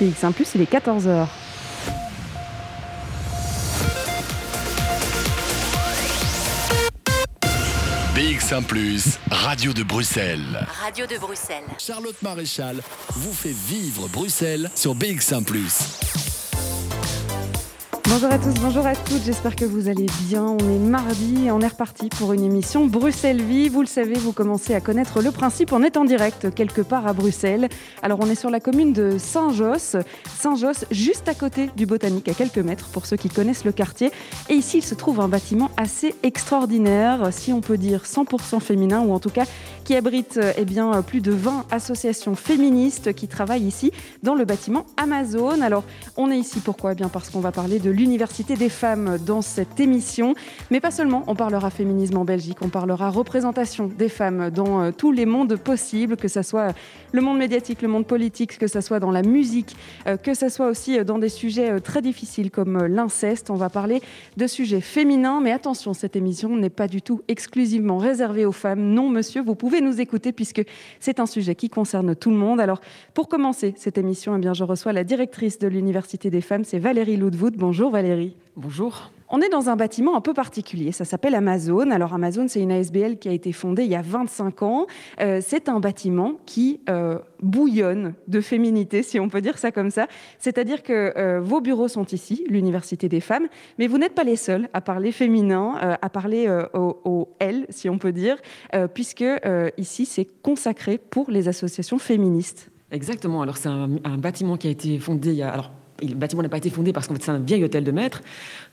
PX1+, 0.00 0.32
il 0.54 0.62
est 0.62 0.72
14h. 0.72 1.26
BX1 8.14 9.18
Radio 9.30 9.74
de 9.74 9.82
Bruxelles. 9.82 10.66
Radio 10.82 11.06
de 11.06 11.18
Bruxelles. 11.18 11.64
Charlotte 11.78 12.16
Maréchal 12.22 12.80
vous 13.10 13.34
fait 13.34 13.54
vivre 13.54 14.08
Bruxelles 14.08 14.70
sur 14.74 14.94
BX1 14.94 15.44
Bonjour 18.12 18.32
à 18.32 18.38
tous, 18.38 18.54
bonjour 18.60 18.84
à 18.86 18.96
toutes, 18.96 19.22
j'espère 19.24 19.54
que 19.54 19.64
vous 19.64 19.88
allez 19.88 20.06
bien. 20.22 20.42
On 20.42 20.58
est 20.58 20.80
mardi 20.80 21.48
on 21.52 21.60
est 21.60 21.68
reparti 21.68 22.08
pour 22.08 22.32
une 22.32 22.42
émission 22.42 22.86
Bruxelles 22.86 23.40
Vie. 23.40 23.68
Vous 23.68 23.82
le 23.82 23.86
savez, 23.86 24.14
vous 24.14 24.32
commencez 24.32 24.74
à 24.74 24.80
connaître 24.80 25.22
le 25.22 25.30
principe. 25.30 25.72
En 25.72 26.04
direct 26.04 26.52
quelque 26.52 26.80
part 26.80 27.06
à 27.06 27.12
Bruxelles. 27.12 27.68
Alors 28.02 28.18
on 28.20 28.28
est 28.28 28.34
sur 28.34 28.50
la 28.50 28.58
commune 28.58 28.92
de 28.92 29.16
Saint-Josse. 29.16 29.94
Saint-Josse, 30.38 30.86
juste 30.90 31.28
à 31.28 31.34
côté 31.34 31.70
du 31.76 31.86
Botanique, 31.86 32.28
à 32.28 32.34
quelques 32.34 32.58
mètres 32.58 32.88
pour 32.88 33.06
ceux 33.06 33.16
qui 33.16 33.28
connaissent 33.28 33.64
le 33.64 33.72
quartier. 33.72 34.10
Et 34.48 34.54
ici, 34.54 34.78
il 34.78 34.84
se 34.84 34.96
trouve 34.96 35.20
un 35.20 35.28
bâtiment 35.28 35.70
assez 35.76 36.16
extraordinaire, 36.24 37.28
si 37.32 37.52
on 37.52 37.60
peut 37.60 37.78
dire 37.78 38.02
100% 38.04 38.58
féminin, 38.58 39.02
ou 39.02 39.12
en 39.12 39.20
tout 39.20 39.30
cas 39.30 39.44
qui 39.84 39.94
abrite 39.94 40.38
eh 40.56 40.64
bien, 40.64 41.02
plus 41.02 41.20
de 41.20 41.32
20 41.32 41.66
associations 41.70 42.34
féministes 42.34 43.12
qui 43.14 43.28
travaillent 43.28 43.66
ici 43.66 43.92
dans 44.22 44.34
le 44.34 44.44
bâtiment 44.44 44.86
Amazon. 44.96 45.60
Alors 45.60 45.84
on 46.16 46.30
est 46.30 46.38
ici 46.38 46.60
pourquoi? 46.60 46.92
Eh 46.92 46.94
bien 46.94 47.08
Parce 47.08 47.30
qu'on 47.30 47.40
va 47.40 47.52
parler 47.52 47.78
de 47.78 47.90
l'Université 47.90 48.56
des 48.56 48.68
femmes 48.68 49.18
dans 49.24 49.42
cette 49.42 49.80
émission. 49.80 50.34
Mais 50.70 50.80
pas 50.80 50.90
seulement, 50.90 51.24
on 51.26 51.34
parlera 51.34 51.70
féminisme 51.70 52.16
en 52.18 52.24
Belgique, 52.24 52.58
on 52.62 52.68
parlera 52.68 53.10
représentation 53.10 53.86
des 53.86 54.08
femmes 54.08 54.50
dans 54.50 54.82
euh, 54.82 54.90
tous 54.90 55.12
les 55.12 55.26
mondes 55.26 55.56
possibles, 55.56 56.16
que 56.16 56.28
ce 56.28 56.42
soit 56.42 56.74
le 57.12 57.20
monde 57.20 57.38
médiatique, 57.38 57.82
le 57.82 57.88
monde 57.88 58.06
politique, 58.06 58.58
que 58.58 58.66
ce 58.66 58.80
soit 58.80 59.00
dans 59.00 59.10
la 59.10 59.22
musique, 59.22 59.76
euh, 60.06 60.16
que 60.16 60.34
ce 60.34 60.48
soit 60.48 60.68
aussi 60.68 60.98
euh, 60.98 61.04
dans 61.04 61.18
des 61.18 61.28
sujets 61.28 61.80
très 61.80 62.02
difficiles 62.02 62.50
comme 62.50 62.86
l'inceste. 62.86 63.50
On 63.50 63.56
va 63.56 63.70
parler 63.70 64.00
de 64.36 64.46
sujets 64.46 64.80
féminins, 64.80 65.40
mais 65.40 65.52
attention, 65.52 65.94
cette 65.94 66.16
émission 66.16 66.56
n'est 66.56 66.70
pas 66.70 66.88
du 66.88 67.02
tout 67.02 67.22
exclusivement 67.28 67.98
réservée 67.98 68.46
aux 68.46 68.52
femmes. 68.52 68.80
Non, 68.80 69.08
monsieur, 69.08 69.42
vous 69.42 69.54
pouvez 69.54 69.80
nous 69.80 70.00
écouter 70.00 70.32
puisque 70.32 70.62
c'est 71.00 71.20
un 71.20 71.26
sujet 71.26 71.54
qui 71.54 71.68
concerne 71.68 72.14
tout 72.14 72.30
le 72.30 72.36
monde. 72.36 72.60
Alors, 72.60 72.80
pour 73.14 73.28
commencer 73.28 73.74
cette 73.76 73.98
émission, 73.98 74.36
eh 74.36 74.40
bien, 74.40 74.54
je 74.54 74.64
reçois 74.64 74.92
la 74.92 75.04
directrice 75.04 75.58
de 75.58 75.68
l'Université 75.68 76.30
des 76.30 76.40
femmes, 76.40 76.64
c'est 76.64 76.78
Valérie 76.78 77.16
Loudwood. 77.16 77.56
Bonjour. 77.56 77.90
Valérie. 77.90 78.36
Bonjour. 78.56 79.10
On 79.32 79.40
est 79.40 79.48
dans 79.48 79.70
un 79.70 79.76
bâtiment 79.76 80.16
un 80.16 80.20
peu 80.20 80.34
particulier, 80.34 80.90
ça 80.90 81.04
s'appelle 81.04 81.36
Amazon. 81.36 81.92
Alors 81.92 82.14
Amazon, 82.14 82.46
c'est 82.48 82.60
une 82.60 82.72
ASBL 82.72 83.16
qui 83.18 83.28
a 83.28 83.32
été 83.32 83.52
fondée 83.52 83.84
il 83.84 83.90
y 83.90 83.94
a 83.94 84.02
25 84.02 84.62
ans. 84.62 84.86
Euh, 85.20 85.40
c'est 85.40 85.68
un 85.68 85.78
bâtiment 85.78 86.32
qui 86.46 86.80
euh, 86.88 87.18
bouillonne 87.40 88.14
de 88.26 88.40
féminité, 88.40 89.04
si 89.04 89.20
on 89.20 89.28
peut 89.28 89.40
dire 89.40 89.56
ça 89.56 89.70
comme 89.70 89.92
ça. 89.92 90.08
C'est-à-dire 90.40 90.82
que 90.82 91.12
euh, 91.16 91.40
vos 91.40 91.60
bureaux 91.60 91.86
sont 91.86 92.06
ici, 92.06 92.44
l'Université 92.48 93.08
des 93.08 93.20
femmes, 93.20 93.46
mais 93.78 93.86
vous 93.86 93.98
n'êtes 93.98 94.16
pas 94.16 94.24
les 94.24 94.34
seuls 94.34 94.68
à 94.72 94.80
parler 94.80 95.12
féminin, 95.12 95.74
à 96.02 96.08
parler 96.10 96.48
au, 96.74 97.00
au, 97.04 97.28
elles, 97.38 97.66
si 97.68 97.88
on 97.88 97.98
peut 97.98 98.12
dire, 98.12 98.36
puisque 98.94 99.24
ici, 99.76 100.06
c'est 100.06 100.26
consacré 100.42 100.98
pour 100.98 101.30
les 101.30 101.46
associations 101.46 101.98
féministes. 101.98 102.70
Exactement. 102.90 103.42
Alors 103.42 103.56
c'est 103.56 103.68
un, 103.68 103.88
bâtiment 104.18 104.56
qui 104.56 104.66
a 104.66 104.70
été 104.70 104.98
fondé 104.98 105.30
il 105.30 105.36
y 105.36 105.42
a... 105.42 105.70
le 106.08 106.14
bâtiment 106.14 106.42
n'a 106.42 106.48
pas 106.48 106.58
été 106.58 106.70
fondé 106.70 106.92
parce 106.92 107.06
qu'en 107.06 107.14
fait 107.14 107.22
c'est 107.22 107.30
un 107.30 107.38
vieil 107.38 107.64
hôtel 107.64 107.84
de 107.84 107.90
maître, 107.90 108.22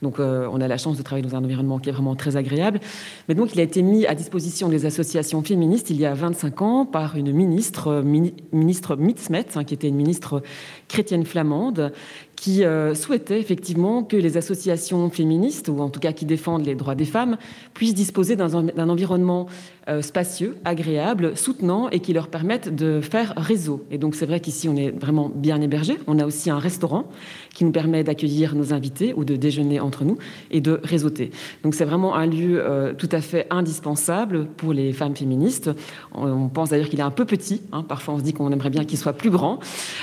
donc 0.02 0.18
euh, 0.18 0.48
on 0.52 0.60
a 0.60 0.68
la 0.68 0.76
chance 0.76 0.96
de 0.96 1.02
travailler 1.02 1.26
dans 1.26 1.36
un 1.36 1.44
environnement 1.44 1.78
qui 1.78 1.88
est 1.88 1.92
vraiment 1.92 2.16
très 2.16 2.36
agréable. 2.36 2.80
Mais 3.28 3.34
donc 3.34 3.54
il 3.54 3.60
a 3.60 3.62
été 3.62 3.82
mis 3.82 4.06
à 4.06 4.14
disposition 4.14 4.68
des 4.68 4.86
associations 4.86 5.42
féministes 5.42 5.90
il 5.90 5.96
y 5.96 6.06
a 6.06 6.14
25 6.14 6.62
ans 6.62 6.86
par 6.86 7.16
une 7.16 7.32
ministre, 7.32 7.88
euh, 7.88 8.02
ministre 8.52 8.96
Mitzmet, 8.96 9.46
hein, 9.54 9.64
qui 9.64 9.74
était 9.74 9.88
une 9.88 9.96
ministre 9.96 10.42
chrétienne 10.88 11.24
flamande, 11.24 11.92
qui 12.40 12.64
euh, 12.64 12.94
souhaitait 12.94 13.40
effectivement 13.40 14.04
que 14.04 14.16
les 14.16 14.36
associations 14.36 15.10
féministes, 15.10 15.68
ou 15.68 15.80
en 15.80 15.88
tout 15.88 16.00
cas 16.00 16.12
qui 16.12 16.24
défendent 16.24 16.64
les 16.64 16.76
droits 16.76 16.94
des 16.94 17.04
femmes, 17.04 17.36
puissent 17.74 17.94
disposer 17.94 18.36
d'un 18.36 18.88
environnement 18.88 19.46
spacieux, 20.02 20.56
agréable, 20.64 21.36
soutenant 21.36 21.88
et 21.90 22.00
qui 22.00 22.12
leur 22.12 22.28
permette 22.28 22.74
de 22.74 23.00
faire 23.00 23.34
réseau. 23.36 23.84
Et 23.90 23.98
donc 23.98 24.14
c'est 24.14 24.26
vrai 24.26 24.40
qu'ici 24.40 24.68
on 24.68 24.76
est 24.76 24.90
vraiment 24.90 25.30
bien 25.34 25.60
hébergé. 25.60 25.96
On 26.06 26.18
a 26.18 26.26
aussi 26.26 26.50
un 26.50 26.58
restaurant 26.58 27.04
qui 27.54 27.64
nous 27.64 27.72
permet 27.72 28.04
d'accueillir 28.04 28.54
nos 28.54 28.72
invités 28.72 29.14
ou 29.14 29.24
de 29.24 29.36
déjeuner 29.36 29.80
entre 29.80 30.04
nous 30.04 30.18
et 30.50 30.60
de 30.60 30.80
réseauter. 30.82 31.30
Donc 31.62 31.74
c'est 31.74 31.84
vraiment 31.84 32.14
un 32.14 32.26
lieu 32.26 32.60
euh, 32.60 32.92
tout 32.94 33.08
à 33.12 33.20
fait 33.20 33.46
indispensable 33.50 34.46
pour 34.46 34.72
les 34.72 34.92
femmes 34.92 35.16
féministes. 35.16 35.70
On, 36.14 36.48
pense 36.48 36.70
d'ailleurs 36.70 36.88
qu'il 36.88 37.00
est 37.00 37.02
un 37.02 37.10
peu 37.10 37.24
petit. 37.24 37.62
Hein. 37.72 37.82
Parfois 37.82 38.14
on 38.14 38.18
se 38.18 38.22
dit 38.22 38.32
qu'on 38.32 38.50
aimerait 38.52 38.70
bien 38.70 38.84
qu'il 38.84 38.98
soit 38.98 39.12
plus 39.12 39.30
grand 39.30 39.58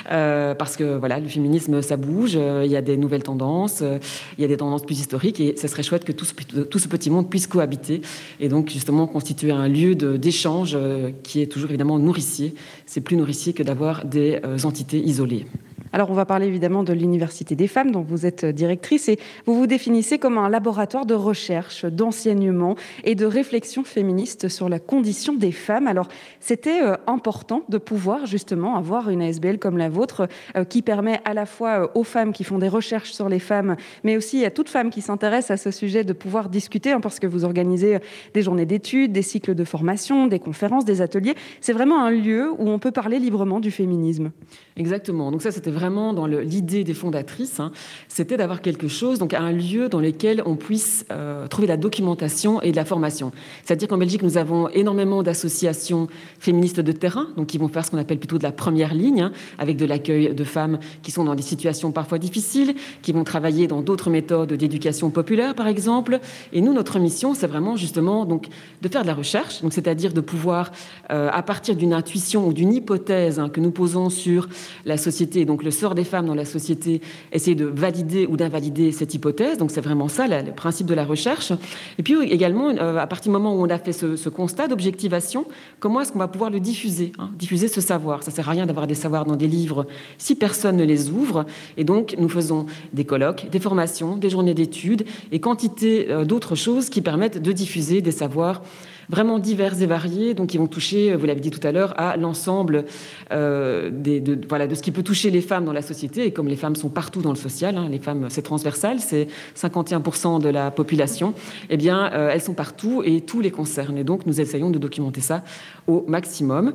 parce 0.06 0.78
que 0.78 0.98
voilà 0.98 1.20
le 1.20 1.28
féminisme 1.28 1.82
ça 1.82 1.98
bouge 1.98 2.36
euh, 2.36 2.64
il 2.66 2.72
y 2.72 2.76
a 2.76 2.82
des 2.82 2.98
nouvelles 2.98 3.24
tendances, 3.24 3.80
euh, 3.82 4.00
il 4.38 4.42
y 4.42 4.46
a 4.46 4.48
des 4.48 4.58
tendances 4.58 4.84
plus 4.84 5.00
historiques, 5.00 5.40
et 5.40 5.56
ce 5.58 5.68
serait 5.68 5.84
chouette 5.84 6.04
que 6.04 6.12
tout 6.12 6.26
ce, 6.26 6.34
tout 6.62 6.80
ce 6.80 6.88
petit 6.88 7.10
monde 7.10 7.30
puisse 7.30 7.48
cohabiter, 7.48 8.02
et 8.40 8.50
donc 8.50 8.70
justement 8.70 9.08
constituer 9.08 9.52
un 9.52 9.68
lieu 9.68 9.75
d'échange 9.76 10.74
euh, 10.76 11.12
qui 11.24 11.42
est 11.42 11.48
toujours 11.48 11.70
évidemment 11.70 12.00
nourricier. 12.00 12.56
C'est 12.86 13.02
plus 13.02 13.18
nourricier 13.18 13.54
que 13.54 13.64
d'avoir 13.64 14.06
des 14.06 14.40
entités 14.64 15.00
isolées. 15.00 15.46
Alors, 15.96 16.12
on 16.12 16.14
va 16.14 16.26
parler 16.26 16.48
évidemment 16.48 16.84
de 16.84 16.92
l'Université 16.92 17.56
des 17.56 17.70
femmes, 17.70 17.92
dont 17.92 18.02
vous 18.02 18.26
êtes 18.26 18.44
directrice, 18.44 19.08
et 19.08 19.18
vous 19.46 19.56
vous 19.56 19.66
définissez 19.66 20.20
comme 20.20 20.38
un 20.38 20.50
laboratoire 20.50 21.06
de 21.06 21.14
recherche, 21.14 21.86
d'enseignement 21.86 22.76
et 23.06 23.16
de 23.16 23.26
réflexion 23.26 23.86
féministe 23.86 24.50
sur 24.50 24.68
la 24.68 24.80
condition 24.80 25.36
des 25.36 25.54
femmes. 25.54 25.88
Alors, 25.88 26.10
c'était 26.42 26.82
euh, 26.82 26.98
important 27.08 27.64
de 27.70 27.78
pouvoir 27.78 28.26
justement 28.26 28.76
avoir 28.76 29.10
une 29.10 29.22
ASBL 29.22 29.58
comme 29.58 29.78
la 29.78 29.88
vôtre, 29.88 30.28
euh, 30.58 30.66
qui 30.66 30.82
permet 30.82 31.22
à 31.24 31.34
la 31.34 31.46
fois 31.46 31.84
euh, 31.84 31.88
aux 31.96 32.04
femmes 32.04 32.34
qui 32.34 32.44
font 32.44 32.58
des 32.58 32.68
recherches 32.68 33.14
sur 33.14 33.30
les 33.30 33.40
femmes, 33.40 33.78
mais 34.04 34.18
aussi 34.18 34.44
à 34.44 34.52
toute 34.52 34.68
femme 34.68 34.90
qui 34.90 35.00
s'intéresse 35.00 35.50
à 35.50 35.56
ce 35.56 35.72
sujet 35.72 36.04
de 36.04 36.12
pouvoir 36.12 36.50
discuter, 36.50 36.92
hein, 36.92 37.00
parce 37.00 37.22
que 37.22 37.28
vous 37.28 37.46
organisez 37.46 38.00
des 38.34 38.42
journées 38.42 38.66
d'études, 38.66 39.14
des 39.14 39.22
cycles 39.22 39.56
de 39.56 39.64
formation, 39.64 40.28
des 40.28 40.40
conférences, 40.40 40.84
des 40.84 41.00
ateliers. 41.00 41.36
C'est 41.62 41.72
vraiment 41.72 42.04
un 42.04 42.12
lieu 42.12 42.52
où 42.52 42.70
on 42.70 42.80
peut 42.80 42.92
parler 42.92 43.18
librement 43.18 43.62
du 43.62 43.72
féminisme. 43.72 44.32
Exactement. 44.78 45.32
Donc 45.32 45.42
ça, 45.42 45.52
c'était 45.52 45.72
vraiment 45.72 46.12
dans 46.12 46.26
l'idée 46.26 46.84
des 46.84 46.94
fondatrices, 46.94 47.62
hein, 47.62 47.72
c'était 48.10 48.36
d'avoir 48.36 48.62
quelque 48.62 48.90
chose, 48.90 49.20
donc 49.20 49.34
un 49.34 49.54
lieu 49.54 49.88
dans 49.88 50.02
lequel 50.02 50.44
on 50.46 50.58
puisse 50.58 51.06
euh, 51.14 51.48
trouver 51.48 51.66
la 51.66 51.78
documentation 51.78 52.62
et 52.62 52.72
de 52.72 52.76
la 52.76 52.84
formation. 52.84 53.32
C'est-à-dire 53.64 53.88
qu'en 53.88 53.98
Belgique, 53.98 54.22
nous 54.22 54.38
avons 54.38 54.68
énormément 54.68 55.24
d'associations 55.24 56.10
féministes 56.40 56.82
de 56.82 56.92
terrain, 56.92 57.28
donc 57.38 57.48
qui 57.48 57.58
vont 57.58 57.70
faire 57.70 57.86
ce 57.86 57.92
qu'on 57.92 57.98
appelle 57.98 58.20
plutôt 58.20 58.38
de 58.38 58.44
la 58.44 58.52
première 58.52 58.94
ligne, 58.94 59.22
hein, 59.22 59.32
avec 59.60 59.78
de 59.78 59.86
l'accueil 59.86 60.36
de 60.36 60.44
femmes 60.44 60.80
qui 61.04 61.12
sont 61.12 61.24
dans 61.24 61.36
des 61.36 61.42
situations 61.42 61.94
parfois 61.94 62.18
difficiles, 62.18 62.76
qui 63.02 63.14
vont 63.14 63.24
travailler 63.24 63.68
dans 63.68 63.82
d'autres 63.82 64.10
méthodes 64.10 64.52
d'éducation 64.52 65.10
populaire, 65.10 65.56
par 65.56 65.68
exemple. 65.68 66.20
Et 66.52 66.60
nous, 66.60 66.74
notre 66.74 67.00
mission, 67.00 67.34
c'est 67.34 67.48
vraiment 67.48 67.78
justement 67.78 68.26
donc 68.26 68.48
de 68.82 68.90
faire 68.90 69.04
de 69.04 69.08
la 69.08 69.14
recherche, 69.14 69.62
donc 69.62 69.72
c'est-à-dire 69.72 70.12
de 70.12 70.20
pouvoir, 70.20 70.74
euh, 71.12 71.30
à 71.32 71.44
partir 71.44 71.78
d'une 71.78 71.94
intuition 71.94 72.46
ou 72.46 72.52
d'une 72.52 72.74
hypothèse 72.74 73.40
hein, 73.40 73.48
que 73.48 73.62
nous 73.62 73.72
posons 73.72 74.10
sur 74.10 74.50
la 74.86 74.98
société, 74.98 75.46
donc 75.46 75.64
le 75.64 75.72
sort 75.72 75.96
des 75.96 76.04
femmes 76.04 76.26
dans 76.26 76.36
la 76.36 76.46
société, 76.46 77.02
essayer 77.32 77.56
de 77.56 77.66
valider 77.66 78.26
ou 78.28 78.38
d'invalider 78.38 78.92
cette 78.92 79.14
hypothèse. 79.14 79.58
Donc 79.58 79.72
c'est 79.72 79.82
vraiment 79.82 80.08
ça 80.08 80.28
le 80.28 80.52
principe 80.52 80.88
de 80.88 80.94
la 80.94 81.06
recherche. 81.06 81.52
Et 81.98 82.04
puis 82.04 82.16
également, 82.30 82.70
euh, 82.70 82.98
à 82.98 83.08
partir 83.08 83.32
du 83.32 83.38
moment 83.38 83.56
où 83.56 83.62
on 83.62 83.70
a 83.70 83.78
fait 83.78 83.94
ce, 83.94 84.30
constat 84.30 84.68
d'objectivation, 84.68 85.46
comment 85.80 86.02
est-ce 86.02 86.12
qu'on 86.12 86.20
va 86.20 86.28
pouvoir 86.28 86.50
le 86.50 86.60
diffuser 86.60 87.12
hein, 87.20 87.32
Diffuser 87.38 87.68
ce 87.68 87.82
savoir? 87.82 88.24
Ça 88.24 88.32
sert 88.32 88.48
à 88.50 88.52
rien 88.52 88.66
d'avoir 88.66 88.88
des 88.88 88.96
savoirs 88.96 89.26
dans 89.26 89.36
des 89.36 89.48
livres 89.48 89.86
si 90.18 90.36
personne 90.36 90.78
ne 90.78 90.84
les 90.84 91.10
ouvre. 91.10 91.46
Et 91.78 91.84
donc 91.84 92.16
nous 92.18 92.30
faisons 92.30 92.66
des 92.94 93.06
colloques, 93.06 93.48
des 93.52 93.60
formations, 93.60 94.18
des 94.18 94.30
journées 94.30 94.54
d'études 94.54 95.06
et 95.32 95.40
quantité 95.40 96.08
euh, 96.10 96.26
d'autres 96.26 96.56
choses 96.56 96.90
qui 96.90 97.02
permettent 97.02 97.42
de 97.42 97.52
diffuser 97.52 98.02
des 98.02 98.12
savoirs 98.12 98.62
vraiment 99.10 99.40
divers 99.40 99.82
et 99.82 99.86
variés, 99.86 100.34
donc 100.34 100.50
qui 100.50 100.58
vont 100.58 100.68
toucher, 100.68 101.16
vous 101.16 101.26
l'avez 101.26 101.42
dit 101.42 101.52
tout 101.52 101.66
à 101.66 101.72
l'heure, 101.72 101.94
à 102.00 102.18
l'ensemble 102.18 102.86
euh, 103.32 103.90
de, 103.90 104.40
voilà, 104.48 104.68
de 104.68 104.76
ce 104.76 104.82
qui 104.82 104.92
peut 104.92 105.04
toucher 105.04 105.32
les 105.32 105.42
femmes 105.42 105.66
dans 105.66 105.74
la 105.74 105.82
société. 105.82 106.26
Et 106.26 106.32
comme 106.32 106.48
les 106.48 106.56
femmes 106.56 106.76
sont 106.76 106.90
partout 106.90 107.22
dans 107.22 107.32
le 107.32 107.36
social, 107.36 107.78
hein, 107.78 107.88
les 107.90 108.00
femmes, 108.00 108.28
c'est 108.30 108.42
transversal, 108.42 109.00
c'est 109.00 109.28
51% 109.56 110.42
de 110.42 110.50
la 110.50 110.72
population, 110.72 111.34
eh 111.70 111.78
bien, 111.78 112.12
euh, 112.14 112.30
elles 112.32 112.42
sont 112.42 112.54
partout 112.54 113.02
et 113.06 113.22
tout 113.22 113.42
les 113.42 113.52
concerne. 113.52 113.98
Et 113.98 114.04
donc, 114.04 114.26
nous 114.26 114.42
essayons 114.42 114.70
de 114.70 114.80
documenter 114.80 115.22
ça 115.22 115.44
au 115.88 116.04
maximum. 116.08 116.74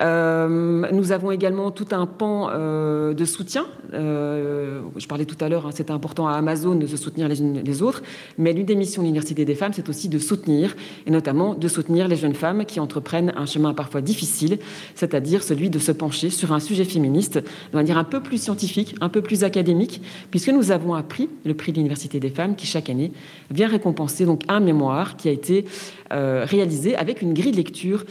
Euh, 0.00 0.86
nous 0.92 1.12
avons 1.12 1.30
également 1.30 1.70
tout 1.70 1.88
un 1.92 2.06
pan 2.06 2.50
de 2.50 3.24
soutien. 3.24 3.66
je 3.92 5.06
parlais 5.06 5.24
tout 5.24 5.42
à 5.42 5.48
l'heure, 5.48 5.66
hein, 5.66 5.70
c'est 5.72 5.90
important 5.90 6.28
à 6.28 6.34
Amazon 6.34 6.74
de 6.74 6.86
se 6.86 6.96
soutenir 6.96 7.28
les 7.28 7.40
unes 7.40 7.62
les 7.64 7.82
autres, 7.82 8.02
mais 8.38 8.52
l'une 8.52 8.66
des 8.66 8.76
missions 8.76 9.02
de 9.02 9.06
l'Université 9.06 9.44
des 9.44 9.54
femmes, 9.54 9.72
c'est 9.72 9.88
aussi 9.88 10.08
de 10.08 10.18
soutenir, 10.18 10.76
et 11.06 11.10
notamment 11.10 11.54
de 11.54 11.68
soutenir 11.68 12.08
les 12.08 12.16
jeunes 12.16 12.34
femmes 12.34 12.64
qui 12.64 12.80
entreprennent 12.80 13.32
un 13.36 13.46
chemin 13.46 13.74
parfois 13.74 14.00
difficile, 14.00 14.58
c'est-à-dire 14.94 15.42
celui 15.42 15.70
de 15.70 15.78
se 15.78 15.92
pencher 15.92 16.30
sur 16.30 16.52
un 16.52 16.60
sujet 16.60 16.84
féministe 16.84 17.38
de 17.38 17.76
manière 17.76 17.98
un 17.98 18.04
peu 18.04 18.20
plus 18.20 18.42
scientifique, 18.42 18.94
un 19.00 19.08
peu 19.08 19.22
plus 19.22 19.44
académique, 19.44 20.02
puisque 20.30 20.50
nous 20.50 20.70
avons 20.70 20.94
appris 20.94 21.28
le 21.44 21.54
prix 21.54 21.72
de 21.72 21.76
l'Université 21.76 22.20
des 22.20 22.30
femmes 22.30 22.56
qui 22.56 22.66
chaque 22.66 22.90
année 22.90 23.12
vient 23.50 23.68
récompenser 23.68 24.24
donc 24.24 24.42
un 24.48 24.60
mémoire 24.60 25.16
qui 25.16 25.28
a 25.28 25.32
été 25.32 25.64
réalisé 26.10 26.96
avec 26.96 27.22
une 27.22 27.34
grille 27.34 27.52
de 27.52 27.56
lecture 27.56 28.04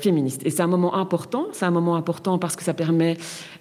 féministe. 0.00 0.42
Et 0.44 0.50
c'est 0.50 0.62
un 0.62 0.66
moment 0.66 0.96
important, 0.96 1.46
c'est 1.52 1.64
un 1.64 1.70
moment 1.70 1.96
important 1.96 2.38
parce 2.38 2.56
que 2.56 2.64
ça 2.64 2.74
permet 2.74 3.16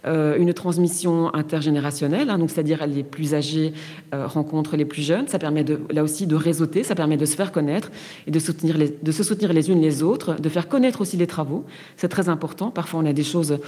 une 0.06 0.54
transmission 0.54 1.34
intergénérationnelle, 1.34 2.30
hein, 2.30 2.40
c'est-à-dire 2.48 2.86
les 2.88 3.04
plus 3.04 3.34
âgés 3.34 3.74
rencontrent 4.12 4.76
les 4.76 4.86
plus 4.86 5.02
jeunes, 5.02 5.28
ça 5.28 5.40
permet 5.40 5.66
là 5.92 6.04
aussi 6.04 6.28
de 6.28 6.36
réseauter, 6.36 6.84
ça 6.84 6.96
permet 6.96 7.18
de 7.18 7.26
se 7.26 7.36
faire 7.36 7.52
connaître 7.52 7.92
et 8.28 8.32
de, 8.32 8.40
soutenir 8.40 8.78
de 8.78 9.12
se 9.12 9.24
soutenir 9.24 9.54
les 9.54 9.70
unes 9.70 9.82
les 9.82 10.04
autres, 10.04 10.36
de 10.40 10.50
faire 10.50 10.68
connaître 10.68 11.02
aussi 11.02 11.18
les 11.18 11.28
travaux, 11.28 11.66
c'est 11.98 12.10
très 12.10 12.30
important. 12.30 12.72
Parfois 12.72 13.02
on 13.02 13.06
a 13.06 13.14
des 13.14 13.24
choses 13.24 13.60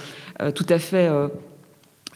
tout 0.54 0.66
à 0.68 0.78
fait 0.78 1.08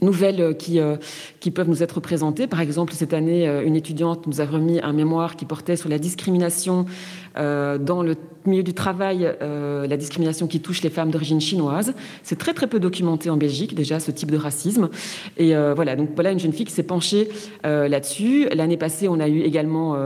nouvelles 0.02 0.40
euh, 0.40 0.52
qui, 0.52 0.80
euh, 0.80 0.96
qui 1.40 1.50
peuvent 1.50 1.68
nous 1.68 1.82
être 1.82 2.00
présentées. 2.00 2.46
Par 2.46 2.60
exemple, 2.60 2.92
cette 2.92 3.14
année, 3.14 3.48
euh, 3.48 3.64
une 3.64 3.76
étudiante 3.76 4.26
nous 4.26 4.40
a 4.40 4.44
remis 4.44 4.80
un 4.80 4.92
mémoire 4.92 5.36
qui 5.36 5.44
portait 5.44 5.76
sur 5.76 5.88
la 5.88 5.98
discrimination 5.98 6.86
dans 7.36 8.02
le 8.02 8.16
milieu 8.44 8.64
du 8.64 8.74
travail, 8.74 9.32
la 9.40 9.96
discrimination 9.96 10.46
qui 10.46 10.60
touche 10.60 10.82
les 10.82 10.90
femmes 10.90 11.10
d'origine 11.10 11.40
chinoise. 11.40 11.94
C'est 12.22 12.38
très 12.38 12.54
très 12.54 12.66
peu 12.66 12.80
documenté 12.80 13.30
en 13.30 13.36
Belgique 13.36 13.74
déjà 13.74 14.00
ce 14.00 14.10
type 14.10 14.30
de 14.30 14.36
racisme. 14.36 14.90
Et 15.36 15.54
voilà, 15.74 15.96
donc 15.96 16.10
voilà 16.14 16.32
une 16.32 16.40
jeune 16.40 16.52
fille 16.52 16.66
qui 16.66 16.72
s'est 16.72 16.82
penchée 16.82 17.28
là-dessus. 17.62 18.48
L'année 18.52 18.76
passée, 18.76 19.08
on 19.08 19.20
a 19.20 19.28
eu 19.28 19.40
également 19.40 19.96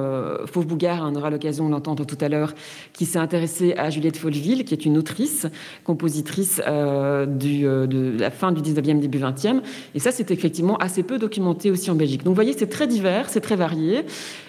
Fauve 0.47 0.67
Bougard, 0.67 1.09
on 1.11 1.15
aura 1.17 1.31
l'occasion 1.31 1.67
de 1.67 1.73
l'entendre 1.73 2.05
tout 2.05 2.19
à 2.21 2.29
l'heure, 2.29 2.55
qui 2.93 3.07
s'est 3.07 3.19
intéressée 3.19 3.75
à 3.77 3.91
Juliette 3.91 4.17
Folleville, 4.17 4.65
qui 4.65 4.75
est 4.75 4.85
une 4.85 4.99
autrice, 4.99 5.47
compositrice 5.85 6.59
de 6.59 8.19
la 8.19 8.31
fin 8.31 8.53
du 8.53 8.61
19e, 8.61 9.01
début 9.01 9.19
20e, 9.19 9.63
et 9.95 9.99
ça, 9.99 10.13
c'est 10.13 10.31
effectivement 10.31 10.77
assez 10.77 11.03
peu 11.03 11.19
documenté 11.19 11.71
aussi 11.71 11.91
en 11.91 11.95
Belgique. 11.95 12.23
Donc 12.23 12.33
vous 12.33 12.35
voyez, 12.35 12.53
c'est 12.53 12.67
très 12.67 12.87
divers, 12.87 13.29
c'est 13.29 13.41
très 13.41 13.57
varié. 13.57 14.05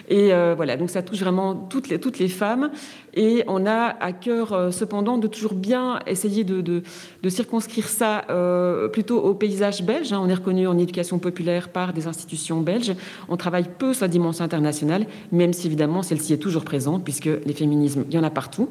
Et 0.08 0.32
euh, 0.32 0.54
voilà, 0.56 0.76
donc 0.76 0.90
ça 0.90 1.02
touche 1.02 1.20
vraiment 1.20 1.54
toutes 1.54 1.88
les, 1.88 2.00
toutes 2.00 2.18
les 2.18 2.28
femmes. 2.28 2.70
Et 3.14 3.44
on 3.46 3.66
a 3.66 3.96
à 4.00 4.12
cœur, 4.12 4.52
euh, 4.52 4.70
cependant, 4.70 5.18
de 5.18 5.26
toujours 5.26 5.54
bien 5.54 6.00
essayer 6.06 6.44
de, 6.44 6.60
de, 6.60 7.28
circonscrire 7.28 7.86
ça 7.86 8.24
euh, 8.30 8.88
plutôt 8.88 9.20
au 9.20 9.34
paysage 9.34 9.82
belge. 9.82 10.12
Hein. 10.12 10.20
On 10.22 10.28
est 10.28 10.34
reconnu 10.34 10.66
en 10.66 10.78
éducation 10.78 11.18
populaire 11.18 11.68
par 11.68 11.92
des 11.92 12.06
institutions 12.06 12.60
belges. 12.60 12.94
On 13.28 13.36
travaille 13.36 13.66
peu 13.78 13.92
sur 13.92 14.04
la 14.04 14.08
dimension 14.08 14.44
internationale, 14.44 15.06
même 15.30 15.52
si 15.52 15.66
évidemment 15.66 16.02
celle-ci 16.02 16.32
est 16.32 16.38
toujours 16.38 16.64
présente, 16.64 17.04
puisque 17.04 17.28
les 17.44 17.52
féminismes, 17.52 18.04
il 18.08 18.14
y 18.14 18.18
en 18.18 18.24
a 18.24 18.30
partout. 18.30 18.70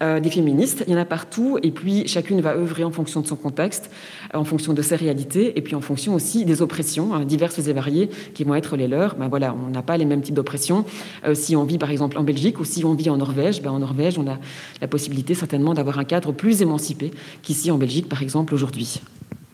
Des 0.00 0.30
féministes, 0.30 0.84
il 0.86 0.92
y 0.92 0.96
en 0.96 1.00
a 1.00 1.04
partout. 1.04 1.58
Et 1.62 1.70
puis 1.70 2.06
chacune 2.06 2.40
va 2.40 2.54
œuvrer 2.54 2.84
en 2.84 2.90
fonction 2.90 3.20
de 3.20 3.26
son 3.26 3.36
contexte, 3.36 3.90
en 4.32 4.44
fonction 4.44 4.72
de 4.72 4.82
ses 4.82 4.96
réalités, 4.96 5.56
et 5.56 5.62
puis 5.62 5.74
en 5.74 5.80
fonction 5.80 6.14
aussi 6.14 6.44
des 6.44 6.62
oppressions 6.62 7.14
hein, 7.14 7.24
diverses 7.24 7.58
et 7.58 7.72
variées 7.72 8.10
qui 8.34 8.44
vont 8.44 8.54
être 8.54 8.76
les 8.76 8.88
leurs. 8.88 9.16
Ben 9.16 9.28
voilà, 9.28 9.54
on 9.54 9.70
n'a 9.70 9.82
pas 9.82 9.96
les 9.96 10.04
mêmes 10.04 10.22
types 10.22 10.34
d'oppressions. 10.34 10.84
Euh, 11.26 11.34
si 11.34 11.56
on 11.56 11.64
vit 11.64 11.78
par 11.78 11.90
exemple 11.90 12.18
en 12.18 12.22
Belgique 12.22 12.60
ou 12.60 12.64
si 12.64 12.84
on 12.84 12.94
vit 12.94 13.10
en 13.10 13.16
Norvège, 13.16 13.62
ben 13.62 13.70
en 13.70 13.78
Norvège, 13.78 14.18
on 14.18 14.26
a 14.26 14.38
la 14.80 14.88
possibilité 14.88 15.34
certainement 15.34 15.74
d'avoir 15.74 15.98
un 15.98 16.04
cadre 16.04 16.32
plus 16.32 16.62
émancipé 16.62 17.12
qu'ici 17.42 17.70
en 17.70 17.78
Belgique 17.78 18.08
par 18.08 18.22
exemple 18.22 18.54
aujourd'hui. 18.54 19.00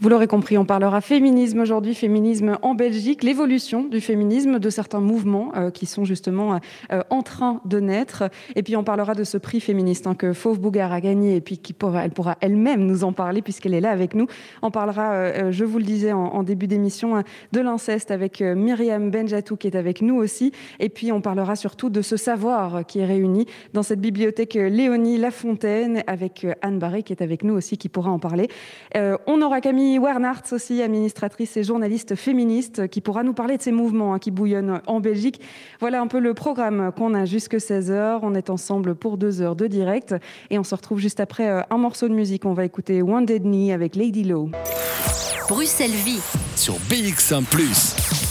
Vous 0.02 0.08
l'aurez 0.08 0.28
compris, 0.28 0.56
on 0.56 0.64
parlera 0.64 1.02
féminisme 1.02 1.60
aujourd'hui, 1.60 1.94
féminisme 1.94 2.56
en 2.62 2.74
Belgique, 2.74 3.22
l'évolution 3.22 3.84
du 3.84 4.00
féminisme, 4.00 4.58
de 4.58 4.70
certains 4.70 5.00
mouvements 5.00 5.52
euh, 5.54 5.70
qui 5.70 5.84
sont 5.84 6.06
justement 6.06 6.58
euh, 6.90 7.02
en 7.10 7.20
train 7.20 7.60
de 7.66 7.80
naître. 7.80 8.24
Et 8.56 8.62
puis 8.62 8.76
on 8.76 8.82
parlera 8.82 9.14
de 9.14 9.24
ce 9.24 9.36
prix 9.36 9.60
féministe 9.60 10.06
hein, 10.06 10.14
que 10.14 10.32
Fauve 10.32 10.58
Bougard 10.58 10.90
a 10.90 11.02
gagné 11.02 11.36
et 11.36 11.42
puis 11.42 11.58
qui 11.58 11.74
pourra, 11.74 12.02
elle 12.02 12.12
pourra 12.12 12.38
elle-même 12.40 12.86
nous 12.86 13.04
en 13.04 13.12
parler 13.12 13.42
puisqu'elle 13.42 13.74
est 13.74 13.82
là 13.82 13.90
avec 13.90 14.14
nous. 14.14 14.26
On 14.62 14.70
parlera, 14.70 15.12
euh, 15.12 15.52
je 15.52 15.66
vous 15.66 15.76
le 15.76 15.84
disais 15.84 16.12
en, 16.12 16.42
début 16.44 16.66
d'émission, 16.66 17.22
de 17.52 17.60
l'inceste 17.60 18.10
avec 18.10 18.40
Myriam 18.40 19.10
Benjatou 19.10 19.56
qui 19.58 19.66
est 19.66 19.76
avec 19.76 20.00
nous 20.00 20.16
aussi. 20.16 20.50
Et 20.78 20.88
puis 20.88 21.12
on 21.12 21.20
parlera 21.20 21.56
surtout 21.56 21.90
de 21.90 22.00
ce 22.00 22.16
savoir 22.16 22.86
qui 22.86 23.00
est 23.00 23.06
réuni 23.06 23.44
dans 23.74 23.82
cette 23.82 24.00
bibliothèque 24.00 24.54
Léonie 24.54 25.18
Lafontaine 25.18 26.02
avec 26.06 26.46
Anne 26.62 26.78
Barré 26.78 27.02
qui 27.02 27.12
est 27.12 27.20
avec 27.20 27.44
nous 27.44 27.52
aussi 27.52 27.76
qui 27.76 27.90
pourra 27.90 28.10
en 28.10 28.18
parler. 28.18 28.48
on 28.94 29.42
aura 29.42 29.60
Camille 29.60 29.89
Wernhardt 29.98 30.52
aussi, 30.52 30.82
administratrice 30.82 31.56
et 31.56 31.64
journaliste 31.64 32.14
féministe, 32.14 32.88
qui 32.88 33.00
pourra 33.00 33.22
nous 33.22 33.32
parler 33.32 33.56
de 33.56 33.62
ces 33.62 33.72
mouvements 33.72 34.14
hein, 34.14 34.18
qui 34.18 34.30
bouillonnent 34.30 34.80
en 34.86 35.00
Belgique. 35.00 35.40
Voilà 35.80 36.00
un 36.00 36.06
peu 36.06 36.20
le 36.20 36.34
programme 36.34 36.92
qu'on 36.96 37.14
a 37.14 37.24
jusque 37.24 37.54
16h. 37.54 38.20
On 38.22 38.34
est 38.34 38.50
ensemble 38.50 38.94
pour 38.94 39.18
deux 39.18 39.42
heures 39.42 39.56
de 39.56 39.66
direct 39.66 40.14
et 40.50 40.58
on 40.58 40.64
se 40.64 40.74
retrouve 40.74 40.98
juste 40.98 41.20
après 41.20 41.48
euh, 41.48 41.62
un 41.70 41.78
morceau 41.78 42.08
de 42.08 42.14
musique. 42.14 42.44
On 42.44 42.54
va 42.54 42.64
écouter 42.64 43.02
One 43.02 43.26
Dead 43.26 43.42
Knee 43.42 43.72
avec 43.72 43.96
Lady 43.96 44.24
Low. 44.24 44.50
Bruxelles 45.48 45.90
Vie 45.90 46.22
sur 46.54 46.74
BX1⁇ 46.74 47.42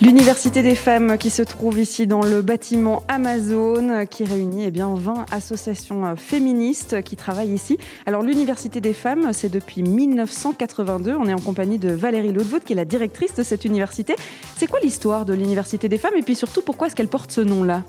L'Université 0.00 0.62
des 0.62 0.76
femmes 0.76 1.18
qui 1.18 1.28
se 1.28 1.42
trouve 1.42 1.80
ici 1.80 2.06
dans 2.06 2.22
le 2.22 2.40
bâtiment 2.40 3.02
Amazon 3.08 4.06
qui 4.06 4.22
réunit 4.22 4.62
eh 4.64 4.70
bien, 4.70 4.94
20 4.94 5.26
associations 5.32 6.06
euh, 6.06 6.14
féministes 6.14 7.02
qui 7.02 7.16
travaillent 7.16 7.52
ici. 7.52 7.78
Alors 8.06 8.22
l'Université 8.22 8.80
des 8.80 8.92
femmes, 8.92 9.32
c'est 9.32 9.48
depuis 9.48 9.82
1982. 9.82 11.16
On 11.16 11.26
est 11.26 11.34
en 11.34 11.40
compagnie 11.40 11.78
de 11.78 11.90
Valérie 11.90 12.32
Laudevoot 12.32 12.62
qui 12.62 12.74
est 12.74 12.76
la 12.76 12.84
directrice 12.84 13.34
de 13.34 13.42
cette 13.42 13.64
université. 13.64 14.14
C'est 14.56 14.68
quoi 14.68 14.78
l'histoire 14.78 15.24
de 15.24 15.34
l'Université 15.34 15.88
des 15.88 15.98
femmes 15.98 16.14
et 16.16 16.22
puis 16.22 16.36
surtout 16.36 16.62
pourquoi 16.62 16.86
est-ce 16.86 16.94
qu'elle 16.94 17.08
porte 17.08 17.32
ce 17.32 17.40
nom-là? 17.40 17.82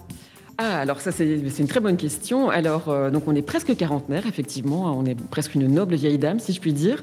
Ah, 0.62 0.80
alors 0.80 1.00
ça, 1.00 1.14
c'est 1.14 1.38
une 1.38 1.68
très 1.70 1.80
bonne 1.80 1.96
question. 1.96 2.50
Alors, 2.50 2.90
euh, 2.90 3.10
donc 3.12 3.30
on 3.30 3.36
est 3.36 3.42
presque 3.42 3.78
quarantenaire, 3.78 4.26
effectivement. 4.28 4.94
On 4.94 5.06
est 5.06 5.16
presque 5.16 5.56
une 5.56 5.68
noble 5.68 5.96
vieille 5.96 6.18
dame, 6.18 6.40
si 6.40 6.52
je 6.52 6.60
puis 6.60 6.74
dire. 6.74 7.02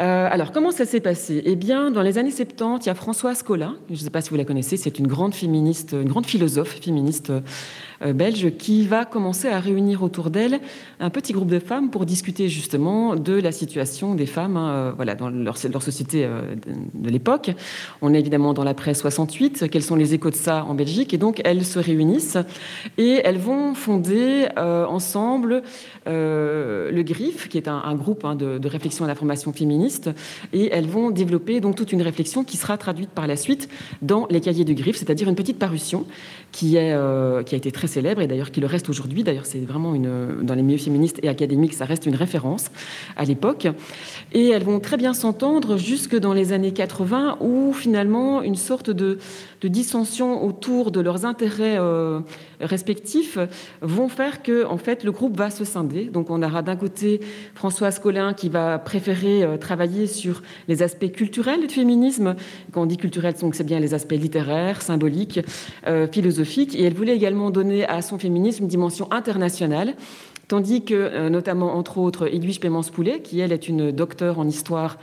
Euh, 0.00 0.28
alors, 0.30 0.52
comment 0.52 0.70
ça 0.70 0.86
s'est 0.86 1.00
passé? 1.00 1.42
Eh 1.44 1.54
bien, 1.54 1.90
dans 1.90 2.00
les 2.00 2.16
années 2.16 2.30
70, 2.30 2.86
il 2.86 2.86
y 2.86 2.90
a 2.90 2.94
Françoise 2.94 3.42
Colin, 3.42 3.76
je 3.90 3.92
ne 3.92 3.98
sais 3.98 4.08
pas 4.08 4.22
si 4.22 4.30
vous 4.30 4.36
la 4.36 4.46
connaissez, 4.46 4.78
c'est 4.78 4.98
une 4.98 5.06
grande 5.06 5.34
féministe, 5.34 5.92
une 5.92 6.08
grande 6.08 6.24
philosophe 6.24 6.80
féministe 6.80 7.30
belge 8.00 8.56
qui 8.58 8.86
va 8.86 9.04
commencer 9.04 9.48
à 9.48 9.60
réunir 9.60 10.02
autour 10.02 10.30
d'elle 10.30 10.60
un 11.00 11.10
petit 11.10 11.32
groupe 11.32 11.50
de 11.50 11.58
femmes 11.58 11.90
pour 11.90 12.06
discuter 12.06 12.48
justement 12.48 13.16
de 13.16 13.34
la 13.34 13.52
situation 13.52 14.14
des 14.14 14.26
femmes 14.26 14.56
hein, 14.56 14.70
euh, 14.70 14.92
voilà, 14.94 15.14
dans 15.14 15.28
leur, 15.30 15.56
société 15.56 16.24
euh, 16.24 16.54
de 16.94 17.10
l'époque. 17.10 17.50
On 18.02 18.14
est 18.14 18.18
évidemment 18.20 18.54
dans 18.54 18.64
l'après 18.64 18.94
68. 18.94 19.68
Quels 19.70 19.82
sont 19.82 19.96
les 19.96 20.14
échos 20.14 20.30
de 20.30 20.36
ça 20.36 20.64
en 20.64 20.74
Belgique? 20.74 21.12
Et 21.14 21.18
donc, 21.18 21.40
elles 21.44 21.64
se 21.64 21.78
réunissent 21.78 22.38
et 22.96 23.20
elles 23.24 23.38
vont 23.38 23.74
fonder 23.74 24.48
ensemble 24.56 25.62
le 26.06 27.02
GRIF, 27.02 27.48
qui 27.48 27.58
est 27.58 27.68
un, 27.68 27.94
groupe 27.94 28.24
hein, 28.24 28.34
de, 28.34 28.58
de, 28.58 28.68
réflexion 28.68 29.04
et 29.04 29.08
d'information 29.08 29.52
féministe. 29.52 30.10
Et 30.52 30.70
elles 30.72 30.86
vont 30.86 31.10
développer 31.10 31.60
donc 31.60 31.76
toute 31.76 31.92
une 31.92 32.02
réflexion 32.02 32.44
qui 32.44 32.56
sera 32.56 32.76
traduite 32.78 33.10
par 33.10 33.26
la 33.26 33.36
suite 33.36 33.68
dans 34.02 34.26
les 34.30 34.40
cahiers 34.40 34.64
du 34.64 34.74
GRIF, 34.74 34.96
c'est-à-dire 34.96 35.28
une 35.28 35.36
petite 35.36 35.58
parution 35.58 36.06
qui, 36.52 36.76
est, 36.76 36.94
qui 37.44 37.54
a 37.54 37.58
été 37.58 37.72
très 37.72 37.87
célèbre 37.88 38.20
et 38.20 38.28
d'ailleurs 38.28 38.52
qui 38.52 38.60
le 38.60 38.68
reste 38.68 38.88
aujourd'hui. 38.88 39.24
D'ailleurs, 39.24 39.46
c'est 39.46 39.58
vraiment 39.58 39.94
une, 39.94 40.42
dans 40.42 40.54
les 40.54 40.62
milieux 40.62 40.78
féministes 40.78 41.18
et 41.22 41.28
académiques, 41.28 41.74
ça 41.74 41.84
reste 41.84 42.06
une 42.06 42.14
référence 42.14 42.66
à 43.16 43.24
l'époque. 43.24 43.66
Et 44.32 44.48
elles 44.50 44.62
vont 44.62 44.78
très 44.78 44.96
bien 44.96 45.14
s'entendre 45.14 45.76
jusque 45.76 46.16
dans 46.16 46.32
les 46.32 46.52
années 46.52 46.72
80 46.72 47.38
où 47.40 47.72
finalement 47.72 48.42
une 48.42 48.54
sorte 48.54 48.90
de, 48.90 49.18
de 49.60 49.68
dissension 49.68 50.44
autour 50.44 50.90
de 50.90 51.00
leurs 51.00 51.24
intérêts 51.24 51.78
euh, 51.78 52.20
respectifs 52.60 53.38
vont 53.80 54.08
faire 54.08 54.42
que 54.42 54.64
en 54.64 54.78
fait 54.78 55.04
le 55.04 55.12
groupe 55.12 55.36
va 55.36 55.50
se 55.50 55.64
scinder. 55.64 56.04
Donc 56.04 56.30
on 56.30 56.42
aura 56.42 56.62
d'un 56.62 56.76
côté 56.76 57.20
Françoise 57.54 57.98
Collin 57.98 58.34
qui 58.34 58.48
va 58.48 58.78
préférer 58.78 59.42
euh, 59.42 59.56
travailler 59.56 60.06
sur 60.06 60.42
les 60.68 60.82
aspects 60.82 61.10
culturels 61.10 61.66
du 61.66 61.74
féminisme. 61.74 62.36
Quand 62.72 62.82
on 62.82 62.86
dit 62.86 62.96
culturel, 62.96 63.34
c'est 63.52 63.64
bien 63.64 63.80
les 63.80 63.94
aspects 63.94 64.12
littéraires, 64.12 64.82
symboliques, 64.82 65.40
euh, 65.86 66.06
philosophiques. 66.06 66.74
Et 66.76 66.84
elle 66.84 66.94
voulait 66.94 67.16
également 67.16 67.50
donner 67.50 67.86
à 67.86 68.02
son 68.02 68.18
féminisme 68.18 68.64
une 68.64 68.68
dimension 68.68 69.10
internationale. 69.12 69.94
Tandis 70.46 70.82
que, 70.82 71.28
notamment, 71.28 71.76
entre 71.76 71.98
autres, 71.98 72.26
Edwige 72.32 72.58
Pémence-Poulet, 72.58 73.20
qui, 73.20 73.38
elle, 73.40 73.52
est 73.52 73.68
une 73.68 73.92
docteure 73.92 74.38
en 74.38 74.48
histoire 74.48 74.96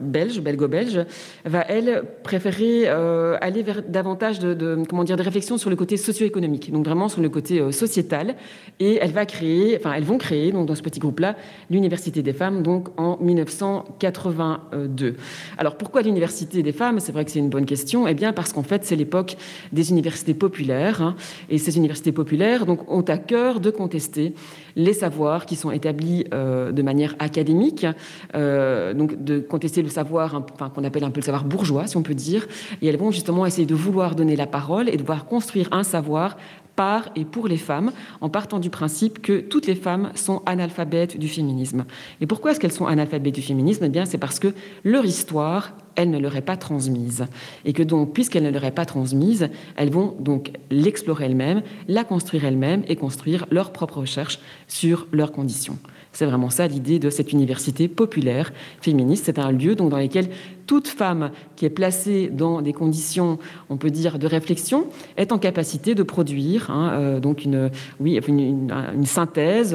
belge, 0.00 0.40
belgo-belge, 0.40 1.04
va 1.44 1.64
elle 1.68 2.02
préférer 2.22 2.84
euh, 2.86 3.36
aller 3.40 3.62
vers 3.62 3.82
davantage 3.82 4.38
de, 4.38 4.82
comment 4.88 5.04
dire 5.04 5.16
des 5.16 5.22
réflexions 5.22 5.58
sur 5.58 5.70
le 5.70 5.76
côté 5.76 5.96
socio-économique, 5.96 6.72
donc 6.72 6.84
vraiment 6.84 7.08
sur 7.08 7.20
le 7.20 7.28
côté 7.28 7.60
euh, 7.60 7.72
sociétal. 7.72 8.34
Et 8.80 8.98
elle 9.00 9.12
va 9.12 9.26
créer, 9.26 9.76
enfin 9.76 9.92
elles 9.94 10.04
vont 10.04 10.18
créer 10.18 10.52
donc 10.52 10.66
dans 10.66 10.74
ce 10.74 10.82
petit 10.82 11.00
groupe-là 11.00 11.36
l'université 11.70 12.22
des 12.22 12.32
femmes 12.32 12.62
donc 12.62 12.88
en 12.98 13.18
1982. 13.20 15.16
Alors 15.56 15.76
pourquoi 15.76 16.02
l'université 16.02 16.62
des 16.62 16.72
femmes? 16.72 17.00
C'est 17.00 17.12
vrai 17.12 17.24
que 17.24 17.30
c'est 17.30 17.38
une 17.38 17.50
bonne 17.50 17.66
question. 17.66 18.06
Eh 18.08 18.14
bien 18.14 18.32
parce 18.32 18.52
qu'en 18.52 18.62
fait 18.62 18.84
c'est 18.84 18.96
l'époque 18.96 19.36
des 19.72 19.90
universités 19.90 20.34
populaires 20.34 21.02
hein, 21.02 21.16
et 21.48 21.58
ces 21.58 21.76
universités 21.76 22.12
populaires 22.12 22.66
donc 22.66 22.90
ont 22.90 23.02
à 23.02 23.18
cœur 23.18 23.60
de 23.60 23.70
contester 23.70 24.34
les 24.78 24.94
savoirs 24.94 25.44
qui 25.44 25.56
sont 25.56 25.70
établis 25.70 26.24
de 26.30 26.82
manière 26.82 27.14
académique. 27.18 27.86
donc 28.34 29.22
de 29.22 29.40
contester 29.40 29.82
le 29.82 29.90
savoir, 29.90 30.42
enfin, 30.54 30.70
qu'on 30.70 30.84
appelle 30.84 31.04
un 31.04 31.10
peu 31.10 31.20
le 31.20 31.24
savoir 31.24 31.44
bourgeois, 31.44 31.86
si 31.86 31.96
on 31.96 32.02
peut 32.02 32.14
dire, 32.14 32.46
et 32.80 32.86
elles 32.86 32.96
vont 32.96 33.10
justement 33.10 33.44
essayer 33.44 33.66
de 33.66 33.74
vouloir 33.74 34.14
donner 34.14 34.36
la 34.36 34.46
parole 34.46 34.88
et 34.88 34.96
de 34.96 35.02
vouloir 35.02 35.26
construire 35.26 35.68
un 35.72 35.82
savoir 35.82 36.36
par 36.78 37.08
et 37.16 37.24
pour 37.24 37.48
les 37.48 37.56
femmes, 37.56 37.90
en 38.20 38.28
partant 38.28 38.60
du 38.60 38.70
principe 38.70 39.20
que 39.20 39.40
toutes 39.40 39.66
les 39.66 39.74
femmes 39.74 40.12
sont 40.14 40.42
analphabètes 40.46 41.18
du 41.18 41.26
féminisme. 41.26 41.86
Et 42.20 42.26
pourquoi 42.28 42.52
est-ce 42.52 42.60
qu'elles 42.60 42.70
sont 42.70 42.86
analphabètes 42.86 43.34
du 43.34 43.42
féminisme? 43.42 43.82
Eh 43.86 43.88
bien, 43.88 44.04
c'est 44.04 44.16
parce 44.16 44.38
que 44.38 44.54
leur 44.84 45.04
histoire, 45.04 45.72
elle 45.96 46.10
ne 46.10 46.20
leur 46.20 46.36
est 46.36 46.40
pas 46.40 46.56
transmise. 46.56 47.26
Et 47.64 47.72
que 47.72 47.82
donc, 47.82 48.12
puisqu'elle 48.12 48.44
ne 48.44 48.50
leur 48.50 48.62
est 48.62 48.70
pas 48.70 48.86
transmise, 48.86 49.48
elles 49.74 49.90
vont 49.90 50.14
donc 50.20 50.52
l'explorer 50.70 51.24
elles-mêmes, 51.24 51.62
la 51.88 52.04
construire 52.04 52.44
elles-mêmes 52.44 52.84
et 52.86 52.94
construire 52.94 53.46
leurs 53.50 53.72
propres 53.72 53.98
recherches 53.98 54.38
sur 54.68 55.08
leurs 55.10 55.32
conditions. 55.32 55.78
C'est 56.12 56.26
vraiment 56.26 56.50
ça 56.50 56.68
l'idée 56.68 57.00
de 57.00 57.10
cette 57.10 57.32
université 57.32 57.88
populaire 57.88 58.52
féministe. 58.80 59.24
C'est 59.26 59.40
un 59.40 59.50
lieu 59.50 59.74
donc, 59.74 59.90
dans 59.90 59.98
lequel 59.98 60.28
toute 60.68 60.86
femme 60.86 61.30
qui 61.56 61.64
est 61.64 61.70
placée 61.70 62.28
dans 62.28 62.60
des 62.60 62.74
conditions, 62.74 63.38
on 63.70 63.78
peut 63.78 63.90
dire, 63.90 64.18
de 64.18 64.26
réflexion, 64.26 64.86
est 65.16 65.32
en 65.32 65.38
capacité 65.38 65.94
de 65.94 66.02
produire 66.02 66.70
hein, 66.70 66.90
euh, 66.92 67.20
donc 67.20 67.44
une, 67.44 67.70
oui, 67.98 68.20
une, 68.28 69.06
synthèse, 69.06 69.74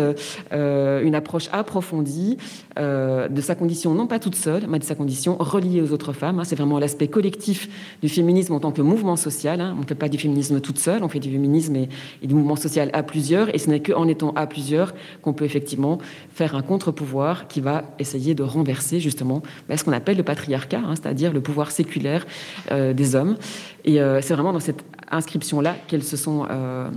euh, 0.54 1.02
une 1.04 1.16
approche 1.16 1.50
approfondie 1.52 2.38
euh, 2.78 3.28
de 3.28 3.42
sa 3.42 3.56
condition, 3.56 3.96
non 3.96 4.06
pas 4.06 4.20
toute 4.20 4.36
seule, 4.36 4.66
mais 4.70 4.78
de 4.78 4.84
sa 4.84 4.94
condition 4.94 5.36
reliée 5.40 5.82
aux 5.82 5.92
autres 5.92 6.14
femmes. 6.14 6.40
Hein. 6.40 6.44
C'est 6.44 6.56
vraiment 6.56 6.78
l'aspect 6.78 7.08
collectif 7.08 7.68
du 8.04 8.08
féminisme 8.08 8.54
en 8.54 8.60
tant 8.60 8.72
que 8.72 8.84
mouvement 8.84 9.16
social. 9.16 9.62
Hein. 9.62 9.74
On 9.76 9.82
ne 9.82 9.88
fait 9.88 9.96
pas 9.96 10.10
du 10.10 10.20
féminisme 10.20 10.62
toute 10.62 10.78
seule, 10.78 11.04
on 11.04 11.10
fait 11.10 11.20
du 11.20 11.32
féminisme 11.32 11.76
et, 11.76 11.90
et 12.22 12.28
du 12.28 12.36
mouvement 12.36 12.56
social 12.56 12.92
à 12.94 13.02
plusieurs, 13.02 13.54
et 13.54 13.58
ce 13.58 13.68
n'est 13.68 13.82
qu'en 13.82 14.08
étant 14.08 14.32
à 14.36 14.46
plusieurs 14.46 14.94
qu'on 15.24 15.34
peut 15.34 15.46
effectivement 15.46 15.98
faire 16.30 16.56
un 16.56 16.62
contre-pouvoir 16.62 17.48
qui 17.48 17.62
va 17.62 17.84
essayer 17.98 18.36
de 18.36 18.44
renverser 18.44 19.00
justement 19.00 19.42
ben, 19.68 19.76
ce 19.76 19.84
qu'on 19.84 19.92
appelle 19.92 20.18
le 20.18 20.24
patriarcat 20.24 20.83
Hein, 20.84 20.96
c'est-à-dire 20.96 21.34
le 21.34 21.42
pouvoir 21.42 21.72
séculaire 21.72 22.26
euh, 22.72 22.94
des 22.94 23.16
hommes. 23.16 23.38
Et 23.86 24.02
euh, 24.02 24.22
c'est 24.22 24.34
vraiment 24.34 24.54
dans 24.54 24.60
cette 24.60 24.84
inscription-là 25.12 25.76
qu'elles 25.88 26.04
se 26.04 26.18
sont, 26.18 26.46
euh, 26.50 26.90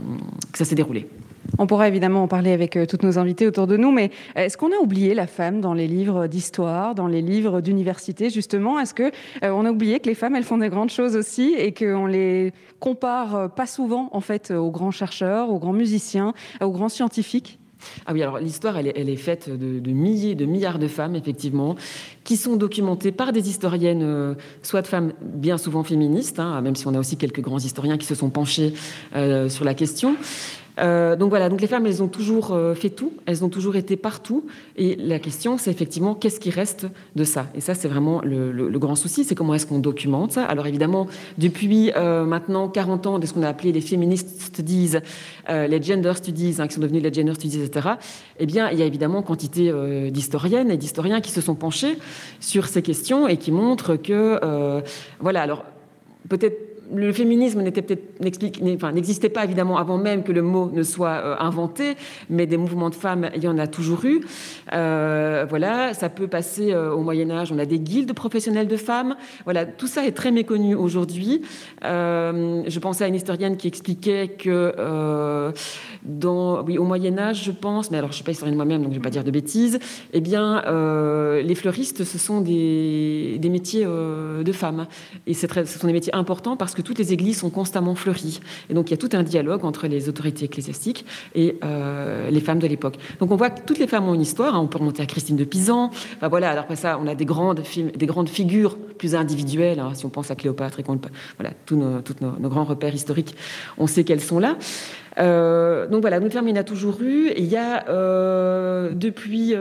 que 0.52 0.58
ça 0.58 0.64
s'est 0.64 0.74
déroulé. 0.74 1.08
On 1.58 1.66
pourra 1.66 1.86
évidemment 1.86 2.24
en 2.24 2.28
parler 2.28 2.50
avec 2.50 2.76
toutes 2.88 3.04
nos 3.04 3.18
invités 3.18 3.46
autour 3.46 3.68
de 3.68 3.76
nous, 3.76 3.92
mais 3.92 4.10
est-ce 4.34 4.58
qu'on 4.58 4.72
a 4.72 4.82
oublié 4.82 5.14
la 5.14 5.28
femme 5.28 5.60
dans 5.60 5.74
les 5.74 5.86
livres 5.86 6.26
d'histoire, 6.26 6.96
dans 6.96 7.06
les 7.06 7.22
livres 7.22 7.60
d'université 7.60 8.30
justement? 8.30 8.80
Est-ce 8.80 8.94
que 8.94 9.12
on 9.42 9.64
a 9.64 9.70
oublié 9.70 10.00
que 10.00 10.08
les 10.08 10.16
femmes 10.16 10.34
elles 10.34 10.42
font 10.42 10.58
des 10.58 10.68
grandes 10.68 10.90
choses 10.90 11.14
aussi 11.14 11.54
et 11.56 11.72
qu'on 11.72 12.06
les 12.06 12.52
compare 12.80 13.48
pas 13.54 13.66
souvent 13.66 14.08
en 14.12 14.20
fait 14.20 14.50
aux 14.50 14.72
grands 14.72 14.90
chercheurs, 14.90 15.48
aux 15.50 15.60
grands 15.60 15.72
musiciens, 15.72 16.34
aux 16.60 16.72
grands 16.72 16.88
scientifiques? 16.88 17.60
Ah 18.06 18.12
oui, 18.12 18.22
alors 18.22 18.38
l'histoire, 18.38 18.76
elle, 18.76 18.86
est 19.08 19.16
faite 19.16 19.50
de, 19.50 19.90
milliers, 19.90 20.34
de 20.34 20.46
milliards 20.46 20.78
de 20.78 20.88
femmes, 20.88 21.16
effectivement, 21.16 21.76
qui 22.24 22.36
sont 22.36 22.56
documentées 22.56 23.12
par 23.12 23.32
des 23.32 23.48
historiennes, 23.48 24.02
euh, 24.02 24.34
soit 24.62 24.82
de 24.82 24.86
femmes 24.86 25.12
bien 25.20 25.58
souvent 25.58 25.82
féministes, 25.82 26.38
hein, 26.38 26.60
même 26.60 26.76
si 26.76 26.86
on 26.86 26.94
a 26.94 26.98
aussi 26.98 27.16
quelques 27.16 27.40
grands 27.40 27.58
historiens 27.58 27.98
qui 27.98 28.06
se 28.06 28.14
sont 28.14 28.30
penchés 28.30 28.74
euh, 29.14 29.48
sur 29.48 29.64
la 29.64 29.74
question, 29.74 30.16
euh, 30.78 31.16
donc 31.16 31.30
voilà, 31.30 31.48
donc 31.48 31.60
les 31.60 31.66
femmes, 31.66 31.86
elles 31.86 32.02
ont 32.02 32.08
toujours 32.08 32.52
euh, 32.52 32.74
fait 32.74 32.90
tout, 32.90 33.12
elles 33.26 33.44
ont 33.44 33.48
toujours 33.48 33.76
été 33.76 33.96
partout. 33.96 34.46
Et 34.76 34.96
la 34.96 35.18
question, 35.18 35.58
c'est 35.58 35.70
effectivement 35.70 36.14
qu'est-ce 36.14 36.40
qui 36.40 36.50
reste 36.50 36.86
de 37.14 37.24
ça? 37.24 37.46
Et 37.54 37.60
ça, 37.60 37.74
c'est 37.74 37.88
vraiment 37.88 38.20
le, 38.22 38.78
grand 38.78 38.94
souci, 38.94 39.24
c'est 39.24 39.34
comment 39.34 39.54
est-ce 39.54 39.66
qu'on 39.66 39.78
documente 39.78 40.32
ça? 40.32 40.44
Alors 40.44 40.66
évidemment, 40.66 41.06
depuis 41.38 41.92
euh, 41.96 42.24
maintenant 42.24 42.68
40 42.68 43.06
ans 43.06 43.18
de 43.18 43.26
ce 43.26 43.32
qu'on 43.32 43.42
a 43.42 43.48
appelé 43.48 43.72
les 43.72 43.80
feminist 43.80 44.40
studies, 44.40 44.96
les 45.48 45.82
gender 45.82 46.12
studies, 46.14 46.56
hein, 46.58 46.66
qui 46.66 46.74
sont 46.74 46.80
devenus 46.80 47.02
les 47.02 47.12
gender 47.12 47.34
studies, 47.34 47.62
etc., 47.62 47.88
eh 48.38 48.46
bien, 48.46 48.70
il 48.70 48.78
y 48.78 48.82
a 48.82 48.84
évidemment 48.84 49.22
quantité 49.22 49.72
d'historiennes 50.10 50.70
et 50.70 50.76
d'historiens 50.76 51.20
qui 51.20 51.30
se 51.30 51.40
sont 51.40 51.54
penchés 51.54 51.98
sur 52.40 52.66
ces 52.66 52.82
questions 52.82 53.28
et 53.28 53.38
qui 53.38 53.52
montrent 53.52 53.96
que, 53.96 54.82
voilà, 55.20 55.42
alors 55.42 55.64
peut-être 56.28 56.65
le 56.94 57.12
féminisme 57.12 57.62
n'existait 57.62 59.28
pas 59.28 59.44
évidemment 59.44 59.78
avant 59.78 59.98
même 59.98 60.22
que 60.22 60.32
le 60.32 60.42
mot 60.42 60.70
ne 60.72 60.82
soit 60.82 61.08
euh, 61.08 61.36
inventé, 61.38 61.96
mais 62.30 62.46
des 62.46 62.56
mouvements 62.56 62.90
de 62.90 62.94
femmes, 62.94 63.30
il 63.34 63.42
y 63.42 63.48
en 63.48 63.58
a 63.58 63.66
toujours 63.66 64.04
eu. 64.04 64.20
Euh, 64.72 65.46
voilà, 65.48 65.94
ça 65.94 66.08
peut 66.08 66.28
passer 66.28 66.72
euh, 66.72 66.92
au 66.92 67.02
Moyen 67.02 67.30
Âge. 67.30 67.52
On 67.52 67.58
a 67.58 67.66
des 67.66 67.78
guildes 67.78 68.12
professionnelles 68.12 68.68
de 68.68 68.76
femmes. 68.76 69.16
Voilà, 69.44 69.66
tout 69.66 69.86
ça 69.86 70.06
est 70.06 70.12
très 70.12 70.30
méconnu 70.30 70.74
aujourd'hui. 70.74 71.42
je 71.82 72.78
pensais 72.78 73.04
à 73.04 73.08
une 73.08 73.14
historienne 73.14 73.56
qui 73.56 73.68
expliquait 73.68 74.28
que 74.28 75.52
dans, 76.04 76.62
oui, 76.64 76.78
au 76.78 76.84
Moyen 76.84 77.18
Âge, 77.18 77.42
je 77.44 77.50
pense, 77.50 77.90
mais 77.90 77.98
alors 77.98 78.10
je 78.10 78.16
suis 78.16 78.24
pas 78.24 78.32
historienne 78.32 78.56
moi-même, 78.56 78.82
donc 78.82 78.92
je 78.92 78.96
vais 78.96 79.02
pas 79.02 79.10
dire 79.10 79.24
de 79.24 79.30
bêtises. 79.30 79.78
Eh 80.12 80.20
bien, 80.20 80.62
les 81.42 81.54
fleuristes, 81.54 82.04
ce 82.04 82.18
sont 82.18 82.40
des, 82.40 83.40
métiers 83.42 83.84
de 83.84 84.52
femmes, 84.52 84.86
et 85.26 85.34
c'est 85.34 85.46
ce 85.64 85.78
sont 85.78 85.86
des 85.86 85.92
métiers 85.92 86.14
importants 86.14 86.56
parce 86.56 86.74
que 86.76 86.82
toutes 86.82 86.98
les 86.98 87.12
églises 87.12 87.38
sont 87.38 87.50
constamment 87.50 87.94
fleuries. 87.94 88.40
Et 88.70 88.74
donc 88.74 88.88
il 88.88 88.92
y 88.92 88.94
a 88.94 88.96
tout 88.98 89.08
un 89.14 89.22
dialogue 89.22 89.64
entre 89.64 89.86
les 89.86 90.08
autorités 90.08 90.44
ecclésiastiques 90.44 91.04
et 91.34 91.58
euh, 91.64 92.30
les 92.30 92.40
femmes 92.40 92.58
de 92.58 92.66
l'époque. 92.66 92.96
Donc 93.18 93.32
on 93.32 93.36
voit 93.36 93.50
que 93.50 93.62
toutes 93.62 93.78
les 93.78 93.86
femmes 93.86 94.08
ont 94.08 94.14
une 94.14 94.20
histoire. 94.20 94.54
Hein. 94.54 94.60
On 94.60 94.66
peut 94.66 94.78
remonter 94.78 95.02
à 95.02 95.06
Christine 95.06 95.36
de 95.36 95.44
Pisan. 95.44 95.90
Enfin, 96.16 96.28
voilà. 96.28 96.50
Après 96.60 96.76
ça, 96.76 96.98
on 97.02 97.06
a 97.06 97.14
des 97.14 97.24
grandes, 97.24 97.62
des 97.94 98.06
grandes 98.06 98.28
figures 98.28 98.76
plus 98.98 99.14
individuelles. 99.14 99.80
Hein. 99.80 99.92
Si 99.94 100.04
on 100.04 100.10
pense 100.10 100.30
à 100.30 100.36
Cléopâtre 100.36 100.80
et 100.80 100.82
qu'on 100.82 101.00
voilà, 101.38 101.54
tous 101.64 101.76
nos, 101.76 102.00
tous 102.00 102.16
nos, 102.20 102.48
grands 102.48 102.64
repères 102.64 102.94
historiques, 102.94 103.34
on 103.78 103.86
sait 103.86 104.04
qu'elles 104.04 104.20
sont 104.20 104.38
là. 104.38 104.56
Euh, 105.18 105.86
donc 105.86 106.02
voilà, 106.02 106.18
une 106.18 106.30
femme, 106.30 106.46
il 106.48 106.54
y 106.54 106.58
en 106.58 106.60
a 106.60 106.64
toujours 106.64 107.00
eu. 107.00 107.28
Et 107.28 107.40
il 107.40 107.48
y 107.48 107.56
a 107.56 107.88
euh, 107.88 108.92
depuis 108.94 109.54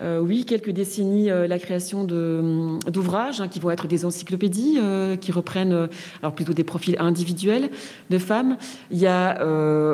euh, 0.00 0.20
oui, 0.20 0.44
quelques 0.44 0.70
décennies, 0.70 1.30
euh, 1.30 1.46
la 1.46 1.58
création 1.58 2.00
hum, 2.02 2.78
d'ouvrages 2.86 3.40
hein, 3.40 3.48
qui 3.48 3.60
vont 3.60 3.70
être 3.70 3.86
des 3.86 4.04
encyclopédies 4.04 4.78
euh, 4.80 5.16
qui 5.16 5.30
reprennent 5.32 5.88
alors 6.22 6.34
plutôt 6.34 6.52
des 6.52 6.64
profils 6.64 6.96
individuels 6.98 7.70
de 8.08 8.18
femmes. 8.18 8.56
Il 8.90 8.98
y 8.98 9.06
a 9.06 9.44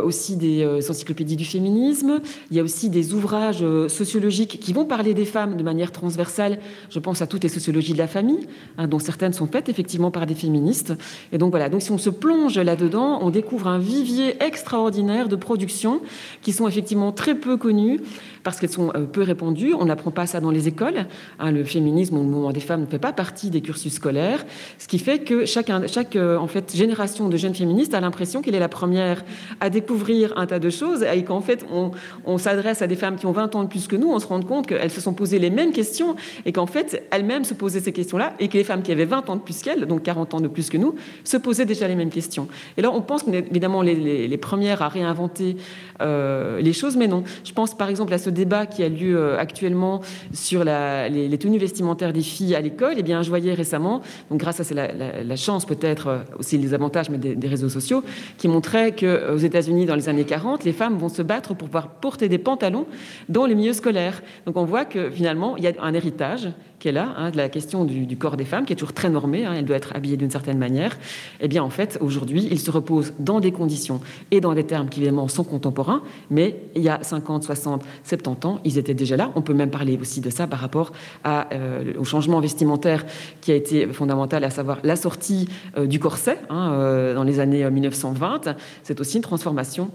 aussi 0.03 0.37
des 0.37 0.67
encyclopédies 0.89 1.37
du 1.37 1.45
féminisme. 1.45 2.21
Il 2.51 2.57
y 2.57 2.61
a 2.61 2.63
aussi 2.63 2.91
des 2.91 3.15
ouvrages 3.15 3.65
sociologiques 3.89 4.61
qui 4.61 4.73
vont 4.73 4.85
parler 4.85 5.15
des 5.15 5.25
femmes 5.25 5.57
de 5.57 5.63
manière 5.63 5.93
transversale. 5.93 6.59
Je 6.91 6.99
pense 6.99 7.23
à 7.23 7.27
toutes 7.27 7.43
les 7.43 7.49
sociologies 7.49 7.93
de 7.93 7.99
la 7.99 8.07
famille, 8.07 8.47
hein, 8.79 8.87
dont 8.87 8.99
certaines 8.99 9.33
sont 9.33 9.47
faites 9.47 9.69
effectivement 9.69 10.11
par 10.11 10.27
des 10.27 10.35
féministes. 10.35 10.95
Et 11.33 11.39
donc 11.39 11.51
voilà. 11.51 11.69
Donc 11.69 11.83
si 11.83 11.91
on 11.91 11.99
se 11.99 12.11
plonge 12.11 12.59
là-dedans, 12.59 13.19
on 13.23 13.31
découvre 13.31 13.69
un 13.69 13.79
vivier 13.79 14.43
extraordinaire 14.43 15.29
de 15.29 15.37
productions 15.37 16.01
qui 16.43 16.53
sont 16.53 16.69
effectivement 16.69 17.13
très 17.13 17.35
peu 17.35 17.57
connues 17.57 18.01
parce 18.47 18.61
qu'elles 18.61 18.71
sont 18.71 18.93
peu 19.13 19.23
répandues. 19.23 19.75
On 19.75 19.87
n'apprend 19.87 20.13
pas 20.13 20.27
ça 20.27 20.39
dans 20.39 20.53
les 20.53 20.69
écoles. 20.69 21.07
Hein, 21.41 21.51
le 21.51 21.65
féminisme 21.65 22.17
ou 22.17 22.21
le 22.21 22.29
mouvement 22.29 22.53
des 22.53 22.61
femmes 22.61 22.83
ne 22.83 22.87
fait 22.87 23.01
pas 23.01 23.13
partie 23.13 23.51
des 23.51 23.61
cursus 23.61 23.95
scolaires, 23.95 24.47
ce 24.79 24.87
qui 24.87 25.01
fait 25.01 25.19
que 25.19 25.47
chaque, 25.47 25.69
euh, 26.15 26.39
génération 26.73 27.29
de 27.29 27.37
jeunes 27.37 27.57
féministes 27.57 27.93
a 27.93 28.01
l'impression 28.01 28.43
qu'elle 28.43 28.55
est 28.55 28.61
la 28.61 28.69
première 28.69 29.25
à 29.59 29.69
découvrir 29.69 30.33
un 30.39 30.47
tas 30.47 30.61
de 30.61 30.71
choses 30.71 31.03
et 31.03 31.25
qu'en 31.25 31.41
fait, 31.41 31.67
on, 31.73 32.39
s'adresse 32.39 32.83
à 32.83 32.87
des 32.87 32.95
femmes 32.95 33.17
qui 33.17 33.27
ont 33.27 33.33
20 33.33 33.57
ans 33.57 33.65
de 33.65 33.69
plus 33.69 33.89
que 33.89 33.97
nous, 33.97 34.13
on 34.13 34.21
se 34.21 34.27
rend 34.29 34.41
compte 34.43 34.69
qu'elles 34.69 34.93
se 34.93 35.01
sont 35.01 35.15
posées 35.15 35.41
les 35.41 35.51
mêmes 35.51 35.73
questions 35.73 36.15
et 36.45 36.53
qu'en 36.53 36.67
fait, 36.67 37.05
elles-mêmes 37.11 37.45
se 37.45 37.55
posaient 37.55 37.81
ces 37.81 37.93
questions-là 37.93 38.35
et 38.39 38.47
que 38.47 38.57
les 38.57 38.65
femmes 38.65 38.83
qui 38.83 38.93
avaient 38.93 39.07
20 39.07 39.29
ans 39.29 39.37
de 39.37 39.41
plus 39.41 39.61
qu'elles, 39.63 39.87
donc 39.87 40.05
40 40.05 40.35
ans 40.35 40.41
de 40.41 40.47
plus 40.47 40.71
que 40.71 40.77
nous, 40.77 40.95
se 41.25 41.37
posaient 41.37 41.67
déjà 41.67 41.89
les 41.89 41.97
mêmes 41.97 42.11
questions. 42.11 42.47
Et 42.77 42.83
là, 42.83 42.93
on 42.93 43.01
pense 43.01 43.25
qu'on 43.25 43.33
est 43.33 43.49
évidemment 43.51 43.83
les, 43.83 44.37
premières 44.37 44.83
à 44.83 44.89
réinventer 44.89 45.57
euh, 46.03 46.61
les 46.61 46.75
choses, 46.75 46.97
mais 46.97 47.09
non. 47.09 47.25
Je 47.43 47.53
pense 47.53 47.75
par 47.75 47.89
exemple 47.89 48.13
à 48.13 48.19
ce 48.19 48.29
débat 48.37 48.67
qui 48.67 48.85
a 48.85 48.89
lieu 48.89 49.19
euh, 49.19 49.39
actuellement 49.39 50.01
sur 50.33 50.63
les, 50.63 51.39
tenues 51.39 51.59
vestimentaires 51.59 52.13
des 52.13 52.23
filles 52.23 52.55
à 52.55 52.61
l'école, 52.61 52.95
eh 52.99 53.03
bien, 53.03 53.23
je 53.23 53.29
voyais 53.29 53.55
récemment, 53.55 54.03
donc 54.31 54.39
grâce 54.39 54.61
à 54.61 54.75
la, 54.75 55.37
chance 55.37 55.65
peut-être 55.67 56.07
euh, 56.07 56.19
aussi 56.39 56.57
les 56.59 56.73
avantages 56.73 57.11
mais 57.11 57.19
des, 57.19 57.49
réseaux 57.49 57.69
sociaux, 57.69 58.05
qui 58.39 58.47
montraient 58.47 58.93
qu'aux 58.93 59.07
euh, 59.07 59.39
États-Unis 59.39 59.87
dans 59.87 59.97
les 59.97 60.09
années 60.09 60.25
40, 60.25 60.65
les 60.65 60.73
femmes 60.73 60.97
vont 60.97 61.09
se 61.09 61.23
battre 61.23 61.55
pour 61.55 61.69
pouvoir 61.69 61.89
porter 61.89 62.29
des 62.29 62.39
pantalons 62.39 62.87
dans 63.29 63.47
les 63.47 63.55
milieux 63.55 63.73
scolaires. 63.73 64.23
Donc 64.47 64.57
on 64.57 64.65
voit 64.65 64.85
que 64.85 65.11
finalement 65.11 65.57
il 65.57 65.65
y 65.65 65.67
a 65.67 65.73
un 65.81 65.95
héritage 65.95 66.49
qui 66.79 66.89
est 66.89 66.93
là, 66.93 67.31
de 67.31 67.37
la 67.37 67.49
question 67.49 67.85
du, 67.85 68.17
corps 68.17 68.37
des 68.37 68.45
femmes, 68.45 68.65
qui 68.65 68.73
est 68.73 68.77
toujours 68.77 68.93
très 68.93 69.09
normée, 69.09 69.45
hein, 69.45 69.55
elle 69.57 69.65
doit 69.65 69.77
être 69.77 69.95
habillée 69.95 70.17
d'une 70.17 70.31
certaine 70.31 70.59
manière, 70.59 70.97
eh 71.41 71.49
bien 71.49 71.63
en 71.63 71.71
fait, 71.71 71.99
aujourd'hui, 72.01 72.47
il 72.51 72.59
se 72.59 72.71
repose 72.71 73.15
dans 73.19 73.41
des 73.41 73.53
conditions 73.53 74.01
et 74.31 74.41
dans 74.41 74.55
des 74.55 74.65
termes 74.65 74.89
qui 74.89 75.01
évidemment 75.01 75.29
sont 75.29 75.45
contemporains, 75.45 76.03
mais 76.31 76.57
il 76.75 76.83
y 76.83 76.89
a 76.89 77.03
50, 77.03 77.45
60, 77.45 77.83
70 78.05 78.47
ans, 78.47 78.61
ils 78.65 78.79
étaient 78.79 78.95
déjà 78.95 79.17
là. 79.17 79.31
On 79.35 79.43
peut 79.43 79.55
même 79.55 79.71
parler 79.71 79.99
aussi 80.01 80.21
de 80.21 80.31
ça 80.31 80.47
par 80.47 80.61
rapport 80.61 80.93
euh, 81.27 81.95
au 81.99 82.05
changement 82.05 82.41
vestimentaire 82.41 83.05
qui 83.41 83.53
a 83.53 83.55
été 83.55 83.87
fondamental, 83.89 84.45
à 84.45 84.51
savoir 84.51 84.79
la 84.83 84.97
sortie 84.97 85.49
euh, 85.77 85.87
du 85.87 85.99
corset 85.99 86.39
hein, 86.51 86.73
euh, 86.73 87.15
dans 87.15 87.25
les 87.25 87.41
années 87.41 87.69
1920. 87.69 88.55
C'est 88.83 89.01
aussi 89.01 89.17
une 89.17 89.23
transformation 89.23 89.91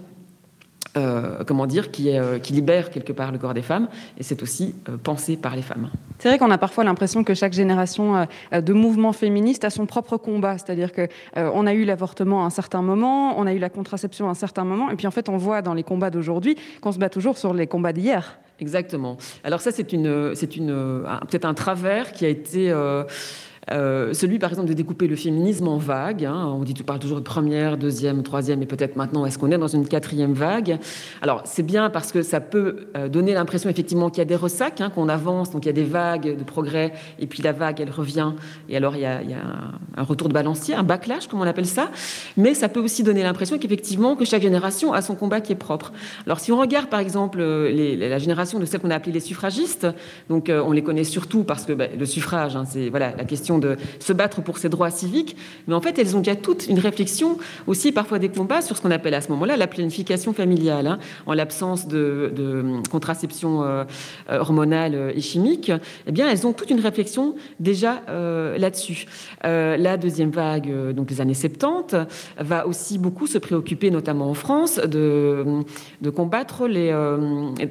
euh, 0.98 1.42
comment 1.46 1.66
dire, 1.66 1.90
qui, 1.90 2.14
euh, 2.14 2.38
qui, 2.38 2.52
libère 2.52 2.90
quelque 2.90 3.14
part 3.14 3.32
le 3.32 3.38
corps 3.38 3.54
des 3.54 3.62
femmes, 3.62 3.88
et 4.18 4.22
c'est 4.22 4.42
aussi 4.42 4.74
euh, 4.90 4.98
pensé 5.02 5.38
par 5.38 5.56
les 5.56 5.62
femmes. 5.62 5.88
C'est 6.18 6.28
vrai 6.28 6.38
qu'on 6.38 6.50
a 6.50 6.58
parfois 6.58 6.84
l'impression 6.84 7.24
que 7.24 7.32
chaque 7.32 7.54
génération 7.54 8.26
de 8.52 8.72
mouvements 8.74 9.14
féministes 9.14 9.64
a 9.64 9.70
son 9.70 9.86
propre 9.86 10.18
combat, 10.18 10.58
c'est-à-dire 10.58 10.92
que 10.92 11.08
on 11.34 11.66
a 11.66 11.72
eu 11.72 11.84
l'avortement 11.84 12.44
à 12.44 12.46
un 12.46 12.50
certain 12.50 12.82
moment, 12.82 13.38
on 13.38 13.46
a 13.46 13.54
eu 13.54 13.58
la 13.58 13.70
contraception 13.70 14.28
à 14.28 14.32
un 14.32 14.34
certain 14.34 14.64
moment, 14.64 14.90
et 14.90 14.96
puis 14.96 15.06
en 15.06 15.10
fait 15.10 15.28
on 15.28 15.38
voit 15.38 15.62
dans 15.62 15.74
les 15.74 15.82
combats 15.82 16.10
d'aujourd'hui 16.10 16.56
qu'on 16.80 16.92
se 16.92 16.98
bat 16.98 17.08
toujours 17.08 17.38
sur 17.38 17.54
les 17.54 17.66
combats 17.66 17.92
d'hier. 17.92 18.38
Exactement. 18.60 19.16
Alors 19.42 19.62
ça 19.62 19.72
c'est 19.72 19.92
une, 19.92 20.34
c'est 20.36 20.56
une, 20.56 21.02
peut-être 21.28 21.46
un 21.46 21.54
travers 21.54 22.12
qui 22.12 22.26
a 22.26 22.28
été 22.28 22.72
celui, 23.70 24.38
par 24.38 24.50
exemple, 24.50 24.68
de 24.68 24.74
découper 24.74 25.06
le 25.06 25.16
féminisme 25.16 25.68
en 25.68 25.78
vagues. 25.78 26.24
Hein. 26.24 26.52
On 26.54 26.62
dit, 26.62 26.74
tu 26.74 26.82
parles 26.82 26.98
toujours 26.98 27.18
de 27.18 27.24
première, 27.24 27.76
deuxième, 27.76 28.22
troisième, 28.22 28.62
et 28.62 28.66
peut-être 28.66 28.96
maintenant, 28.96 29.24
est-ce 29.26 29.38
qu'on 29.38 29.50
est 29.50 29.58
dans 29.58 29.68
une 29.68 29.86
quatrième 29.86 30.32
vague? 30.32 30.78
Alors, 31.20 31.42
c'est 31.44 31.62
bien 31.62 31.90
parce 31.90 32.12
que 32.12 32.22
ça 32.22 32.40
peut 32.40 32.88
donner 33.10 33.34
l'impression, 33.34 33.70
effectivement, 33.70 34.10
qu'il 34.10 34.18
y 34.18 34.22
a 34.22 34.26
des 34.26 34.36
ressacs, 34.36 34.80
hein, 34.80 34.90
qu'on 34.90 35.08
avance, 35.08 35.50
donc 35.50 35.64
il 35.64 35.68
y 35.68 35.70
a 35.70 35.74
des 35.74 35.84
vagues 35.84 36.36
de 36.36 36.44
progrès, 36.44 36.92
et 37.18 37.26
puis 37.26 37.42
la 37.42 37.52
vague, 37.52 37.80
elle 37.80 37.90
revient, 37.90 38.32
et 38.68 38.76
alors 38.76 38.96
il 38.96 39.02
y 39.02 39.06
a, 39.06 39.20
un 39.96 40.02
retour 40.02 40.28
de 40.28 40.34
balancier, 40.34 40.74
un 40.74 40.82
backlash, 40.82 41.28
comme 41.28 41.40
on 41.40 41.46
appelle 41.46 41.66
ça. 41.66 41.90
Mais 42.36 42.54
ça 42.54 42.68
peut 42.68 42.80
aussi 42.80 43.02
donner 43.02 43.22
l'impression 43.22 43.58
qu'effectivement, 43.58 44.16
que 44.16 44.24
chaque 44.24 44.42
génération 44.42 44.92
a 44.92 45.02
son 45.02 45.14
combat 45.14 45.40
qui 45.40 45.52
est 45.52 45.56
propre. 45.56 45.92
Alors, 46.26 46.40
si 46.40 46.52
on 46.52 46.58
regarde, 46.58 46.88
par 46.88 47.00
exemple, 47.00 47.40
la 47.42 48.18
génération 48.18 48.58
de 48.58 48.64
celles 48.64 48.80
qu'on 48.80 48.90
a 48.90 48.96
appelées 48.96 49.12
les 49.12 49.20
suffragistes, 49.20 49.86
donc 50.28 50.50
on 50.50 50.72
les 50.72 50.82
connaît 50.82 51.04
surtout 51.04 51.44
parce 51.44 51.64
que 51.64 51.72
ben, 51.72 51.90
le 51.98 52.06
suffrage, 52.06 52.56
hein, 52.56 52.64
c'est 52.66 52.88
voilà, 52.88 53.14
la 53.16 53.24
question 53.24 53.51
de 53.58 53.76
se 54.00 54.12
battre 54.12 54.42
pour 54.42 54.58
ses 54.58 54.68
droits 54.68 54.90
civiques, 54.90 55.36
mais 55.66 55.74
en 55.74 55.80
fait, 55.80 55.98
elles 55.98 56.16
ont 56.16 56.20
déjà 56.20 56.36
toute 56.36 56.66
une 56.68 56.78
réflexion, 56.78 57.38
aussi 57.66 57.92
parfois 57.92 58.18
des 58.18 58.28
combats, 58.28 58.62
sur 58.62 58.76
ce 58.76 58.82
qu'on 58.82 58.90
appelle 58.90 59.14
à 59.14 59.20
ce 59.20 59.28
moment-là 59.30 59.56
la 59.56 59.66
planification 59.66 60.32
familiale. 60.32 60.86
Hein. 60.86 60.98
en 61.26 61.34
l'absence 61.34 61.86
de, 61.88 62.32
contraception 62.90 63.62
euh, 63.62 63.84
hormonale 64.28 65.12
et 65.14 65.20
chimique, 65.20 65.72
eh 66.06 66.12
bien, 66.12 66.28
elles 66.30 66.46
ont 66.46 66.52
toute 66.52 66.70
une 66.70 66.80
réflexion 66.80 67.34
déjà 67.60 68.02
euh, 68.08 68.58
là-dessus. 68.58 69.06
Euh, 69.44 69.76
la 69.76 69.96
deuxième 69.96 70.30
vague, 70.30 70.92
donc 70.92 71.10
les 71.10 71.20
années 71.20 71.34
70, 71.34 71.96
va 72.38 72.66
aussi 72.66 72.98
beaucoup 72.98 73.26
se 73.26 73.38
préoccuper, 73.38 73.90
notamment 73.90 74.30
en 74.30 74.34
France, 74.34 74.78
de, 74.78 75.44
combattre 76.14 76.68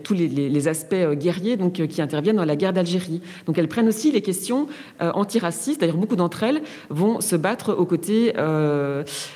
tous 0.04 0.14
les, 0.14 0.28
les, 0.28 0.68
aspects 0.68 0.96
guerriers 1.14 1.58
donc, 1.58 1.74
qui 1.74 2.02
interviennent 2.02 2.38
dans 2.38 2.46
la 2.46 2.56
guerre 2.56 2.74
d'Algérie. 2.74 3.22
Donc, 3.46 3.58
elles 3.58 3.68
prennent 3.68 3.88
aussi 3.88 4.12
les 4.12 4.22
questions 4.22 4.68
antiracistes. 5.00 5.71
D'ailleurs, 5.80 5.98
beaucoup 5.98 6.16
d'entre 6.16 6.44
elles 6.44 6.62
vont 6.90 7.22
se 7.22 7.36
battre 7.36 7.74
aux 7.74 7.86
côtés 7.86 8.34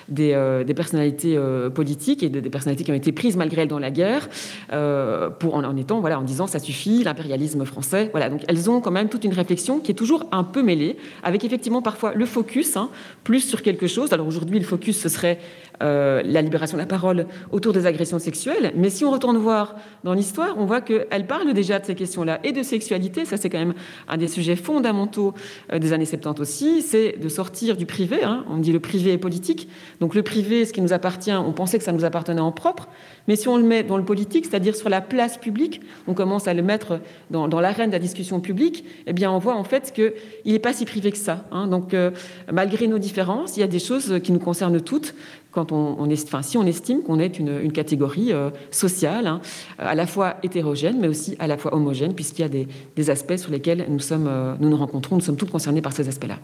des, 0.09 0.63
des, 0.65 0.73
personnalités 0.73 1.39
politiques 1.73 2.23
et 2.23 2.29
des 2.29 2.49
personnalités 2.49 2.83
qui 2.83 2.91
ont 2.91 2.95
été 2.95 3.11
prises 3.11 3.37
malgré 3.37 3.63
elles 3.63 3.67
dans 3.67 3.79
la 3.79 3.91
guerre, 3.91 4.29
en 4.71 5.77
étant, 5.77 5.99
voilà, 5.99 6.19
en 6.19 6.23
disant 6.23 6.47
ça 6.47 6.59
suffit, 6.59 7.03
l'impérialisme 7.03 7.65
français. 7.65 8.09
Voilà, 8.11 8.29
donc 8.29 8.41
elles 8.47 8.69
ont 8.69 8.81
quand 8.81 8.91
même 8.91 9.09
toute 9.09 9.23
une 9.23 9.33
réflexion 9.33 9.79
qui 9.79 9.91
est 9.91 9.95
toujours 9.95 10.25
un 10.31 10.43
peu 10.43 10.63
mêlée, 10.63 10.97
avec 11.23 11.43
effectivement 11.43 11.81
parfois 11.81 12.13
le 12.13 12.25
focus, 12.25 12.77
hein, 12.77 12.89
plus 13.23 13.41
sur 13.41 13.61
quelque 13.61 13.87
chose. 13.87 14.13
Alors 14.13 14.27
aujourd'hui, 14.27 14.59
le 14.59 14.65
focus, 14.65 14.99
ce 14.99 15.09
serait 15.09 15.39
euh, 15.83 16.21
la 16.23 16.41
libération 16.41 16.77
de 16.77 16.81
la 16.81 16.87
parole 16.87 17.27
autour 17.51 17.73
des 17.73 17.85
agressions 17.85 18.19
sexuelles. 18.19 18.71
Mais 18.75 18.89
si 18.89 19.03
on 19.03 19.11
retourne 19.11 19.37
voir 19.37 19.75
dans 20.03 20.13
l'histoire, 20.13 20.55
on 20.57 20.65
voit 20.65 20.81
qu'elle 20.81 21.27
parle 21.27 21.53
déjà 21.53 21.79
de 21.79 21.85
ces 21.85 21.95
questions-là 21.95 22.39
et 22.43 22.51
de 22.51 22.63
sexualité. 22.63 23.25
Ça, 23.25 23.37
c'est 23.37 23.49
quand 23.49 23.59
même 23.59 23.73
un 24.07 24.17
des 24.17 24.27
sujets 24.27 24.55
fondamentaux 24.55 25.33
euh, 25.73 25.79
des 25.79 25.93
années 25.93 26.05
70 26.05 26.41
aussi. 26.41 26.81
C'est 26.81 27.17
de 27.19 27.29
sortir 27.29 27.77
du 27.77 27.85
privé. 27.85 28.23
Hein. 28.23 28.45
On 28.49 28.57
dit 28.57 28.71
le 28.71 28.79
privé 28.79 29.13
est 29.13 29.17
politique. 29.17 29.67
Donc 29.99 30.15
le 30.15 30.23
privé, 30.23 30.65
ce 30.65 30.73
qui 30.73 30.81
nous 30.81 30.93
appartient, 30.93 31.33
on 31.33 31.51
pensait 31.51 31.77
que 31.77 31.83
ça 31.83 31.91
nous 31.91 32.05
appartenait 32.05 32.41
en 32.41 32.51
propre. 32.51 32.87
Mais 33.27 33.35
si 33.35 33.47
on 33.47 33.57
le 33.57 33.63
met 33.63 33.83
dans 33.83 33.97
le 33.97 34.05
politique, 34.05 34.45
c'est-à-dire 34.45 34.75
sur 34.75 34.89
la 34.89 35.01
place 35.01 35.37
publique, 35.37 35.81
on 36.07 36.13
commence 36.13 36.47
à 36.47 36.53
le 36.53 36.61
mettre 36.61 36.99
dans, 37.31 37.47
l'arène 37.47 37.89
de 37.89 37.95
la 37.95 37.99
discussion 37.99 38.39
publique, 38.39 38.85
eh 39.07 39.13
bien, 39.13 39.31
on 39.31 39.39
voit 39.39 39.55
en 39.55 39.63
fait 39.63 39.91
qu'il 39.93 40.53
n'est 40.53 40.59
pas 40.59 40.73
si 40.73 40.85
privé 40.85 41.11
que 41.11 41.17
ça. 41.17 41.45
Hein. 41.51 41.67
Donc, 41.67 41.93
euh, 41.93 42.11
malgré 42.51 42.87
nos 42.87 42.99
différences, 42.99 43.57
il 43.57 43.61
y 43.61 43.63
a 43.63 43.67
des 43.67 43.79
choses 43.79 44.19
qui 44.23 44.31
nous 44.31 44.39
concernent 44.39 44.79
toutes 44.81 45.15
quand 45.55 45.71
on, 45.71 45.97
enfin, 46.11 46.41
si 46.41 46.57
on 46.57 46.65
estime 46.65 47.01
qu'on 47.01 47.17
est 47.17 47.39
une, 47.39 47.71
catégorie 47.71 48.33
euh, 48.33 48.49
sociale, 48.71 49.25
hein, 49.25 49.41
à 49.79 49.95
la 49.95 50.05
fois 50.05 50.35
hétérogène, 50.43 50.97
mais 50.99 51.07
aussi 51.07 51.35
à 51.39 51.47
la 51.47 51.57
fois 51.57 51.73
homogène, 51.73 52.13
puisqu'il 52.13 52.41
y 52.41 52.45
a 52.45 52.49
des, 52.49 52.67
des, 52.95 53.09
aspects 53.09 53.37
sur 53.37 53.51
lesquels 53.51 53.85
nous, 53.89 53.99
sommes, 53.99 54.27
euh, 54.27 54.55
nous 54.59 54.69
nous 54.69 54.77
rencontrons, 54.77 55.15
nous 55.15 55.21
sommes 55.21 55.37
tous 55.37 55.45
concernés 55.45 55.81
par 55.81 55.93
ces 55.93 56.07
aspects-là. 56.07 56.37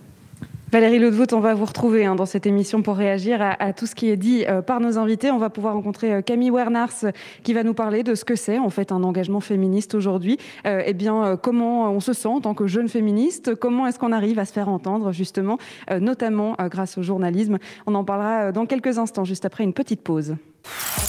Valérie 0.71 0.99
Laudevoot, 0.99 1.33
on 1.33 1.41
va 1.41 1.53
vous 1.53 1.65
retrouver 1.65 2.05
hein, 2.05 2.15
dans 2.15 2.25
cette 2.25 2.45
émission 2.45 2.81
pour 2.81 2.95
réagir 2.95 3.41
à, 3.41 3.73
tout 3.73 3.85
ce 3.85 3.93
qui 3.93 4.09
est 4.09 4.15
dit 4.15 4.45
euh, 4.47 4.61
par 4.61 4.79
nos 4.79 4.97
invités. 4.97 5.29
On 5.29 5.37
va 5.37 5.49
pouvoir 5.49 5.73
rencontrer 5.73 6.13
euh, 6.13 6.21
Camille 6.21 6.49
Wernars 6.49 7.11
qui 7.43 7.53
va 7.53 7.63
nous 7.63 7.73
parler 7.73 8.03
de 8.03 8.15
ce 8.15 8.23
que 8.23 8.37
c'est 8.37 8.57
en 8.57 8.69
fait 8.69 8.93
un 8.93 9.03
engagement 9.03 9.41
féministe 9.41 9.95
aujourd'hui. 9.95 10.37
Euh, 10.65 10.81
eh 10.85 10.93
bien, 10.93 11.35
comment 11.35 11.91
on 11.91 11.99
se 11.99 12.13
sent 12.13 12.29
en 12.29 12.39
tant 12.39 12.53
que 12.53 12.67
jeune 12.67 12.87
féministe? 12.87 13.53
Comment 13.55 13.85
est-ce 13.85 13.99
qu'on 13.99 14.13
arrive 14.13 14.39
à 14.39 14.45
se 14.45 14.53
faire 14.53 14.69
entendre 14.69 15.11
justement, 15.11 15.57
notamment 15.99 16.55
grâce 16.69 16.97
au 16.97 17.01
journalisme? 17.01 17.57
On 17.85 17.93
en 17.93 18.05
parlera 18.05 18.53
dans 18.53 18.65
quelques 18.65 18.97
instants, 18.97 19.25
juste 19.25 19.43
après 19.43 19.65
une 19.65 19.73
petite 19.73 20.01
pause. 20.01 20.35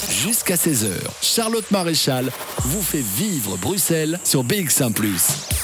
Jusqu'à 0.09 0.55
16h, 0.55 0.89
Charlotte 1.21 1.71
Maréchal 1.71 2.25
vous 2.59 2.81
fait 2.81 3.03
vivre 3.03 3.57
Bruxelles 3.57 4.19
sur 4.25 4.43
BX1⁇ 4.43 4.93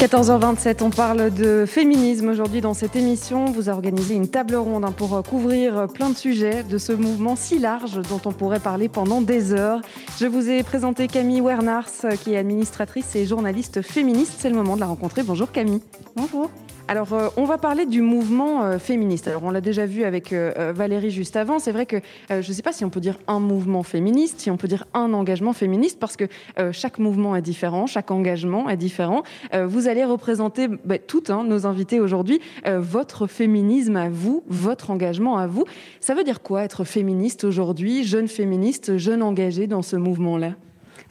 14h27, 0.00 0.82
on 0.82 0.88
parle 0.88 1.30
de 1.30 1.66
féminisme 1.66 2.30
aujourd'hui 2.30 2.62
dans 2.62 2.72
cette 2.72 2.96
émission. 2.96 3.44
Vous 3.44 3.68
a 3.68 3.72
organisé 3.72 4.14
une 4.14 4.28
table 4.28 4.54
ronde 4.56 4.86
hein, 4.86 4.92
pour 4.92 5.22
couvrir 5.22 5.88
plein 5.92 6.08
de 6.08 6.16
sujets 6.16 6.62
de 6.62 6.78
ce 6.78 6.92
mouvement 6.92 7.36
si 7.36 7.58
large 7.58 8.00
dont 8.08 8.20
on 8.24 8.32
pourrait 8.32 8.60
parler 8.60 8.88
pendant 8.88 9.20
des 9.20 9.52
heures. 9.52 9.82
Je 10.18 10.24
vous 10.24 10.48
ai 10.48 10.62
présenté 10.62 11.06
Camille 11.06 11.42
Wernars, 11.42 11.90
qui 12.24 12.32
est 12.32 12.38
administratrice 12.38 13.14
et 13.14 13.26
journaliste 13.26 13.82
féministe. 13.82 14.36
C'est 14.38 14.48
le 14.48 14.56
moment 14.56 14.76
de 14.76 14.80
la 14.80 14.86
rencontrer. 14.86 15.22
Bonjour 15.22 15.52
Camille. 15.52 15.82
Bonjour. 16.16 16.50
Alors, 16.90 17.12
euh, 17.12 17.28
on 17.36 17.44
va 17.44 17.56
parler 17.56 17.86
du 17.86 18.00
mouvement 18.02 18.64
euh, 18.64 18.80
féministe. 18.80 19.28
Alors, 19.28 19.44
on 19.44 19.52
l'a 19.52 19.60
déjà 19.60 19.86
vu 19.86 20.02
avec 20.02 20.32
euh, 20.32 20.72
Valérie 20.74 21.12
juste 21.12 21.36
avant. 21.36 21.60
C'est 21.60 21.70
vrai 21.70 21.86
que 21.86 21.98
je 22.28 22.36
ne 22.36 22.42
sais 22.42 22.62
pas 22.62 22.72
si 22.72 22.84
on 22.84 22.90
peut 22.90 22.98
dire 22.98 23.16
un 23.28 23.38
mouvement 23.38 23.84
féministe, 23.84 24.40
si 24.40 24.50
on 24.50 24.56
peut 24.56 24.66
dire 24.66 24.86
un 24.92 25.12
engagement 25.12 25.52
féministe, 25.52 26.00
parce 26.00 26.16
que 26.16 26.24
chaque 26.72 26.98
mouvement 26.98 27.36
est 27.36 27.42
différent, 27.42 27.86
chaque 27.86 28.10
engagement 28.10 28.68
est 28.68 28.76
différent. 28.76 29.22
vous 29.52 29.86
allez 29.86 30.04
représenter 30.04 30.66
bah, 30.68 30.98
toutes 30.98 31.30
hein, 31.30 31.44
nos 31.44 31.64
invités 31.66 32.00
aujourd'hui, 32.00 32.40
votre 32.66 33.26
féminisme 33.26 33.96
à 33.96 34.08
vous, 34.08 34.42
votre 34.48 34.90
engagement 34.90 35.38
à 35.38 35.46
vous. 35.46 35.64
Ça 36.00 36.14
veut 36.14 36.24
dire 36.24 36.42
quoi 36.42 36.64
être 36.64 36.84
féministe 36.84 37.44
aujourd'hui, 37.44 38.04
jeune 38.04 38.28
féministe, 38.28 38.96
jeune 38.96 39.22
engagée 39.22 39.66
dans 39.66 39.82
ce 39.82 39.96
mouvement-là? 39.96 40.54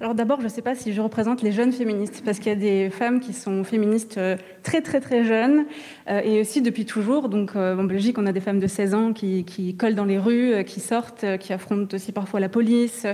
Alors 0.01 0.15
d'abord, 0.15 0.39
je 0.39 0.45
ne 0.45 0.49
sais 0.49 0.61
pas 0.61 0.75
si 0.75 0.93
je 0.93 1.01
représente 1.01 1.41
les 1.41 1.51
jeunes 1.51 1.73
féministes, 1.73 2.21
parce 2.23 2.39
qu'il 2.39 2.47
y 2.47 2.55
a 2.55 2.57
des 2.57 2.89
femmes 2.89 3.19
qui 3.19 3.33
sont 3.33 3.65
féministes 3.65 4.17
euh, 4.17 4.37
très 4.63 4.79
très 4.79 5.01
très 5.01 5.25
jeunes, 5.25 5.65
euh, 6.09 6.21
et 6.23 6.39
aussi 6.39 6.61
depuis 6.61 6.85
toujours. 6.85 7.27
Donc 7.27 7.51
euh, 7.57 7.77
en 7.77 7.83
Belgique, 7.83 8.17
on 8.17 8.25
a 8.25 8.31
des 8.31 8.39
femmes 8.39 8.61
de 8.61 8.67
16 8.67 8.93
ans 8.93 9.11
qui, 9.11 9.75
collent 9.77 9.95
dans 9.95 10.05
les 10.05 10.17
rues, 10.17 10.63
qui 10.63 10.79
sortent, 10.79 11.25
qui 11.39 11.51
affrontent 11.51 11.93
aussi 11.93 12.13
parfois 12.13 12.39
la 12.39 12.47
police, 12.47 13.05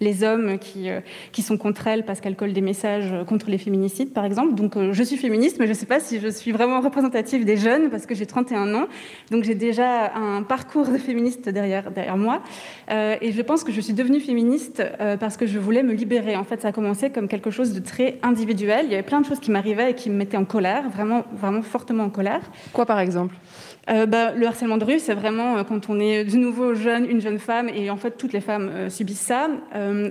les 0.00 0.22
hommes 0.22 0.58
qui, 0.58 0.88
qui 1.32 1.40
sont 1.40 1.56
contre 1.56 1.86
elles 1.86 2.04
parce 2.04 2.20
qu'elles 2.20 2.36
collent 2.36 2.52
des 2.52 2.60
messages 2.60 3.14
contre 3.26 3.48
les 3.48 3.58
féminicides, 3.58 4.12
par 4.12 4.26
exemple. 4.26 4.54
Donc 4.54 4.76
je 4.92 5.02
suis 5.02 5.16
féministe, 5.16 5.56
mais 5.58 5.64
je 5.64 5.70
ne 5.70 5.76
sais 5.76 5.86
pas 5.86 5.98
si 5.98 6.20
je 6.20 6.28
suis 6.28 6.52
vraiment 6.52 6.82
représentative 6.82 7.46
des 7.46 7.56
jeunes, 7.56 7.88
parce 7.88 8.04
que 8.04 8.14
j'ai 8.14 8.26
31 8.26 8.74
ans, 8.74 8.86
donc 9.30 9.44
j'ai 9.44 9.54
déjà 9.54 10.14
un 10.14 10.42
parcours 10.42 10.88
de 10.88 10.98
féministe 10.98 11.48
derrière, 11.48 11.90
derrière 11.90 12.18
moi. 12.18 12.42
et 12.90 13.32
je 13.32 13.42
pense 13.42 13.64
que 13.64 13.72
je 13.72 13.80
suis 13.80 13.94
devenue 13.94 14.20
féministe 14.20 14.82
parce 15.18 15.38
que 15.38 15.46
je 15.46 15.58
voulais 15.58 15.82
me 15.82 15.94
libérer 15.94 16.33
en 16.36 16.44
fait, 16.44 16.62
ça 16.62 16.68
a 16.68 16.72
commencé 16.72 17.10
comme 17.10 17.28
quelque 17.28 17.50
chose 17.50 17.72
de 17.72 17.80
très 17.80 18.18
individuel. 18.22 18.86
Il 18.86 18.90
y 18.90 18.94
avait 18.94 19.02
plein 19.02 19.20
de 19.20 19.26
choses 19.26 19.40
qui 19.40 19.50
m'arrivaient 19.50 19.90
et 19.90 19.94
qui 19.94 20.10
me 20.10 20.16
mettaient 20.16 20.36
en 20.36 20.44
colère, 20.44 20.88
vraiment, 20.90 21.24
vraiment 21.32 21.62
fortement 21.62 22.04
en 22.04 22.10
colère. 22.10 22.42
Quoi, 22.72 22.86
par 22.86 22.98
exemple? 23.00 23.34
Euh, 23.90 24.06
bah, 24.06 24.32
le 24.32 24.46
harcèlement 24.46 24.78
de 24.78 24.84
rue, 24.84 24.98
c'est 24.98 25.14
vraiment 25.14 25.58
euh, 25.58 25.64
quand 25.64 25.90
on 25.90 26.00
est 26.00 26.24
de 26.24 26.36
nouveau 26.36 26.74
jeune, 26.74 27.08
une 27.08 27.20
jeune 27.20 27.38
femme, 27.38 27.68
et 27.68 27.90
en 27.90 27.96
fait 27.96 28.12
toutes 28.12 28.32
les 28.32 28.40
femmes 28.40 28.70
euh, 28.72 28.88
subissent 28.88 29.20
ça. 29.20 29.48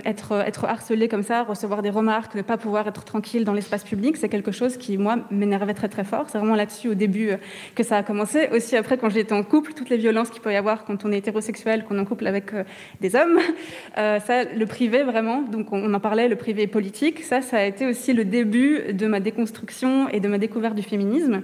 être, 0.04 0.32
être 0.46 0.64
harcelée 0.64 1.08
comme 1.08 1.22
ça, 1.22 1.42
recevoir 1.42 1.82
des 1.82 1.90
remarques, 1.90 2.34
ne 2.34 2.42
pas 2.42 2.56
pouvoir 2.56 2.86
être 2.86 3.04
tranquille 3.04 3.44
dans 3.44 3.52
l'espace 3.52 3.84
public, 3.84 4.16
c'est 4.16 4.28
quelque 4.28 4.52
chose 4.52 4.76
qui, 4.76 4.96
moi, 4.98 5.16
m'énervait 5.30 5.74
très 5.74 5.88
très 5.88 6.04
fort. 6.04 6.26
C'est 6.28 6.38
vraiment 6.38 6.54
là-dessus 6.54 6.88
au 6.88 6.94
début 6.94 7.30
que 7.74 7.82
ça 7.82 7.98
a 7.98 8.02
commencé. 8.02 8.48
Aussi 8.52 8.76
après, 8.76 8.96
quand 8.96 9.10
j'étais 9.10 9.32
en 9.32 9.42
couple, 9.42 9.72
toutes 9.74 9.90
les 9.90 9.96
violences 9.96 10.30
qu'il 10.30 10.42
peut 10.42 10.52
y 10.52 10.56
avoir 10.56 10.84
quand 10.84 11.04
on 11.04 11.12
est 11.12 11.18
hétérosexuel, 11.18 11.84
qu'on 11.84 11.96
est 11.96 12.00
en 12.00 12.04
couple 12.04 12.26
avec 12.26 12.52
des 13.00 13.16
hommes, 13.16 13.38
ça, 13.96 14.44
le 14.44 14.66
privé 14.66 15.02
vraiment, 15.02 15.42
donc 15.42 15.72
on, 15.72 15.92
en 15.92 16.00
parlait, 16.00 16.28
le 16.28 16.36
privé 16.36 16.66
politique, 16.66 17.22
ça, 17.22 17.40
ça 17.42 17.58
a 17.58 17.64
été 17.64 17.86
aussi 17.86 18.12
le 18.12 18.24
début 18.24 18.92
de 18.92 19.06
ma 19.06 19.20
déconstruction 19.20 20.08
et 20.08 20.20
de 20.20 20.28
ma 20.28 20.38
découverte 20.38 20.74
du 20.74 20.82
féminisme. 20.82 21.42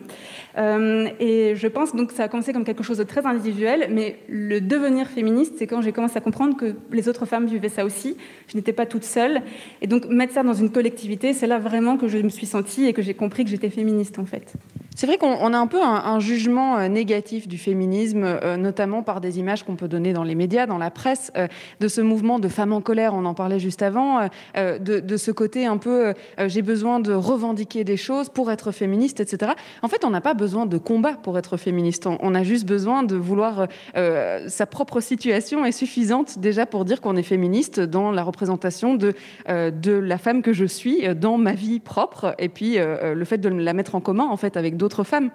Et 0.57 1.55
je 1.55 1.67
pense 1.69 1.95
donc 1.95 2.13
ça 2.13 2.25
a 2.25 2.29
commencé 2.29 2.53
comme 2.53 2.65
quelque 2.65 2.83
chose 2.83 2.99
de 2.99 3.05
très 3.05 3.27
individuel, 3.27 3.89
mais 3.91 4.19
le 4.29 4.61
devenir 4.61 5.07
féministe, 5.07 5.55
c'est 5.59 5.67
quand 5.67 5.81
j'ai 5.81 5.93
commencé 5.93 6.17
à 6.17 6.21
comprendre 6.21 6.57
que 6.57 6.75
les 6.93 7.09
autres 7.09 7.27
femmes 7.27 7.47
vivaient 7.47 7.69
ça 7.69 7.85
aussi. 7.85 8.17
Je 8.49 8.57
n'étais 8.57 8.73
pas 8.73 8.87
toute 8.87 9.05
seule. 9.05 9.43
Et 9.81 9.87
donc 9.87 10.07
mettre 10.07 10.35
ça 10.35 10.43
dans 10.43 10.55
une 10.55 10.71
collectivité, 10.71 11.33
c'est 11.33 11.47
là 11.47 11.59
vraiment 11.59 11.97
que 11.97 12.09
je 12.09 12.19
me 12.19 12.29
suis 12.29 12.47
sentie 12.47 12.87
et 12.87 12.93
que 12.93 13.03
j'ai 13.03 13.15
compris 13.15 13.45
que 13.45 13.51
j'étais 13.51 13.71
féministe 13.71 14.19
en 14.19 14.27
fait. 14.27 14.55
C'est 14.97 15.07
vrai 15.07 15.19
qu'on 15.19 15.55
a 15.55 15.59
un 15.59 15.67
peu 15.67 15.81
un, 15.83 16.19
jugement 16.19 16.77
euh, 16.77 16.89
négatif 16.89 17.47
du 17.47 17.59
féminisme, 17.59 18.25
euh, 18.25 18.57
notamment 18.57 19.03
par 19.03 19.21
des 19.21 19.39
images 19.39 19.63
qu'on 19.63 19.77
peut 19.77 19.89
donner 19.89 20.13
dans 20.13 20.25
les 20.25 20.35
médias, 20.35 20.67
dans 20.67 20.79
la 20.79 20.91
presse, 20.91 21.31
euh, 21.37 21.47
de 21.79 21.89
ce 21.89 22.01
mouvement 22.01 22.39
de 22.39 22.49
femmes 22.49 22.73
en 22.73 22.81
colère, 22.81 23.15
on 23.15 23.25
en 23.25 23.35
parlait 23.35 23.61
juste 23.61 23.83
avant, 23.83 24.29
de, 24.57 25.17
ce 25.17 25.31
côté 25.31 25.67
un 25.67 25.77
peu 25.77 26.15
j'ai 26.47 26.63
besoin 26.63 27.01
de 27.01 27.13
revendiquer 27.13 27.85
des 27.85 27.97
choses 27.97 28.29
pour 28.29 28.51
être 28.51 28.73
féministe, 28.73 29.21
etc. 29.21 29.53
En 29.83 29.89
fait, 29.89 30.05
on 30.05 30.11
n'a 30.11 30.21
pas 30.21 30.35
besoin 30.35 30.67
de 30.67 30.79
combat 30.79 31.15
pour 31.15 31.39
être 31.39 31.57
féministe. 31.57 32.07
On, 32.07 32.35
a 32.35 32.43
juste 32.43 32.67
besoin 32.67 33.03
de 33.03 33.17
vouloir 33.17 33.69
sa 33.95 34.67
propre 34.67 35.01
situation 35.01 35.65
est 35.65 35.73
suffisante 35.73 36.39
déjà 36.39 36.67
pour 36.67 36.85
dire 36.85 37.01
qu'on 37.01 37.17
est 37.17 37.23
féministe 37.23 37.81
dans 37.81 38.11
la 38.13 38.23
représentation 38.23 38.95
de, 38.95 39.15
de 39.49 39.93
la 39.93 40.19
femme 40.19 40.43
que 40.43 40.53
je 40.53 40.65
suis 40.65 41.15
dans 41.15 41.39
ma 41.39 41.53
vie 41.53 41.81
propre 41.81 42.35
et 42.39 42.49
puis 42.49 42.77
le 42.79 43.25
fait 43.25 43.39
de 43.39 43.49
la 43.49 43.73
mettre 43.73 43.95
en 43.95 44.01
commun 44.01 44.27
en 44.27 44.37
fait 44.37 44.57
avec 44.57 44.77
d'autres 44.81 45.05
femmes. 45.05 45.31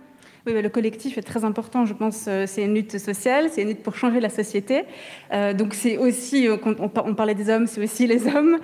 Oui, 0.45 0.61
le 0.61 0.69
collectif 0.69 1.17
est 1.17 1.23
très 1.23 1.43
important, 1.43 1.85
je 1.85 1.93
pense. 1.93 2.25
Euh, 2.27 2.45
c'est 2.45 2.63
une 2.63 2.75
lutte 2.75 2.99
sociale, 2.99 3.49
c'est 3.51 3.63
une 3.63 3.69
lutte 3.69 3.81
pour 3.81 3.95
changer 3.95 4.19
la 4.19 4.29
société. 4.29 4.83
Euh, 5.33 5.53
donc 5.53 5.73
c'est 5.73 5.97
aussi, 5.97 6.47
euh, 6.47 6.57
on, 6.79 7.15
parlait 7.15 7.33
des 7.33 7.49
hommes, 7.49 7.65
c'est 7.65 7.83
aussi 7.83 8.05
les 8.05 8.27
hommes. 8.27 8.57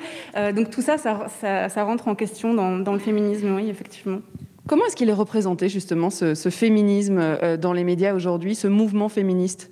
donc 0.56 0.70
tout 0.70 0.82
ça 0.82 0.98
ça, 0.98 1.84
rentre 1.84 2.08
en 2.08 2.15
question 2.15 2.54
dans, 2.54 2.94
le 2.94 3.00
féminisme, 3.00 3.56
oui, 3.56 3.70
effectivement. 3.70 4.20
Comment 4.67 4.86
est-ce 4.86 4.96
qu'il 4.96 5.10
est 5.10 5.13
représenté 5.13 5.70
justement 5.70 6.12
ce 6.12 6.50
féminisme 6.50 7.58
dans 7.60 7.74
les 7.74 7.84
médias 7.84 8.13
aujourd'hui, 8.13 8.54
ce 8.54 8.67
mouvement 8.67 9.10
féministe? 9.10 9.71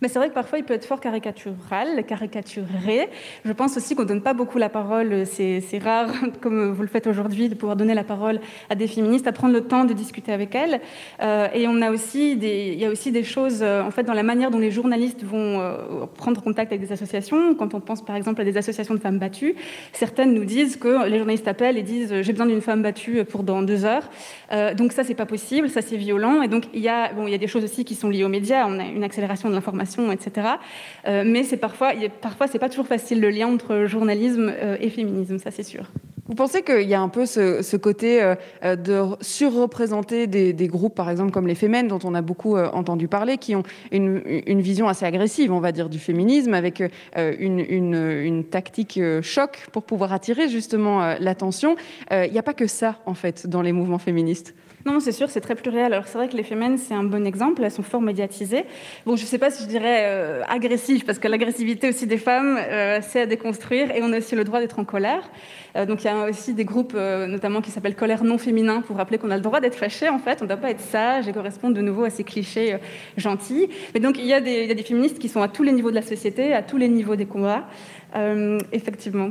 Mais 0.00 0.08
c'est 0.08 0.18
vrai 0.18 0.28
que 0.28 0.34
parfois 0.34 0.58
il 0.58 0.64
peut 0.64 0.74
être 0.74 0.84
fort 0.84 1.00
caricatural, 1.00 2.04
caricaturé. 2.06 3.08
Je 3.44 3.52
pense 3.52 3.76
aussi 3.76 3.96
qu'on 3.96 4.02
ne 4.02 4.08
donne 4.08 4.22
pas 4.22 4.32
beaucoup 4.32 4.58
la 4.58 4.68
parole, 4.68 5.26
c'est 5.26 5.78
rare, 5.82 6.08
comme 6.40 6.72
vous 6.72 6.82
le 6.82 6.88
faites 6.88 7.06
aujourd'hui, 7.06 7.48
de 7.48 7.54
pouvoir 7.54 7.76
donner 7.76 7.94
la 7.94 8.04
parole 8.04 8.40
à 8.70 8.76
des 8.76 8.86
féministes, 8.86 9.26
à 9.26 9.32
prendre 9.32 9.54
le 9.54 9.62
temps 9.62 9.84
de 9.84 9.92
discuter 9.94 10.32
avec 10.32 10.54
elles. 10.54 10.80
Euh, 11.20 11.48
et 11.52 11.62
il 11.62 12.78
y 12.78 12.84
a 12.84 12.90
aussi 12.90 13.10
des 13.10 13.24
choses, 13.24 13.58
euh, 13.62 13.82
en 13.82 13.90
fait, 13.90 14.04
dans 14.04 14.14
la 14.14 14.22
manière 14.22 14.50
dont 14.50 14.58
les 14.58 14.70
journalistes 14.70 15.24
vont 15.24 15.60
euh, 15.60 16.06
prendre 16.14 16.42
contact 16.42 16.72
avec 16.72 16.86
des 16.86 16.92
associations. 16.92 17.54
Quand 17.54 17.74
on 17.74 17.80
pense 17.80 18.04
par 18.04 18.14
exemple 18.14 18.40
à 18.40 18.44
des 18.44 18.56
associations 18.56 18.94
de 18.94 19.00
femmes 19.00 19.18
battues, 19.18 19.56
certaines 19.92 20.32
nous 20.32 20.44
disent 20.44 20.76
que 20.76 21.08
les 21.08 21.18
journalistes 21.18 21.48
appellent 21.48 21.76
et 21.76 21.82
disent 21.82 22.22
j'ai 22.22 22.32
besoin 22.32 22.46
d'une 22.46 22.60
femme 22.60 22.82
battue 22.82 23.24
pour 23.24 23.42
dans 23.42 23.62
deux 23.62 23.84
heures. 23.84 24.08
donc 24.76 24.92
ça, 24.92 25.02
c'est 25.02 25.14
pas 25.14 25.26
possible, 25.26 25.68
ça 25.68 25.82
c'est 25.82 25.96
violent. 25.96 26.42
Et 26.42 26.48
donc 26.48 26.64
il 26.72 26.80
y 26.80 26.88
a, 26.88 27.12
bon, 27.12 27.26
il 27.26 27.32
y 27.32 27.34
a 27.34 27.38
des 27.38 27.46
choses 27.48 27.64
aussi 27.64 27.84
qui 27.84 27.94
sont 27.96 28.08
liées 28.08 28.24
aux 28.24 28.28
médias. 28.28 28.66
On 28.68 28.78
a 28.78 28.84
une 28.84 29.02
accélération 29.02 29.48
de 29.48 29.54
l'information 29.54 29.87
etc. 30.12 30.46
Euh, 31.06 31.24
mais 31.26 31.44
c'est 31.44 31.56
parfois, 31.56 31.92
parfois 32.20 32.46
c'est 32.46 32.58
pas 32.58 32.68
toujours 32.68 32.86
facile 32.86 33.20
le 33.20 33.30
lien 33.30 33.46
entre 33.46 33.86
journalisme 33.86 34.52
euh, 34.54 34.76
et 34.80 34.90
féminisme, 34.90 35.38
ça 35.38 35.50
c'est 35.50 35.62
sûr. 35.62 35.90
Vous 36.26 36.34
pensez 36.34 36.62
qu'il 36.62 36.86
y 36.86 36.92
a 36.92 37.00
un 37.00 37.08
peu 37.08 37.24
ce, 37.24 37.76
côté 37.76 38.22
euh, 38.22 38.76
de 38.76 39.02
surreprésenter 39.22 40.26
des, 40.26 40.52
des, 40.52 40.68
groupes, 40.68 40.94
par 40.94 41.08
exemple 41.08 41.30
comme 41.30 41.46
les 41.46 41.54
Femmes, 41.54 41.88
dont 41.88 42.00
on 42.04 42.14
a 42.14 42.20
beaucoup 42.20 42.58
entendu 42.58 43.08
parler, 43.08 43.38
qui 43.38 43.56
ont 43.56 43.62
une, 43.92 44.20
une, 44.46 44.60
vision 44.60 44.88
assez 44.88 45.06
agressive, 45.06 45.50
on 45.52 45.60
va 45.60 45.72
dire, 45.72 45.88
du 45.88 45.98
féminisme, 45.98 46.52
avec 46.52 46.82
une, 47.16 47.60
une 47.60 48.44
tactique 48.44 49.00
choc 49.22 49.68
pour 49.72 49.84
pouvoir 49.84 50.12
attirer 50.12 50.50
justement 50.50 51.14
l'attention. 51.18 51.76
Il 52.10 52.30
n'y 52.30 52.38
a 52.38 52.42
pas 52.42 52.52
que 52.52 52.66
ça, 52.66 52.98
en 53.06 53.14
fait, 53.14 53.46
dans 53.46 53.62
les 53.62 53.72
mouvements 53.72 53.96
féministes? 53.96 54.54
Non, 54.86 55.00
c'est 55.00 55.12
sûr, 55.12 55.28
c'est 55.28 55.40
très 55.40 55.54
pluriel. 55.54 55.92
Alors 55.92 56.06
c'est 56.06 56.18
vrai 56.18 56.28
que 56.28 56.36
les 56.36 56.42
femmes, 56.42 56.76
c'est 56.76 56.94
un 56.94 57.02
bon 57.02 57.26
exemple, 57.26 57.62
elles 57.64 57.70
sont 57.70 57.82
fort 57.82 58.00
médiatisées. 58.00 58.64
Bon, 59.06 59.16
je 59.16 59.22
ne 59.22 59.26
sais 59.26 59.38
pas 59.38 59.50
si 59.50 59.64
je 59.64 59.68
dirais 59.68 60.04
euh, 60.06 60.42
agressive, 60.48 61.04
parce 61.04 61.18
que 61.18 61.26
l'agressivité 61.26 61.88
aussi 61.88 62.06
des 62.06 62.16
femmes, 62.16 62.58
euh, 62.58 63.00
c'est 63.02 63.22
à 63.22 63.26
déconstruire, 63.26 63.90
et 63.90 64.00
on 64.02 64.12
a 64.12 64.18
aussi 64.18 64.36
le 64.36 64.44
droit 64.44 64.60
d'être 64.60 64.78
en 64.78 64.84
colère. 64.84 65.28
Euh, 65.76 65.84
donc 65.84 66.04
il 66.04 66.06
y 66.06 66.10
a 66.10 66.24
aussi 66.28 66.54
des 66.54 66.64
groupes, 66.64 66.94
notamment 66.94 67.60
qui 67.60 67.70
s'appellent 67.70 67.96
colère 67.96 68.22
non 68.24 68.38
féminin, 68.38 68.80
pour 68.80 68.96
rappeler 68.96 69.18
qu'on 69.18 69.30
a 69.30 69.36
le 69.36 69.42
droit 69.42 69.60
d'être 69.60 69.74
fâché, 69.74 70.08
en 70.08 70.18
fait, 70.18 70.38
on 70.40 70.44
ne 70.44 70.48
doit 70.48 70.56
pas 70.56 70.70
être 70.70 70.80
sage 70.80 71.26
et 71.26 71.32
correspondre 71.32 71.74
de 71.74 71.82
nouveau 71.82 72.04
à 72.04 72.10
ces 72.10 72.24
clichés 72.24 72.76
gentils. 73.16 73.68
Mais 73.94 74.00
donc 74.00 74.16
il 74.18 74.24
y, 74.24 74.28
il 74.28 74.30
y, 74.30 74.32
a 74.32 74.40
des, 74.74 74.82
féministes 74.82 75.18
qui 75.18 75.28
sont 75.28 75.42
à 75.42 75.48
tous 75.48 75.62
les 75.62 75.72
niveaux 75.72 75.90
de 75.90 75.96
la 75.96 76.02
société, 76.02 76.54
à 76.54 76.62
tous 76.62 76.76
les 76.76 76.88
niveaux 76.88 77.16
des 77.16 77.26
combats, 77.26 77.66
effectivement. 78.72 79.30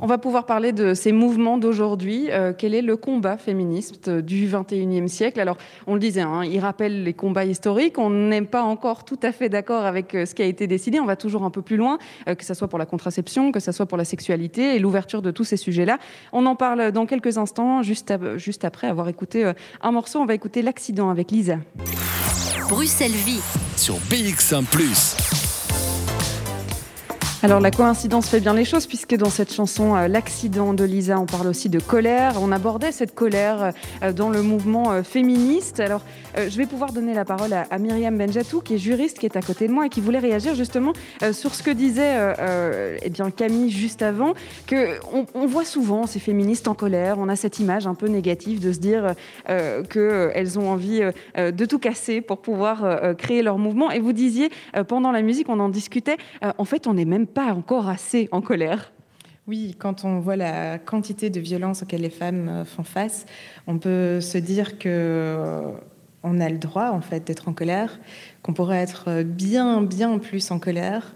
On 0.00 0.06
va 0.06 0.18
pouvoir 0.18 0.46
parler 0.46 0.72
de 0.72 0.94
ces 0.94 1.12
mouvements 1.12 1.58
d'aujourd'hui. 1.58 2.28
Euh, 2.30 2.52
quel 2.56 2.74
est 2.74 2.82
le 2.82 2.96
combat 2.96 3.36
féministe 3.36 4.08
du 4.08 4.48
21e 4.48 5.06
siècle? 5.06 5.38
Alors, 5.38 5.58
on 5.86 5.94
le 5.94 6.00
disait, 6.00 6.22
hein, 6.22 6.44
il 6.44 6.58
rappelle 6.60 7.04
les 7.04 7.12
combats 7.12 7.44
historiques. 7.44 7.98
On 7.98 8.10
n'est 8.10 8.42
pas 8.42 8.62
encore 8.62 9.04
tout 9.04 9.18
à 9.22 9.32
fait 9.32 9.48
d'accord 9.48 9.84
avec 9.84 10.14
euh, 10.14 10.24
ce 10.24 10.34
qui 10.34 10.42
a 10.42 10.46
été 10.46 10.66
décidé. 10.66 10.98
On 10.98 11.04
va 11.04 11.16
toujours 11.16 11.44
un 11.44 11.50
peu 11.50 11.62
plus 11.62 11.76
loin, 11.76 11.98
euh, 12.26 12.34
que 12.34 12.44
ce 12.44 12.54
soit 12.54 12.68
pour 12.68 12.78
la 12.78 12.86
contraception, 12.86 13.52
que 13.52 13.60
ce 13.60 13.70
soit 13.70 13.86
pour 13.86 13.98
la 13.98 14.04
sexualité 14.04 14.76
et 14.76 14.78
l'ouverture 14.78 15.20
de 15.20 15.30
tous 15.30 15.44
ces 15.44 15.58
sujets-là. 15.58 15.98
On 16.32 16.46
en 16.46 16.56
parle 16.56 16.90
dans 16.90 17.04
quelques 17.04 17.36
instants, 17.36 17.82
juste, 17.82 18.12
juste 18.38 18.64
après 18.64 18.86
avoir 18.86 19.08
écouté 19.08 19.52
un 19.82 19.92
morceau. 19.92 20.20
On 20.20 20.26
va 20.26 20.34
écouter 20.34 20.62
L'accident 20.62 21.10
avec 21.10 21.30
Lisa. 21.30 21.58
Bruxelles 22.68 23.10
Vie 23.10 23.42
sur 23.76 23.96
BX1⁇ 24.08 24.62
alors 27.44 27.58
la 27.58 27.72
coïncidence 27.72 28.28
fait 28.28 28.38
bien 28.38 28.54
les 28.54 28.64
choses 28.64 28.86
puisque 28.86 29.16
dans 29.16 29.28
cette 29.28 29.52
chanson 29.52 29.96
euh, 29.96 30.06
L'accident 30.06 30.74
de 30.74 30.84
Lisa, 30.84 31.18
on 31.18 31.26
parle 31.26 31.48
aussi 31.48 31.68
de 31.68 31.80
colère. 31.80 32.34
On 32.40 32.52
abordait 32.52 32.92
cette 32.92 33.16
colère 33.16 33.72
euh, 34.04 34.12
dans 34.12 34.30
le 34.30 34.42
mouvement 34.42 34.92
euh, 34.92 35.02
féministe. 35.02 35.80
Alors 35.80 36.02
je 36.34 36.56
vais 36.56 36.64
pouvoir 36.64 36.92
donner 36.92 37.12
la 37.12 37.26
parole 37.26 37.52
à, 37.52 37.78
Myriam 37.78 38.16
Benjatou 38.16 38.60
qui 38.60 38.76
est 38.76 38.78
juriste, 38.78 39.18
qui 39.18 39.26
est 39.26 39.36
à 39.36 39.42
côté 39.42 39.66
de 39.66 39.72
moi 39.72 39.84
et 39.84 39.88
qui 39.90 40.00
voulait 40.00 40.18
réagir 40.18 40.54
justement 40.54 40.94
sur 41.30 41.54
ce 41.54 41.62
que 41.62 41.70
disait 41.70 42.16
eh 43.02 43.10
bien 43.10 43.30
Camille 43.30 43.70
juste 43.70 44.00
avant, 44.00 44.32
que 44.66 44.98
on, 45.12 45.46
voit 45.46 45.66
souvent 45.66 46.06
ces 46.06 46.20
féministes 46.20 46.68
en 46.68 46.74
colère. 46.74 47.16
On 47.18 47.28
a 47.28 47.36
cette 47.36 47.58
image 47.58 47.86
un 47.86 47.92
peu 47.92 48.06
négative 48.06 48.60
de 48.60 48.72
se 48.72 48.78
dire 48.78 49.14
qu'elles 49.90 50.58
ont 50.58 50.70
envie 50.70 51.02
de 51.36 51.64
tout 51.66 51.78
casser 51.78 52.22
pour 52.22 52.38
pouvoir 52.38 53.14
créer 53.18 53.42
leur 53.42 53.58
mouvement. 53.58 53.90
Et 53.90 54.00
vous 54.00 54.14
disiez 54.14 54.48
pendant 54.88 55.12
la 55.12 55.20
musique, 55.20 55.50
on 55.50 55.60
en 55.60 55.68
discutait. 55.68 56.16
en 56.56 56.64
fait, 56.64 56.86
on 56.86 56.94
n'est 56.94 57.04
même 57.04 57.26
pas 57.32 57.52
encore 57.54 57.88
assez 57.88 58.28
en 58.32 58.40
colère. 58.40 58.92
Oui, 59.48 59.74
quand 59.78 60.04
on 60.04 60.20
voit 60.20 60.36
la 60.36 60.78
quantité 60.78 61.28
de 61.28 61.40
violences 61.40 61.82
auxquelles 61.82 62.02
les 62.02 62.10
femmes 62.10 62.48
euh, 62.48 62.64
font 62.64 62.84
face, 62.84 63.26
on 63.66 63.78
peut 63.78 64.20
se 64.20 64.38
dire 64.38 64.78
que 64.78 64.88
euh, 64.88 65.72
on 66.22 66.40
a 66.40 66.48
le 66.48 66.58
droit 66.58 66.90
en 66.90 67.00
fait 67.00 67.26
d'être 67.26 67.48
en 67.48 67.52
colère, 67.52 67.98
qu'on 68.42 68.52
pourrait 68.52 68.78
être 68.78 69.24
bien 69.24 69.82
bien 69.82 70.18
plus 70.18 70.52
en 70.52 70.60
colère 70.60 71.12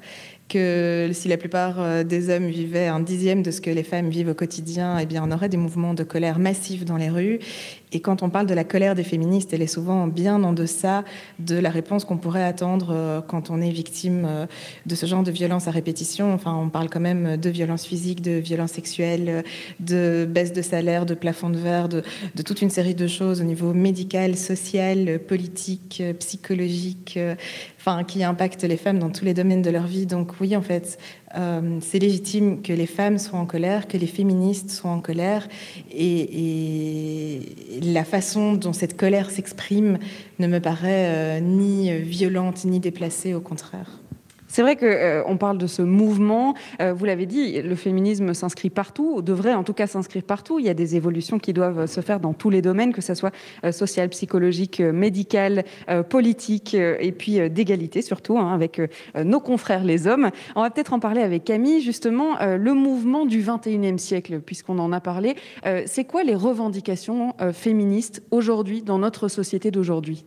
que 0.49 1.11
si 1.13 1.29
la 1.29 1.37
plupart 1.37 1.81
euh, 1.81 2.05
des 2.05 2.31
hommes 2.31 2.47
vivaient 2.47 2.87
un 2.87 3.01
dixième 3.01 3.43
de 3.43 3.51
ce 3.51 3.61
que 3.61 3.71
les 3.71 3.83
femmes 3.83 4.11
vivent 4.11 4.29
au 4.29 4.35
quotidien, 4.35 4.99
eh 4.99 5.07
bien, 5.07 5.25
on 5.27 5.33
aurait 5.33 5.49
des 5.49 5.57
mouvements 5.57 5.95
de 5.95 6.05
colère 6.05 6.39
massifs 6.39 6.85
dans 6.85 6.97
les 6.97 7.11
rues. 7.11 7.41
Et 7.93 8.01
quand 8.01 8.23
on 8.23 8.31
parle 8.31 8.47
de 8.47 8.55
la 8.55 8.65
colère 8.65 8.95
des 8.95 9.05
féministes, 9.05 9.53
elle 9.53 9.63
est 9.63 9.67
souvent 9.67 10.07
bien 10.09 10.43
en 10.43 10.53
deçà 10.53 11.05
de 11.39 11.57
la 11.57 11.71
réponse 11.71 12.05
qu'on 12.05 12.17
pourrait 12.17 12.43
attendre 12.43 12.89
euh, 12.91 13.21
quand 13.21 13.51
on 13.51 13.61
est 13.61 13.71
victime 13.71 14.25
euh, 14.27 14.47
de 14.87 14.95
ce 14.95 15.07
genre 15.07 15.23
de 15.23 15.31
violence 15.31 15.69
à 15.69 15.71
répétition. 15.71 16.35
Enfin, 16.35 16.55
on 16.55 16.69
parle 16.69 16.89
quand 16.89 17.01
même 17.01 17.37
de 17.37 17.51
violence 17.51 17.87
physique, 17.87 18.23
de 18.23 18.33
violence 18.33 18.73
sexuelle, 18.73 19.45
de 19.79 20.27
baisse 20.29 20.53
de 20.53 20.63
salaire, 20.63 21.07
de 21.07 21.15
plafond 21.15 21.51
de 21.51 21.59
verre, 21.59 21.89
de, 21.89 22.03
toute 22.45 22.61
une 22.63 22.71
série 22.71 22.95
de 22.95 23.07
choses 23.07 23.41
au 23.41 23.45
niveau 23.45 23.73
médical, 23.73 24.37
social, 24.37 25.21
politique, 25.21 26.03
psychologique, 26.19 27.19
enfin, 27.79 28.05
qui 28.05 28.25
impactent 28.25 28.65
les 28.65 28.77
femmes 28.77 28.99
dans 28.99 29.11
tous 29.11 29.25
les 29.25 29.35
domaines 29.35 29.63
de 29.63 29.71
leur 29.71 29.87
vie. 29.87 30.07
Donc 30.07 30.33
oui, 30.41 30.57
en 30.57 30.63
fait, 30.63 30.99
euh, 31.35 31.79
c'est 31.81 31.99
légitime 31.99 32.63
que 32.63 32.73
les 32.73 32.87
femmes 32.87 33.19
soient 33.19 33.39
en 33.39 33.47
colère, 33.47 33.89
que 33.89 33.97
les 33.97 34.07
féministes 34.07 34.71
soient 34.71 34.91
en 34.91 35.01
colère, 35.01 35.49
et, 35.93 37.41
la 37.83 38.05
façon 38.05 38.55
dont 38.55 38.73
cette 38.73 38.97
colère 38.97 39.31
s'exprime 39.31 39.99
ne 40.39 40.47
me 40.47 40.61
paraît 40.61 41.07
euh, 41.09 41.41
ni 41.41 41.93
violente 41.99 42.65
ni 42.65 42.81
déplacée, 42.81 43.35
au 43.35 43.41
contraire. 43.41 44.01
C'est 44.57 44.63
vrai 44.63 44.77
qu'on 44.77 44.87
euh, 44.87 45.35
parle 45.35 45.59
de 45.59 45.67
ce 45.67 45.83
mouvement. 45.83 46.55
Euh, 46.81 46.95
vous 46.95 47.05
l'avez 47.05 47.27
dit, 47.27 47.61
le 47.61 47.75
féminisme 47.75 48.33
s'inscrit 48.33 48.71
partout, 48.71 49.21
devrait 49.21 49.53
en 49.53 49.65
tout 49.65 49.75
cas 49.75 49.87
s'inscrire 49.87 50.23
partout. 50.23 50.59
Il 50.59 50.65
y 50.65 50.71
a 50.71 50.75
des 50.75 50.97
évolutions 50.97 51.39
qui 51.39 51.53
doivent 51.53 51.85
se 51.85 52.01
faire 52.01 52.21
dans 52.21 52.33
tous 52.33 52.49
les 52.49 52.63
domaines, 52.63 52.95
que 52.95 53.03
ce 53.03 53.13
soit 53.13 53.35
euh, 53.65 53.71
social, 53.71 54.09
psychologique, 54.09 54.81
médical, 54.81 55.63
politique 56.09 56.73
et 56.73 57.13
puis 57.13 57.51
d'égalité 57.51 58.01
surtout, 58.01 58.39
hein, 58.39 58.55
avec 58.55 58.81
nos 59.15 59.41
confrères 59.41 59.85
les 59.85 60.07
hommes. 60.07 60.31
On 60.55 60.63
va 60.63 60.71
peut-être 60.71 60.95
en 60.95 61.01
parler 61.01 61.21
avec 61.21 61.45
Camille, 61.45 61.83
justement, 61.83 62.39
le 62.41 62.73
mouvement 62.73 63.27
du 63.27 63.43
21e 63.43 63.99
siècle, 63.99 64.41
puisqu'on 64.41 64.79
en 64.79 64.91
a 64.93 65.01
parlé. 65.01 65.37
C'est 65.85 66.05
quoi 66.05 66.25
les 66.25 66.35
revendications 66.35 67.35
féministes 67.53 68.23
aujourd'hui 68.31 68.81
dans 68.83 68.99
notre 68.99 69.29
société 69.29 69.71
d'aujourd'hui? 69.71 70.25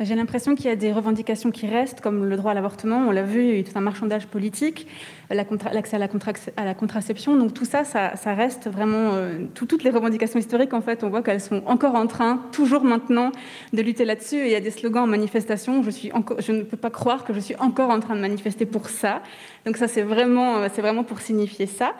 J'ai 0.00 0.14
l'impression 0.14 0.54
qu'il 0.54 0.66
y 0.66 0.68
a 0.68 0.76
des 0.76 0.92
revendications 0.92 1.50
qui 1.50 1.66
restent, 1.66 2.02
comme 2.02 2.26
le 2.26 2.36
droit 2.36 2.50
à 2.50 2.54
l'avortement, 2.54 3.06
on 3.08 3.10
l'a 3.10 3.22
vu, 3.22 3.40
il 3.40 3.48
y 3.48 3.52
a 3.52 3.58
eu 3.58 3.64
tout 3.64 3.72
un 3.76 3.80
marchandage 3.80 4.26
politique, 4.26 4.86
l'accès 5.30 5.96
à, 5.96 6.64
la 6.64 6.74
contraception. 6.74 7.36
Donc 7.36 7.54
tout 7.54 7.64
ça, 7.64 7.84
ça, 7.84 8.34
reste 8.34 8.68
vraiment... 8.68 9.14
Euh, 9.14 9.46
toutes 9.54 9.84
les 9.84 9.90
revendications 9.90 10.38
historiques, 10.38 10.74
en 10.74 10.82
fait, 10.82 11.02
on 11.02 11.08
voit 11.08 11.22
qu'elles 11.22 11.40
sont 11.40 11.62
encore 11.64 11.94
en 11.94 12.06
train, 12.06 12.42
toujours 12.52 12.84
maintenant, 12.84 13.32
de 13.72 13.80
lutter 13.80 14.04
là-dessus. 14.04 14.36
Et 14.36 14.46
il 14.46 14.52
y 14.52 14.54
a 14.54 14.60
des 14.60 14.70
slogans 14.70 15.04
en 15.04 15.06
manifestation, 15.06 15.82
je, 15.82 16.52
ne 16.52 16.62
peux 16.62 16.76
pas 16.76 16.90
croire 16.90 17.24
que 17.24 17.32
je 17.32 17.40
suis 17.40 17.56
encore 17.56 17.88
en 17.88 18.00
train 18.00 18.16
de 18.16 18.20
manifester 18.20 18.66
pour 18.66 18.90
ça. 18.90 19.22
Donc 19.64 19.78
ça, 19.78 19.88
c'est 19.88 20.02
vraiment, 20.02 20.68
vraiment 20.68 21.04
pour 21.04 21.20
signifier 21.20 21.64
ça. 21.64 21.94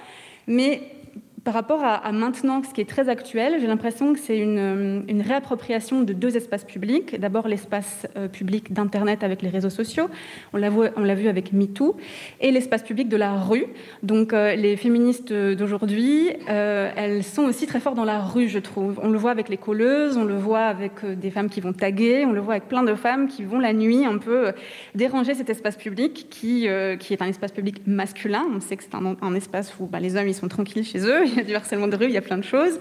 Mais 0.47 0.96
par 1.47 1.55
rapport 1.55 1.85
à, 1.85 2.11
maintenant, 2.11 2.61
ce 2.65 2.75
qui 2.75 2.81
est 2.81 2.89
très 2.91 3.09
actuel, 3.09 3.59
j'ai 3.61 3.69
l'impression 3.69 4.13
que 4.13 4.19
c'est 4.19 4.37
une, 4.37 4.59
euh, 4.59 5.23
réappropriation 5.25 6.03
de 6.03 6.13
deux 6.13 6.37
espaces 6.37 6.65
publics. 6.65 7.21
D'abord 7.21 7.47
l'espace 7.47 8.09
euh, 8.17 8.27
public 8.27 8.73
d'Internet 8.73 9.23
avec 9.23 9.43
les 9.43 9.49
réseaux 9.49 9.71
sociaux, 9.71 10.09
on 10.53 10.57
l'a 10.59 11.15
vu, 11.15 11.29
avec 11.29 11.53
MeToo, 11.53 11.99
et 12.41 12.51
l'espace 12.51 12.83
public 12.83 13.09
de 13.09 13.17
la 13.17 13.35
rue. 13.35 13.67
Donc 14.03 14.33
euh, 14.33 14.57
les 14.57 14.77
féministes 14.77 15.33
d'aujourd'hui, 15.33 16.31
elles 16.49 17.23
sont 17.23 17.45
aussi 17.45 17.69
très 17.69 17.79
fortes 17.79 17.95
dans 17.95 18.05
la 18.05 18.23
rue, 18.23 18.49
je 18.49 18.59
trouve. 18.59 18.99
On 19.01 19.11
le 19.11 19.19
voit 19.19 19.31
avec 19.31 19.49
les 19.49 19.57
colleuses, 19.57 20.17
on 20.17 20.25
le 20.25 20.35
voit 20.35 20.67
avec 20.67 21.05
des 21.05 21.31
femmes 21.31 21.49
qui 21.49 21.61
vont 21.61 21.73
taguer, 21.73 22.25
on 22.27 22.33
le 22.33 22.41
voit 22.41 22.55
avec 22.55 22.67
plein 22.67 22.83
de 22.83 22.97
femmes 22.97 23.29
qui 23.29 23.45
vont 23.45 23.61
la 23.61 23.73
nuit 23.73 24.05
un 24.05 24.19
peu 24.19 24.51
déranger 24.97 25.35
cet 25.35 25.49
espace 25.49 25.77
public 25.77 26.27
qui, 26.29 26.67
qui 26.99 27.13
est 27.13 27.23
un 27.23 27.27
espace 27.29 27.53
public 27.53 27.87
masculin. 27.87 28.45
On 28.53 28.59
sait 28.59 28.77
que 28.77 28.83
c'est 28.83 28.97
un, 28.97 29.35
espace 29.37 29.73
où 29.79 29.87
bah, 29.87 30.01
les 30.01 30.17
hommes 30.17 30.27
ils 30.27 30.35
sont 30.35 30.49
tranquilles 30.49 30.85
chez 30.85 31.07
eux 31.07 31.36
du 31.47 31.55
harcèlement 31.55 31.89
de 31.89 31.97
rue, 31.97 32.07
il 32.07 32.13
y 32.13 32.17
a 32.17 32.23
plein 32.23 32.39
de 32.39 32.45
choses. 32.45 32.79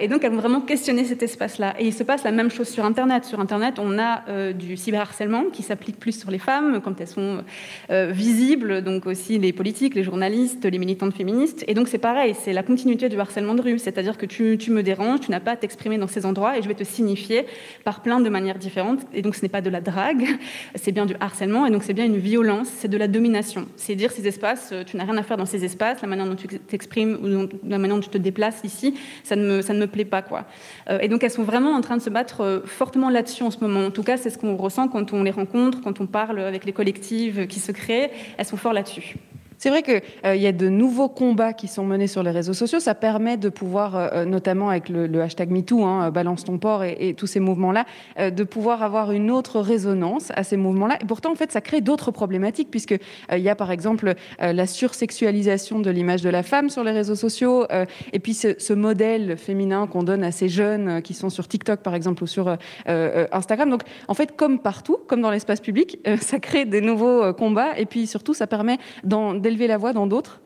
et 0.00 0.08
donc, 0.08 0.24
elles 0.24 0.30
vont 0.30 0.38
vraiment 0.38 0.60
questionner 0.60 1.04
cet 1.04 1.22
espace-là. 1.22 1.74
Et 1.78 1.86
il 1.86 1.92
se 1.92 2.02
passe 2.02 2.24
la 2.24 2.32
même 2.32 2.50
chose 2.50 2.68
sur 2.68 2.84
Internet. 2.84 3.24
Sur 3.24 3.40
Internet, 3.40 3.78
on 3.78 3.98
a 3.98 4.52
du 4.52 4.76
cyberharcèlement 4.76 5.44
qui 5.52 5.62
s'applique 5.62 5.98
plus 5.98 6.18
sur 6.18 6.30
les 6.30 6.38
femmes 6.38 6.80
quand 6.82 7.00
elles 7.00 7.06
sont 7.06 7.44
visibles, 7.90 8.82
donc 8.82 9.06
aussi 9.06 9.38
les 9.38 9.52
politiques, 9.52 9.94
les 9.94 10.04
journalistes, 10.04 10.64
les 10.64 10.78
militantes 10.78 11.14
féministes. 11.14 11.64
Et 11.68 11.74
donc, 11.74 11.88
c'est 11.88 11.98
pareil, 11.98 12.34
c'est 12.38 12.52
la 12.52 12.62
continuité 12.62 13.08
du 13.08 13.18
harcèlement 13.18 13.54
de 13.54 13.62
rue. 13.62 13.78
C'est-à-dire 13.78 14.18
que 14.18 14.26
tu, 14.26 14.70
me 14.70 14.82
déranges, 14.82 15.20
tu 15.20 15.30
n'as 15.30 15.40
pas 15.40 15.52
à 15.52 15.56
t'exprimer 15.56 15.98
dans 15.98 16.06
ces 16.06 16.26
endroits 16.26 16.58
et 16.58 16.62
je 16.62 16.68
vais 16.68 16.74
te 16.74 16.84
signifier 16.84 17.46
par 17.84 18.02
plein 18.02 18.20
de 18.20 18.28
manières 18.28 18.58
différentes. 18.58 19.00
Et 19.12 19.22
donc, 19.22 19.34
ce 19.34 19.42
n'est 19.42 19.48
pas 19.48 19.60
de 19.60 19.70
la 19.70 19.80
drague, 19.80 20.26
c'est 20.74 20.92
bien 20.92 21.06
du 21.06 21.14
harcèlement. 21.20 21.66
Et 21.66 21.70
donc, 21.70 21.82
c'est 21.82 21.94
bien 21.94 22.04
une 22.04 22.18
violence, 22.18 22.68
c'est 22.68 22.88
de 22.88 22.96
la 22.96 23.08
domination. 23.08 23.66
C'est 23.76 23.94
dire 23.94 24.10
ces 24.12 24.26
espaces, 24.26 24.70
euh, 24.72 24.84
tu 24.84 24.96
n'as 24.96 25.04
rien 25.04 25.16
à 25.16 25.22
faire 25.22 25.36
dans 25.36 25.46
ces 25.46 25.64
espaces, 25.64 26.02
la 26.02 26.08
manière 26.08 26.26
dont 26.26 26.36
tu 26.36 26.48
t'exprimes 26.48 27.18
ou 27.22 27.48
la 27.68 27.78
manière 27.82 27.96
dont 27.96 28.02
tu 28.02 28.08
te 28.08 28.18
déplaces 28.18 28.60
ici, 28.64 28.94
ça 29.24 29.36
ne 29.36 29.44
me, 29.44 29.62
ça 29.62 29.74
ne 29.74 29.78
me 29.78 29.86
plaît 29.86 30.04
pas. 30.04 30.22
Quoi. 30.22 30.44
Euh, 30.88 30.98
et 31.00 31.08
donc, 31.08 31.22
elles 31.24 31.30
sont 31.30 31.42
vraiment 31.42 31.72
en 31.72 31.80
train 31.80 31.96
de 31.96 32.02
se 32.02 32.10
battre 32.10 32.42
euh, 32.42 32.60
fortement 32.64 33.10
là-dessus 33.10 33.42
en 33.42 33.50
ce 33.50 33.58
moment. 33.60 33.86
En 33.86 33.90
tout 33.90 34.02
cas, 34.02 34.16
c'est 34.16 34.30
ce 34.30 34.38
qu'on 34.38 34.56
ressent 34.56 34.88
quand 34.88 35.12
on 35.12 35.22
les 35.22 35.30
rencontre, 35.30 35.80
quand 35.82 36.00
on 36.00 36.06
parle 36.06 36.40
avec 36.40 36.64
les 36.64 36.72
collectives 36.72 37.46
qui 37.46 37.60
se 37.60 37.72
créent. 37.72 38.10
Elles 38.38 38.46
sont 38.46 38.56
fortes 38.56 38.74
là-dessus. 38.74 39.16
C'est 39.62 39.70
vrai 39.70 39.84
qu'il 39.84 40.02
euh, 40.26 40.34
y 40.34 40.48
a 40.48 40.50
de 40.50 40.68
nouveaux 40.68 41.08
combats 41.08 41.52
qui 41.52 41.68
sont 41.68 41.84
menés 41.84 42.08
sur 42.08 42.24
les 42.24 42.32
réseaux 42.32 42.52
sociaux. 42.52 42.80
Ça 42.80 42.96
permet 42.96 43.36
de 43.36 43.48
pouvoir, 43.48 43.94
euh, 43.94 44.08
euh, 44.12 44.24
notamment 44.24 44.70
avec 44.70 44.88
le, 44.88 45.22
hashtag 45.22 45.50
MeToo, 45.50 45.84
hein, 45.84 46.10
balance 46.10 46.42
ton 46.42 46.58
port 46.58 46.82
et, 46.82 47.14
tous 47.16 47.28
ces 47.28 47.38
mouvements-là, 47.38 47.84
de 48.18 48.42
pouvoir 48.42 48.82
avoir 48.82 49.12
une 49.12 49.30
autre 49.30 49.60
résonance 49.60 50.32
à 50.34 50.42
ces 50.42 50.56
mouvements-là. 50.56 50.98
Et 51.00 51.04
pourtant, 51.04 51.30
en 51.30 51.36
fait, 51.36 51.52
ça 51.52 51.60
crée 51.60 51.80
d'autres 51.80 52.10
problématiques, 52.10 52.72
puisqu'il 52.72 52.98
y 53.38 53.48
a 53.48 53.54
par 53.54 53.70
exemple 53.70 54.14
la 54.40 54.66
sursexualisation 54.66 55.78
de 55.78 55.90
l'image 55.90 56.22
de 56.22 56.30
la 56.30 56.42
femme 56.42 56.68
sur 56.70 56.82
les 56.82 56.90
réseaux 56.90 57.14
sociaux, 57.14 57.66
et 58.12 58.18
puis 58.18 58.34
ce, 58.34 58.54
ce 58.58 58.72
modèle 58.72 59.36
féminin 59.36 59.86
qu'on 59.86 60.02
donne 60.02 60.24
à 60.24 60.32
ces 60.32 60.48
jeunes 60.48 61.02
qui 61.02 61.14
sont 61.14 61.30
sur 61.30 61.46
TikTok, 61.46 61.80
par 61.80 61.94
exemple, 61.94 62.24
ou 62.24 62.26
sur 62.26 62.56
Instagram. 62.86 63.70
Donc, 63.70 63.82
en 64.08 64.14
fait, 64.14 64.34
comme 64.34 64.58
partout, 64.58 64.98
comme 65.06 65.20
dans 65.20 65.30
l'espace 65.30 65.60
public, 65.60 65.98
ça 66.20 66.40
crée 66.40 66.64
des 66.64 66.80
nouveaux 66.80 67.32
combats, 67.34 67.78
et 67.78 67.86
puis 67.86 68.06
surtout, 68.06 68.34
ça 68.34 68.46
permet 68.46 68.78
dans, 69.04 69.34
élever 69.52 69.66
la 69.66 69.78
voix 69.78 69.92
dans 69.92 70.06
d'autres 70.06 70.40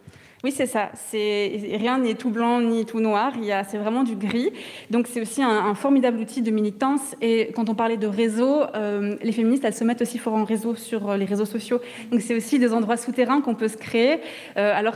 oui, 0.47 0.53
c'est 0.53 0.66
ça. 0.66 0.90
Rien 1.12 1.99
n'est 1.99 2.14
tout 2.14 2.31
blanc 2.31 2.61
ni 2.61 2.85
tout 2.85 3.01
noir. 3.01 3.33
C'est 3.69 3.79
vraiment 3.79 4.05
du 4.05 4.14
gris. 4.14 4.53
Donc 4.90 5.09
c'est 5.09 5.21
aussi 5.21 5.42
un, 5.42 5.75
formidable 5.75 6.21
outil 6.21 6.40
de 6.40 6.53
militance. 6.53 7.16
Et 7.21 7.51
quand 7.55 7.69
on 7.69 7.75
parlait 7.75 7.97
de 7.97 8.07
réseau, 8.07 8.62
euh, 8.77 9.16
les 9.23 9.33
féministes, 9.33 9.64
elles 9.64 9.75
se 9.75 9.83
mettent 9.83 10.03
aussi 10.03 10.19
fort 10.19 10.35
en 10.35 10.45
réseau 10.45 10.77
sur 10.77 11.11
euh, 11.11 11.16
les 11.16 11.25
réseaux 11.25 11.47
sociaux. 11.47 11.81
Donc 12.12 12.21
c'est 12.21 12.37
aussi 12.37 12.61
des 12.61 12.73
endroits 12.73 12.97
souterrains 12.97 13.40
qu'on 13.40 13.57
peut 13.57 13.66
se 13.66 13.77
créer. 13.77 14.21
Euh, 14.57 14.73
alors 14.73 14.95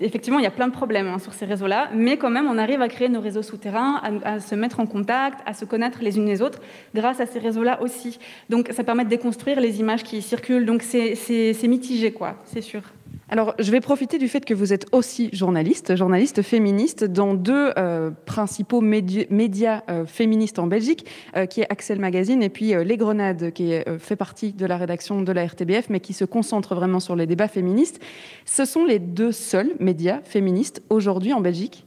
effectivement, 0.00 0.38
il 0.38 0.44
y 0.44 0.46
a 0.46 0.52
plein 0.52 0.68
de 0.68 0.72
problèmes 0.72 1.08
hein, 1.08 1.18
sur 1.18 1.32
ces 1.32 1.46
réseaux-là, 1.46 1.88
mais 1.92 2.16
quand 2.16 2.30
même, 2.30 2.46
on 2.46 2.56
arrive 2.56 2.80
à 2.80 2.88
créer 2.88 3.08
nos 3.08 3.20
réseaux 3.20 3.42
souterrains, 3.42 4.00
à, 4.22 4.38
se 4.38 4.54
mettre 4.54 4.78
en 4.78 4.86
contact, 4.86 5.40
à 5.44 5.54
se 5.54 5.64
connaître 5.64 6.00
les 6.02 6.18
unes 6.18 6.26
les 6.26 6.40
autres, 6.40 6.60
grâce 6.94 7.18
à 7.18 7.26
ces 7.26 7.40
réseaux-là 7.40 7.82
aussi. 7.82 8.20
Donc 8.48 8.68
ça 8.70 8.84
permet 8.84 9.04
de 9.04 9.10
déconstruire 9.10 9.58
les 9.58 9.80
images 9.80 10.04
qui 10.04 10.22
circulent. 10.22 10.66
Donc 10.66 10.82
c'est 10.82 11.66
mitigé, 11.66 12.12
quoi. 12.12 12.36
C'est 12.44 12.60
sûr. 12.60 12.82
Alors, 13.30 13.54
je 13.58 13.70
vais 13.70 13.80
profiter 13.80 14.18
du 14.18 14.28
fait 14.28 14.44
que 14.44 14.52
vous 14.52 14.72
êtes 14.72 14.86
aussi 14.92 15.30
journaliste, 15.32 15.96
journaliste 15.96 16.42
féministe 16.42 17.04
dans 17.04 17.34
deux 17.34 17.72
euh, 17.78 18.10
principaux 18.26 18.82
médias 18.82 19.82
euh, 19.88 20.04
féministes 20.04 20.58
en 20.58 20.66
Belgique, 20.66 21.06
euh, 21.36 21.46
qui 21.46 21.62
est 21.62 21.66
Axel 21.70 21.98
Magazine 21.98 22.42
et 22.42 22.50
puis 22.50 22.74
Les 22.84 22.96
Grenades, 22.96 23.52
qui 23.52 23.72
fait 23.98 24.16
partie 24.16 24.52
de 24.52 24.66
la 24.66 24.76
rédaction 24.76 25.22
de 25.22 25.32
la 25.32 25.46
RTBF, 25.46 25.88
mais 25.88 26.00
qui 26.00 26.12
se 26.12 26.24
concentre 26.24 26.74
vraiment 26.74 27.00
sur 27.00 27.16
les 27.16 27.26
débats 27.26 27.48
féministes. 27.48 28.00
Ce 28.44 28.64
sont 28.64 28.84
les 28.84 28.98
deux 28.98 29.32
seuls 29.32 29.72
médias 29.80 30.20
féministes 30.24 30.82
aujourd'hui 30.90 31.32
en 31.32 31.40
Belgique 31.40 31.84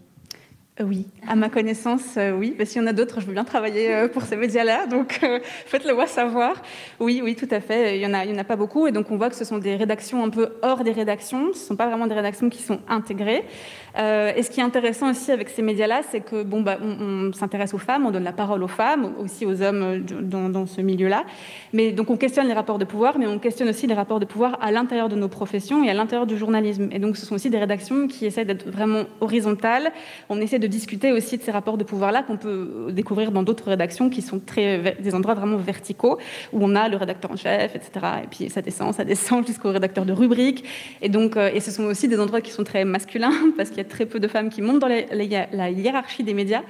oui, 0.79 1.07
à 1.27 1.35
ma 1.35 1.49
connaissance, 1.49 2.17
euh, 2.17 2.31
oui. 2.31 2.55
Mais 2.57 2.65
s'il 2.65 2.81
y 2.81 2.85
en 2.85 2.87
a 2.87 2.93
d'autres, 2.93 3.19
je 3.19 3.25
veux 3.25 3.33
bien 3.33 3.43
travailler 3.43 3.95
euh, 3.95 4.07
pour 4.07 4.21
ces 4.21 4.35
médias-là, 4.35 4.85
donc 4.85 5.19
faites-le 5.65 5.95
moi 5.95 6.05
savoir. 6.05 6.61
Oui, 6.99 7.21
oui, 7.23 7.35
tout 7.35 7.47
à 7.49 7.59
fait. 7.59 7.97
Il 7.97 8.01
y 8.01 8.05
en 8.05 8.13
a, 8.13 8.27
en 8.27 8.37
a 8.37 8.43
pas 8.43 8.55
beaucoup, 8.55 8.85
et 8.85 8.91
donc 8.91 9.09
on 9.09 9.17
voit 9.17 9.29
que 9.29 9.35
ce 9.35 9.43
sont 9.43 9.57
des 9.57 9.75
rédactions 9.75 10.23
un 10.23 10.29
peu 10.29 10.49
hors 10.61 10.83
des 10.83 10.91
rédactions. 10.91 11.47
Ce 11.53 11.59
ne 11.59 11.65
sont 11.65 11.75
pas 11.75 11.87
vraiment 11.87 12.05
des 12.05 12.13
rédactions 12.13 12.49
qui 12.49 12.61
sont 12.61 12.79
intégrées. 12.87 13.43
et 13.95 14.43
ce 14.43 14.51
qui 14.51 14.59
est 14.59 14.63
intéressant 14.63 15.09
aussi 15.09 15.31
avec 15.31 15.49
ces 15.49 15.63
médias-là, 15.63 16.01
c'est 16.11 16.21
que 16.21 16.43
bon, 16.43 16.61
bah, 16.61 16.77
on, 16.79 17.33
s'intéresse 17.33 17.73
aux 17.73 17.79
femmes, 17.79 18.05
on 18.05 18.11
donne 18.11 18.23
la 18.23 18.31
parole 18.31 18.61
aux 18.61 18.67
femmes, 18.67 19.13
aussi 19.19 19.47
aux 19.47 19.63
hommes 19.63 20.05
dans, 20.21 20.49
dans 20.49 20.67
ce 20.67 20.81
milieu-là. 20.81 21.23
Mais 21.73 21.91
donc 21.91 22.11
on 22.11 22.17
questionne 22.17 22.47
les 22.47 22.53
rapports 22.53 22.77
de 22.77 22.85
pouvoir, 22.85 23.17
mais 23.17 23.25
on 23.25 23.39
questionne 23.39 23.69
aussi 23.69 23.87
les 23.87 23.95
rapports 23.95 24.19
de 24.19 24.25
pouvoir 24.25 24.59
à 24.61 24.71
l'intérieur 24.71 25.09
de 25.09 25.15
nos 25.15 25.27
professions 25.27 25.83
et 25.83 25.89
à 25.89 25.95
l'intérieur 25.95 26.27
du 26.27 26.37
journalisme. 26.37 26.89
Et 26.91 26.99
donc 26.99 27.17
ce 27.17 27.25
sont 27.25 27.33
aussi 27.33 27.49
des 27.49 27.57
rédactions 27.57 28.07
qui 28.07 28.27
essaient 28.27 28.45
d'être 28.45 28.69
vraiment 28.69 29.05
horizontales. 29.21 29.91
On 30.29 30.39
essaie 30.39 30.59
de 30.59 30.66
discuter 30.67 31.11
aussi 31.11 31.37
de 31.37 31.43
ces 31.43 31.51
rapports 31.51 31.77
de 31.77 31.83
pouvoir-là 31.83 32.23
qu'on 32.23 32.37
peut 32.37 32.87
découvrir 32.91 33.31
dans 33.31 33.43
d'autres 33.43 33.69
rédactions 33.69 34.09
qui 34.09 34.21
sont 34.21 34.39
très, 34.39 34.95
des 34.99 35.15
endroits 35.15 35.33
vraiment 35.33 35.57
verticaux, 35.57 36.17
où 36.53 36.59
on 36.61 36.75
a 36.75 36.89
le 36.89 36.97
rédacteur 36.97 37.31
en 37.31 37.35
chef, 37.35 37.75
etc. 37.75 38.05
Et 38.23 38.27
puis 38.27 38.49
ça 38.49 38.61
descend, 38.61 38.93
ça 38.93 39.03
descend 39.03 39.45
jusqu'au 39.47 39.71
rédacteur 39.71 40.05
de 40.05 40.13
rubrique. 40.13 40.63
Et 41.01 41.09
donc, 41.09 41.37
euh, 41.37 41.49
et 41.53 41.59
ce 41.59 41.71
sont 41.71 41.83
aussi 41.83 42.07
des 42.07 42.19
endroits 42.19 42.41
qui 42.41 42.51
sont 42.51 42.63
très 42.63 42.85
masculins, 42.85 43.33
parce 43.57 43.69
qu'il 43.69 43.79
y 43.79 43.81
a 43.81 43.85
très 43.85 44.05
peu 44.05 44.19
de 44.19 44.27
femmes 44.27 44.49
qui 44.49 44.61
montent 44.61 44.79
dans 44.79 44.87
la 44.87 45.69
hiérarchie 45.69 46.23
des 46.23 46.33
médias. 46.33 46.63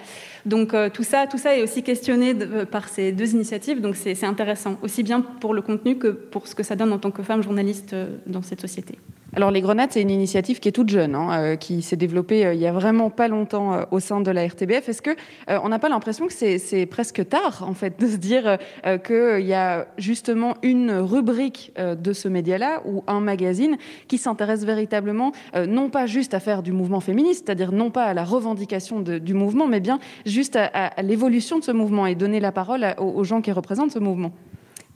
Donc 0.46 0.74
euh, 0.74 0.90
tout, 0.90 1.04
ça, 1.04 1.28
tout 1.28 1.38
ça 1.38 1.58
est 1.58 1.64
aussi 1.64 1.84
questionné 1.84 2.36
euh, 2.40 2.66
par 2.66 2.88
ces 2.88 3.12
deux 3.12 3.34
initiatives, 3.34 3.82
donc 3.82 3.96
c'est 3.96 4.24
intéressant, 4.24 4.78
aussi 4.82 5.04
bien 5.04 5.22
pour 5.22 5.54
le 5.54 5.62
contenu 5.62 5.98
que 5.98 6.08
pour 6.08 6.48
ce 6.48 6.56
que 6.56 6.64
ça 6.64 6.76
donne 6.76 6.94
en 6.94 7.00
tant 7.00 7.12
que 7.12 7.24
femme 7.24 7.44
journaliste 7.44 7.96
dans 8.26 8.42
cette 8.42 8.62
société. 8.62 8.98
Alors 9.38 9.52
les 9.52 9.62
grenades, 9.62 9.92
c'est 9.92 10.02
une 10.02 10.10
initiative 10.10 10.60
qui 10.60 10.68
est 10.68 10.72
toute 10.72 10.90
jeune, 10.90 11.14
hein, 11.14 11.30
euh, 11.32 11.56
qui 11.58 11.84
s'est 11.84 11.96
développée 11.96 12.44
euh, 12.44 12.56
il 12.56 12.60
y 12.60 12.66
a 12.66 12.72
vraiment 12.72 13.12
pas 13.12 13.28
longtemps 13.28 13.72
euh, 13.72 13.84
au 13.92 14.00
sein 14.00 14.20
de 14.20 14.32
la 14.32 14.44
RTBF. 14.48 14.90
Est-ce 14.90 15.04
que 15.04 15.12
on 15.48 15.70
n'a 15.70 15.78
pas 15.78 15.90
l'impression 15.90 16.26
que 16.26 16.34
c'est 16.34 16.86
presque 16.88 17.30
tard 17.30 17.64
en 17.68 17.76
fait 17.76 18.00
de 18.00 18.08
se 18.08 18.16
dire 18.16 18.58
qu'il 19.06 19.46
y 19.46 19.54
a 19.54 19.88
justement 20.00 20.56
une 20.64 20.92
rubrique 20.92 21.72
de 21.78 22.14
ce 22.14 22.28
média-là 22.28 22.82
ou 22.86 23.04
un 23.06 23.20
magazine 23.20 23.78
qui 24.08 24.18
s'intéresse 24.18 24.66
véritablement 24.66 25.32
non 25.68 25.90
pas 25.90 26.08
juste 26.08 26.34
à 26.34 26.40
faire 26.40 26.64
du 26.64 26.72
mouvement 26.72 27.00
féministe, 27.00 27.46
c'est-à-dire 27.46 27.72
non 27.72 27.92
pas 27.92 28.06
à 28.06 28.14
la 28.14 28.24
revendication 28.24 29.02
du 29.02 29.34
mouvement, 29.34 29.68
mais 29.68 29.80
bien 29.80 30.00
juste 30.26 30.56
à, 30.58 31.02
l'évolution 31.02 31.60
de 31.60 31.64
ce 31.64 31.72
mouvement 31.72 32.08
et 32.08 32.16
donner 32.16 32.40
la 32.40 32.52
parole 32.52 32.96
aux 32.98 33.24
gens 33.24 33.42
qui 33.42 33.52
représentent 33.52 33.92
ce 33.92 34.00
mouvement? 34.00 34.32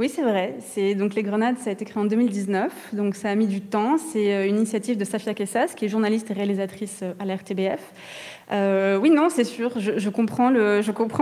Oui, 0.02 0.10
c'est 0.10 0.24
vrai. 0.24 0.56
C'est 0.74 0.96
donc 0.96 1.14
les 1.14 1.22
Grenades, 1.22 1.60
ça 1.60 1.70
a 1.70 1.74
été 1.74 1.86
créé 1.86 2.02
en 2.02 2.08
2019, 2.08 2.74
donc 2.94 3.14
ça 3.14 3.30
a 3.30 3.36
mis 3.36 3.46
du 3.46 3.62
temps. 3.62 4.00
C'est 4.00 4.34
euh, 4.34 4.48
une 4.48 4.56
initiative 4.56 4.98
de 4.98 5.06
Safia 5.06 5.36
Kessas, 5.36 5.76
qui 5.76 5.86
est 5.86 5.90
journaliste 5.90 6.32
et 6.32 6.34
réalisatrice 6.34 7.02
euh, 7.04 7.14
à 7.20 7.26
la 7.26 7.36
RTBF. 7.36 7.94
Euh, 8.52 8.98
oui, 8.98 9.10
non, 9.10 9.30
c'est 9.30 9.46
sûr. 9.46 9.72
Je, 9.78 10.10
comprends 10.10 10.50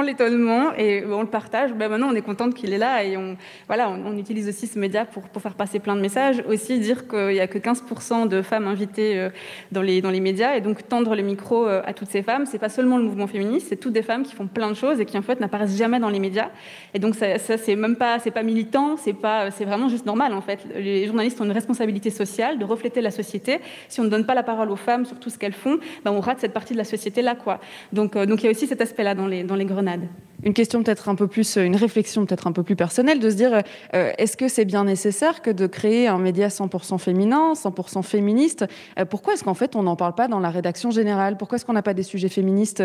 l'étonnement 0.01 0.73
et 0.75 1.03
on 1.05 1.21
le 1.21 1.27
partage. 1.27 1.73
Ben 1.73 1.87
maintenant, 1.89 2.09
on 2.11 2.15
est 2.15 2.21
contente 2.21 2.55
qu'il 2.55 2.73
est 2.73 2.77
là 2.77 3.03
et 3.03 3.17
on, 3.17 3.37
voilà, 3.67 3.89
on, 3.89 4.17
utilise 4.17 4.49
aussi 4.49 4.65
ce 4.65 4.79
média 4.79 5.05
pour, 5.05 5.23
faire 5.41 5.53
passer 5.53 5.79
plein 5.79 5.95
de 5.95 6.01
messages. 6.01 6.43
Aussi 6.47 6.79
dire 6.79 7.07
qu'il 7.07 7.27
n'y 7.27 7.39
a 7.39 7.47
que 7.47 7.59
15% 7.59 8.27
de 8.27 8.41
femmes 8.41 8.67
invitées 8.67 9.19
euh, 9.19 9.29
dans 9.71 9.81
les, 9.81 10.01
médias 10.19 10.55
et 10.55 10.61
donc 10.61 10.87
tendre 10.87 11.15
le 11.15 11.21
micro 11.21 11.67
euh, 11.67 11.81
à 11.85 11.93
toutes 11.93 12.09
ces 12.09 12.23
femmes. 12.23 12.45
C'est 12.45 12.57
pas 12.57 12.69
seulement 12.69 12.97
le 12.97 13.03
mouvement 13.03 13.27
féministe, 13.27 13.67
c'est 13.69 13.77
toutes 13.77 13.93
des 13.93 14.01
femmes 14.01 14.23
qui 14.23 14.33
font 14.33 14.47
plein 14.47 14.69
de 14.69 14.75
choses 14.75 14.99
et 14.99 15.05
qui 15.05 15.17
en 15.17 15.21
fait 15.21 15.39
n'apparaissent 15.39 15.77
jamais 15.77 15.99
dans 15.99 16.09
les 16.09 16.19
médias. 16.19 16.49
Et 16.93 16.99
donc 16.99 17.15
ça, 17.15 17.37
ça 17.37 17.57
c'est 17.57 17.75
même 17.75 17.95
pas, 17.95 18.17
pas 18.19 18.43
militant, 18.43 18.95
c'est 18.97 19.13
vraiment 19.13 19.87
juste 19.87 20.05
normal 20.05 20.33
en 20.33 20.41
fait. 20.41 20.59
Les 20.75 21.05
journalistes 21.05 21.39
ont 21.39 21.45
une 21.45 21.51
responsabilité 21.51 22.09
sociale 22.09 22.57
de 22.57 22.65
refléter 22.65 23.01
la 23.01 23.11
société. 23.11 23.59
Si 23.87 23.99
on 23.99 24.03
ne 24.03 24.09
donne 24.09 24.25
pas 24.25 24.33
la 24.33 24.43
parole 24.43 24.71
aux 24.71 24.75
femmes 24.75 25.05
sur 25.05 25.19
tout 25.19 25.29
ce 25.29 25.37
qu'elles 25.37 25.53
font, 25.53 25.77
ben 26.03 26.11
on 26.11 26.19
rate 26.19 26.39
cette 26.39 26.53
partie 26.53 26.73
de 26.73 26.77
la 26.77 26.83
société 26.83 27.18
là 27.21 27.35
quoi. 27.35 27.59
Donc, 27.93 28.15
euh, 28.15 28.25
donc 28.25 28.41
il 28.41 28.45
y 28.45 28.47
a 28.47 28.51
aussi 28.51 28.67
cet 28.67 28.81
aspect-là 28.81 29.15
dans 29.15 29.27
les, 29.27 29.43
dans 29.43 29.55
les 29.55 29.65
grenades. 29.65 30.07
Une 30.41 30.53
question 30.53 30.81
peut-être 30.83 31.09
un 31.09 31.15
peu 31.15 31.27
plus, 31.27 31.57
une 31.57 31.75
réflexion 31.75 32.25
peut-être 32.25 32.47
un 32.47 32.53
peu 32.53 32.63
plus 32.63 32.77
personnelle, 32.77 33.19
de 33.19 33.29
se 33.29 33.35
dire 33.35 33.61
euh, 33.93 34.11
est-ce 34.17 34.37
que 34.37 34.47
c'est 34.47 34.63
bien 34.63 34.85
nécessaire 34.85 35.41
que 35.41 35.49
de 35.49 35.67
créer 35.67 36.07
un 36.07 36.17
média 36.17 36.47
100% 36.47 36.97
féminin, 36.97 37.53
100% 37.53 38.03
féministe? 38.03 38.65
Euh, 38.97 39.03
Pourquoi 39.03 39.33
est-ce 39.33 39.43
qu'en 39.43 39.53
fait 39.53 39.75
on 39.75 39.83
n'en 39.83 39.97
parle 39.97 40.15
pas 40.15 40.29
dans 40.29 40.39
la 40.39 40.49
rédaction 40.49 40.91
générale? 40.91 41.35
Pourquoi 41.35 41.57
est-ce 41.57 41.65
qu'on 41.65 41.73
n'a 41.73 41.81
pas 41.81 41.93
des 41.93 42.03
sujets 42.03 42.29
féministes 42.29 42.83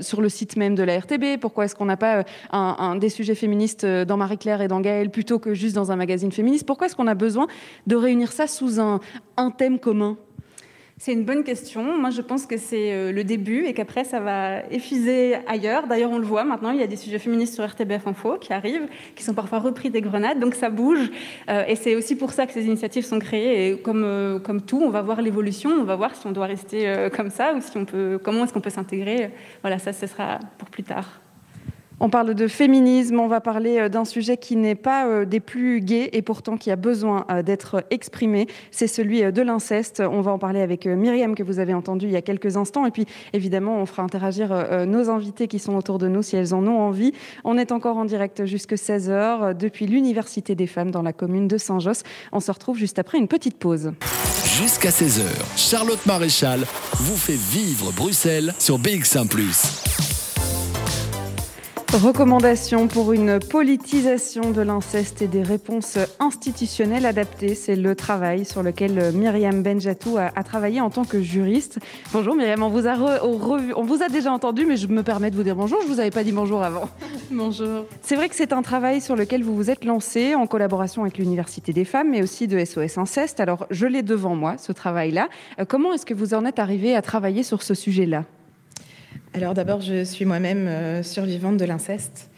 sur 0.00 0.22
le 0.22 0.28
site 0.30 0.56
même 0.56 0.74
de 0.74 0.82
la 0.82 0.98
RTB 0.98 1.38
Pourquoi 1.38 1.66
est-ce 1.66 1.74
qu'on 1.74 1.84
n'a 1.84 1.98
pas 1.98 2.24
un, 2.50 2.96
des 2.96 3.10
sujets 3.10 3.34
féministes 3.34 3.84
dans 3.84 4.16
Marie-Claire 4.16 4.62
et 4.62 4.68
dans 4.68 4.80
Gaël 4.80 5.10
plutôt 5.10 5.38
que 5.38 5.52
juste 5.52 5.74
dans 5.74 5.92
un 5.92 5.96
magazine 5.96 6.32
féministe? 6.32 6.66
Pourquoi 6.66 6.86
est-ce 6.86 6.96
qu'on 6.96 7.06
a 7.06 7.14
besoin 7.14 7.46
de 7.86 7.96
réunir 7.96 8.32
ça 8.32 8.46
sous 8.46 8.80
un, 8.80 9.00
un 9.36 9.50
thème 9.50 9.78
commun? 9.78 10.16
C'est 10.96 11.12
une 11.12 11.24
bonne 11.24 11.42
question. 11.42 11.98
Moi, 11.98 12.10
je 12.10 12.20
pense 12.20 12.46
que 12.46 12.56
c'est 12.56 12.92
euh, 12.92 13.10
le 13.10 13.24
début 13.24 13.64
et 13.64 13.74
qu'après, 13.74 14.04
ça 14.04 14.20
va 14.20 14.64
effuser 14.70 15.34
ailleurs. 15.48 15.88
D'ailleurs, 15.88 16.12
on 16.12 16.18
le 16.18 16.26
voit 16.26 16.44
maintenant, 16.44 16.70
il 16.70 16.78
y 16.78 16.82
a 16.82 16.86
des 16.86 16.96
sujets 16.96 17.18
féministes 17.18 17.54
sur 17.54 17.64
RTBF 17.64 18.06
Info 18.06 18.36
qui 18.40 18.52
arrivent, 18.52 18.86
qui 19.16 19.24
sont 19.24 19.34
parfois 19.34 19.58
repris 19.58 19.90
des 19.90 20.00
grenades, 20.00 20.38
donc 20.38 20.54
ça 20.54 20.70
bouge. 20.70 21.10
Euh, 21.50 21.64
et 21.66 21.74
c'est 21.74 21.96
aussi 21.96 22.14
pour 22.14 22.32
ça 22.32 22.46
que 22.46 22.52
ces 22.52 22.64
initiatives 22.66 23.04
sont 23.04 23.18
créées. 23.18 23.70
Et 23.70 23.78
comme, 23.78 24.04
euh, 24.04 24.38
comme 24.38 24.62
tout, 24.62 24.80
on 24.80 24.90
va 24.90 25.02
voir 25.02 25.20
l'évolution, 25.20 25.70
on 25.70 25.84
va 25.84 25.96
voir 25.96 26.14
si 26.14 26.26
on 26.28 26.32
doit 26.32 26.46
rester 26.46 27.08
comme 27.14 27.30
ça 27.30 27.54
ou 27.54 27.60
si 27.60 27.76
on 27.76 27.84
peut, 27.84 28.20
comment 28.22 28.44
est-ce 28.44 28.52
qu'on 28.52 28.60
peut 28.60 28.70
s'intégrer. 28.70 29.30
Voilà, 29.62 29.78
ça, 29.78 29.92
ce 29.92 30.06
sera 30.06 30.38
pour 30.58 30.70
plus 30.70 30.84
tard. 30.84 31.23
On 32.00 32.10
parle 32.10 32.34
de 32.34 32.48
féminisme, 32.48 33.20
on 33.20 33.28
va 33.28 33.40
parler 33.40 33.78
euh, 33.78 33.88
d'un 33.88 34.04
sujet 34.04 34.36
qui 34.36 34.56
n'est 34.56 34.74
pas 34.74 35.06
euh, 35.06 35.24
des 35.24 35.40
plus 35.40 35.80
gays 35.80 36.10
et 36.12 36.22
pourtant 36.22 36.56
qui 36.56 36.70
a 36.70 36.76
besoin 36.76 37.24
euh, 37.30 37.42
d'être 37.42 37.84
exprimé. 37.90 38.48
C'est 38.72 38.88
celui 38.88 39.22
de 39.32 39.42
l'inceste. 39.42 40.02
On 40.04 40.20
va 40.20 40.32
en 40.32 40.38
parler 40.38 40.60
avec 40.60 40.86
Myriam 40.86 41.34
que 41.34 41.42
vous 41.42 41.60
avez 41.60 41.72
entendu 41.72 42.06
il 42.06 42.12
y 42.12 42.16
a 42.16 42.22
quelques 42.22 42.56
instants. 42.56 42.84
Et 42.84 42.90
puis 42.90 43.06
évidemment, 43.32 43.76
on 43.76 43.86
fera 43.86 44.02
interagir 44.02 44.86
nos 44.86 45.10
invités 45.10 45.46
qui 45.48 45.58
sont 45.58 45.74
autour 45.76 45.98
de 45.98 46.08
nous 46.08 46.22
si 46.22 46.36
elles 46.36 46.54
en 46.54 46.66
ont 46.66 46.80
envie. 46.80 47.12
On 47.44 47.56
est 47.56 47.72
encore 47.72 47.96
en 47.96 48.04
direct 48.04 48.44
jusque 48.44 48.72
16h 48.72 49.56
depuis 49.56 49.86
l'Université 49.86 50.54
des 50.54 50.66
femmes 50.66 50.90
dans 50.90 51.02
la 51.02 51.12
commune 51.12 51.48
de 51.48 51.58
Saint-Josse. 51.58 52.02
On 52.32 52.40
se 52.40 52.50
retrouve 52.50 52.76
juste 52.76 52.98
après 52.98 53.18
une 53.18 53.28
petite 53.28 53.56
pause. 53.56 53.92
Jusqu'à 54.60 54.90
16h, 54.90 55.22
Charlotte 55.56 56.04
Maréchal 56.06 56.60
vous 56.94 57.16
fait 57.16 57.38
vivre 57.38 57.92
Bruxelles 57.92 58.54
sur 58.58 58.78
BX1⁇ 58.78 59.28
Recommandations 61.94 62.88
pour 62.88 63.12
une 63.12 63.38
politisation 63.38 64.50
de 64.50 64.62
l'inceste 64.62 65.22
et 65.22 65.28
des 65.28 65.44
réponses 65.44 65.96
institutionnelles 66.18 67.06
adaptées. 67.06 67.54
C'est 67.54 67.76
le 67.76 67.94
travail 67.94 68.44
sur 68.44 68.64
lequel 68.64 69.12
Myriam 69.12 69.62
Benjatou 69.62 70.16
a, 70.18 70.30
travaillé 70.42 70.80
en 70.80 70.90
tant 70.90 71.04
que 71.04 71.22
juriste. 71.22 71.78
Bonjour 72.12 72.34
Myriam, 72.34 72.64
on 72.64 72.68
vous, 72.68 72.88
a 72.88 72.96
on 73.22 73.84
vous 73.84 74.02
a 74.02 74.08
déjà 74.08 74.32
entendu, 74.32 74.66
mais 74.66 74.76
je 74.76 74.88
me 74.88 75.04
permets 75.04 75.30
de 75.30 75.36
vous 75.36 75.44
dire 75.44 75.54
bonjour. 75.54 75.80
Je 75.82 75.86
vous 75.86 76.00
avais 76.00 76.10
pas 76.10 76.24
dit 76.24 76.32
bonjour 76.32 76.64
avant. 76.64 76.88
Bonjour. 77.30 77.86
C'est 78.02 78.16
vrai 78.16 78.28
que 78.28 78.34
c'est 78.34 78.52
un 78.52 78.62
travail 78.62 79.00
sur 79.00 79.14
lequel 79.14 79.44
vous 79.44 79.54
vous 79.54 79.70
êtes 79.70 79.84
lancé 79.84 80.34
en 80.34 80.48
collaboration 80.48 81.02
avec 81.02 81.16
l'Université 81.16 81.72
des 81.72 81.84
femmes, 81.84 82.10
mais 82.10 82.22
aussi 82.22 82.48
de 82.48 82.62
SOS 82.62 82.98
Inceste. 82.98 83.38
Alors, 83.38 83.66
je 83.70 83.86
l'ai 83.86 84.02
devant 84.02 84.34
moi, 84.34 84.56
ce 84.58 84.72
travail-là. 84.72 85.28
Euh, 85.60 85.64
comment 85.64 85.92
est-ce 85.92 86.06
que 86.06 86.14
vous 86.14 86.34
en 86.34 86.44
êtes 86.44 86.58
arrivé 86.58 86.94
à 86.96 87.02
travailler 87.02 87.44
sur 87.44 87.62
ce 87.62 87.74
sujet-là? 87.74 88.24
Alors 89.32 89.54
d'abord, 89.54 89.80
je 89.80 90.04
suis 90.04 90.24
moi-même 90.24 90.68
euh, 90.68 91.02
survivante 91.02 91.56
de 91.56 91.64
l'inceste. 91.64 92.30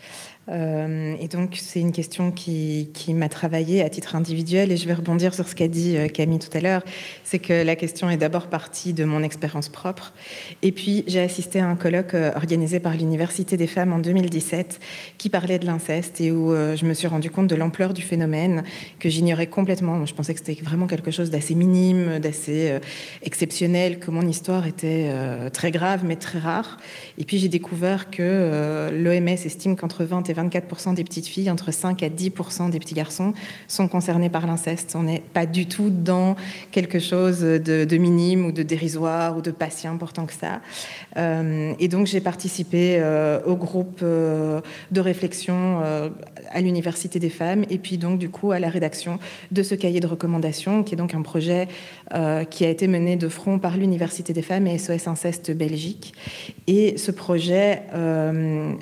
Euh, 0.48 1.16
et 1.20 1.28
donc, 1.28 1.56
c'est 1.60 1.80
une 1.80 1.92
question 1.92 2.30
qui, 2.30 2.88
m'a 3.08 3.28
travaillé 3.28 3.82
à 3.82 3.88
titre 3.88 4.16
individuel. 4.16 4.72
Et 4.72 4.76
je 4.76 4.86
vais 4.86 4.94
rebondir 4.94 5.34
sur 5.34 5.48
ce 5.48 5.54
qu'a 5.54 5.68
dit 5.68 5.96
euh, 5.96 6.08
Camille 6.08 6.38
tout 6.38 6.54
à 6.56 6.60
l'heure. 6.60 6.82
C'est 7.24 7.38
que 7.38 7.64
la 7.64 7.76
question 7.76 8.10
est 8.10 8.16
d'abord 8.16 8.48
partie 8.48 8.92
de 8.92 9.04
mon 9.04 9.22
expérience 9.22 9.68
propre. 9.68 10.12
Et 10.62 10.72
puis, 10.72 11.04
j'ai 11.06 11.20
assisté 11.20 11.60
à 11.60 11.68
un 11.68 11.76
colloque 11.76 12.14
euh, 12.14 12.32
organisé 12.34 12.80
par 12.80 12.94
l'Université 12.94 13.56
des 13.56 13.66
femmes 13.66 13.92
en 13.92 13.98
2017 13.98 14.80
qui 15.18 15.30
parlait 15.30 15.58
de 15.58 15.66
l'inceste 15.66 16.20
et 16.20 16.30
où 16.30 16.54
je 16.54 16.84
me 16.84 16.94
suis 16.94 17.06
rendu 17.06 17.30
compte 17.30 17.46
de 17.46 17.54
l'ampleur 17.54 17.94
du 17.94 18.02
phénomène 18.02 18.62
que 18.98 19.08
j'ignorais 19.08 19.46
complètement. 19.46 20.04
Je 20.04 20.14
pensais 20.14 20.34
que 20.34 20.40
c'était 20.44 20.60
vraiment 20.62 20.86
quelque 20.86 21.10
chose 21.10 21.30
d'assez 21.30 21.54
minime, 21.54 22.18
d'assez 22.18 22.78
exceptionnel, 23.22 23.98
que 23.98 24.10
mon 24.10 24.26
histoire 24.26 24.66
était 24.66 25.10
très 25.52 25.70
grave 25.70 26.04
mais 26.04 26.16
très 26.16 26.38
rare. 26.38 26.78
Et 27.18 27.24
puis, 27.24 27.38
j'ai 27.38 27.48
découvert 27.48 28.10
que 28.10 28.90
l'OMS 28.92 29.28
estime 29.28 29.76
qu'entre 29.76 30.04
20 30.04 30.28
et 30.28 30.32
24% 30.36 30.94
des 30.94 31.04
petites 31.04 31.26
filles, 31.26 31.50
entre 31.50 31.72
5 31.72 32.02
à 32.02 32.08
10% 32.08 32.70
des 32.70 32.78
petits 32.78 32.94
garçons 32.94 33.32
sont 33.68 33.88
concernés 33.88 34.30
par 34.30 34.46
l'inceste. 34.46 34.94
On 34.96 35.02
n'est 35.02 35.22
pas 35.32 35.46
du 35.46 35.66
tout 35.66 35.90
dans 35.90 36.36
quelque 36.70 36.98
chose 36.98 37.40
de, 37.40 37.96
minime 37.96 38.46
ou 38.46 38.52
de 38.52 38.62
dérisoire 38.62 39.36
ou 39.36 39.42
de 39.42 39.50
pas 39.50 39.70
si 39.70 39.86
important 39.86 40.26
que 40.26 40.32
ça. 40.32 40.60
Euh, 41.16 41.72
et 41.78 41.88
donc 41.88 42.06
j'ai 42.06 42.20
participé 42.20 42.98
euh, 42.98 43.40
au 43.46 43.56
groupe 43.56 44.00
euh, 44.02 44.60
de 44.90 45.00
réflexion 45.00 45.80
à 46.50 46.60
l'Université 46.60 47.18
des 47.18 47.30
femmes 47.30 47.64
et 47.70 47.78
puis 47.78 47.98
donc 47.98 48.18
du 48.18 48.28
coup 48.28 48.52
à 48.52 48.58
la 48.58 48.68
rédaction 48.68 49.18
de 49.50 49.62
ce 49.62 49.74
cahier 49.74 50.00
de 50.00 50.06
recommandations 50.06 50.82
qui 50.82 50.94
est 50.94 50.96
donc 50.96 51.14
un 51.14 51.22
projet 51.22 51.68
qui 52.50 52.64
a 52.64 52.68
été 52.68 52.86
mené 52.88 53.16
de 53.16 53.28
front 53.28 53.58
par 53.58 53.76
l'Université 53.76 54.32
des 54.32 54.42
femmes 54.42 54.66
et 54.66 54.78
SOS 54.78 55.08
Inceste 55.08 55.50
Belgique. 55.50 56.14
Et 56.66 56.96
ce 56.98 57.10
projet 57.10 57.82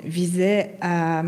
visait 0.05 0.75
à 0.81 1.23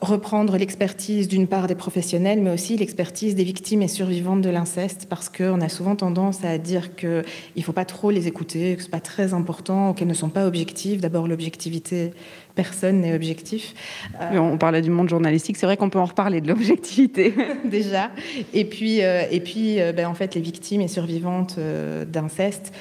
reprendre 0.00 0.56
l'expertise 0.56 1.28
d'une 1.28 1.46
part 1.46 1.68
des 1.68 1.76
professionnels, 1.76 2.40
mais 2.42 2.50
aussi 2.50 2.76
l'expertise 2.76 3.36
des 3.36 3.44
victimes 3.44 3.82
et 3.82 3.88
survivantes 3.88 4.42
de 4.42 4.50
l'inceste, 4.50 5.06
parce 5.08 5.28
qu'on 5.28 5.60
a 5.60 5.68
souvent 5.68 5.94
tendance 5.94 6.44
à 6.44 6.58
dire 6.58 6.96
qu'il 6.96 7.22
ne 7.56 7.62
faut 7.62 7.72
pas 7.72 7.84
trop 7.84 8.10
les 8.10 8.26
écouter, 8.26 8.74
que 8.74 8.82
ce 8.82 8.88
n'est 8.88 8.90
pas 8.90 8.98
très 9.00 9.32
important, 9.32 9.94
qu'elles 9.94 10.08
ne 10.08 10.14
sont 10.14 10.28
pas 10.28 10.44
objectives. 10.44 11.00
D'abord, 11.00 11.28
l'objectivité, 11.28 12.10
personne 12.54 13.00
n'est 13.00 13.14
objectif. 13.14 13.74
Euh, 14.20 14.38
on 14.38 14.58
parlait 14.58 14.82
du 14.82 14.90
monde 14.90 15.08
journalistique, 15.08 15.56
c'est 15.56 15.66
vrai 15.66 15.76
qu'on 15.76 15.90
peut 15.90 15.98
en 15.98 16.04
reparler 16.04 16.40
de 16.40 16.48
l'objectivité. 16.48 17.34
Déjà. 17.64 18.10
Et 18.52 18.64
puis, 18.64 19.02
euh, 19.02 19.24
et 19.30 19.40
puis 19.40 19.80
euh, 19.80 19.92
ben, 19.92 20.06
en 20.06 20.14
fait, 20.14 20.34
les 20.34 20.40
victimes 20.40 20.80
et 20.80 20.88
survivantes 20.88 21.58
d'inceste 22.06 22.72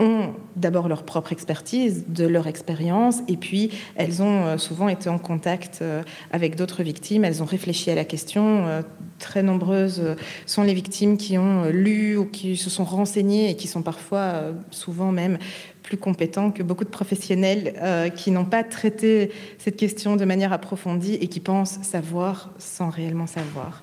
ont 0.00 0.30
d'abord 0.56 0.88
leur 0.88 1.04
propre 1.04 1.30
expertise, 1.30 2.04
de 2.08 2.26
leur 2.26 2.48
expérience, 2.48 3.20
et 3.28 3.36
puis 3.36 3.70
elles 3.94 4.22
ont 4.22 4.58
souvent 4.58 4.88
été 4.88 5.08
en 5.08 5.18
contact 5.18 5.84
avec 6.32 6.56
d'autres 6.56 6.82
victimes, 6.82 7.24
elles 7.24 7.44
ont 7.44 7.46
réfléchi 7.46 7.92
à 7.92 7.94
la 7.94 8.04
question. 8.04 8.82
Très 9.20 9.44
nombreuses 9.44 10.16
sont 10.46 10.64
les 10.64 10.74
victimes 10.74 11.16
qui 11.16 11.38
ont 11.38 11.66
lu 11.66 12.16
ou 12.16 12.24
qui 12.24 12.56
se 12.56 12.70
sont 12.70 12.82
renseignées 12.82 13.50
et 13.50 13.54
qui 13.54 13.68
sont 13.68 13.82
parfois, 13.82 14.42
souvent 14.72 15.12
même, 15.12 15.38
plus 15.84 15.98
compétents 15.98 16.50
que 16.50 16.64
beaucoup 16.64 16.84
de 16.84 16.88
professionnels 16.88 18.12
qui 18.16 18.32
n'ont 18.32 18.46
pas 18.46 18.64
traité 18.64 19.30
cette 19.58 19.76
question 19.76 20.16
de 20.16 20.24
manière 20.24 20.52
approfondie 20.52 21.14
et 21.14 21.28
qui 21.28 21.38
pensent 21.38 21.78
savoir 21.82 22.50
sans 22.58 22.88
réellement 22.88 23.26
savoir. 23.26 23.82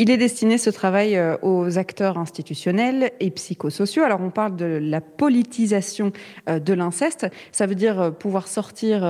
Il 0.00 0.10
est 0.10 0.16
destiné 0.16 0.56
ce 0.56 0.70
travail 0.70 1.14
euh, 1.14 1.36
aux 1.42 1.76
acteurs 1.76 2.16
institutionnels 2.16 3.10
et 3.20 3.30
psychosociaux. 3.30 4.02
Alors 4.02 4.22
on 4.22 4.30
parle 4.30 4.56
de 4.56 4.78
la 4.82 5.02
politisation 5.02 6.10
euh, 6.48 6.58
de 6.58 6.72
l'inceste. 6.72 7.26
Ça 7.52 7.66
veut 7.66 7.74
dire 7.74 8.00
euh, 8.00 8.10
pouvoir 8.10 8.48
sortir 8.48 9.02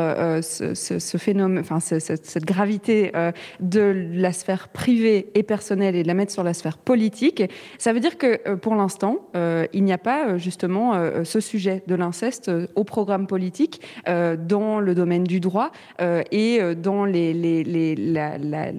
ce, 0.42 1.16
phénomène, 1.16 1.60
enfin 1.60 1.78
cette 1.78 2.44
gravité 2.44 3.12
de 3.60 4.08
la 4.14 4.32
sphère 4.32 4.66
privée 4.68 5.30
et 5.36 5.44
personnelle 5.44 5.94
et 5.94 6.02
la 6.02 6.14
mettre 6.14 6.32
sur 6.32 6.42
la 6.42 6.54
sphère 6.54 6.76
politique. 6.76 7.44
Ça 7.78 7.92
veut 7.92 8.00
dire 8.00 8.18
que 8.18 8.54
pour 8.56 8.74
l'instant, 8.74 9.18
il 9.34 9.84
n'y 9.84 9.92
a 9.92 9.98
pas 9.98 10.38
justement 10.38 10.94
ce 11.24 11.40
sujet 11.40 11.82
de 11.86 11.94
l'inceste 11.94 12.50
au 12.74 12.84
programme 12.84 13.26
politique 13.26 13.80
dans 14.06 14.80
le 14.80 14.94
domaine 14.94 15.24
du 15.24 15.40
droit 15.40 15.70
et 16.00 16.60
dans 16.76 17.04
les, 17.04 17.94
la 17.96 18.72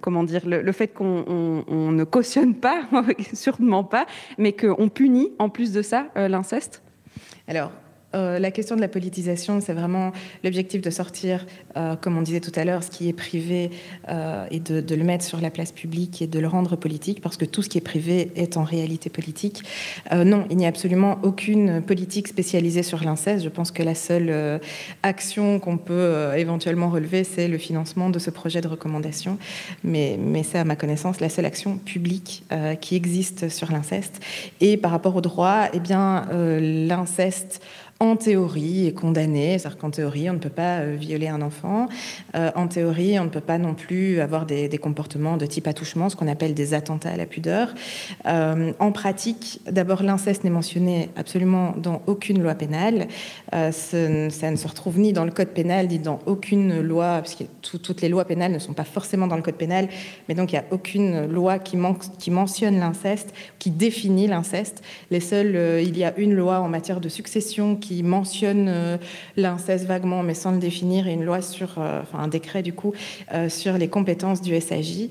comment 0.00 0.24
dire, 0.24 0.42
le, 0.46 0.72
fait 0.72 0.88
qu'on 0.88 1.64
ne 1.68 2.04
cautionne 2.04 2.54
pas, 2.54 2.82
sûrement 3.34 3.84
pas, 3.84 4.06
mais 4.38 4.52
qu'on 4.52 4.88
punit 4.88 5.32
en 5.38 5.48
plus 5.48 5.72
de 5.72 5.82
ça 5.82 6.06
euh, 6.16 6.28
l'inceste? 6.28 6.82
Alors, 7.48 7.72
euh, 8.14 8.38
la 8.38 8.50
question 8.50 8.74
de 8.74 8.80
la 8.80 8.88
politisation, 8.88 9.60
c'est 9.60 9.72
vraiment 9.72 10.12
l'objectif 10.42 10.80
de 10.80 10.90
sortir, 10.90 11.46
euh, 11.76 11.94
comme 11.94 12.18
on 12.18 12.22
disait 12.22 12.40
tout 12.40 12.52
à 12.56 12.64
l'heure, 12.64 12.82
ce 12.82 12.90
qui 12.90 13.08
est 13.08 13.12
privé 13.12 13.70
euh, 14.08 14.46
et 14.50 14.58
de, 14.58 14.94
le 14.94 15.04
mettre 15.04 15.24
sur 15.24 15.40
la 15.40 15.50
place 15.50 15.70
publique 15.70 16.20
et 16.20 16.26
de 16.26 16.38
le 16.38 16.48
rendre 16.48 16.76
politique, 16.76 17.20
parce 17.20 17.36
que 17.36 17.44
tout 17.44 17.62
ce 17.62 17.68
qui 17.68 17.78
est 17.78 17.82
privé 17.82 18.32
est 18.34 18.56
en 18.56 18.64
réalité 18.64 19.10
politique. 19.10 19.62
non, 20.12 20.46
il 20.50 20.56
n'y 20.56 20.66
a 20.66 20.68
absolument 20.68 21.18
aucune 21.22 21.80
politique 21.82 22.28
spécialisée 22.28 22.82
sur 22.82 23.02
l'inceste. 23.04 23.44
Je 23.44 23.48
pense 23.48 23.70
que 23.70 23.82
la 23.82 23.94
seule 23.94 24.60
action 25.02 25.60
qu'on 25.60 25.78
peut 25.78 26.32
éventuellement 26.36 26.90
relever, 26.90 27.24
c'est 27.24 27.48
le 27.48 27.58
financement 27.58 28.10
de 28.10 28.18
ce 28.18 28.30
projet 28.30 28.60
de 28.60 28.68
recommandation. 28.68 29.38
Mais, 29.84 30.18
mais 30.18 30.42
c'est, 30.42 30.58
à 30.58 30.64
ma 30.64 30.76
connaissance, 30.76 31.20
la 31.20 31.28
seule 31.28 31.46
action 31.46 31.78
publique 31.78 32.44
qui 32.80 32.96
existe 32.96 33.48
sur 33.48 33.70
l'inceste. 33.70 34.20
Et 34.60 34.76
par 34.76 34.90
rapport 34.90 35.16
au 35.16 35.20
droit, 35.20 35.68
eh 35.72 35.80
bien, 35.80 36.26
l'inceste 36.32 37.60
en 38.02 38.16
théorie, 38.16 38.86
est 38.86 38.94
condamné. 38.94 39.58
C'est-à-dire 39.58 39.78
qu'en 39.78 39.90
théorie, 39.90 40.30
on 40.30 40.32
ne 40.32 40.38
peut 40.38 40.48
pas 40.48 40.78
euh, 40.78 40.96
violer 40.98 41.28
un 41.28 41.42
enfant. 41.42 41.86
Euh, 42.34 42.50
en 42.56 42.66
théorie, 42.66 43.18
on 43.18 43.24
ne 43.24 43.28
peut 43.28 43.42
pas 43.42 43.58
non 43.58 43.74
plus 43.74 44.20
avoir 44.20 44.46
des, 44.46 44.70
comportements 44.78 45.36
de 45.36 45.44
type 45.44 45.66
attouchement, 45.66 46.08
ce 46.08 46.16
qu'on 46.16 46.26
appelle 46.26 46.54
des 46.54 46.72
attentats 46.72 47.10
à 47.10 47.16
la 47.16 47.26
pudeur. 47.26 47.74
Euh, 48.24 48.72
en 48.78 48.92
pratique, 48.92 49.60
d'abord, 49.70 50.02
l'inceste 50.02 50.44
n'est 50.44 50.50
mentionné 50.50 51.10
absolument 51.16 51.74
dans 51.76 52.00
aucune 52.06 52.42
loi 52.42 52.54
pénale. 52.54 53.08
ça 53.52 53.98
ne 53.98 54.30
se 54.56 54.66
retrouve 54.66 54.98
ni 54.98 55.12
dans 55.12 55.26
le 55.26 55.30
code 55.30 55.48
pénal, 55.48 55.88
ni 55.88 55.98
dans 55.98 56.20
aucune 56.24 56.80
loi, 56.80 57.20
puisque 57.20 57.44
toutes 57.60 58.00
les 58.00 58.08
lois 58.08 58.24
pénales 58.24 58.52
ne 58.52 58.58
sont 58.58 58.72
pas 58.72 58.84
forcément 58.84 59.26
dans 59.26 59.36
le 59.36 59.42
code 59.42 59.56
pénal, 59.56 59.88
mais 60.28 60.34
donc 60.34 60.52
il 60.52 60.54
n'y 60.54 60.60
a 60.60 60.64
aucune 60.70 61.26
loi 61.26 61.58
qui, 61.58 61.76
qui 62.18 62.30
mentionne 62.30 62.78
l'inceste, 62.78 63.34
qui 63.58 63.70
définit 63.70 64.26
l'inceste. 64.26 64.82
Les 65.10 65.20
seuls, 65.20 65.82
il 65.82 65.98
y 65.98 66.04
a 66.04 66.16
une 66.16 66.32
loi 66.32 66.60
en 66.60 66.68
matière 66.68 67.00
de 67.00 67.10
succession 67.10 67.76
qui 67.76 67.89
qui 67.90 68.04
mentionne 68.04 68.66
euh, 68.68 68.98
l'inceste 69.36 69.84
vaguement, 69.84 70.22
mais 70.22 70.34
sans 70.34 70.52
le 70.52 70.58
définir, 70.58 71.08
et 71.08 71.12
une 71.12 71.24
loi 71.24 71.42
sur, 71.42 71.70
euh, 71.78 72.02
enfin 72.02 72.22
un 72.22 72.28
décret 72.28 72.62
du 72.62 72.72
coup, 72.72 72.92
euh, 73.34 73.48
sur 73.48 73.78
les 73.78 73.88
compétences 73.88 74.40
du 74.40 74.54
SAJ, 74.60 75.08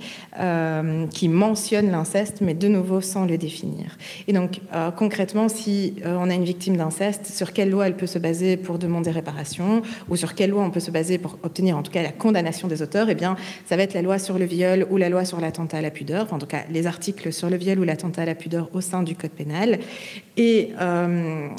qui 1.12 1.28
mentionne 1.28 1.92
l'inceste, 1.92 2.38
mais 2.40 2.54
de 2.54 2.70
nouveau 2.70 3.02
sans 3.02 3.26
le 3.26 3.38
définir. 3.38 3.98
Et 4.28 4.34
donc, 4.34 4.62
concrètement, 4.96 5.50
si 5.50 5.96
on 6.06 6.30
a 6.30 6.34
une 6.34 6.44
victime 6.44 6.78
d'inceste, 6.78 7.26
sur 7.26 7.52
quelle 7.52 7.70
loi 7.70 7.88
elle 7.88 7.96
peut 7.96 8.08
se 8.08 8.20
baser 8.20 8.56
pour 8.56 8.80
demander 8.80 9.12
réparation, 9.12 9.82
ou 10.08 10.16
sur 10.16 10.36
quelle 10.36 10.52
loi 10.52 10.64
on 10.64 10.72
peut 10.72 10.80
se 10.80 10.92
baser 10.92 11.18
pour 11.18 11.38
obtenir 11.44 11.78
en 11.78 11.84
tout 11.84 11.92
cas 11.92 12.04
la 12.04 12.12
condamnation 12.12 12.68
des 12.68 12.82
auteurs, 12.82 13.10
eh 13.10 13.16
bien, 13.16 13.36
ça 13.66 13.76
va 13.76 13.84
être 13.84 13.94
la 13.94 14.02
loi 14.02 14.20
sur 14.20 14.40
le 14.40 14.46
viol 14.46 14.88
ou 14.90 14.98
la 14.98 15.10
loi 15.10 15.26
sur 15.26 15.42
l'attentat 15.42 15.80
à 15.80 15.82
la 15.82 15.92
pudeur, 15.92 16.32
en 16.32 16.38
tout 16.38 16.48
cas 16.48 16.64
les 16.72 16.88
articles 16.88 17.34
sur 17.34 17.50
le 17.50 17.58
viol 17.58 17.80
ou 17.80 17.84
l'attentat 17.84 18.22
à 18.22 18.26
la 18.26 18.36
pudeur 18.36 18.70
au 18.74 18.82
sein 18.82 19.04
du 19.04 19.16
code 19.16 19.32
pénal. 19.32 19.80
Et 20.38 20.72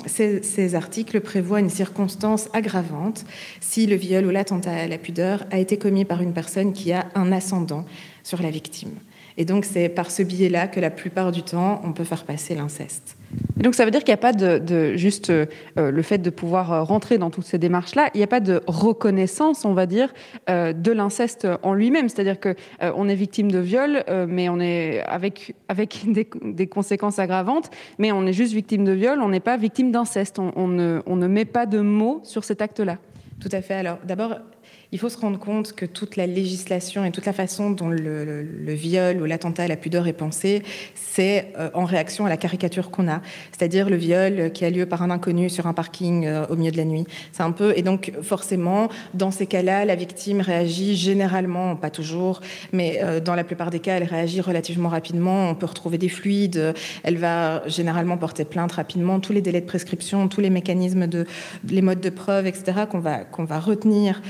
ces 0.06 0.74
articles 0.74 1.09
l'article 1.10 1.20
prévoit 1.20 1.58
une 1.60 1.70
circonstance 1.70 2.48
aggravante 2.52 3.24
si 3.60 3.86
le 3.86 3.96
viol 3.96 4.26
ou 4.26 4.30
l'attentat 4.30 4.72
à 4.72 4.86
la 4.86 4.98
pudeur 4.98 5.44
a 5.50 5.58
été 5.58 5.76
commis 5.76 6.04
par 6.04 6.22
une 6.22 6.32
personne 6.32 6.72
qui 6.72 6.92
a 6.92 7.06
un 7.14 7.32
ascendant 7.32 7.84
sur 8.22 8.40
la 8.42 8.50
victime. 8.50 8.94
Et 9.36 9.44
donc 9.44 9.64
c'est 9.64 9.88
par 9.88 10.10
ce 10.10 10.22
biais-là 10.22 10.68
que 10.68 10.78
la 10.78 10.90
plupart 10.90 11.32
du 11.32 11.42
temps, 11.42 11.80
on 11.84 11.92
peut 11.92 12.04
faire 12.04 12.24
passer 12.24 12.54
l'inceste. 12.54 13.16
Donc 13.56 13.74
ça 13.74 13.84
veut 13.84 13.90
dire 13.90 14.00
qu'il 14.00 14.12
n'y 14.12 14.14
a 14.14 14.16
pas 14.16 14.32
de, 14.32 14.96
juste 14.96 15.30
euh, 15.30 15.46
le 15.76 16.02
fait 16.02 16.18
de 16.18 16.30
pouvoir 16.30 16.72
euh, 16.72 16.82
rentrer 16.82 17.18
dans 17.18 17.30
toutes 17.30 17.44
ces 17.44 17.58
démarches-là, 17.58 18.08
il 18.14 18.18
n'y 18.18 18.24
a 18.24 18.26
pas 18.26 18.40
de 18.40 18.62
reconnaissance, 18.66 19.64
on 19.64 19.74
va 19.74 19.86
dire, 19.86 20.12
euh, 20.48 20.72
de 20.72 20.92
l'inceste 20.92 21.46
en 21.62 21.74
lui-même. 21.74 22.08
C'est-à-dire 22.08 22.40
que 22.40 22.54
on 22.80 23.08
est 23.08 23.14
victime 23.14 23.50
de 23.50 23.58
viol, 23.58 24.02
mais 24.28 24.48
on 24.48 24.60
est 24.60 25.00
avec 25.06 25.54
avec 25.68 26.00
des, 26.06 26.66
conséquences 26.66 27.18
aggravantes, 27.18 27.70
mais 27.98 28.12
on 28.12 28.26
est 28.26 28.32
juste 28.32 28.52
victime 28.52 28.84
de 28.84 28.92
viol, 28.92 29.20
on 29.20 29.28
n'est 29.28 29.40
pas 29.40 29.56
victime 29.56 29.92
d'inceste. 29.92 30.38
On, 30.38 30.68
ne, 30.68 31.00
on 31.06 31.16
ne 31.16 31.26
met 31.26 31.44
pas 31.44 31.66
de 31.66 31.80
mots 31.80 32.20
sur 32.24 32.44
cet 32.44 32.62
acte-là. 32.62 32.98
Tout 33.40 33.48
à 33.52 33.60
fait. 33.62 33.74
Alors 33.74 33.98
d'abord, 34.04 34.36
il 34.92 34.98
faut 34.98 35.08
se 35.08 35.18
rendre 35.18 35.38
compte 35.38 35.72
que 35.72 35.86
toute 35.86 36.16
la 36.16 36.26
législation 36.26 37.04
et 37.04 37.12
toute 37.12 37.26
la 37.26 37.32
façon 37.32 37.70
dont 37.70 37.88
le, 37.88 38.44
viol 38.72 39.20
ou 39.20 39.24
l'attentat 39.24 39.64
à 39.64 39.68
la 39.68 39.76
pudeur 39.76 40.06
est 40.06 40.12
pensé, 40.12 40.62
c'est 40.94 41.52
euh, 41.58 41.70
en 41.74 41.84
réaction 41.84 42.26
à 42.26 42.28
la 42.28 42.36
caricature 42.36 42.90
qu'on 42.90 43.08
a, 43.08 43.20
c'est-à-dire 43.52 43.90
le 43.90 43.96
viol 43.96 44.52
qui 44.52 44.64
a 44.64 44.70
lieu 44.70 44.86
par 44.86 45.02
un 45.02 45.10
inconnu 45.10 45.48
sur 45.48 45.66
un 45.66 45.72
parking 45.72 46.26
euh, 46.26 46.46
au 46.48 46.56
milieu 46.56 46.72
de 46.72 46.76
la 46.76 46.84
nuit. 46.84 47.04
C'est 47.32 47.42
un 47.42 47.52
peu 47.52 47.72
et 47.76 47.82
donc 47.82 48.12
forcément 48.22 48.88
dans 49.14 49.30
ces 49.30 49.46
cas-là, 49.46 49.84
la 49.84 49.94
victime 49.94 50.40
réagit 50.40 50.96
généralement, 50.96 51.76
pas 51.76 51.90
toujours, 51.90 52.40
mais 52.72 53.00
euh, 53.02 53.20
dans 53.20 53.34
la 53.34 53.44
plupart 53.44 53.70
des 53.70 53.80
cas, 53.80 53.96
elle 53.96 54.04
réagit 54.04 54.40
relativement 54.40 54.88
rapidement. 54.88 55.50
On 55.50 55.54
peut 55.54 55.66
retrouver 55.66 55.98
des 55.98 56.08
fluides, 56.08 56.74
elle 57.04 57.16
va 57.16 57.62
généralement 57.68 58.16
porter 58.16 58.44
plainte 58.44 58.72
rapidement. 58.72 59.20
Tous 59.20 59.32
les 59.32 59.42
délais 59.42 59.60
de 59.60 59.66
prescription, 59.66 60.28
tous 60.28 60.40
les 60.40 60.50
mécanismes 60.50 61.06
de 61.06 61.26
les 61.68 61.82
modes 61.82 62.00
de 62.00 62.10
preuve, 62.10 62.46
etc. 62.46 62.86
qu'on 62.90 63.00
va 63.00 63.18
qu'on 63.18 63.44
va 63.44 63.60
retenir 63.60 64.20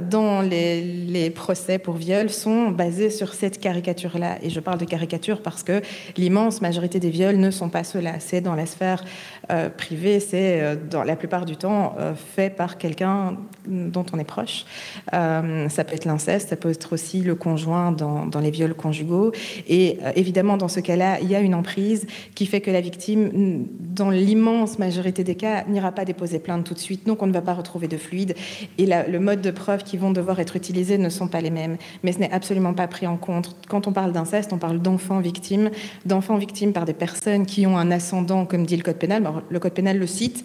dans 0.00 0.42
les, 0.42 1.30
procès 1.34 1.78
pour 1.78 1.94
viol 1.94 2.30
sont 2.30 2.70
basés 2.70 3.10
sur 3.10 3.34
cette 3.34 3.60
caricature-là. 3.60 4.38
Et 4.42 4.50
je 4.50 4.60
parle 4.60 4.78
de 4.78 4.84
caricature 4.84 5.42
parce 5.42 5.62
que 5.62 5.82
l'immense 6.16 6.60
majorité 6.60 7.00
des 7.00 7.10
viols 7.10 7.36
ne 7.36 7.50
sont 7.50 7.68
pas 7.68 7.84
ceux-là. 7.84 8.14
C'est 8.18 8.40
dans 8.40 8.54
la 8.54 8.66
sphère 8.66 9.04
euh, 9.50 9.70
privée, 9.70 10.20
c'est 10.20 10.60
euh, 10.60 10.76
dans 10.76 11.02
la 11.02 11.16
plupart 11.16 11.46
du 11.46 11.56
temps 11.56 11.94
euh, 11.98 12.14
fait 12.14 12.50
par 12.50 12.76
quelqu'un 12.76 13.36
dont 13.66 14.04
on 14.12 14.18
est 14.18 14.24
proche. 14.24 14.64
ça 15.12 15.84
peut 15.84 15.94
être 15.94 16.06
l'inceste, 16.06 16.48
ça 16.48 16.56
peut 16.56 16.70
être 16.70 16.94
aussi 16.94 17.20
le 17.20 17.34
conjoint 17.34 17.92
dans, 17.92 18.24
dans 18.24 18.40
les 18.40 18.50
viols 18.50 18.74
conjugaux. 18.74 19.32
Et 19.68 19.98
évidemment, 20.16 20.56
dans 20.56 20.68
ce 20.68 20.80
cas-là, 20.80 21.20
il 21.20 21.30
y 21.30 21.34
a 21.34 21.40
une 21.40 21.54
emprise 21.54 22.06
qui 22.34 22.46
fait 22.46 22.62
que 22.62 22.70
la 22.70 22.80
victime, 22.80 23.66
dans 23.78 24.08
l'immense 24.08 24.78
majorité 24.78 25.22
des 25.22 25.34
cas, 25.34 25.64
n'ira 25.68 25.92
pas 25.92 26.06
déposer 26.06 26.38
plainte 26.38 26.64
tout 26.64 26.72
de 26.72 26.78
suite. 26.78 27.06
Donc, 27.06 27.22
on 27.22 27.26
ne 27.26 27.32
va 27.32 27.42
pas 27.42 27.52
retrouver 27.52 27.88
de 27.88 27.98
fluide. 27.98 28.34
Et 28.78 28.86
le 28.86 29.18
mode 29.18 29.42
de 29.42 29.50
preuve 29.50 29.82
qui 29.82 29.98
vont 29.98 30.12
devoir 30.12 30.40
être 30.40 30.56
utilisés 30.56 30.96
ne 30.96 31.10
sont 31.10 31.28
pas 31.28 31.42
les 31.42 31.50
mêmes. 31.50 31.76
Mais 32.02 32.12
ce 32.12 32.20
n'est 32.20 32.32
absolument 32.32 32.72
pas 32.72 32.88
pris 32.88 33.06
en 33.06 33.18
compte. 33.18 33.54
Quand 33.68 33.86
on 33.86 33.92
parle 33.92 34.12
d'inceste, 34.12 34.54
on 34.54 34.58
parle 34.58 34.78
d'enfants 34.78 35.20
victimes, 35.20 35.70
d'enfants 36.06 36.38
victimes 36.38 36.72
par 36.72 36.86
des 36.86 36.94
personnes 36.94 37.44
qui 37.44 37.66
ont 37.66 37.76
un 37.76 37.90
ascendant, 37.90 38.46
comme 38.46 38.64
dit 38.64 38.76
le 38.78 38.82
Code 38.82 38.96
pénal. 38.96 39.22
Le 39.48 39.58
Code 39.58 39.72
pénal 39.72 39.98
le 39.98 40.06
cite, 40.06 40.44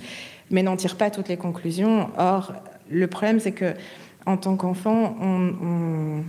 mais 0.51 0.63
n'en 0.63 0.75
tire 0.75 0.95
pas 0.95 1.09
toutes 1.09 1.29
les 1.29 1.37
conclusions. 1.37 2.09
Or, 2.17 2.53
le 2.89 3.07
problème, 3.07 3.39
c'est 3.39 3.51
que 3.51 3.73
en 4.25 4.37
tant 4.37 4.55
qu'enfant, 4.55 5.17
on, 5.21 6.23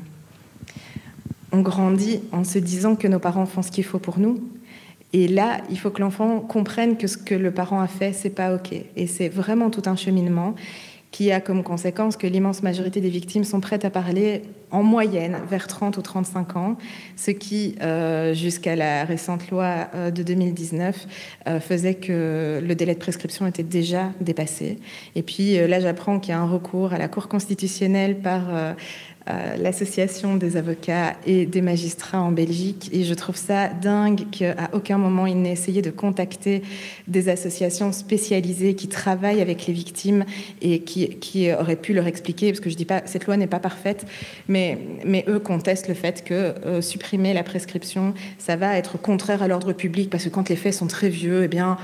on 1.52 1.60
grandit 1.60 2.20
en 2.32 2.42
se 2.42 2.58
disant 2.58 2.96
que 2.96 3.06
nos 3.06 3.20
parents 3.20 3.46
font 3.46 3.62
ce 3.62 3.70
qu'il 3.70 3.84
faut 3.84 4.00
pour 4.00 4.18
nous. 4.18 4.42
Et 5.12 5.28
là, 5.28 5.58
il 5.70 5.78
faut 5.78 5.90
que 5.90 6.00
l'enfant 6.00 6.40
comprenne 6.40 6.96
que 6.96 7.06
ce 7.06 7.16
que 7.16 7.36
le 7.36 7.52
parent 7.52 7.80
a 7.80 7.86
fait, 7.86 8.12
c'est 8.12 8.30
pas 8.30 8.52
OK. 8.52 8.72
Et 8.96 9.06
c'est 9.06 9.28
vraiment 9.28 9.70
tout 9.70 9.82
un 9.86 9.94
cheminement 9.94 10.56
qui 11.12 11.30
a 11.30 11.40
comme 11.40 11.62
conséquence 11.62 12.16
que 12.16 12.26
l'immense 12.26 12.64
majorité 12.64 13.00
des 13.00 13.10
victimes 13.10 13.44
sont 13.44 13.60
prêtes 13.60 13.84
à 13.84 13.90
parler 13.90 14.42
en 14.74 14.82
moyenne 14.82 15.36
vers 15.48 15.68
30 15.68 15.96
ou 15.98 16.02
35 16.02 16.56
ans, 16.56 16.76
ce 17.16 17.30
qui, 17.30 17.76
euh, 17.80 18.34
jusqu'à 18.34 18.74
la 18.74 19.04
récente 19.04 19.48
loi 19.50 19.88
euh, 19.94 20.10
de 20.10 20.24
2019, 20.24 21.06
euh, 21.46 21.60
faisait 21.60 21.94
que 21.94 22.60
le 22.60 22.74
délai 22.74 22.94
de 22.94 22.98
prescription 22.98 23.46
était 23.46 23.62
déjà 23.62 24.10
dépassé. 24.20 24.80
Et 25.14 25.22
puis 25.22 25.56
là, 25.68 25.78
j'apprends 25.78 26.18
qu'il 26.18 26.32
y 26.32 26.34
a 26.34 26.40
un 26.40 26.48
recours 26.48 26.92
à 26.92 26.98
la 26.98 27.06
Cour 27.06 27.28
constitutionnelle 27.28 28.18
par 28.18 28.42
l'association 29.26 30.36
des 30.36 30.58
avocats 30.58 31.16
et 31.26 31.46
des 31.46 31.62
magistrats 31.62 32.20
en 32.20 32.30
Belgique. 32.30 32.90
Et 32.92 33.04
je 33.04 33.14
trouve 33.14 33.36
ça 33.36 33.68
dingue 33.68 34.28
qu'à 34.30 34.68
aucun 34.72 34.98
moment 34.98 35.26
il 35.26 35.40
n'ait 35.40 35.52
essayé 35.52 35.80
de 35.80 35.90
contacter 35.90 36.62
des 37.08 37.28
associations 37.28 37.92
spécialisées 37.92 38.74
qui 38.74 38.88
travaillent 38.88 39.40
avec 39.40 39.66
les 39.66 39.72
victimes 39.72 40.24
et 40.60 40.80
qui, 40.80 41.08
qui 41.08 41.50
auraient 41.52 41.76
pu 41.76 41.94
leur 41.94 42.06
expliquer, 42.06 42.50
parce 42.50 42.60
que 42.60 42.70
je 42.70 42.76
dis 42.76 42.84
pas, 42.84 43.02
cette 43.06 43.26
loi 43.26 43.36
n'est 43.36 43.46
pas 43.46 43.60
parfaite, 43.60 44.06
mais, 44.48 44.78
mais 45.04 45.24
eux 45.28 45.38
contestent 45.38 45.88
le 45.88 45.94
fait 45.94 46.24
que 46.24 46.34
euh, 46.34 46.80
supprimer 46.80 47.32
la 47.32 47.42
prescription, 47.42 48.14
ça 48.38 48.56
va 48.56 48.76
être 48.76 49.00
contraire 49.00 49.42
à 49.42 49.48
l'ordre 49.48 49.72
public, 49.72 50.10
parce 50.10 50.24
que 50.24 50.28
quand 50.28 50.48
les 50.48 50.56
faits 50.56 50.74
sont 50.74 50.86
très 50.86 51.08
vieux, 51.08 51.44
eh 51.44 51.48
bien, 51.48 51.78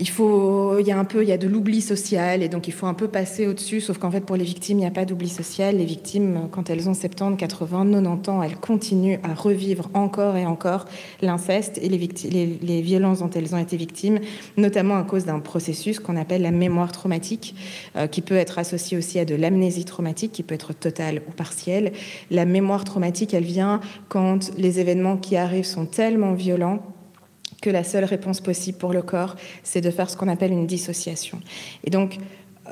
il 0.00 0.08
faut, 0.08 0.78
il 0.78 0.86
y 0.86 0.92
a 0.92 0.98
un 0.98 1.04
peu, 1.04 1.22
il 1.22 1.28
y 1.28 1.32
a 1.32 1.38
de 1.38 1.48
l'oubli 1.48 1.80
social 1.80 2.42
et 2.42 2.48
donc 2.48 2.68
il 2.68 2.72
faut 2.72 2.86
un 2.86 2.94
peu 2.94 3.08
passer 3.08 3.48
au-dessus. 3.48 3.80
Sauf 3.80 3.98
qu'en 3.98 4.12
fait, 4.12 4.20
pour 4.20 4.36
les 4.36 4.44
victimes, 4.44 4.78
il 4.78 4.82
n'y 4.82 4.86
a 4.86 4.92
pas 4.92 5.04
d'oubli 5.04 5.28
social. 5.28 5.76
Les 5.76 5.84
victimes, 5.84 6.48
quand 6.52 6.70
elles 6.70 6.88
ont 6.88 6.94
70, 6.94 7.36
80, 7.36 7.90
90 7.90 8.30
ans, 8.30 8.42
elles 8.42 8.56
continuent 8.56 9.18
à 9.24 9.34
revivre 9.34 9.90
encore 9.94 10.36
et 10.36 10.46
encore 10.46 10.84
l'inceste 11.20 11.78
et 11.82 11.88
les, 11.88 12.80
violences 12.80 13.18
dont 13.18 13.30
elles 13.30 13.54
ont 13.56 13.58
été 13.58 13.76
victimes, 13.76 14.20
notamment 14.56 14.96
à 14.96 15.02
cause 15.02 15.24
d'un 15.24 15.40
processus 15.40 15.98
qu'on 15.98 16.16
appelle 16.16 16.42
la 16.42 16.52
mémoire 16.52 16.92
traumatique, 16.92 17.56
euh, 17.96 18.06
qui 18.06 18.20
peut 18.20 18.36
être 18.36 18.58
associé 18.58 18.96
aussi 18.96 19.18
à 19.18 19.24
de 19.24 19.34
l'amnésie 19.34 19.84
traumatique, 19.84 20.30
qui 20.30 20.44
peut 20.44 20.54
être 20.54 20.74
totale 20.74 21.22
ou 21.28 21.32
partielle. 21.32 21.92
La 22.30 22.44
mémoire 22.44 22.84
traumatique, 22.84 23.34
elle 23.34 23.44
vient 23.44 23.80
quand 24.08 24.52
les 24.56 24.78
événements 24.78 25.16
qui 25.16 25.36
arrivent 25.36 25.64
sont 25.64 25.86
tellement 25.86 26.34
violents 26.34 26.82
que 27.62 27.70
la 27.70 27.84
seule 27.84 28.04
réponse 28.04 28.40
possible 28.40 28.78
pour 28.78 28.92
le 28.92 29.02
corps, 29.02 29.36
c'est 29.62 29.80
de 29.80 29.90
faire 29.90 30.08
ce 30.10 30.16
qu'on 30.16 30.28
appelle 30.28 30.52
une 30.52 30.66
dissociation. 30.66 31.40
Et 31.84 31.90
donc, 31.90 32.18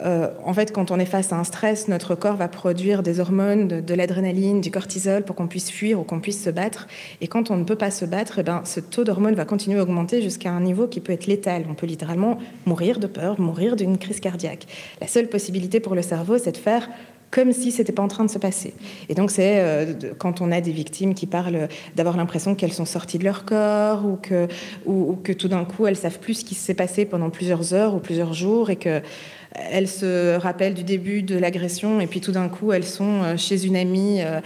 euh, 0.04 0.28
en 0.44 0.52
fait, 0.52 0.72
quand 0.72 0.90
on 0.90 0.98
est 0.98 1.06
face 1.06 1.32
à 1.32 1.36
un 1.36 1.44
stress, 1.44 1.88
notre 1.88 2.14
corps 2.14 2.36
va 2.36 2.48
produire 2.48 3.02
des 3.02 3.20
hormones, 3.20 3.68
de, 3.68 3.94
l'adrénaline, 3.94 4.60
du 4.60 4.70
cortisol 4.70 5.22
pour 5.24 5.36
qu'on 5.36 5.46
puisse 5.46 5.70
fuir 5.70 5.98
ou 5.98 6.04
qu'on 6.04 6.20
puisse 6.20 6.42
se 6.42 6.50
battre. 6.50 6.86
Et 7.20 7.28
quand 7.28 7.50
on 7.50 7.56
ne 7.56 7.64
peut 7.64 7.76
pas 7.76 7.90
se 7.90 8.04
battre, 8.04 8.38
eh 8.38 8.42
ben, 8.42 8.62
ce 8.64 8.80
taux 8.80 9.04
d'hormones 9.04 9.34
va 9.34 9.44
continuer 9.44 9.78
à 9.78 9.82
augmenter 9.82 10.22
jusqu'à 10.22 10.50
un 10.50 10.60
niveau 10.60 10.86
qui 10.86 11.00
peut 11.00 11.12
être 11.12 11.26
létal. 11.26 11.64
On 11.70 11.74
peut 11.74 11.86
littéralement 11.86 12.38
mourir 12.66 12.98
de 12.98 13.06
peur, 13.06 13.40
mourir 13.40 13.76
d'une 13.76 13.98
crise 13.98 14.20
cardiaque. 14.20 14.66
La 15.00 15.06
seule 15.06 15.28
possibilité 15.28 15.80
pour 15.80 15.94
le 15.94 16.02
cerveau, 16.02 16.38
c'est 16.38 16.52
de 16.52 16.56
faire 16.58 16.88
comme 17.36 17.52
si 17.52 17.70
c'était 17.70 17.92
pas 17.92 18.02
en 18.02 18.08
train 18.08 18.24
de 18.24 18.30
se 18.30 18.38
passer. 18.38 18.72
Et 19.10 19.14
donc 19.14 19.30
c'est 19.30 19.60
euh, 19.60 19.92
quand 20.16 20.40
on 20.40 20.50
a 20.50 20.62
des 20.62 20.72
victimes 20.72 21.12
qui 21.12 21.26
parlent 21.26 21.68
d'avoir 21.94 22.16
l'impression 22.16 22.54
qu'elles 22.54 22.72
sont 22.72 22.86
sorties 22.86 23.18
de 23.18 23.24
leur 23.24 23.44
corps 23.44 24.06
ou 24.06 24.16
que, 24.16 24.48
ou, 24.86 25.18
que 25.22 25.32
tout 25.32 25.48
d'un 25.48 25.66
coup 25.66 25.86
elles 25.86 25.98
savent 25.98 26.18
plus 26.18 26.40
ce 26.40 26.44
qui 26.46 26.54
s'est 26.54 26.72
passé 26.72 27.04
pendant 27.04 27.28
plusieurs 27.28 27.74
heures 27.74 27.94
ou 27.94 27.98
plusieurs 27.98 28.32
jours 28.32 28.70
et 28.70 28.76
que 28.76 29.02
elles 29.70 29.88
se 29.88 30.36
rappellent 30.36 30.72
du 30.72 30.82
début 30.82 31.22
de 31.22 31.36
l'agression 31.36 32.00
et 32.00 32.06
puis 32.06 32.22
tout 32.22 32.32
d'un 32.32 32.48
coup 32.48 32.72
elles 32.72 32.84
sont 32.84 33.22
euh, 33.22 33.36
chez 33.36 33.66
une 33.66 33.76
amie 33.76 34.22
euh, 34.22 34.40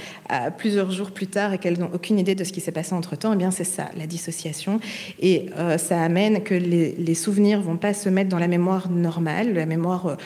plusieurs 0.59 0.91
jours 0.91 1.13
plus 1.13 1.29
tard 1.29 1.53
et 1.53 1.59
qu'elles 1.59 1.79
n'ont 1.79 1.91
aucune 1.95 2.19
idée 2.19 2.35
de 2.35 2.43
ce 2.43 2.53
qui 2.53 2.61
s'est 2.61 2.73
passé 2.73 2.93
entre 2.93 3.15
temps. 3.15 3.31
Et 3.31 3.37
eh 3.37 3.39
bien 3.39 3.53
c'est 3.53 3.63
ça, 3.63 3.85
la 3.97 4.09
dissociation. 4.09 4.81
Et 5.21 5.47
ça 5.79 6.03
amène 6.03 6.43
que 6.43 6.55
les, 6.55 6.97
les, 6.97 7.15
souvenirs 7.15 7.61
vont 7.61 7.77
pas 7.77 7.95
se 7.95 8.09
mettre 8.09 8.31
dans 8.31 8.39
la 8.39 8.49
mémoire 8.49 8.91
normale, 8.91 9.55
la 9.55 9.67
mémoire 9.67 10.17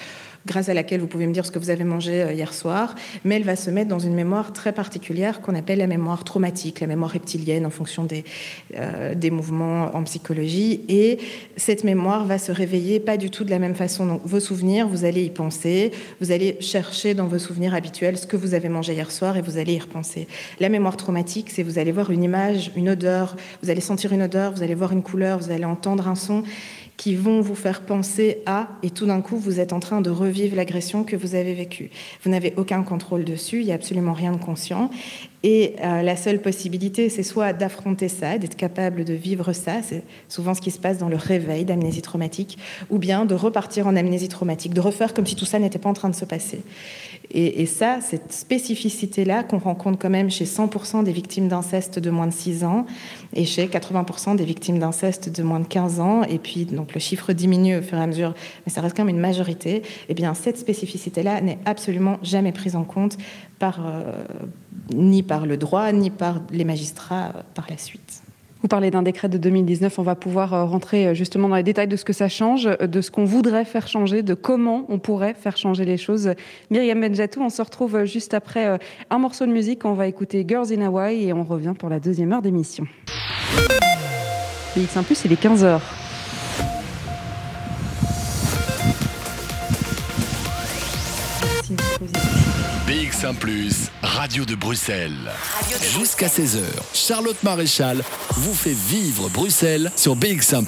grâce 0.47 0.69
à 0.69 0.75
laquelle 0.75 1.01
vous 1.01 1.07
pouvez 1.07 1.27
me 1.27 1.33
dire 1.33 1.47
ce 1.47 1.51
que 1.51 1.59
vous 1.59 1.71
avez 1.71 1.85
mangé 1.85 2.23
euh, 2.23 2.33
hier 2.33 2.53
soir, 2.53 2.95
mais 3.25 3.37
elle 3.37 3.45
va 3.45 3.57
se 3.57 3.71
mettre 3.71 3.89
dans 3.89 3.99
une 3.99 4.15
mémoire 4.15 4.53
très 4.53 4.73
particulière 4.73 5.41
qu'on 5.41 5.55
appelle 5.55 5.79
la 5.79 5.87
mémoire 5.87 6.25
traumatique, 6.25 6.81
la 6.81 6.87
mémoire 6.87 7.11
reptilienne 7.11 7.67
en 7.67 7.71
fonction 7.71 8.05
des, 8.05 8.25
euh, 8.77 9.15
des 9.15 9.31
mouvements 9.31 9.95
en 9.95 10.03
psychologie. 10.05 10.83
Et 10.89 11.19
cette 11.57 11.85
mémoire 11.85 12.25
va 12.25 12.39
se 12.39 12.53
réveiller 12.53 13.01
pas 13.01 13.17
du 13.17 13.31
tout 13.31 13.45
de 13.45 13.51
la 13.51 13.59
même 13.59 13.75
façon. 13.75 14.07
Donc 14.07 14.23
vos 14.25 14.41
souvenirs, 14.41 14.89
vous 14.89 15.05
allez 15.05 15.25
y 15.25 15.31
penser, 15.31 15.93
vous 16.21 16.33
allez 16.33 16.57
chercher 16.61 17.15
dans 17.15 17.27
vos 17.27 17.39
souvenirs 17.39 17.75
habituels 17.75 18.19
ce 18.19 18.27
que 18.27 18.37
vous 18.37 18.55
avez 18.55 18.69
mangé 18.69 18.95
hier 18.95 19.11
soir 19.11 19.37
et 19.37 19.43
vous 19.43 19.59
allez 19.59 19.75
y 19.75 19.79
repenser. 19.79 20.29
La 20.61 20.69
mémoire 20.69 20.97
traumatique, 20.97 21.51
c'est 21.51 21.63
vous 21.63 21.79
allez 21.79 21.93
voir 21.93 22.11
une 22.11 22.23
image, 22.23 22.71
une 22.77 22.89
odeur, 22.91 23.37
vous 23.63 23.71
allez 23.71 23.81
sentir 23.81 24.13
une 24.13 24.23
odeur, 24.23 24.53
vous 24.53 24.63
allez 24.63 24.75
voir 24.75 24.93
une 24.93 25.03
couleur, 25.03 25.39
vous 25.39 25.51
allez 25.51 25.65
entendre 25.65 26.09
un 26.09 26.15
son 26.15 26.43
qui 26.97 27.17
vont 27.17 27.41
vous 27.41 27.55
faire 27.55 27.83
penser 27.83 28.43
à, 28.47 28.69
et 28.83 28.91
tout 28.91 29.07
d'un 29.07 29.21
coup, 29.21 29.37
vous 29.37 29.59
êtes 29.59 29.73
en 29.73 29.81
train 29.81 30.01
de 30.01 30.11
revivre 30.11 30.57
l'agression 30.57 31.05
que 31.05 31.17
vous 31.17 31.35
avez 31.35 31.55
vécue. 31.55 31.91
Vous 32.23 32.31
n'avez 32.31 32.55
aucun 32.57 32.83
contrôle 32.83 33.25
dessus, 33.25 33.61
il 33.61 33.67
n'y 33.67 33.73
a 33.73 33.75
absolument 33.75 34.13
rien 34.13 34.33
de 34.33 34.37
conscient. 34.37 34.91
Et 35.43 35.77
euh, 35.83 36.03
la 36.03 36.17
seule 36.17 36.41
possibilité, 36.41 37.11
c'est 37.11 37.23
soit 37.23 37.53
d'affronter 37.53 38.09
ça, 38.09 38.39
d'être 38.39 38.57
capable 38.57 39.05
de 39.05 39.13
vivre 39.13 39.53
ça, 39.53 39.83
c'est 39.83 40.03
souvent 40.29 40.55
ce 40.55 40.61
qui 40.61 40.71
se 40.71 40.79
passe 40.79 40.99
dans 40.99 41.09
le 41.09 41.17
réveil 41.17 41.65
d'amnésie 41.65 42.01
traumatique, 42.01 42.59
ou 42.91 42.99
bien 42.99 43.27
de 43.27 43.35
repartir 43.35 43.87
en 43.87 43.97
amnésie 43.97 44.29
traumatique, 44.29 44.73
de 44.73 44.81
refaire 44.81 45.13
comme 45.13 45.27
si 45.27 45.37
tout 45.37 45.45
ça 45.45 45.59
n'était 45.59 45.79
pas 45.79 45.91
en 45.91 45.95
train 45.95 46.09
de 46.09 46.15
se 46.15 46.25
passer. 46.25 46.63
Et, 47.31 47.67
ça, 47.67 48.01
cette 48.01 48.33
spécificité-là 48.33 49.43
qu'on 49.43 49.59
rencontre 49.59 49.99
quand 49.99 50.11
même 50.11 50.31
chez 50.31 50.45
100% 50.45 51.05
des 51.05 51.13
victimes 51.13 51.49
d'inceste 51.49 51.99
de 51.99 52.11
moins 52.11 52.27
de 52.27 52.33
6 52.33 52.65
ans 52.65 52.87
et 53.33 53.45
chez 53.45 53.67
80% 53.67 54.37
des 54.37 54.45
victimes 54.45 54.79
d'inceste 54.79 55.35
de 55.35 55.43
moins 55.43 55.61
de 55.61 55.67
15 55.67 56.01
ans, 56.01 56.23
et 56.23 56.39
puis 56.39 56.65
donc 56.65 56.95
le 56.95 57.01
chiffre 57.01 57.33
diminue 57.33 57.79
au 57.79 57.83
fur 57.83 57.99
et 57.99 58.03
à 58.03 58.07
mesure, 58.07 58.35
mais 58.65 58.73
ça 58.73 58.81
reste 58.81 58.97
quand 58.97 59.05
même 59.05 59.15
une 59.15 59.21
majorité, 59.21 59.83
eh 60.09 60.15
bien 60.15 60.35
cette 60.35 60.59
spécificité-là 60.59 61.41
n'est 61.41 61.59
absolument 61.65 62.19
jamais 62.23 62.53
prise 62.53 62.77
en 62.77 62.85
compte 62.85 63.17
par, 63.59 63.81
euh, 63.85 64.25
ni 64.95 65.23
par 65.23 65.47
le 65.47 65.57
droit, 65.57 65.91
ni 65.93 66.11
par 66.11 66.41
les 66.51 66.65
magistrats 66.65 67.33
euh, 67.35 67.43
par 67.55 67.67
la 67.71 67.79
suite. 67.79 68.24
Vous 68.65 68.69
parlez 68.69 68.91
d'un 68.91 69.03
décret 69.03 69.29
de 69.29 69.37
2019, 69.37 69.99
on 69.99 70.03
va 70.03 70.15
pouvoir 70.15 70.55
euh, 70.55 70.65
rentrer 70.65 71.09
euh, 71.09 71.13
justement 71.13 71.51
dans 71.51 71.57
les 71.57 71.63
détails 71.63 71.87
de 71.87 71.97
ce 71.97 72.05
que 72.07 72.15
ça 72.15 72.31
change, 72.31 72.67
euh, 72.67 72.87
de 72.87 73.03
ce 73.03 73.11
qu'on 73.11 73.27
voudrait 73.27 73.67
faire 73.67 73.87
changer, 73.89 74.23
de 74.23 74.33
comment 74.33 74.87
on 74.89 74.99
pourrait 74.99 75.35
faire 75.35 75.59
changer 75.59 75.85
les 75.85 75.99
choses. 75.99 76.33
Myriam 76.71 76.99
Benjatou, 76.99 77.43
on 77.43 77.51
se 77.51 77.61
retrouve 77.61 78.05
juste 78.05 78.33
après 78.33 78.79
un 79.11 79.19
morceau 79.19 79.45
de 79.45 79.53
musique, 79.53 79.85
on 79.85 79.93
va 79.93 80.07
écouter 80.07 80.47
Girls 80.49 80.73
in 80.73 80.81
Hawaii 80.81 81.29
et 81.29 81.35
on 81.35 81.45
revient 81.45 81.75
pour 81.79 81.91
la 81.91 82.01
deuxième 82.01 82.33
heure 82.33 82.41
d'émission. 82.41 82.87
BX1 84.75 85.03
Plus, 85.03 85.27
il 85.27 85.33
est 85.33 85.43
15h. 85.43 86.04
BX1 93.25 93.91
Radio 94.03 94.45
de 94.45 94.55
Bruxelles. 94.55 95.33
Jusqu'à 95.99 96.27
16h, 96.27 96.61
Charlotte 96.93 97.43
Maréchal 97.43 98.05
vous 98.33 98.53
fait 98.53 98.75
vivre 98.75 99.31
Bruxelles 99.31 99.91
sur 99.97 100.15
BX1 100.15 100.67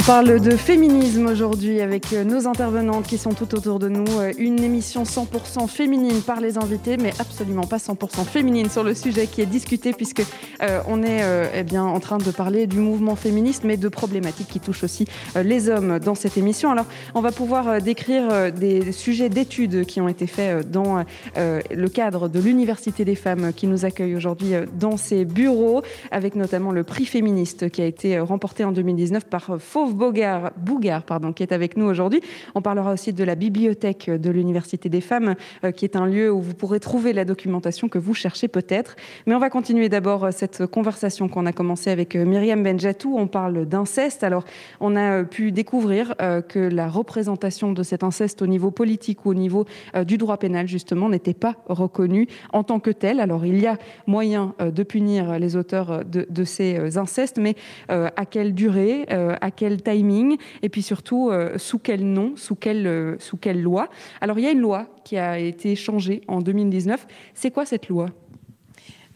on 0.00 0.04
parle 0.04 0.40
de 0.40 0.52
féminisme 0.52 1.26
aujourd'hui 1.26 1.80
avec 1.80 2.12
euh, 2.12 2.22
nos 2.22 2.46
intervenantes 2.46 3.04
qui 3.04 3.18
sont 3.18 3.32
tout 3.32 3.52
autour 3.56 3.80
de 3.80 3.88
nous. 3.88 4.06
Euh, 4.20 4.32
une 4.38 4.62
émission 4.62 5.02
100% 5.02 5.66
féminine 5.66 6.20
par 6.20 6.40
les 6.40 6.56
invités, 6.56 6.96
mais 6.96 7.10
absolument 7.18 7.64
pas 7.64 7.78
100% 7.78 8.24
féminine 8.24 8.70
sur 8.70 8.84
le 8.84 8.94
sujet 8.94 9.26
qui 9.26 9.40
est 9.40 9.46
discuté 9.46 9.92
puisque 9.92 10.22
euh, 10.62 10.80
on 10.86 11.02
est 11.02 11.20
eh 11.54 11.64
bien 11.64 11.82
en 11.82 11.98
train 11.98 12.18
de 12.18 12.30
parler 12.30 12.68
du 12.68 12.78
mouvement 12.78 13.16
féministe, 13.16 13.64
mais 13.64 13.76
de 13.76 13.88
problématiques 13.88 14.46
qui 14.46 14.60
touchent 14.60 14.84
aussi 14.84 15.06
les 15.34 15.68
hommes 15.68 15.98
dans 15.98 16.14
cette 16.14 16.36
émission. 16.36 16.70
Alors, 16.70 16.86
on 17.14 17.20
va 17.20 17.32
pouvoir 17.32 17.80
décrire 17.80 18.52
des 18.52 18.92
sujets 18.92 19.28
d'études 19.28 19.84
qui 19.86 20.00
ont 20.00 20.08
été 20.08 20.26
faits 20.26 20.70
dans 20.70 21.04
le 21.36 21.88
cadre 21.88 22.28
de 22.28 22.38
l'Université 22.38 23.04
des 23.04 23.14
femmes 23.14 23.52
qui 23.52 23.66
nous 23.66 23.84
accueille 23.84 24.14
aujourd'hui 24.14 24.52
dans 24.78 24.96
ses 24.96 25.24
bureaux, 25.24 25.82
avec 26.10 26.34
notamment 26.34 26.72
le 26.72 26.84
prix 26.84 27.06
féministe 27.06 27.70
qui 27.70 27.82
a 27.82 27.86
été 27.86 28.18
remporté 28.20 28.64
en 28.64 28.72
2019 28.72 29.24
par 29.24 29.58
Fauve 29.88 30.52
Bougard, 30.56 31.02
pardon, 31.04 31.32
qui 31.32 31.42
est 31.42 31.52
avec 31.52 31.76
nous 31.76 31.86
aujourd'hui. 31.86 32.20
On 32.54 32.60
parlera 32.60 32.92
aussi 32.92 33.14
de 33.14 33.24
la 33.24 33.34
bibliothèque 33.34 34.10
de 34.10 34.30
l'Université 34.30 34.90
des 34.90 35.00
femmes, 35.00 35.34
euh, 35.64 35.70
qui 35.70 35.86
est 35.86 35.96
un 35.96 36.06
lieu 36.06 36.30
où 36.30 36.42
vous 36.42 36.54
pourrez 36.54 36.78
trouver 36.78 37.14
la 37.14 37.24
documentation 37.24 37.88
que 37.88 37.98
vous 37.98 38.12
cherchez 38.12 38.48
peut-être. 38.48 38.96
Mais 39.26 39.34
on 39.34 39.38
va 39.38 39.48
continuer 39.48 39.88
d'abord 39.88 40.24
euh, 40.24 40.30
cette 40.30 40.66
conversation 40.66 41.28
qu'on 41.28 41.46
a 41.46 41.52
commencée 41.52 41.90
avec 41.90 42.16
euh, 42.16 42.26
Myriam 42.26 42.62
Benjatou. 42.62 43.16
On 43.16 43.28
parle 43.28 43.64
d'inceste. 43.64 44.24
Alors, 44.24 44.44
on 44.80 44.94
a 44.94 45.24
pu 45.24 45.52
découvrir 45.52 46.14
que 46.48 46.58
la 46.58 46.88
représentation 46.88 47.72
de 47.72 47.82
cet 47.82 48.02
inceste 48.02 48.42
au 48.42 48.46
niveau 48.46 48.70
politique 48.70 49.24
ou 49.24 49.30
au 49.30 49.34
niveau 49.34 49.64
du 50.06 50.18
droit 50.18 50.36
pénal, 50.36 50.66
justement, 50.68 51.08
n'était 51.08 51.34
pas 51.34 51.56
reconnue 51.66 52.28
en 52.52 52.62
tant 52.62 52.80
que 52.80 52.90
tel. 52.90 53.20
Alors, 53.20 53.46
il 53.46 53.58
y 53.60 53.66
a 53.66 53.76
moyen 54.06 54.54
de 54.60 54.82
punir 54.82 55.38
les 55.38 55.56
auteurs 55.56 56.04
de, 56.04 56.26
de 56.28 56.44
ces 56.44 56.98
incestes, 56.98 57.38
mais 57.38 57.54
à 57.88 58.26
quelle 58.26 58.54
durée, 58.54 59.06
à 59.08 59.50
quel 59.68 59.82
timing 59.82 60.38
et 60.62 60.68
puis 60.68 60.82
surtout 60.82 61.30
euh, 61.30 61.58
sous 61.58 61.78
quel 61.78 62.04
nom, 62.04 62.34
sous 62.36 62.54
quelle, 62.54 62.86
euh, 62.86 63.16
sous 63.18 63.36
quelle 63.36 63.60
loi. 63.60 63.88
Alors 64.20 64.38
il 64.38 64.44
y 64.44 64.48
a 64.48 64.50
une 64.50 64.60
loi 64.60 64.86
qui 65.04 65.18
a 65.18 65.38
été 65.38 65.76
changée 65.76 66.22
en 66.26 66.40
2019. 66.40 67.06
C'est 67.34 67.50
quoi 67.50 67.66
cette 67.66 67.88
loi? 67.88 68.06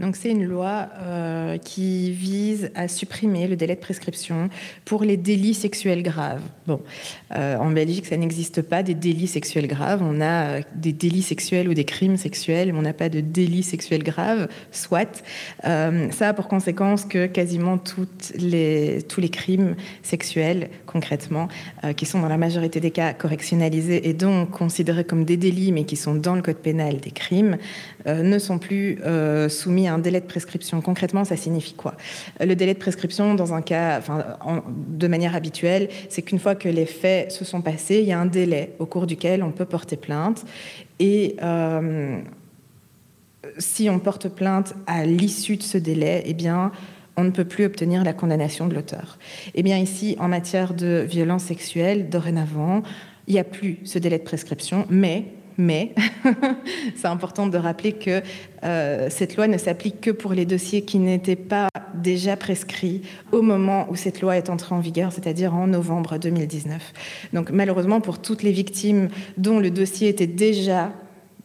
Donc 0.03 0.16
c'est 0.16 0.30
une 0.30 0.44
loi 0.44 0.88
euh, 1.00 1.59
qui 1.59 2.11
vise 2.11 2.72
à 2.74 2.88
supprimer 2.88 3.46
le 3.46 3.55
délai 3.55 3.76
de 3.76 3.80
prescription 3.80 4.50
pour 4.84 5.05
les 5.05 5.16
délits 5.16 5.55
sexuels 5.55 6.03
graves. 6.03 6.42
Bon, 6.66 6.80
euh, 7.36 7.57
en 7.57 7.70
Belgique, 7.70 8.07
ça 8.07 8.16
n'existe 8.16 8.62
pas 8.62 8.82
des 8.82 8.94
délits 8.94 9.28
sexuels 9.28 9.68
graves. 9.68 10.03
On 10.03 10.20
a 10.20 10.24
euh, 10.24 10.61
des 10.74 10.92
délits 10.92 11.22
sexuels 11.22 11.68
ou 11.68 11.74
des 11.74 11.84
crimes 11.84 12.16
sexuels, 12.16 12.72
mais 12.72 12.78
on 12.80 12.82
n'a 12.82 12.92
pas 12.92 13.09
de 13.09 13.20
délits 13.20 13.62
sexuels 13.62 14.03
graves, 14.03 14.48
soit. 14.72 15.22
ça 15.62 16.28
a 16.28 16.32
pour 16.32 16.48
conséquence 16.48 17.05
que 17.05 17.26
quasiment 17.26 17.78
tous 17.78 18.09
les 18.38 19.30
crimes 19.30 19.76
sexuels, 20.03 20.68
concrètement, 20.86 21.46
qui 21.96 22.07
sont 22.07 22.20
dans 22.20 22.28
la 22.28 22.38
majorité 22.38 22.80
des 22.80 22.90
cas 22.90 23.12
correctionnalisés 23.12 24.09
et 24.09 24.14
donc 24.14 24.50
considérés 24.50 25.05
comme 25.05 25.24
des 25.24 25.36
délits, 25.36 25.70
mais 25.70 25.84
qui 25.84 25.96
sont 25.96 26.14
dans 26.14 26.34
le 26.34 26.42
code 26.42 26.57
pénal 26.57 26.96
des 26.98 27.12
crimes, 27.12 27.57
ne 28.07 28.38
sont 28.38 28.59
plus 28.59 28.98
soumis 29.48 29.88
à 29.88 29.94
un 29.94 29.98
délai 29.98 30.20
de 30.20 30.26
prescription. 30.26 30.80
Concrètement, 30.80 31.24
ça 31.24 31.36
signifie 31.36 31.74
quoi? 31.74 31.94
Le 32.40 32.55
délai 32.55 32.74
de 32.74 32.78
prescription, 32.78 33.34
dans 33.34 33.55
un 33.55 33.62
cas, 33.62 34.00
de 34.68 35.07
manière 35.07 35.34
habituelle, 35.34 35.88
c'est 36.09 36.22
qu'une 36.22 36.38
fois 36.38 36.55
que 36.55 36.68
les 36.68 36.86
faits 36.86 37.32
se 37.32 37.44
sont 37.44 37.62
passés, 37.62 38.00
il 38.00 38.07
y 38.07 38.12
a 38.12 38.18
un 38.18 38.26
délai 38.26 38.74
au 38.78 38.86
cours 38.86 39.07
duquel 39.07 39.42
on 39.42 39.50
peut 39.53 39.64
porter 39.64 39.96
plainte. 39.96 40.44
Et 40.98 41.36
euh, 41.42 42.18
si 43.59 43.90
on 43.90 43.98
porte 43.98 44.28
plainte 44.28 44.74
à 44.86 45.05
l'issue 45.05 45.57
de 45.57 45.62
ce 45.62 45.78
délai, 45.78 46.22
eh 46.26 46.36
on 47.16 47.24
ne 47.24 47.30
peut 47.30 47.44
plus 47.44 47.64
obtenir 47.64 48.05
la 48.05 48.12
condamnation 48.12 48.66
de 48.66 48.74
l'auteur. 48.74 49.18
Eh 49.55 49.62
bien, 49.62 49.78
ici, 49.78 50.16
en 50.18 50.28
matière 50.28 50.74
de 50.74 51.05
violence 51.07 51.44
sexuelle, 51.44 52.09
dorénavant, 52.09 52.82
il 53.26 53.34
n'y 53.34 53.40
a 53.40 53.44
plus 53.44 53.78
ce 53.84 53.98
délai 53.98 54.18
de 54.18 54.24
prescription, 54.24 54.86
mais 54.88 55.26
mais 55.59 55.94
c'est 56.96 57.07
important 57.07 57.46
de 57.46 57.59
rappeler 57.59 57.92
que 57.92 58.22
euh, 58.64 59.09
cette 59.11 59.36
loi 59.36 59.48
ne 59.48 59.59
s'applique 59.59 60.00
que 60.00 60.11
pour 60.11 60.32
les 60.32 60.46
dossiers 60.46 60.82
qui 60.82 60.98
n'étaient 60.98 61.36
pas 61.36 61.68
déjà 61.94 62.36
prescrits 62.36 63.03
au 63.32 63.42
moment 63.42 63.86
où 63.90 63.96
cette 63.96 64.20
loi 64.20 64.36
est 64.36 64.50
entrée 64.50 64.74
en 64.74 64.80
vigueur, 64.80 65.12
c'est-à-dire 65.12 65.55
en 65.55 65.66
novembre 65.66 66.18
2019. 66.18 66.92
Donc 67.32 67.50
malheureusement, 67.50 68.00
pour 68.00 68.20
toutes 68.20 68.42
les 68.42 68.53
victimes 68.53 69.09
dont 69.36 69.59
le 69.59 69.70
dossier 69.70 70.09
était 70.09 70.26
déjà 70.26 70.92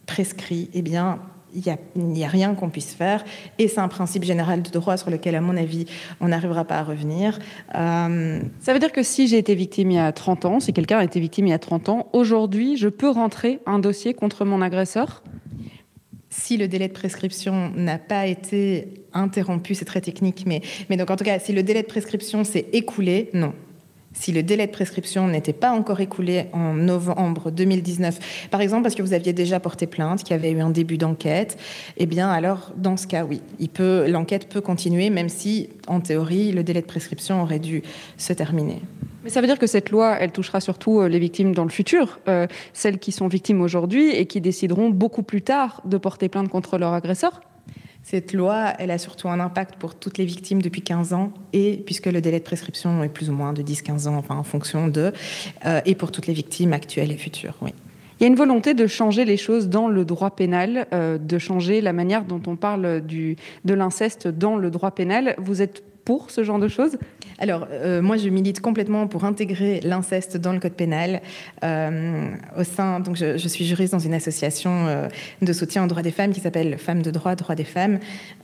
prescrit, 0.06 0.70
eh 0.74 0.82
bien, 0.82 1.20
il 1.54 1.76
n'y 1.96 2.24
a, 2.24 2.28
rien 2.28 2.54
qu'on 2.54 2.70
puisse 2.70 2.94
faire. 2.94 3.24
Et 3.58 3.68
c'est 3.68 3.80
un 3.80 3.88
principe 3.88 4.24
général 4.24 4.62
de 4.62 4.70
droit 4.70 4.96
sur 4.96 5.10
lequel, 5.10 5.34
à 5.34 5.40
mon 5.40 5.56
avis, 5.56 5.86
on 6.20 6.28
n'arrivera 6.28 6.64
pas 6.64 6.78
à 6.78 6.84
revenir. 6.84 7.38
Euh, 7.74 8.40
Ça 8.60 8.72
veut 8.72 8.78
dire 8.78 8.92
que 8.92 9.02
si 9.02 9.28
j'ai 9.28 9.38
été 9.38 9.54
victime 9.54 9.90
il 9.90 9.96
y 9.96 9.98
a 9.98 10.12
30 10.12 10.44
ans, 10.44 10.60
si 10.60 10.72
quelqu'un 10.72 10.98
a 10.98 11.04
été 11.04 11.20
victime 11.20 11.46
il 11.46 11.50
y 11.50 11.54
a 11.54 11.58
30 11.58 11.88
ans, 11.88 12.08
aujourd'hui, 12.12 12.76
je 12.76 12.88
peux 12.88 13.10
rentrer 13.10 13.60
un 13.66 13.78
dossier 13.78 14.14
contre 14.14 14.44
mon 14.44 14.62
agresseur? 14.62 15.22
Si 16.30 16.58
le 16.58 16.68
délai 16.68 16.88
de 16.88 16.92
prescription 16.92 17.70
n'a 17.74 17.98
pas 17.98 18.26
été 18.26 19.04
interrompu, 19.14 19.74
c'est 19.74 19.86
très 19.86 20.02
technique, 20.02 20.44
mais, 20.46 20.60
mais 20.90 20.96
donc 20.96 21.10
en 21.10 21.16
tout 21.16 21.24
cas, 21.24 21.38
si 21.38 21.52
le 21.52 21.62
délai 21.62 21.82
de 21.82 21.86
prescription 21.86 22.44
s'est 22.44 22.66
écoulé, 22.72 23.30
non, 23.32 23.54
si 24.12 24.32
le 24.32 24.42
délai 24.42 24.66
de 24.66 24.72
prescription 24.72 25.28
n'était 25.28 25.52
pas 25.52 25.70
encore 25.70 26.00
écoulé 26.00 26.46
en 26.52 26.74
novembre 26.74 27.50
2019, 27.50 28.48
par 28.50 28.60
exemple 28.60 28.82
parce 28.82 28.94
que 28.94 29.02
vous 29.02 29.12
aviez 29.12 29.32
déjà 29.32 29.60
porté 29.60 29.86
plainte, 29.86 30.22
qu'il 30.22 30.36
y 30.36 30.38
avait 30.38 30.50
eu 30.50 30.60
un 30.60 30.70
début 30.70 30.98
d'enquête, 30.98 31.58
eh 31.96 32.06
bien 32.06 32.28
alors 32.28 32.72
dans 32.76 32.96
ce 32.96 33.06
cas, 33.06 33.24
oui, 33.24 33.40
l'enquête 34.08 34.48
peut 34.48 34.60
continuer, 34.60 35.10
même 35.10 35.28
si 35.28 35.68
en 35.86 36.00
théorie 36.00 36.52
le 36.52 36.62
délai 36.62 36.80
de 36.80 36.86
prescription 36.86 37.42
aurait 37.42 37.58
dû 37.58 37.82
se 38.16 38.32
terminer. 38.32 38.80
Mais 39.24 39.30
ça 39.30 39.40
veut 39.40 39.46
dire 39.46 39.58
que 39.58 39.66
cette 39.66 39.90
loi, 39.90 40.16
elle 40.20 40.30
touchera 40.30 40.60
surtout 40.60 41.00
euh, 41.00 41.08
les 41.08 41.18
victimes 41.18 41.54
dans 41.54 41.64
le 41.64 41.70
futur, 41.70 42.20
euh, 42.28 42.46
celles 42.72 42.98
qui 42.98 43.12
sont 43.12 43.26
victimes 43.26 43.60
aujourd'hui 43.60 44.10
et 44.10 44.26
qui 44.26 44.40
décideront 44.40 44.90
beaucoup 44.90 45.22
plus 45.22 45.42
tard 45.42 45.82
de 45.84 45.98
porter 45.98 46.28
plainte 46.28 46.48
contre 46.48 46.78
leur 46.78 46.92
agresseur? 46.92 47.40
Cette 48.10 48.32
loi, 48.32 48.72
elle 48.78 48.90
a 48.90 48.96
surtout 48.96 49.28
un 49.28 49.38
impact 49.38 49.76
pour 49.76 49.94
toutes 49.94 50.16
les 50.16 50.24
victimes 50.24 50.62
depuis 50.62 50.80
15 50.80 51.12
ans, 51.12 51.30
et 51.52 51.82
puisque 51.84 52.06
le 52.06 52.22
délai 52.22 52.38
de 52.38 52.44
prescription 52.44 53.04
est 53.04 53.10
plus 53.10 53.28
ou 53.28 53.34
moins 53.34 53.52
de 53.52 53.60
10-15 53.60 54.08
ans, 54.08 54.16
enfin 54.16 54.34
en 54.34 54.44
fonction 54.44 54.88
de, 54.88 55.12
euh, 55.66 55.82
et 55.84 55.94
pour 55.94 56.10
toutes 56.10 56.26
les 56.26 56.32
victimes 56.32 56.72
actuelles 56.72 57.12
et 57.12 57.18
futures, 57.18 57.58
oui. 57.60 57.74
Il 58.18 58.22
y 58.22 58.24
a 58.24 58.28
une 58.28 58.34
volonté 58.34 58.72
de 58.72 58.86
changer 58.86 59.26
les 59.26 59.36
choses 59.36 59.68
dans 59.68 59.88
le 59.88 60.06
droit 60.06 60.30
pénal, 60.30 60.86
euh, 60.94 61.18
de 61.18 61.38
changer 61.38 61.82
la 61.82 61.92
manière 61.92 62.24
dont 62.24 62.40
on 62.46 62.56
parle 62.56 63.02
de 63.06 63.74
l'inceste 63.74 64.26
dans 64.26 64.56
le 64.56 64.70
droit 64.70 64.90
pénal. 64.90 65.34
Vous 65.36 65.60
êtes 65.60 65.84
pour 66.06 66.30
ce 66.30 66.42
genre 66.42 66.58
de 66.58 66.68
choses? 66.68 66.96
Alors, 67.40 67.68
euh, 67.70 68.02
moi, 68.02 68.16
je 68.16 68.28
milite 68.28 68.60
complètement 68.60 69.06
pour 69.06 69.24
intégrer 69.24 69.80
l'inceste 69.84 70.36
dans 70.36 70.52
le 70.52 70.58
code 70.58 70.72
pénal. 70.72 71.22
Euh, 71.62 72.30
au 72.58 72.64
sein, 72.64 72.98
donc, 72.98 73.16
je, 73.16 73.48
suis 73.48 73.64
juriste 73.64 73.92
dans 73.92 74.00
une 74.00 74.14
association 74.14 74.86
euh, 74.88 75.08
de 75.40 75.52
soutien 75.52 75.84
aux 75.84 75.86
droits 75.86 76.02
des 76.02 76.10
femmes 76.10 76.32
qui 76.32 76.40
s'appelle 76.40 76.78
Femmes 76.78 77.02
de 77.02 77.12
droit, 77.12 77.36
droits 77.36 77.54
des 77.54 77.64
femmes. 77.64 77.98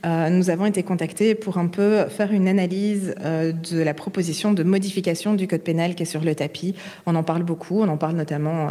nous 0.05 0.49
avons 0.49 0.65
été 0.65 0.83
contactés 0.83 1.35
pour 1.35 1.57
un 1.57 1.67
peu 1.67 2.05
faire 2.07 2.31
une 2.31 2.47
analyse 2.47 3.15
de 3.23 3.81
la 3.81 3.93
proposition 3.93 4.53
de 4.53 4.63
modification 4.63 5.33
du 5.33 5.47
code 5.47 5.61
pénal 5.61 5.95
qui 5.95 6.03
est 6.03 6.05
sur 6.05 6.21
le 6.21 6.33
tapis. 6.35 6.75
On 7.05 7.15
en 7.15 7.23
parle 7.23 7.43
beaucoup, 7.43 7.81
on 7.81 7.87
en 7.87 7.97
parle 7.97 8.15
notamment 8.15 8.69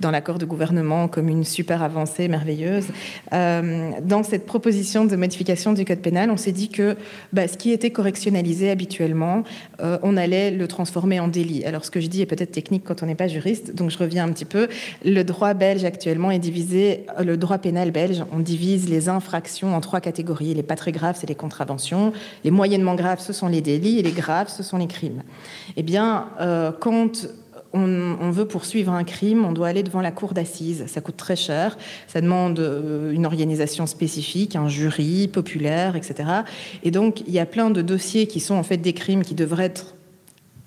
dans 0.00 0.10
l'accord 0.10 0.38
de 0.38 0.46
gouvernement 0.46 1.08
comme 1.08 1.28
une 1.28 1.44
super 1.44 1.82
avancée 1.82 2.28
merveilleuse. 2.28 2.88
dans 3.32 4.22
cette 4.22 4.46
proposition 4.46 5.04
de 5.04 5.16
modification 5.16 5.72
du 5.72 5.84
code 5.84 6.00
pénal, 6.00 6.30
on 6.30 6.36
s'est 6.36 6.52
dit 6.52 6.68
que 6.68 6.96
bah, 7.32 7.48
ce 7.48 7.56
qui 7.56 7.70
était 7.72 7.90
correctionnalisé 7.90 8.70
habituellement, 8.70 9.44
euh, 9.80 9.98
on 10.02 10.16
allait 10.16 10.50
le 10.50 10.66
transformer 10.68 11.20
en 11.20 11.28
délit. 11.28 11.64
Alors 11.64 11.84
ce 11.84 11.90
que 11.90 12.00
je 12.00 12.08
dis 12.08 12.22
est 12.22 12.26
peut-être 12.26 12.52
technique 12.52 12.84
quand 12.84 13.02
on 13.02 13.06
n'est 13.06 13.14
pas 13.14 13.28
juriste, 13.28 13.74
donc 13.74 13.90
je 13.90 13.98
reviens 13.98 14.24
un 14.24 14.32
petit 14.32 14.44
peu. 14.44 14.68
Le 15.04 15.22
droit 15.22 15.54
belge 15.54 15.84
actuellement 15.84 16.30
est 16.30 16.38
divisé, 16.38 17.06
euh, 17.18 17.24
le 17.24 17.36
droit 17.36 17.58
pénal 17.58 17.90
belge, 17.90 18.24
on 18.32 18.40
divise 18.40 18.88
les 18.88 19.08
infractions 19.08 19.74
en 19.74 19.80
trois 19.80 20.00
catégories. 20.00 20.54
Les 20.54 20.62
pas 20.62 20.76
très 20.76 20.92
graves, 20.92 21.16
c'est 21.18 21.28
les 21.28 21.34
contraventions. 21.34 22.12
Les 22.44 22.50
moyennement 22.50 22.94
graves, 22.94 23.20
ce 23.20 23.32
sont 23.32 23.48
les 23.48 23.60
délits. 23.60 23.98
Et 23.98 24.02
les 24.02 24.12
graves, 24.12 24.48
ce 24.48 24.62
sont 24.62 24.78
les 24.78 24.86
crimes. 24.86 25.22
Eh 25.76 25.82
bien, 25.82 26.28
euh, 26.40 26.72
quand 26.78 27.28
on, 27.72 28.30
veut 28.30 28.46
poursuivre 28.46 28.92
un 28.92 29.04
crime, 29.04 29.44
on 29.44 29.52
doit 29.52 29.68
aller 29.68 29.82
devant 29.82 30.00
la 30.00 30.10
cour 30.10 30.32
d'assises. 30.32 30.84
Ça 30.86 31.00
coûte 31.00 31.16
très 31.16 31.36
cher. 31.36 31.76
Ça 32.06 32.20
demande 32.20 32.58
euh, 32.60 33.12
une 33.12 33.26
organisation 33.26 33.86
spécifique, 33.86 34.56
un 34.56 34.68
jury 34.68 35.28
populaire, 35.28 35.96
etc. 35.96 36.28
Et 36.82 36.90
donc, 36.90 37.20
il 37.26 37.32
y 37.32 37.38
a 37.38 37.46
plein 37.46 37.70
de 37.70 37.82
dossiers 37.82 38.26
qui 38.26 38.40
sont 38.40 38.54
en 38.54 38.62
fait 38.62 38.78
des 38.78 38.92
crimes 38.92 39.22
qui 39.22 39.34
devraient 39.34 39.66
être 39.66 39.94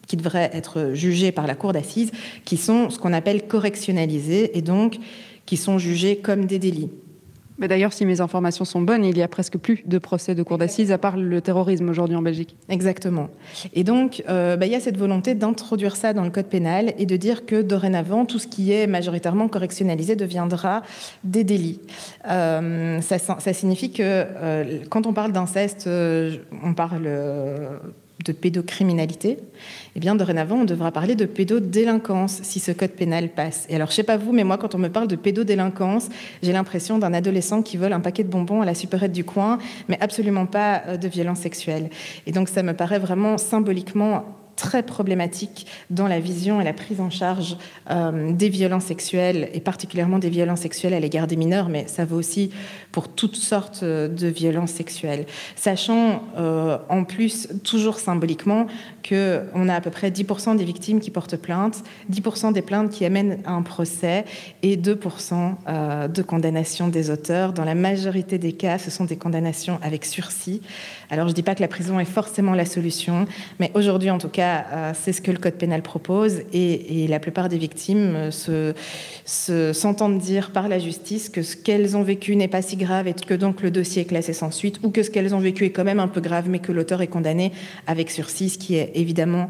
qui 0.08 0.18
devraient 0.18 0.50
être 0.52 0.92
jugés 0.94 1.32
par 1.32 1.48
la 1.48 1.56
cour 1.56 1.72
d'assises, 1.72 2.12
qui 2.44 2.58
sont 2.58 2.90
ce 2.90 3.00
qu'on 3.00 3.14
appelle 3.14 3.48
correctionnalisés 3.48 4.58
et 4.58 4.62
donc 4.62 4.98
qui 5.46 5.56
sont 5.56 5.78
jugés 5.78 6.18
comme 6.18 6.46
des 6.46 6.60
délits. 6.60 6.90
D'ailleurs, 7.68 7.94
si 7.94 8.06
mes 8.06 8.22
informations 8.22 8.66
sont 8.66 8.82
bonnes, 8.82 9.06
il 9.06 9.18
y 9.18 9.22
a 9.22 9.28
presque 9.28 9.58
plus 9.58 9.84
de 9.86 9.98
procès 9.98 10.36
de 10.36 10.44
cour 10.44 10.58
d'assises 10.58 10.92
à 10.92 10.98
part 10.98 11.18
le 11.18 11.42
terrorisme 11.42 11.90
aujourd'hui 11.90 12.16
en 12.16 12.22
Belgique. 12.22 12.56
Exactement. 12.70 13.30
Et 13.74 13.84
donc, 13.84 14.24
euh, 14.30 14.58
bah, 14.58 14.66
il 14.66 14.72
y 14.72 14.76
a 14.76 14.80
cette 14.80 14.98
volonté 14.98 15.36
d'introduire 15.36 15.96
ça 15.96 16.14
dans 16.14 16.24
le 16.24 16.30
code 16.30 16.48
pénal 16.48 16.94
et 16.98 17.06
de 17.06 17.18
dire 17.18 17.46
que 17.46 17.62
dorénavant, 17.62 18.26
tout 18.26 18.40
ce 18.40 18.48
qui 18.48 18.72
est 18.72 18.88
majoritairement 18.88 19.48
correctionnalisé 19.48 20.16
deviendra 20.16 20.84
des 21.24 21.44
délits. 21.44 21.80
Euh, 22.30 23.00
ça, 23.02 23.54
signifie 23.54 23.92
que 23.92 24.02
euh, 24.02 24.80
quand 24.90 25.06
on 25.06 25.14
parle 25.14 25.32
d'inceste, 25.32 25.88
on 25.88 26.74
parle 26.74 27.04
de 28.24 28.32
pédocriminalité, 28.32 29.38
eh 29.96 30.00
bien, 30.00 30.16
dorénavant, 30.16 30.62
on 30.62 30.66
devra 30.66 30.92
parler 30.92 31.16
de 31.16 31.26
pédodélinquance 31.26 32.40
si 32.44 32.60
ce 32.60 32.72
code 32.72 32.92
pénal 32.92 33.30
passe. 33.30 33.66
Et 33.70 33.76
alors, 33.76 33.90
je 33.90 33.96
sais 33.96 34.04
pas 34.04 34.16
vous, 34.16 34.32
mais 34.32 34.46
moi, 34.46 34.58
quand 34.58 34.74
on 34.74 34.78
me 34.78 34.88
parle 34.88 35.10
de 35.10 35.18
pédodélinquance, 35.18 36.08
j'ai 36.42 36.54
l'impression 36.54 36.98
d'un 36.98 37.14
adolescent 37.14 37.62
qui 37.62 37.76
vole 37.76 37.92
un 37.92 38.00
paquet 38.00 38.24
de 38.24 38.30
bonbons 38.30 38.62
à 38.62 38.66
la 38.66 38.74
supérette 38.74 39.12
du 39.12 39.26
coin, 39.26 39.58
mais 39.90 39.98
absolument 40.00 40.46
pas 40.46 40.84
euh, 40.88 40.98
de 40.98 41.08
violence 41.10 41.40
sexuelle. 41.40 41.90
Et 42.26 42.32
donc, 42.32 42.48
ça 42.48 42.64
me 42.64 42.74
paraît 42.74 43.00
vraiment 43.00 43.38
symboliquement 43.38 44.38
très 44.56 44.84
problématique 44.84 45.66
dans 45.90 46.08
la 46.08 46.20
vision 46.20 46.62
et 46.62 46.64
la 46.64 46.74
prise 46.74 47.02
en 47.02 47.10
charge 47.10 47.58
euh, 47.90 48.32
des 48.32 48.50
violences 48.50 48.86
sexuelles, 48.86 49.50
et 49.54 49.60
particulièrement 49.60 50.20
des 50.20 50.30
violences 50.30 50.60
sexuelles 50.60 50.94
à 50.94 51.00
l'égard 51.00 51.26
des 51.26 51.36
mineurs, 51.36 51.68
mais 51.68 51.88
ça 51.88 52.06
vaut 52.06 52.18
aussi 52.18 52.52
pour 52.92 53.08
toutes 53.10 53.38
sortes 53.38 53.82
euh, 53.82 54.08
de 54.08 54.28
violences 54.28 54.72
sexuelles. 54.72 55.26
Sachant 55.56 56.24
en 56.90 57.04
plus, 57.04 57.48
toujours 57.64 58.00
symboliquement, 58.00 58.68
qu'on 59.08 59.70
a 59.70 59.76
à 59.76 59.82
peu 59.82 59.90
près 59.90 60.10
10% 60.10 60.58
des 60.58 60.64
victimes 60.64 61.00
qui 61.00 61.12
portent 61.12 61.38
plainte, 61.38 61.84
10% 62.12 62.54
des 62.54 62.62
plaintes 62.62 62.92
qui 62.92 63.06
amènent 63.06 63.40
à 63.46 63.54
un 63.54 63.62
procès 63.62 64.26
et 64.64 64.78
2% 64.78 66.10
de 66.10 66.22
condamnation 66.22 66.88
des 66.88 67.10
auteurs. 67.10 67.54
Dans 67.54 67.66
la 67.66 67.76
majorité 67.76 68.38
des 68.38 68.54
cas, 68.54 68.78
ce 68.78 68.92
sont 68.92 69.06
des 69.06 69.18
condamnations 69.18 69.80
avec 69.82 70.06
sursis. 70.06 70.62
Alors 71.10 71.28
je 71.28 71.32
ne 71.32 71.36
dis 71.36 71.44
pas 71.44 71.56
que 71.56 71.62
la 71.62 71.68
prison 71.68 72.00
est 72.00 72.06
forcément 72.06 72.54
la 72.54 72.66
solution, 72.66 73.26
mais 73.60 73.72
aujourd'hui 73.74 74.10
en 74.10 74.18
tout 74.18 74.30
cas, 74.30 74.66
euh, 74.72 74.92
c'est 75.00 75.14
ce 75.14 75.22
que 75.22 75.32
le 75.32 75.38
Code 75.38 75.56
pénal 75.56 75.82
propose 75.82 76.42
et, 76.54 77.08
la 77.08 77.20
plupart 77.20 77.50
des 77.50 77.58
victimes 77.58 78.32
se, 78.32 78.74
s'entendent 79.26 80.20
dire 80.20 80.52
par 80.52 80.70
la 80.70 80.80
justice 80.80 81.30
que 81.30 81.42
ce 81.42 81.58
qu'elles 81.58 81.98
ont 81.98 82.04
vécu 82.04 82.36
n'est 82.36 82.48
pas 82.48 82.62
si 82.62 82.78
grave 82.78 83.08
et 83.08 83.14
que 83.14 83.34
donc 83.34 83.62
le 83.62 83.72
dossier 83.72 84.04
est 84.04 84.06
classé 84.06 84.34
sans 84.34 84.52
suite 84.52 84.80
ou 84.84 84.92
que 84.92 85.04
ce 85.04 85.10
qu'elles 85.10 85.36
ont 85.36 85.40
vécu 85.40 85.66
est 85.66 85.72
quand 85.72 85.84
même 85.84 86.00
un 86.00 86.08
peu 86.08 86.22
grave 86.22 86.48
mais 86.48 86.60
que 86.60 86.72
l'auteur 86.72 87.02
est 87.02 87.08
condamné 87.08 87.52
avec 87.88 88.12
sursis, 88.12 88.52
ce 88.52 88.58
qui 88.58 88.76
est 88.76 88.91
évidemment 88.94 89.50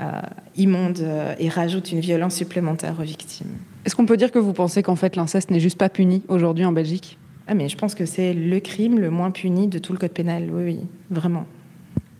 euh, 0.00 0.20
immonde 0.56 0.98
euh, 1.00 1.34
et 1.38 1.48
rajoute 1.48 1.92
une 1.92 2.00
violence 2.00 2.34
supplémentaire 2.34 2.96
aux 3.00 3.04
victimes. 3.04 3.56
Est-ce 3.84 3.96
qu'on 3.96 4.06
peut 4.06 4.16
dire 4.16 4.30
que 4.30 4.38
vous 4.38 4.52
pensez 4.52 4.82
qu'en 4.82 4.96
fait 4.96 5.16
l'inceste 5.16 5.50
n'est 5.50 5.60
juste 5.60 5.78
pas 5.78 5.88
puni 5.88 6.22
aujourd'hui 6.28 6.64
en 6.64 6.72
Belgique? 6.72 7.18
Ah, 7.46 7.54
mais 7.54 7.70
je 7.70 7.76
pense 7.76 7.94
que 7.94 8.04
c'est 8.04 8.34
le 8.34 8.60
crime 8.60 8.98
le 8.98 9.08
moins 9.08 9.30
puni 9.30 9.66
de 9.66 9.78
tout 9.78 9.92
le 9.92 9.98
code 9.98 10.12
pénal, 10.12 10.50
oui, 10.52 10.62
oui, 10.64 10.80
vraiment. 11.10 11.46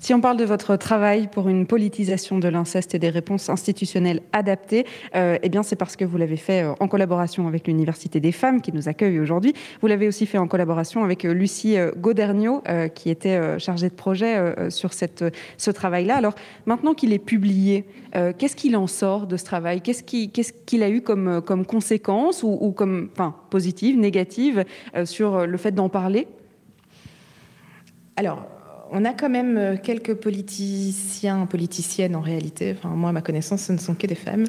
Si 0.00 0.14
on 0.14 0.20
parle 0.20 0.36
de 0.36 0.44
votre 0.44 0.76
travail 0.76 1.26
pour 1.26 1.48
une 1.48 1.66
politisation 1.66 2.38
de 2.38 2.46
l'inceste 2.48 2.94
et 2.94 3.00
des 3.00 3.10
réponses 3.10 3.48
institutionnelles 3.48 4.22
adaptées, 4.32 4.86
euh, 5.16 5.38
eh 5.42 5.48
bien 5.48 5.64
c'est 5.64 5.74
parce 5.74 5.96
que 5.96 6.04
vous 6.04 6.16
l'avez 6.16 6.36
fait 6.36 6.62
euh, 6.62 6.72
en 6.78 6.86
collaboration 6.86 7.48
avec 7.48 7.66
l'Université 7.66 8.20
des 8.20 8.30
femmes 8.30 8.60
qui 8.60 8.72
nous 8.72 8.88
accueille 8.88 9.18
aujourd'hui. 9.18 9.54
Vous 9.80 9.88
l'avez 9.88 10.06
aussi 10.06 10.26
fait 10.26 10.38
en 10.38 10.46
collaboration 10.46 11.02
avec 11.02 11.24
euh, 11.24 11.32
Lucie 11.32 11.76
Goderniot, 11.96 12.62
qui 12.94 13.10
était 13.10 13.58
chargée 13.58 13.88
de 13.88 13.94
projet 13.94 14.70
sur 14.70 14.92
ce 14.92 15.70
travail-là. 15.70 16.16
Alors 16.16 16.34
maintenant 16.66 16.94
qu'il 16.94 17.12
est 17.12 17.18
publié, 17.18 17.84
qu'est-ce 18.12 18.56
qu'il 18.56 18.76
en 18.76 18.86
sort 18.86 19.26
de 19.26 19.36
ce 19.36 19.44
travail? 19.44 19.80
Qu'est-ce 19.80 20.02
qu'il 20.02 20.82
a 20.82 20.90
eu 20.90 21.00
comme, 21.02 21.40
comme 21.42 21.64
conséquence 21.64 22.42
ou, 22.42 22.72
comme, 22.72 23.10
positive, 23.50 23.98
négative 23.98 24.64
sur 25.04 25.46
le 25.46 25.56
fait 25.56 25.72
d'en 25.72 25.88
parler? 25.88 26.26
Alors, 28.16 28.46
on 28.92 29.04
a 29.04 29.12
quand 29.12 29.28
même 29.28 29.56
euh, 29.56 29.76
quelques 29.76 30.14
politiciens, 30.14 31.46
politiciennes 31.46 32.16
en 32.16 32.20
réalité, 32.20 32.74
enfin 32.76 32.94
moi 32.94 33.10
à 33.10 33.12
ma 33.12 33.20
connaissance 33.20 33.62
ce 33.62 33.72
ne 33.72 33.78
sont 33.78 33.94
que 33.94 34.06
des 34.06 34.14
femmes, 34.14 34.44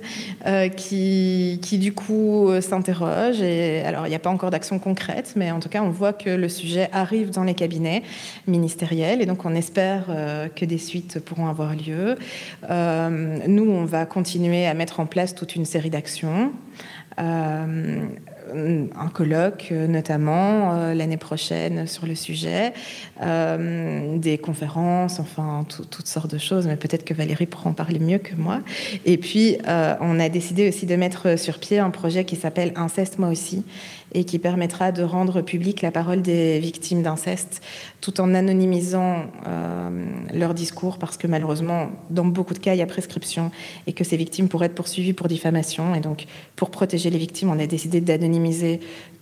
euh, 0.45 0.69
qui, 0.69 1.59
du 1.79 1.93
coup 1.93 2.49
euh, 2.49 2.61
s'interrogent. 2.61 3.41
Alors 3.41 4.07
il 4.07 4.09
n'y 4.09 4.15
a 4.15 4.19
pas 4.19 4.29
encore 4.29 4.51
d'action 4.51 4.79
concrète, 4.79 5.33
mais 5.35 5.51
en 5.51 5.59
tout 5.59 5.69
cas 5.69 5.81
on 5.81 5.89
voit 5.89 6.13
que 6.13 6.29
le 6.29 6.49
sujet 6.49 6.89
arrive 6.91 7.31
dans 7.31 7.43
les 7.43 7.53
cabinets 7.53 8.03
ministériels 8.47 9.21
et 9.21 9.25
donc 9.25 9.45
on 9.45 9.55
espère 9.55 10.05
que 10.55 10.65
des 10.65 10.77
suites 10.77 11.19
pourront 11.19 11.47
avoir 11.47 11.75
lieu. 11.75 12.15
nous 12.69 13.69
on 13.69 13.85
va 13.85 14.05
continuer 14.05 14.65
à 14.67 14.73
mettre 14.73 14.99
en 14.99 15.05
place 15.05 15.35
toute 15.35 15.55
une 15.55 15.65
série 15.65 15.89
d'actions. 15.89 16.51
Euh, 18.55 18.85
un 18.97 19.07
colloque 19.09 19.69
euh, 19.71 19.87
notamment 19.87 20.73
euh, 20.73 20.93
l'année 20.93 21.17
prochaine 21.17 21.87
sur 21.87 22.05
le 22.05 22.15
sujet, 22.15 22.73
des 23.19 24.37
conférences, 24.37 25.19
enfin 25.19 25.65
toutes 25.67 26.07
sortes 26.07 26.31
de 26.31 26.37
choses, 26.37 26.67
mais 26.67 26.77
peut-être 26.77 27.03
que 27.03 27.13
Valérie 27.13 27.45
pourra 27.45 27.69
en 27.69 27.73
parler 27.73 27.99
mieux 27.99 28.17
que 28.17 28.35
moi. 28.35 28.61
Et 29.05 29.17
puis 29.17 29.57
on 29.67 30.19
a 30.19 30.29
décidé 30.29 30.69
aussi 30.69 30.85
de 30.85 30.95
mettre 30.95 31.37
sur 31.37 31.59
pied 31.59 31.79
un 31.79 31.89
projet 31.89 32.23
qui 32.23 32.35
s'appelle 32.35 32.71
Inceste 32.75 33.19
moi 33.19 33.29
aussi, 33.29 33.65
et 34.13 34.23
qui 34.23 34.39
permettra 34.39 34.91
de 34.91 35.03
rendre 35.03 35.41
publique 35.41 35.81
la 35.81 35.91
parole 35.91 36.21
des 36.21 36.59
victimes 36.59 37.03
d'inceste 37.03 37.61
tout 38.01 38.21
en 38.21 38.33
anonymisant 38.33 39.25
euh, 39.47 40.05
leur 40.33 40.53
discours 40.53 40.97
parce 40.97 41.17
que 41.17 41.27
malheureusement, 41.27 41.89
dans 42.09 42.25
beaucoup 42.25 42.53
de 42.53 42.59
cas, 42.59 42.73
il 42.73 42.77
y 42.77 42.81
a 42.81 42.87
prescription 42.87 43.51
et 43.87 43.93
que 43.93 44.03
ces 44.03 44.17
victimes 44.17 44.47
pourraient 44.47 44.67
être 44.67 44.75
poursuivies 44.75 45.13
pour 45.13 45.27
diffamation. 45.27 45.95
Et 45.95 45.99
donc, 45.99 46.25
pour 46.55 46.71
protéger 46.71 47.09
les 47.09 47.17
victimes, 47.17 47.49
on 47.49 47.59
a 47.59 47.67
décidé 47.67 48.01
d'anonymiser 48.01 48.79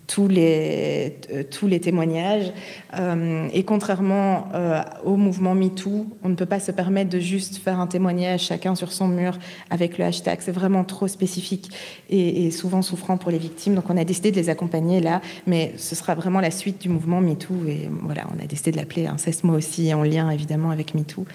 tous 0.08 0.30
les, 0.30 1.18
euh, 1.32 1.44
tous 1.44 1.68
les 1.68 1.80
témoignages. 1.80 2.52
Euh, 2.98 3.48
et 3.54 3.64
contrairement 3.64 4.48
euh, 4.54 4.82
au 5.04 5.18
mouvement 5.18 5.54
MeToo, 5.54 6.08
on 6.24 6.30
ne 6.30 6.36
peut 6.36 6.46
pas 6.46 6.62
se 6.62 6.72
permettre 6.72 7.10
de 7.10 7.20
juste 7.20 7.58
faire 7.58 7.80
un 7.80 7.88
témoignage 7.88 8.46
chacun 8.46 8.74
sur 8.74 8.94
son 8.94 9.10
mur 9.10 9.38
avec 9.70 9.98
le 9.98 10.06
hashtag. 10.06 10.40
C'est 10.42 10.54
vraiment 10.54 10.86
trop 10.86 11.08
spécifique 11.08 11.70
et, 12.10 12.50
souvent 12.52 12.82
souffrant 12.82 13.18
pour 13.18 13.32
les 13.32 13.38
victimes. 13.38 13.76
Donc 13.76 13.90
on 13.90 13.98
a 13.98 14.06
décidé 14.06 14.32
de 14.32 14.38
les 14.38 14.50
accompagner 14.50 15.02
là, 15.02 15.22
mais 15.46 15.74
ce 15.78 15.94
sera 15.94 16.16
vraiment 16.16 16.40
la 16.40 16.52
suite 16.52 16.82
du 16.82 16.90
mouvement 16.90 17.20
MeToo. 17.20 17.66
Et 17.68 17.90
voilà, 18.04 18.24
on 18.34 18.42
a 18.42 18.48
décidé 18.48 18.72
de 18.72 18.78
l'appeler 18.78 19.08
Inceste 19.08 19.44
Moi 19.44 19.58
aussi, 19.58 19.94
en 19.94 20.04
lien 20.04 20.30
évidemment 20.30 20.72
avec 20.72 20.96
MeToo. 20.96 21.26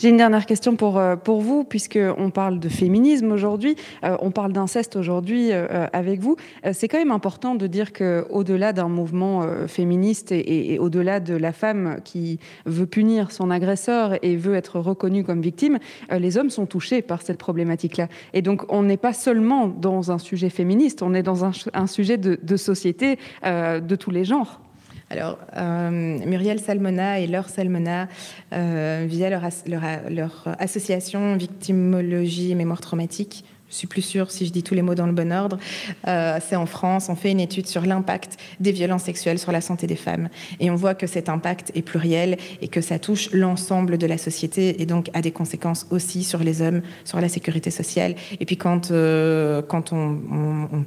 J'ai 0.00 0.08
une 0.08 0.16
dernière 0.16 0.46
question 0.46 0.76
pour, 0.76 0.96
euh, 0.96 1.16
pour 1.16 1.42
vous, 1.42 1.62
puisqu'on 1.62 2.30
parle 2.30 2.58
de 2.58 2.70
féminisme 2.70 3.32
aujourd'hui, 3.32 3.76
euh, 4.02 4.16
on 4.22 4.30
parle 4.30 4.50
d'inceste 4.50 4.96
aujourd'hui 4.96 5.52
euh, 5.52 5.88
avec 5.92 6.20
vous. 6.20 6.36
C'est 6.72 6.88
quand 6.88 6.96
même 6.96 7.10
important 7.10 7.54
de 7.54 7.66
dire 7.66 7.92
qu'au-delà 7.92 8.72
d'un 8.72 8.88
mouvement 8.88 9.42
féministe 9.66 10.32
et, 10.32 10.78
au-delà 10.78 11.20
de 11.20 11.34
la 11.34 11.52
femme 11.52 11.98
qui 12.02 12.38
veut 12.64 12.86
punir 12.86 13.30
son 13.30 13.50
agresseur 13.50 14.14
et 14.24 14.36
veut 14.36 14.54
être 14.54 14.80
reconnue 14.80 15.22
comme 15.22 15.42
victime, 15.42 15.78
les 16.10 16.38
hommes 16.38 16.50
sont 16.50 16.66
touchés 16.66 17.02
par 17.02 17.20
cette 17.20 17.38
problématique-là. 17.38 18.08
Et 18.32 18.40
donc 18.40 18.62
on 18.72 18.82
n'est 18.82 18.96
pas 18.96 19.12
seulement 19.12 19.66
dans 19.66 20.12
un 20.12 20.18
sujet 20.18 20.48
féministe, 20.48 21.02
on 21.02 21.12
est 21.12 21.22
dans 21.22 21.44
un, 21.44 21.86
sujet 21.86 22.16
de 22.16 22.56
société 22.56 23.18
de 23.44 23.96
tous 23.96 24.10
les 24.10 24.24
genres. 24.24 24.60
Alors, 25.10 25.38
Muriel 25.90 26.60
Salmona 26.60 27.18
et 27.18 27.26
Laure 27.26 27.48
Salmona, 27.48 28.08
via 28.52 29.30
leur, 29.30 29.42
leur, 29.66 29.82
leur 30.08 30.56
association 30.58 31.36
Victimologie 31.36 32.52
et 32.52 32.54
Mémoire 32.54 32.80
Traumatique, 32.80 33.44
je 33.70 33.76
suis 33.76 33.86
plus 33.86 34.02
sûre 34.02 34.30
si 34.30 34.46
je 34.46 34.52
dis 34.52 34.62
tous 34.62 34.74
les 34.74 34.82
mots 34.82 34.94
dans 34.94 35.06
le 35.06 35.12
bon 35.12 35.32
ordre, 35.32 35.58
euh, 36.06 36.38
c'est 36.46 36.56
en 36.56 36.66
France, 36.66 37.08
on 37.08 37.16
fait 37.16 37.30
une 37.30 37.40
étude 37.40 37.66
sur 37.66 37.82
l'impact 37.82 38.36
des 38.58 38.72
violences 38.72 39.04
sexuelles 39.04 39.38
sur 39.38 39.52
la 39.52 39.60
santé 39.60 39.86
des 39.86 39.96
femmes. 39.96 40.28
Et 40.58 40.70
on 40.70 40.74
voit 40.74 40.94
que 40.94 41.06
cet 41.06 41.28
impact 41.28 41.70
est 41.74 41.82
pluriel 41.82 42.36
et 42.60 42.68
que 42.68 42.80
ça 42.80 42.98
touche 42.98 43.30
l'ensemble 43.32 43.96
de 43.96 44.06
la 44.06 44.18
société 44.18 44.82
et 44.82 44.86
donc 44.86 45.08
a 45.14 45.22
des 45.22 45.30
conséquences 45.30 45.86
aussi 45.90 46.24
sur 46.24 46.40
les 46.40 46.62
hommes, 46.62 46.82
sur 47.04 47.20
la 47.20 47.28
sécurité 47.28 47.70
sociale. 47.70 48.16
Et 48.40 48.44
puis 48.44 48.56
quand, 48.56 48.90
euh, 48.90 49.62
quand 49.62 49.92
on, 49.92 50.18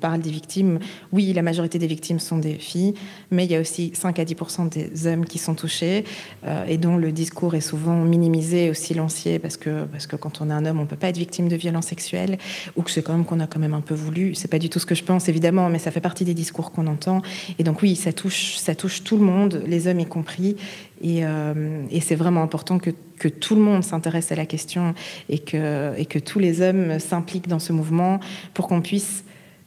parle 0.01 0.21
des 0.21 0.31
victimes, 0.31 0.79
oui, 1.13 1.31
la 1.31 1.43
majorité 1.43 1.79
des 1.79 1.87
victimes 1.87 2.19
sont 2.19 2.37
des 2.37 2.55
filles, 2.55 2.93
mais 3.31 3.45
il 3.45 3.51
y 3.51 3.55
a 3.55 3.61
aussi 3.61 3.91
5 3.93 4.19
à 4.19 4.25
10 4.25 4.35
des 4.71 5.07
hommes 5.07 5.25
qui 5.25 5.37
sont 5.37 5.53
touchés 5.53 6.03
euh, 6.45 6.65
et 6.67 6.77
dont 6.77 6.97
le 6.97 7.11
discours 7.11 7.55
est 7.55 7.61
souvent 7.61 7.95
minimisé 8.03 8.69
ou 8.69 8.73
silencié 8.73 9.39
parce 9.39 9.55
que, 9.55 9.85
parce 9.85 10.07
que 10.07 10.17
quand 10.17 10.41
on 10.41 10.49
est 10.49 10.53
un 10.53 10.65
homme, 10.65 10.79
on 10.79 10.83
ne 10.83 10.87
peut 10.87 10.97
pas 10.97 11.09
être 11.09 11.17
victime 11.17 11.47
de 11.47 11.55
violences 11.55 11.87
sexuelles 11.87 12.37
ou 12.75 12.81
que 12.81 12.91
c'est 12.91 13.03
quand 13.03 13.13
même 13.13 13.25
qu'on 13.25 13.39
a 13.39 13.47
quand 13.47 13.59
même 13.59 13.73
un 13.73 13.81
peu 13.81 13.93
voulu. 13.93 14.35
C'est 14.35 14.47
pas 14.47 14.59
du 14.59 14.69
tout 14.69 14.79
ce 14.79 14.85
que 14.85 14.95
je 14.95 15.03
pense, 15.03 15.29
évidemment, 15.29 15.69
mais 15.69 15.79
ça 15.79 15.91
fait 15.91 16.01
partie 16.01 16.25
des 16.25 16.33
discours 16.33 16.71
qu'on 16.71 16.87
entend. 16.87 17.21
Et 17.59 17.63
donc 17.63 17.81
oui, 17.81 17.95
ça 17.95 18.13
touche, 18.13 18.55
ça 18.57 18.75
touche 18.75 19.03
tout 19.03 19.17
le 19.17 19.23
monde, 19.23 19.63
les 19.67 19.87
hommes 19.87 19.99
y 19.99 20.05
compris. 20.05 20.55
Et, 21.01 21.25
euh, 21.25 21.53
c'est 22.01 22.15
vraiment 22.15 22.41
important 22.41 22.79
que, 22.79 22.89
que, 23.17 23.27
tout 23.27 23.55
le 23.55 23.61
monde 23.61 23.83
s'intéresse 23.83 24.31
à 24.31 24.35
la 24.35 24.45
question 24.45 24.93
et 25.29 25.39
que, 25.39 25.97
et 25.97 26.05
que 26.05 26.19
tous 26.19 26.39
les 26.39 26.61
hommes 26.61 26.99
s'impliquent 26.99 27.47
dans 27.47 27.59
ce 27.59 27.73
mouvement 27.73 28.19
pour 28.53 28.67
qu'on 28.67 28.81
puisse 28.81 29.23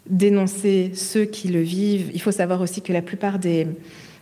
dénoncer 0.09 0.93
ceux 0.95 1.25
qui 1.25 1.49
le 1.49 1.61
vivent. 1.61 2.11
Il 2.15 2.21
faut 2.21 2.33
savoir 2.33 2.61
aussi 2.61 2.83
que 2.83 2.93
la 2.93 3.03
plupart 3.03 3.39
des 3.39 3.67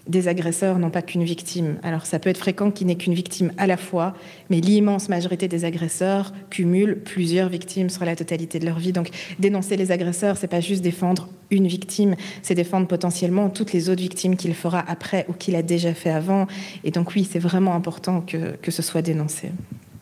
des 0.07 0.28
agresseurs 0.28 0.78
n'ont 0.78 0.90
pas 0.90 1.02
qu'une 1.02 1.24
victime. 1.24 1.76
Alors 1.82 2.07
ça 2.07 2.18
peut 2.18 2.30
être 2.30 2.38
fréquent 2.38 2.70
qu'il 2.70 2.86
n'ait 2.86 2.96
qu'une 2.96 3.14
victime 3.14 3.52
à 3.57 3.66
la 3.66 3.76
fois, 3.76 4.14
mais 4.50 4.61
l'immense 4.61 5.09
majorité 5.09 5.48
des 5.48 5.64
agresseurs 5.64 6.32
cumulent 6.50 7.00
plusieurs 7.00 7.48
victimes 7.48 7.88
sur 7.88 8.05
la 8.05 8.14
totalité 8.16 8.59
de 8.59 8.66
leur 8.66 8.78
vie. 8.78 8.92
Donc 8.92 9.09
dénoncer 9.38 9.76
les 9.76 9.92
agresseurs, 9.92 10.36
c'est 10.36 10.48
pas 10.48 10.61
juste 10.61 10.82
défendre 10.82 11.28
une 11.50 11.66
victime, 11.66 12.16
c'est 12.42 12.55
défendre 12.55 12.86
potentiellement 12.86 13.48
toutes 13.48 13.72
les 13.72 13.88
autres 13.88 14.02
victimes 14.02 14.36
qu'il 14.36 14.55
fera 14.55 14.84
après 14.86 15.24
ou 15.28 15.32
qu'il 15.32 15.57
a 15.57 15.62
déjà 15.62 15.94
fait 15.94 16.11
avant. 16.11 16.46
Et 16.84 16.90
donc 16.90 17.14
oui, 17.14 17.26
c'est 17.30 17.38
vraiment 17.38 17.74
important 17.74 18.20
que, 18.20 18.57
que 18.57 18.70
ce 18.70 18.82
soit 18.82 19.02
dénoncé. 19.02 19.50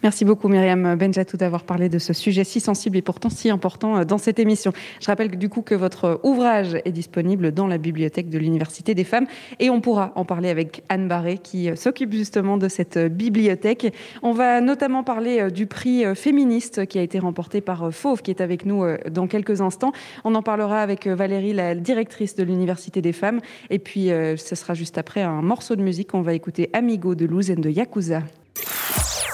Merci 0.03 0.25
beaucoup 0.25 0.49
Myriam 0.49 0.97
Benjatou 0.97 1.37
d'avoir 1.37 1.63
parlé 1.63 1.89
de 1.89 2.01
ce 2.01 2.13
sujet 2.13 2.43
si 2.43 2.59
sensible 2.59 2.97
et 2.97 3.03
pourtant 3.03 3.31
si 3.31 3.51
important 3.51 3.99
euh, 3.99 4.05
dans 4.05 4.19
cette 4.19 4.41
émission. 4.41 4.73
Je 5.01 5.07
rappelle 5.07 5.31
du 5.31 5.49
coup 5.49 5.63
que 5.63 5.77
votre 5.77 6.19
ouvrage 6.25 6.77
est 6.85 6.91
disponible 6.91 7.53
dans 7.53 7.69
la 7.69 7.79
bibliothèque 7.79 8.29
de 8.29 8.37
l'Université 8.37 8.97
des 8.97 9.05
femmes 9.05 9.27
et 9.61 9.71
on 9.71 9.81
pourra 9.81 10.11
en 10.17 10.25
parler 10.25 10.49
avec 10.49 10.83
Anne 10.89 11.07
Barré 11.07 11.39
qui 11.39 11.71
euh, 11.71 11.77
s'occupe 11.77 12.13
justement 12.15 12.57
de 12.57 12.67
cette 12.67 12.97
euh, 12.97 13.09
bibliothèque. 13.09 13.95
On 14.25 14.33
va 14.33 14.61
notamment 14.61 15.05
parler 15.05 15.53
du 15.53 15.67
prix 15.67 16.05
féministe 16.17 16.87
qui 16.87 16.99
a 16.99 17.03
été 17.03 17.21
remporté 17.21 17.61
par 17.61 17.93
Fauve 17.95 18.23
qui 18.23 18.33
est 18.33 18.41
avec 18.41 18.67
nous 18.67 18.85
dans 19.09 19.29
quelques 19.29 19.61
instants. 19.61 19.93
On 20.25 20.35
en 20.35 20.43
parlera 20.43 20.83
avec 20.83 21.07
Valérie, 21.07 21.53
la 21.53 21.77
directrice 21.77 22.35
de 22.35 22.43
l'Université 22.43 23.01
des 23.03 23.13
femmes. 23.13 23.41
Et 23.71 23.79
puis 23.79 24.09
ce 24.09 24.55
sera 24.55 24.75
juste 24.75 24.99
après 24.99 25.23
un 25.23 25.43
morceau 25.43 25.77
de 25.77 25.83
musique. 25.83 26.15
On 26.15 26.23
va 26.23 26.35
écouter 26.35 26.71
Amigo 26.73 27.15
de 27.15 27.27
Luz 27.27 27.51
de 27.51 27.71
Yakuza. 27.71 28.23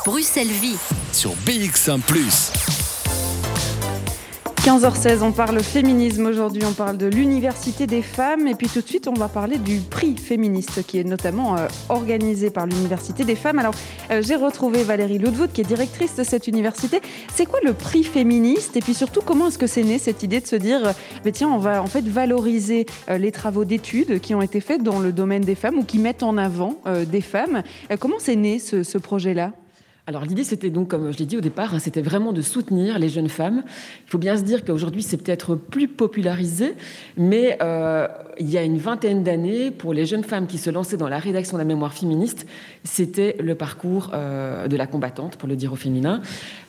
Bruxelles 0.05 0.47
Vie 0.47 0.77
sur 1.13 1.33
BX1⁇ 1.47 1.99
15h16, 4.57 5.23
on 5.23 5.33
parle 5.33 5.63
féminisme 5.63 6.27
aujourd'hui, 6.27 6.63
on 6.67 6.73
parle 6.73 6.97
de 6.99 7.07
l'Université 7.07 7.87
des 7.87 8.03
femmes 8.03 8.47
et 8.47 8.55
puis 8.55 8.69
tout 8.69 8.81
de 8.81 8.87
suite 8.87 9.09
on 9.09 9.15
va 9.15 9.29
parler 9.29 9.59
du 9.59 9.81
prix 9.81 10.17
féministe 10.17 10.87
qui 10.87 10.99
est 10.99 11.05
notamment 11.05 11.57
euh, 11.57 11.69
organisé 11.89 12.51
par 12.51 12.67
l'Université 12.67 13.25
des 13.25 13.35
femmes. 13.35 13.59
Alors 13.59 13.75
euh, 14.11 14.23
j'ai 14.23 14.37
retrouvé 14.37 14.83
Valérie 14.83 15.19
Ludwood 15.19 15.53
qui 15.53 15.63
est 15.63 15.65
directrice 15.65 16.15
de 16.17 16.25
cette 16.25 16.47
université. 16.49 17.01
C'est 17.35 17.47
quoi 17.47 17.61
le 17.65 17.73
prix 17.73 18.05
féministe? 18.05 18.77
Et 18.77 18.81
puis 18.81 18.95
surtout 18.95 19.21
comment 19.23 19.49
est-ce 19.49 19.59
que 19.59 19.67
c'est 19.67 19.85
né 19.85 19.99
cette 19.99 20.23
idée 20.23 20.41
de 20.41 20.47
se 20.47 20.57
dire 20.57 20.89
euh, 20.89 20.93
mais 21.25 21.33
tiens 21.33 21.49
on 21.49 21.59
va 21.59 21.83
en 21.83 21.87
fait 21.87 22.07
valoriser 22.07 22.87
les 23.09 23.33
travaux 23.33 23.65
d'études 23.65 24.21
qui 24.21 24.35
ont 24.35 24.43
été 24.43 24.61
faits 24.61 24.83
dans 24.83 24.99
le 24.99 25.13
domaine 25.13 25.43
des 25.43 25.55
femmes 25.55 25.79
ou 25.79 25.85
qui 25.85 25.99
mettent 25.99 26.23
en 26.23 26.37
avant 26.37 26.77
des 27.07 27.21
femmes? 27.21 27.63
comment 27.99 28.19
c'est 28.19 28.37
né 28.37 28.59
ce 28.59 28.99
projet-là? 28.99 29.53
Alors 30.09 30.25
l'idée, 30.25 30.43
c'était 30.43 30.71
donc, 30.71 30.89
comme 30.89 31.13
je 31.13 31.19
l'ai 31.19 31.27
dit 31.27 31.37
au 31.37 31.43
départ, 31.43 31.79
c'était 31.83 32.01
vraiment 32.01 32.33
de 32.33 32.41
soutenir 32.41 32.99
les 32.99 33.11
jeunes 33.11 33.29
femmes. 33.29 33.63
Il 34.07 34.11
faut 34.11 34.17
bien 34.17 34.39
se 34.39 34.43
dire 34.43 34.65
qu'aujourd'hui, 34.65 35.03
c'est 35.03 35.19
peut-être 35.19 35.55
plus 35.55 35.87
popularisé, 35.87 36.77
mais 37.19 37.59
euh, 37.61 38.09
il 38.41 38.51
y 38.51 38.59
a 38.59 38.63
une 38.63 38.79
vingtaine 38.79 39.23
d'années, 39.23 39.71
pour 39.71 39.93
les 39.93 40.07
jeunes 40.07 40.25
femmes 40.25 40.47
qui 40.47 40.59
se 40.59 40.71
lançaient 40.71 40.97
dans 40.97 41.09
la 41.09 41.19
rédaction 41.19 41.57
de 41.57 41.63
la 41.63 41.67
mémoire 41.67 41.93
féministe, 41.93 42.47
c'était 42.85 43.37
le 43.41 43.55
parcours 43.55 44.11
euh, 44.15 44.69
de 44.69 44.77
la 44.77 44.87
combattante, 44.87 45.37
pour 45.37 45.49
le 45.49 45.57
dire 45.57 45.73
au 45.73 45.77
féminin. 45.77 46.21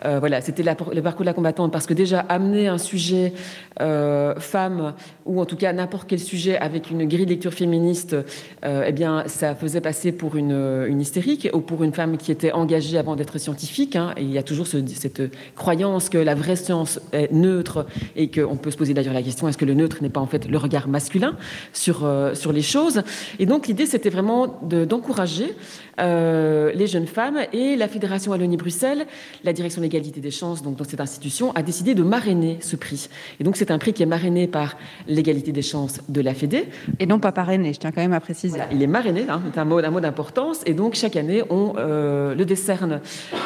Euh, 0.06 0.20
voilà, 0.20 0.42
c'était 0.42 0.64
le 0.64 1.02
parcours 1.02 1.22
de 1.22 1.26
la 1.26 1.34
combattante 1.34 1.72
parce 1.72 1.86
que 1.86 1.94
déjà 1.94 2.20
amener 2.22 2.68
un 2.68 2.78
sujet 2.78 3.34
femme 3.80 4.94
ou 5.26 5.40
en 5.40 5.46
tout 5.46 5.56
cas 5.56 5.72
n'importe 5.72 6.08
quel 6.10 6.20
sujet 6.20 6.58
avec 6.58 6.92
une 6.92 7.08
grille 7.08 7.26
de 7.26 7.32
lecture 7.32 7.54
féministe, 7.54 8.16
eh 8.64 8.92
bien, 8.92 9.24
ça 9.28 9.56
faisait 9.56 9.80
passer 9.80 10.12
pour 10.12 10.36
une, 10.36 11.00
hystérique 11.00 11.50
ou 11.54 11.62
pour 11.62 11.84
une 11.84 11.94
femme 11.94 12.18
qui 12.18 12.32
était 12.32 12.52
engagée 12.52 12.98
avant 12.98 13.16
d'être 13.16 13.38
scientifique. 13.38 13.96
Hein, 13.96 14.14
il 14.18 14.32
y 14.32 14.38
a 14.38 14.44
toujours 14.44 14.68
cette 14.68 15.22
croyance 15.56 16.10
que 16.10 16.18
la 16.18 16.36
vraie 16.36 16.58
science 16.58 17.00
est 17.14 17.32
neutre 17.32 17.86
et 18.16 18.30
qu'on 18.30 18.58
peut 18.58 18.72
se 18.72 18.78
poser 18.78 18.94
d'ailleurs 18.94 19.14
la 19.14 19.24
question 19.24 19.48
est-ce 19.48 19.58
que 19.58 19.66
le 19.66 19.74
neutre 19.74 19.98
n'est 20.02 20.10
pas 20.10 20.20
en 20.20 20.28
fait 20.28 20.48
le 20.48 20.58
regard 20.58 20.88
masculin? 20.88 21.36
Sur, 21.74 22.06
euh, 22.06 22.34
sur 22.36 22.52
les 22.52 22.62
choses 22.62 23.04
Et 23.40 23.46
donc 23.46 23.68
l'idée, 23.68 23.86
c'était 23.86 24.10
vraiment 24.10 24.60
d'encourager 24.62 25.56
euh, 26.00 26.72
les 26.74 26.88
jeunes 26.88 27.08
femmes 27.08 27.40
et 27.52 27.76
la 27.76 27.88
Fédération 27.88 28.32
Wallonie-Bruxelles, 28.32 29.06
la 29.44 29.54
direction 29.54 29.82
de 29.82 29.84
l'égalité 29.84 30.22
des 30.22 30.32
chances, 30.32 30.62
donc 30.62 30.78
dans 30.78 30.86
cette 30.86 31.02
institution, 31.02 31.52
a 31.56 31.62
décidé 31.62 31.94
de 31.94 32.04
marrainer 32.04 32.58
ce 32.62 32.76
prix. 32.76 33.10
Et 33.40 33.44
donc 33.44 33.58
c'est 33.58 33.72
un 33.72 33.78
prix 33.78 33.94
qui 33.94 34.04
est 34.04 34.08
marrainé 34.08 34.48
par 34.48 34.78
l'égalité 35.08 35.52
des 35.52 35.62
chances 35.62 36.00
de 36.08 36.22
la 36.22 36.34
Fédé. 36.34 36.68
Et 37.00 37.06
non 37.06 37.20
pas 37.20 37.32
parrainé, 37.32 37.74
je 37.74 37.80
tiens 37.80 37.92
quand 37.92 38.02
même 38.02 38.14
à 38.14 38.20
préciser. 38.20 38.60
il 38.72 38.82
est 38.82 38.88
marrainé, 38.88 39.26
hein, 39.28 39.42
c'est 39.54 39.60
un 39.60 39.66
mot, 39.66 39.80
un 39.80 39.90
mot 39.90 40.00
d'importance. 40.00 40.62
Et 40.66 40.74
donc 40.74 40.96
chaque 40.96 41.16
année, 41.16 41.44
on 41.50 41.74
euh, 41.78 42.34
le 42.34 42.46
décerne 42.46 43.02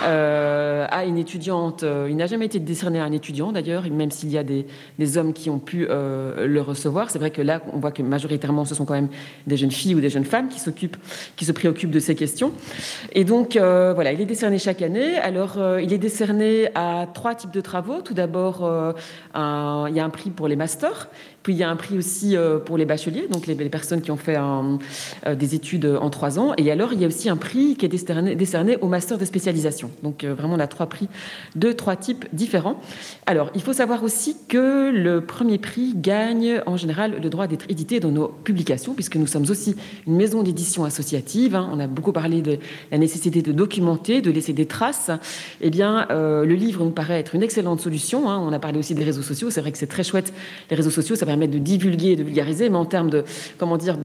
euh, 0.06 0.86
à 0.90 1.06
une 1.06 1.18
étudiante. 1.18 1.84
Il 2.10 2.16
n'a 2.16 2.28
jamais 2.28 2.46
été 2.46 2.60
décerné 2.60 3.00
à 3.00 3.06
un 3.06 3.12
étudiant 3.12 3.52
d'ailleurs, 3.52 3.90
même 3.90 4.12
s'il 4.12 4.30
y 4.30 4.38
a 4.38 4.44
des, 4.44 4.68
des, 5.00 5.18
hommes 5.18 5.34
qui 5.34 5.50
ont 5.50 5.60
pu 5.60 5.88
le 5.88 6.60
recevoir. 6.60 7.10
C'est 7.10 7.20
vrai 7.20 7.32
que 7.32 7.42
là, 7.42 7.62
on 7.72 7.80
voit 7.80 7.92
que 7.92 8.03
majoritairement, 8.04 8.66
ce 8.66 8.76
sont 8.76 8.86
quand 8.86 8.94
même 8.94 9.10
des 9.48 9.58
jeunes 9.58 9.72
filles 9.72 9.96
ou 9.96 10.02
des 10.02 10.10
jeunes 10.10 10.26
femmes 10.26 10.50
qui 10.50 10.60
s'occupent, 10.60 10.98
qui 11.36 11.46
se 11.46 11.52
préoccupent 11.52 11.92
de 11.92 12.00
ces 12.00 12.16
questions. 12.16 12.52
Et 13.12 13.24
donc, 13.24 13.56
euh, 13.56 13.94
voilà, 13.94 14.12
il 14.12 14.22
est 14.22 14.26
décerné 14.26 14.60
chaque 14.60 14.82
année. 14.82 15.18
Alors, 15.18 15.58
euh, 15.58 15.82
il 15.82 15.94
est 15.94 15.98
décerné 15.98 16.70
à 16.76 17.08
trois 17.14 17.36
types 17.36 17.52
de 17.52 17.62
travaux. 17.62 18.02
Tout 18.02 18.14
d'abord, 18.14 18.64
euh, 18.64 18.94
il 19.36 19.96
y 19.96 20.00
a 20.00 20.06
un 20.06 20.10
prix 20.10 20.30
pour 20.30 20.48
les 20.48 20.56
masters. 20.56 21.10
Puis 21.44 21.54
il 21.54 21.58
y 21.58 21.64
a 21.64 21.70
un 21.70 21.76
prix 21.76 21.98
aussi 21.98 22.38
euh, 22.38 22.58
pour 22.58 22.78
les 22.78 22.86
bacheliers, 22.86 23.28
donc 23.30 23.48
les, 23.48 23.56
personnes 23.70 24.02
qui 24.02 24.12
ont 24.12 24.18
fait 24.18 24.38
euh, 24.38 25.36
des 25.36 25.56
études 25.56 25.86
en 25.86 26.10
trois 26.10 26.40
ans. 26.40 26.54
Et 26.58 26.72
alors 26.72 26.94
il 26.94 27.02
y 27.02 27.04
a 27.04 27.08
aussi 27.08 27.30
un 27.30 27.36
prix 27.36 27.76
qui 27.76 27.86
est 27.86 27.90
décerné, 27.90 28.78
au 28.80 28.88
master 28.88 29.18
de 29.18 29.26
spécialisation. 29.26 29.92
Donc 30.04 30.24
euh, 30.24 30.34
vraiment 30.34 30.56
on 30.56 30.60
a 30.60 30.68
trois 30.68 30.88
prix 30.88 31.10
de 31.56 31.74
trois 31.74 31.98
types 31.98 32.26
différents. 32.32 32.80
Alors 33.26 33.52
il 33.56 33.62
faut 33.62 33.74
savoir 33.74 34.04
aussi 34.04 34.38
que 34.48 34.90
le 34.90 35.20
premier 35.20 35.58
prix 35.58 35.94
gagne 35.96 36.62
en 36.66 36.78
général 36.78 37.20
le 37.22 37.30
droit 37.30 37.48
d'être 37.48 37.66
édité 37.68 38.00
dans 38.00 38.12
nos 38.12 38.30
publications, 38.30 38.94
puisque 38.94 39.18
nous 39.18 39.28
sommes 39.28 39.50
aussi 39.50 39.76
une 40.08 40.16
maison 40.16 40.44
d'édition 40.44 40.86
associative. 40.86 41.56
Hein. 41.56 41.70
On 41.74 41.80
a 41.80 41.88
beaucoup 41.88 42.14
parlé 42.14 42.42
de 42.42 42.58
la 42.90 42.98
nécessité 42.98 43.42
de 43.42 43.52
documenter, 43.52 44.22
de 44.22 44.32
laisser 44.32 44.54
des 44.54 44.66
traces. 44.66 45.12
Eh 45.60 45.70
bien 45.70 46.08
le 46.10 46.56
livre 46.56 46.86
nous 46.86 46.92
paraît 46.92 47.20
être 47.20 47.36
une 47.36 47.44
excellente 47.44 47.82
solution. 47.82 48.30
Hein. 48.30 48.42
On 48.48 48.54
a 48.54 48.60
parlé 48.60 48.80
aussi 48.80 48.96
des 48.96 49.04
réseaux 49.04 49.22
sociaux. 49.22 49.50
C'est 49.50 49.60
vrai 49.60 49.74
que 49.74 49.78
c'est 49.78 49.88
très 49.88 50.04
chouette. 50.04 50.34
Les 50.70 50.78
réseaux 50.78 50.90
sociaux, 50.90 51.18
de 51.38 51.60
divulguer 51.60 52.12
et 52.12 52.16
de 52.16 52.24
vulgariser, 52.24 52.70
mais 52.70 52.78
en 52.78 52.86
termes 52.86 53.10
de, 53.10 53.24
comment 53.58 53.78
dire... 53.78 53.98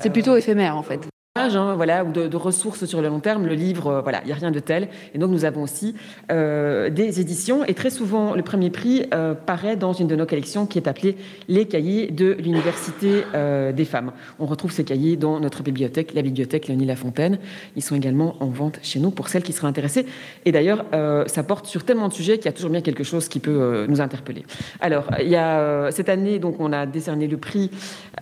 C'est 0.00 0.10
plutôt 0.10 0.36
éphémère 0.36 0.76
en 0.76 0.82
fait. 0.82 1.08
Hein, 1.36 1.74
voilà, 1.74 2.04
ou 2.04 2.12
de, 2.12 2.36
ressources 2.36 2.84
sur 2.84 3.02
le 3.02 3.08
long 3.08 3.18
terme. 3.18 3.44
Le 3.44 3.54
livre, 3.54 3.88
euh, 3.88 4.00
voilà, 4.02 4.20
il 4.22 4.26
n'y 4.26 4.32
a 4.32 4.36
rien 4.36 4.52
de 4.52 4.60
tel. 4.60 4.86
Et 5.14 5.18
donc, 5.18 5.32
nous 5.32 5.44
avons 5.44 5.62
aussi 5.62 5.96
euh, 6.30 6.90
des 6.90 7.20
éditions. 7.20 7.64
Et 7.64 7.74
très 7.74 7.90
souvent, 7.90 8.36
le 8.36 8.42
premier 8.42 8.70
prix 8.70 9.06
euh, 9.12 9.34
paraît 9.34 9.74
dans 9.74 9.92
une 9.92 10.06
de 10.06 10.14
nos 10.14 10.26
collections 10.26 10.64
qui 10.64 10.78
est 10.78 10.86
appelée 10.86 11.16
Les 11.48 11.66
cahiers 11.66 12.12
de 12.12 12.36
l'Université 12.38 13.24
des 13.34 13.84
femmes. 13.84 14.12
On 14.38 14.46
retrouve 14.46 14.70
ces 14.70 14.84
cahiers 14.84 15.16
dans 15.16 15.40
notre 15.40 15.64
bibliothèque, 15.64 16.14
la 16.14 16.22
bibliothèque 16.22 16.68
Léonie 16.68 16.86
Lafontaine. 16.86 17.40
Ils 17.74 17.82
sont 17.82 17.96
également 17.96 18.36
en 18.38 18.46
vente 18.46 18.78
chez 18.82 19.00
nous 19.00 19.10
pour 19.10 19.28
celles 19.28 19.42
qui 19.42 19.52
seraient 19.52 19.66
intéressées. 19.66 20.06
Et 20.44 20.52
d'ailleurs, 20.52 20.84
ça 21.26 21.42
porte 21.42 21.66
sur 21.66 21.82
tellement 21.82 22.06
de 22.06 22.12
sujets 22.12 22.36
qu'il 22.36 22.46
y 22.46 22.48
a 22.48 22.52
toujours 22.52 22.70
bien 22.70 22.80
quelque 22.80 23.02
chose 23.02 23.28
qui 23.28 23.40
peut 23.40 23.86
nous 23.88 24.00
interpeller. 24.00 24.44
Alors, 24.80 25.06
il 25.20 25.28
y 25.28 25.36
a, 25.36 25.90
cette 25.90 26.08
année, 26.08 26.38
donc, 26.38 26.60
on 26.60 26.72
a 26.72 26.86
décerné 26.86 27.26
le 27.26 27.38
prix. 27.38 27.70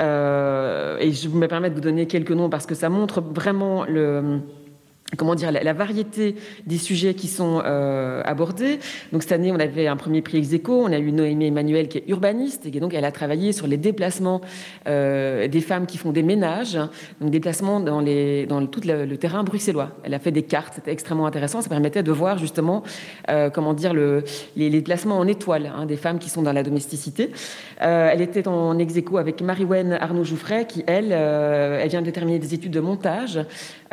et 0.01 1.13
je 1.13 1.29
me 1.29 1.47
permets 1.47 1.69
de 1.69 1.75
vous 1.75 1.81
donner 1.83 2.07
quelques 2.07 2.33
noms 2.33 2.49
parce 2.49 2.65
que 2.65 2.75
ça 2.75 2.89
montre 2.89 3.02
montre 3.03 3.21
vraiment 3.21 3.85
le 3.85 4.41
comment 5.17 5.35
dire, 5.35 5.53
la, 5.53 5.73
variété 5.73 6.37
des 6.67 6.79
sujets 6.79 7.15
qui 7.15 7.29
sont 7.29 7.63
euh, 7.65 8.23
abordés. 8.25 8.79
Donc 9.13 9.23
cette 9.23 9.33
année, 9.33 9.53
on 9.53 9.59
avait 9.59 9.87
un 9.87 9.97
premier 9.97 10.23
prix 10.23 10.39
ex 10.39 10.53
aequo, 10.53 10.85
on 10.85 10.93
a 10.93 10.99
eu 10.99 11.13
Noémie 11.13 11.47
Emmanuel 11.47 11.89
qui 11.89 11.99
est 11.99 12.05
urbaniste, 12.09 12.67
et 12.67 12.71
donc 12.81 12.95
elle 12.95 13.05
a 13.05 13.13
travaillé 13.13 13.53
sur 13.53 13.67
les 13.67 13.77
déplacements 13.77 14.41
euh, 14.89 15.49
des 15.49 15.61
femmes 15.61 15.87
qui 15.87 15.99
font 15.99 16.13
des 16.13 16.23
ménages, 16.23 16.79
donc 17.21 17.31
déplacements 17.31 17.81
dans, 17.81 18.01
les, 18.01 18.47
dans 18.47 18.65
tout 18.67 18.81
le, 18.85 19.17
terrain 19.17 19.45
bruxellois. 19.45 19.91
Elle 20.05 20.15
a 20.15 20.19
fait 20.19 20.31
des 20.31 20.43
cartes, 20.43 20.75
c'était 20.77 20.93
extrêmement 20.93 21.27
intéressant, 21.27 21.61
ça 21.61 21.69
permettait 21.69 22.03
de 22.03 22.13
voir 22.13 22.39
justement, 22.39 22.83
euh, 23.31 23.51
comment 23.51 23.75
dire, 23.75 23.93
le, 23.93 24.25
les, 24.57 24.71
déplacements 24.71 25.19
en 25.19 25.27
étoile 25.27 25.73
hein, 25.77 25.85
des 25.85 25.97
femmes 25.97 26.19
qui 26.19 26.31
sont 26.31 26.43
dans 26.43 26.53
la 26.53 26.63
domesticité. 26.63 27.31
elle 27.79 28.23
était 28.23 28.49
en 28.49 28.79
ex 28.79 28.97
aequo 28.97 29.19
avec 29.19 29.43
Marie-Wen 29.43 29.93
Arnaud-Jouffret, 29.93 30.67
qui 30.67 30.83
elle, 30.87 31.13
elle 31.13 31.89
vient 31.89 32.03
de 32.03 32.11
terminer 32.11 32.39
des 32.39 32.55
études 32.55 32.73
de 32.73 32.81
montage 32.81 33.41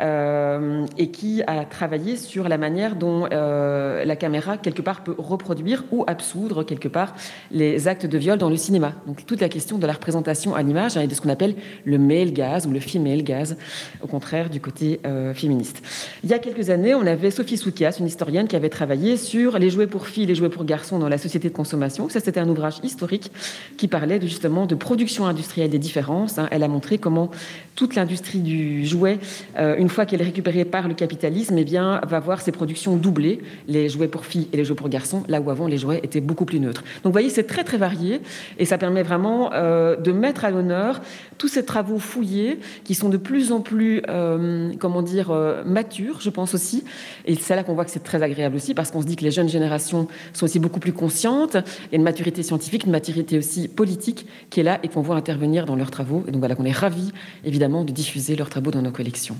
et 0.00 1.10
qui 1.10 1.42
a 1.46 1.64
travaillé 1.64 2.16
sur 2.16 2.48
la 2.48 2.58
manière 2.58 2.96
dont 2.96 3.26
euh, 3.32 4.04
la 4.04 4.16
caméra, 4.16 4.56
quelque 4.56 4.82
part, 4.82 5.02
peut 5.02 5.14
reproduire 5.18 5.84
ou 5.90 6.04
absoudre, 6.06 6.64
quelque 6.64 6.88
part, 6.88 7.14
les 7.50 7.88
actes 7.88 8.06
de 8.06 8.18
viol 8.18 8.38
dans 8.38 8.50
le 8.50 8.56
cinéma. 8.56 8.92
Donc 9.06 9.26
toute 9.26 9.40
la 9.40 9.48
question 9.48 9.78
de 9.78 9.86
la 9.86 9.92
représentation 9.92 10.54
à 10.54 10.62
l'image 10.62 10.96
hein, 10.96 11.02
et 11.02 11.06
de 11.06 11.14
ce 11.14 11.20
qu'on 11.20 11.28
appelle 11.28 11.54
le 11.84 11.98
male 11.98 12.32
gaz 12.32 12.66
ou 12.66 12.70
le 12.70 12.80
female 12.80 13.22
gaz, 13.22 13.56
au 14.02 14.06
contraire 14.06 14.50
du 14.50 14.60
côté 14.60 15.00
euh, 15.06 15.34
féministe. 15.34 15.82
Il 16.24 16.30
y 16.30 16.34
a 16.34 16.38
quelques 16.38 16.70
années, 16.70 16.94
on 16.94 17.06
avait 17.06 17.30
Sophie 17.30 17.56
Soukias, 17.56 17.96
une 18.00 18.06
historienne 18.06 18.48
qui 18.48 18.56
avait 18.56 18.68
travaillé 18.68 19.16
sur 19.16 19.58
les 19.58 19.70
jouets 19.70 19.86
pour 19.86 20.06
filles, 20.06 20.26
les 20.26 20.34
jouets 20.34 20.48
pour 20.48 20.64
garçons 20.64 20.98
dans 20.98 21.08
la 21.08 21.18
société 21.18 21.48
de 21.48 21.54
consommation. 21.54 22.08
Ça, 22.08 22.20
c'était 22.20 22.40
un 22.40 22.48
ouvrage 22.48 22.78
historique 22.82 23.30
qui 23.76 23.88
parlait 23.88 24.20
justement 24.20 24.66
de 24.66 24.74
production 24.74 25.26
industrielle 25.26 25.70
des 25.70 25.78
différences. 25.78 26.38
Hein. 26.38 26.48
Elle 26.50 26.62
a 26.62 26.68
montré 26.68 26.98
comment 26.98 27.30
toute 27.74 27.94
l'industrie 27.94 28.40
du 28.40 28.84
jouet, 28.84 29.18
euh, 29.58 29.76
une 29.78 29.88
fois 29.90 30.06
qu'elle 30.06 30.20
est 30.20 30.24
récupérée 30.24 30.64
par 30.64 30.88
le 30.88 30.94
capitalisme, 30.94 31.56
eh 31.58 31.64
bien, 31.64 32.00
va 32.06 32.20
voir 32.20 32.40
ses 32.40 32.52
productions 32.52 32.96
doubler, 32.96 33.40
les 33.68 33.88
jouets 33.88 34.08
pour 34.08 34.24
filles 34.24 34.48
et 34.52 34.56
les 34.56 34.64
jouets 34.64 34.76
pour 34.76 34.88
garçons, 34.88 35.22
là 35.28 35.40
où 35.40 35.50
avant 35.50 35.66
les 35.66 35.78
jouets 35.78 36.00
étaient 36.02 36.20
beaucoup 36.20 36.44
plus 36.44 36.60
neutres. 36.60 36.82
Donc 37.02 37.06
vous 37.06 37.12
voyez, 37.12 37.30
c'est 37.30 37.44
très 37.44 37.64
très 37.64 37.78
varié 37.78 38.20
et 38.58 38.64
ça 38.64 38.78
permet 38.78 39.02
vraiment 39.02 39.50
euh, 39.52 39.96
de 39.96 40.12
mettre 40.12 40.44
à 40.44 40.50
l'honneur 40.50 41.00
tous 41.38 41.48
ces 41.48 41.64
travaux 41.64 41.98
fouillés 41.98 42.60
qui 42.84 42.94
sont 42.94 43.08
de 43.08 43.16
plus 43.16 43.52
en 43.52 43.60
plus, 43.60 44.02
euh, 44.08 44.72
comment 44.78 45.02
dire, 45.02 45.32
matures, 45.64 46.20
je 46.20 46.30
pense 46.30 46.54
aussi. 46.54 46.84
Et 47.24 47.34
c'est 47.34 47.56
là 47.56 47.64
qu'on 47.64 47.74
voit 47.74 47.84
que 47.84 47.90
c'est 47.90 48.04
très 48.04 48.22
agréable 48.22 48.56
aussi 48.56 48.74
parce 48.74 48.90
qu'on 48.90 49.00
se 49.00 49.06
dit 49.06 49.16
que 49.16 49.24
les 49.24 49.30
jeunes 49.30 49.48
générations 49.48 50.08
sont 50.32 50.44
aussi 50.44 50.58
beaucoup 50.58 50.80
plus 50.80 50.92
conscientes. 50.92 51.54
Il 51.54 51.92
y 51.92 51.94
a 51.94 51.96
une 51.96 52.02
maturité 52.02 52.42
scientifique, 52.42 52.84
une 52.84 52.92
maturité 52.92 53.38
aussi 53.38 53.68
politique 53.68 54.26
qui 54.50 54.60
est 54.60 54.64
là 54.64 54.78
et 54.82 54.88
qu'on 54.88 55.02
voit 55.02 55.16
intervenir 55.16 55.66
dans 55.66 55.76
leurs 55.76 55.90
travaux. 55.90 56.24
Et 56.28 56.30
donc 56.30 56.40
voilà, 56.40 56.54
qu'on 56.54 56.64
est 56.64 56.72
ravis 56.72 57.12
évidemment 57.44 57.84
de 57.84 57.92
diffuser 57.92 58.36
leurs 58.36 58.50
travaux 58.50 58.70
dans 58.70 58.82
nos 58.82 58.90
collections. 58.90 59.36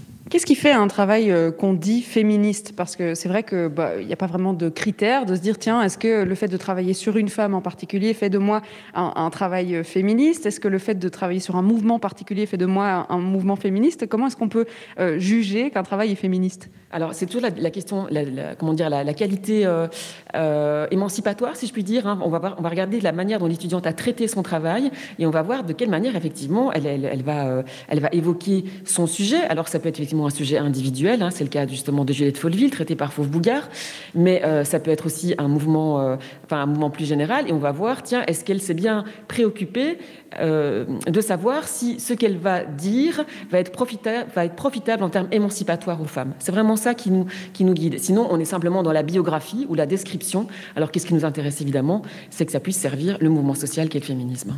Qui 0.47 0.55
fait 0.55 0.71
un 0.71 0.87
travail 0.87 1.31
euh, 1.31 1.51
qu'on 1.51 1.73
dit 1.73 2.03
féministe? 2.03 2.73
Parce 2.77 2.95
que 2.95 3.15
c'est 3.15 3.29
vrai 3.29 3.43
qu'il 3.43 3.69
bah, 3.69 4.01
n'y 4.01 4.13
a 4.13 4.17
pas 4.17 4.27
vraiment 4.27 4.55
de 4.55 4.69
critères 4.69 5.27
de 5.27 5.35
se 5.35 5.41
dire, 5.41 5.59
tiens, 5.59 5.83
est-ce 5.83 5.99
que 5.99 6.23
le 6.23 6.35
fait 6.35 6.49
de 6.49 6.57
travailler 6.57 6.95
sur 6.95 7.17
une 7.17 7.29
femme 7.29 7.55
en 7.55 7.61
particulier 7.61 8.15
fait 8.15 8.31
de 8.31 8.39
moi 8.39 8.63
un, 8.95 9.31
travail 9.31 9.77
euh, 9.77 9.83
féministe? 9.83 10.47
Est-ce 10.47 10.61
que 10.61 10.69
le 10.69 10.79
fait 10.79 10.95
de 10.95 11.09
travailler 11.09 11.41
sur 11.41 11.57
un 11.57 11.63
mouvement 11.63 11.99
particulier 11.99 12.47
fait 12.47 12.57
de 12.57 12.67
moi 12.67 13.07
un, 13.09 13.19
mouvement 13.19 13.57
féministe? 13.57 14.09
Comment 14.09 14.29
est-ce 14.29 14.37
qu'on 14.37 14.49
peut 14.49 14.67
euh, 14.99 15.19
juger 15.19 15.71
qu'un 15.71 15.83
travail 15.83 16.13
est 16.13 16.17
féministe? 16.17 16.71
Alors, 16.93 17.15
c'est 17.15 17.27
toujours 17.27 17.43
la, 17.43 17.71
question, 17.71 18.09
la, 18.11 18.57
comment 18.57 18.73
dire, 18.73 18.91
la, 18.91 19.15
qualité 19.15 19.65
émancipatoire, 20.91 21.55
si 21.55 21.69
je 21.69 21.73
puis 21.73 21.85
dire. 21.85 22.09
Hein. 22.09 22.19
On, 22.25 22.31
va 22.31 22.57
on 22.59 22.63
va 22.63 22.69
regarder 22.69 23.01
la 23.01 23.13
manière 23.13 23.39
dont 23.39 23.47
l'étudiante 23.47 23.87
a 23.87 23.93
traité 23.93 24.27
son 24.27 24.43
travail 24.43 24.91
et 25.21 25.27
on 25.27 25.31
va 25.31 25.43
voir 25.43 25.63
de 25.63 25.73
quelle 25.73 25.89
manière, 25.89 26.17
effectivement, 26.17 26.73
elle, 26.73 26.87
elle, 26.87 27.23
va, 27.23 27.63
elle 27.89 28.01
va 28.01 28.09
évoquer 28.11 28.65
son 28.85 29.07
sujet. 29.07 29.41
Alors 29.43 29.69
ça 29.69 29.79
peut 29.79 29.89
être 29.89 29.99
effectivement 29.99 30.30
un 30.31 30.33
sujet 30.33 30.59
individuel, 30.59 31.23
hein, 31.23 31.31
c'est 31.33 31.43
le 31.43 31.51
cas 31.51 31.67
justement 31.67 32.05
de 32.05 32.13
Juliette 32.13 32.39
Folleville, 32.39 32.71
traité 32.71 32.95
par 32.95 33.13
Fauve 33.13 33.29
Bougard, 33.29 33.69
mais 34.15 34.45
euh, 34.45 34.63
ça 34.63 34.79
peut 34.79 34.93
être 34.93 35.07
aussi 35.07 35.35
un 35.39 35.49
mouvement, 35.49 36.01
euh, 36.01 36.17
enfin 36.45 36.63
un 36.63 36.67
mouvement 36.67 36.89
plus 36.89 37.05
général, 37.05 37.49
et 37.49 37.53
on 37.53 37.59
va 37.59 37.73
voir, 37.73 38.05
tiens, 38.05 38.23
est-ce 38.29 38.45
qu'elle 38.45 38.61
s'est 38.61 38.75
bien 38.75 39.05
préoccupée 39.27 39.99
euh, 40.39 40.85
de 41.09 41.21
savoir 41.21 41.67
si 41.67 41.99
ce 41.99 42.15
qu'elle 42.15 42.37
va 42.37 42.65
dire 42.65 43.25
va 43.51 43.59
être, 43.59 43.73
profitable, 43.73 44.31
va 44.37 44.45
être 44.45 44.55
profitable 44.55 45.03
en 45.03 45.09
termes 45.09 45.29
émancipatoires 45.33 46.01
aux 46.01 46.05
femmes. 46.05 46.35
C'est 46.39 46.53
vraiment 46.53 46.77
ça 46.77 46.95
qui 46.95 47.11
nous, 47.11 47.27
qui 47.53 47.65
nous 47.65 47.75
guide. 47.75 47.99
Sinon, 47.99 48.29
on 48.31 48.39
est 48.39 48.45
simplement 48.45 48.85
dans 48.85 48.93
la 48.93 49.03
biographie 49.03 49.67
ou 49.69 49.75
la 49.75 49.87
description. 49.87 50.47
Alors 50.77 50.93
qu'est-ce 50.93 51.07
qui 51.07 51.15
nous 51.15 51.25
intéresse 51.25 51.61
évidemment, 51.61 52.03
c'est 52.31 52.47
que 52.47 52.53
ça 52.53 52.61
puisse 52.61 52.79
servir 52.79 53.19
le 53.21 53.29
mouvement 53.29 53.55
social 53.55 53.89
qu'est 53.89 53.99
le 53.99 54.05
féminisme. 54.05 54.55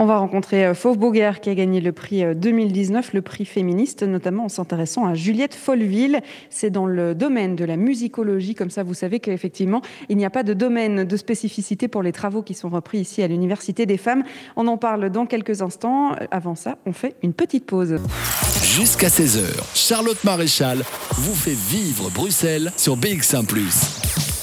On 0.00 0.06
va 0.06 0.18
rencontrer 0.18 0.66
euh, 0.66 0.74
Fauve 0.74 0.98
Boguer 0.98 1.32
qui 1.40 1.50
a 1.50 1.54
gagné 1.54 1.80
le 1.80 1.92
prix 1.92 2.24
2019, 2.34 3.06
euh, 3.06 3.10
le 3.14 3.22
prix 3.22 3.44
féministe, 3.44 4.02
notamment 4.02 4.46
en 4.46 4.48
s'intéressant 4.48 5.06
à 5.06 5.14
Juliette 5.14 5.54
Folleville. 5.54 6.20
C'est 6.50 6.70
dans 6.70 6.86
le 6.86 7.14
domaine 7.14 7.54
de 7.54 7.64
la 7.64 7.76
musicologie, 7.76 8.54
comme 8.54 8.70
ça 8.70 8.82
vous 8.82 8.94
savez 8.94 9.20
qu'effectivement 9.20 9.82
il 10.08 10.16
n'y 10.16 10.24
a 10.24 10.30
pas 10.30 10.42
de 10.42 10.52
domaine 10.52 11.04
de 11.04 11.16
spécificité 11.16 11.86
pour 11.86 12.02
les 12.02 12.12
travaux 12.12 12.42
qui 12.42 12.54
sont 12.54 12.70
repris 12.70 12.98
ici 12.98 13.22
à 13.22 13.28
l'Université 13.28 13.86
des 13.86 13.96
femmes. 13.96 14.24
On 14.56 14.66
en 14.66 14.78
parle 14.78 15.10
dans 15.10 15.26
quelques 15.26 15.62
instants. 15.62 16.16
Avant 16.32 16.56
ça, 16.56 16.78
on 16.86 16.92
fait 16.92 17.14
une 17.22 17.32
petite 17.32 17.66
pause. 17.66 17.96
Jusqu'à 18.62 19.08
16h, 19.08 19.44
Charlotte 19.74 20.22
Maréchal 20.24 20.78
vous 21.12 21.34
fait 21.34 21.56
vivre 21.56 22.10
Bruxelles 22.10 22.72
sur 22.76 22.96
BX1⁇ 22.96 23.46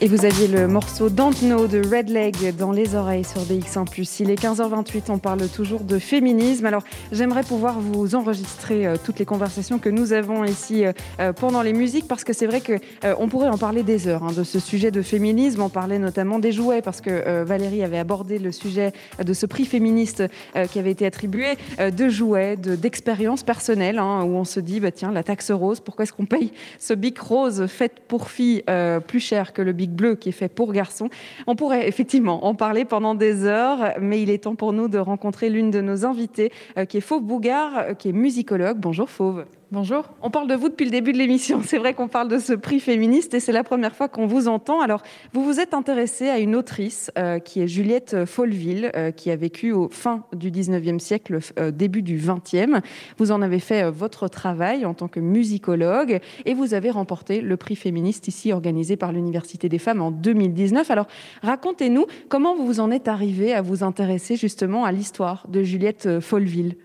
et 0.00 0.06
vous 0.06 0.24
aviez 0.24 0.46
le 0.46 0.68
morceau 0.68 1.08
Don't 1.08 1.34
Know 1.40 1.66
de 1.66 1.78
Red 1.78 2.08
Leg 2.08 2.54
dans 2.56 2.70
les 2.70 2.94
oreilles 2.94 3.24
sur 3.24 3.40
BX1+. 3.42 3.86
Il 4.20 4.30
est 4.30 4.40
15h28, 4.40 5.10
on 5.10 5.18
parle 5.18 5.48
toujours 5.48 5.80
de 5.80 5.98
féminisme. 5.98 6.66
Alors 6.66 6.84
j'aimerais 7.10 7.42
pouvoir 7.42 7.80
vous 7.80 8.14
enregistrer 8.14 8.86
euh, 8.86 8.96
toutes 9.02 9.18
les 9.18 9.24
conversations 9.24 9.80
que 9.80 9.88
nous 9.88 10.12
avons 10.12 10.44
ici 10.44 10.84
euh, 10.84 10.92
euh, 11.18 11.32
pendant 11.32 11.62
les 11.62 11.72
musiques 11.72 12.06
parce 12.06 12.22
que 12.22 12.32
c'est 12.32 12.46
vrai 12.46 12.60
qu'on 12.60 12.78
on 13.18 13.28
pourrait 13.28 13.48
en 13.48 13.58
parler 13.58 13.82
des 13.82 14.06
heures 14.06 14.22
hein, 14.22 14.32
de 14.36 14.44
ce 14.44 14.60
sujet 14.60 14.92
de 14.92 15.02
féminisme. 15.02 15.62
On 15.62 15.68
parlait 15.68 15.98
notamment 15.98 16.38
des 16.38 16.52
jouets 16.52 16.80
parce 16.80 17.00
que 17.00 17.42
Valérie 17.42 17.82
avait 17.82 17.98
abordé 17.98 18.38
le 18.38 18.52
sujet 18.52 18.92
de 19.22 19.32
ce 19.32 19.46
prix 19.46 19.64
féministe 19.64 20.22
qui 20.70 20.78
avait 20.78 20.92
été 20.92 21.06
attribué 21.06 21.56
de 21.78 22.08
jouets, 22.08 22.56
d'expériences 22.56 23.42
personnelles 23.42 23.98
hein, 23.98 24.22
où 24.22 24.36
on 24.36 24.44
se 24.44 24.60
dit 24.60 24.80
bah, 24.80 24.92
tiens 24.92 25.10
la 25.10 25.22
taxe 25.22 25.50
rose, 25.50 25.80
pourquoi 25.80 26.04
est-ce 26.04 26.12
qu'on 26.12 26.26
paye 26.26 26.52
ce 26.78 26.94
bic 26.94 27.18
rose 27.18 27.66
fait 27.66 28.00
pour 28.06 28.30
filles 28.30 28.62
plus 29.06 29.20
cher 29.20 29.52
que 29.52 29.62
le 29.62 29.72
bleu 29.88 30.14
qui 30.14 30.30
est 30.30 30.32
fait 30.32 30.48
pour 30.48 30.72
garçons. 30.72 31.08
On 31.46 31.56
pourrait 31.56 31.88
effectivement 31.88 32.46
en 32.46 32.54
parler 32.54 32.84
pendant 32.84 33.14
des 33.14 33.44
heures, 33.44 33.94
mais 34.00 34.22
il 34.22 34.30
est 34.30 34.44
temps 34.44 34.54
pour 34.54 34.72
nous 34.72 34.88
de 34.88 34.98
rencontrer 34.98 35.50
l'une 35.50 35.70
de 35.70 35.80
nos 35.80 36.04
invitées, 36.04 36.52
euh, 36.76 36.84
qui 36.84 36.98
est 36.98 37.02
Fauve 37.02 37.22
Bougard, 37.22 37.78
euh, 37.78 37.94
qui 37.94 38.10
est 38.10 38.12
musicologue. 38.12 38.78
Bonjour 38.78 39.08
Fauve. 39.08 39.44
Bonjour. 39.70 40.04
On 40.22 40.30
parle 40.30 40.48
de 40.48 40.54
vous 40.54 40.70
depuis 40.70 40.86
le 40.86 40.90
début 40.90 41.12
de 41.12 41.18
l'émission. 41.18 41.60
C'est 41.62 41.76
vrai 41.76 41.92
qu'on 41.92 42.08
parle 42.08 42.28
de 42.28 42.38
ce 42.38 42.54
prix 42.54 42.80
féministe 42.80 43.34
et 43.34 43.40
c'est 43.40 43.52
la 43.52 43.64
première 43.64 43.94
fois 43.94 44.08
qu'on 44.08 44.26
vous 44.26 44.48
entend. 44.48 44.80
Alors, 44.80 45.02
vous 45.34 45.44
vous 45.44 45.60
êtes 45.60 45.74
intéressé 45.74 46.30
à 46.30 46.38
une 46.38 46.56
autrice 46.56 47.10
euh, 47.18 47.38
qui 47.38 47.60
est 47.60 47.68
Juliette 47.68 48.24
Folleville, 48.24 48.90
euh, 48.96 49.10
qui 49.10 49.30
a 49.30 49.36
vécu 49.36 49.72
au 49.72 49.90
fin 49.90 50.24
du 50.32 50.50
19e 50.50 50.98
siècle, 50.98 51.40
euh, 51.58 51.70
début 51.70 52.00
du 52.00 52.18
20e. 52.18 52.80
Vous 53.18 53.30
en 53.30 53.42
avez 53.42 53.60
fait 53.60 53.90
votre 53.90 54.28
travail 54.28 54.86
en 54.86 54.94
tant 54.94 55.06
que 55.06 55.20
musicologue 55.20 56.20
et 56.46 56.54
vous 56.54 56.72
avez 56.72 56.88
remporté 56.88 57.42
le 57.42 57.58
prix 57.58 57.76
féministe 57.76 58.26
ici 58.26 58.54
organisé 58.54 58.96
par 58.96 59.12
l'Université 59.12 59.68
des 59.68 59.78
femmes 59.78 60.00
en 60.00 60.10
2019. 60.10 60.90
Alors, 60.90 61.08
racontez-nous 61.42 62.06
comment 62.30 62.56
vous 62.56 62.64
vous 62.64 62.80
en 62.80 62.90
êtes 62.90 63.06
arrivé 63.06 63.52
à 63.52 63.60
vous 63.60 63.84
intéresser 63.84 64.36
justement 64.36 64.86
à 64.86 64.92
l'histoire 64.92 65.44
de 65.46 65.62
Juliette 65.62 66.20
Folleville. 66.20 66.76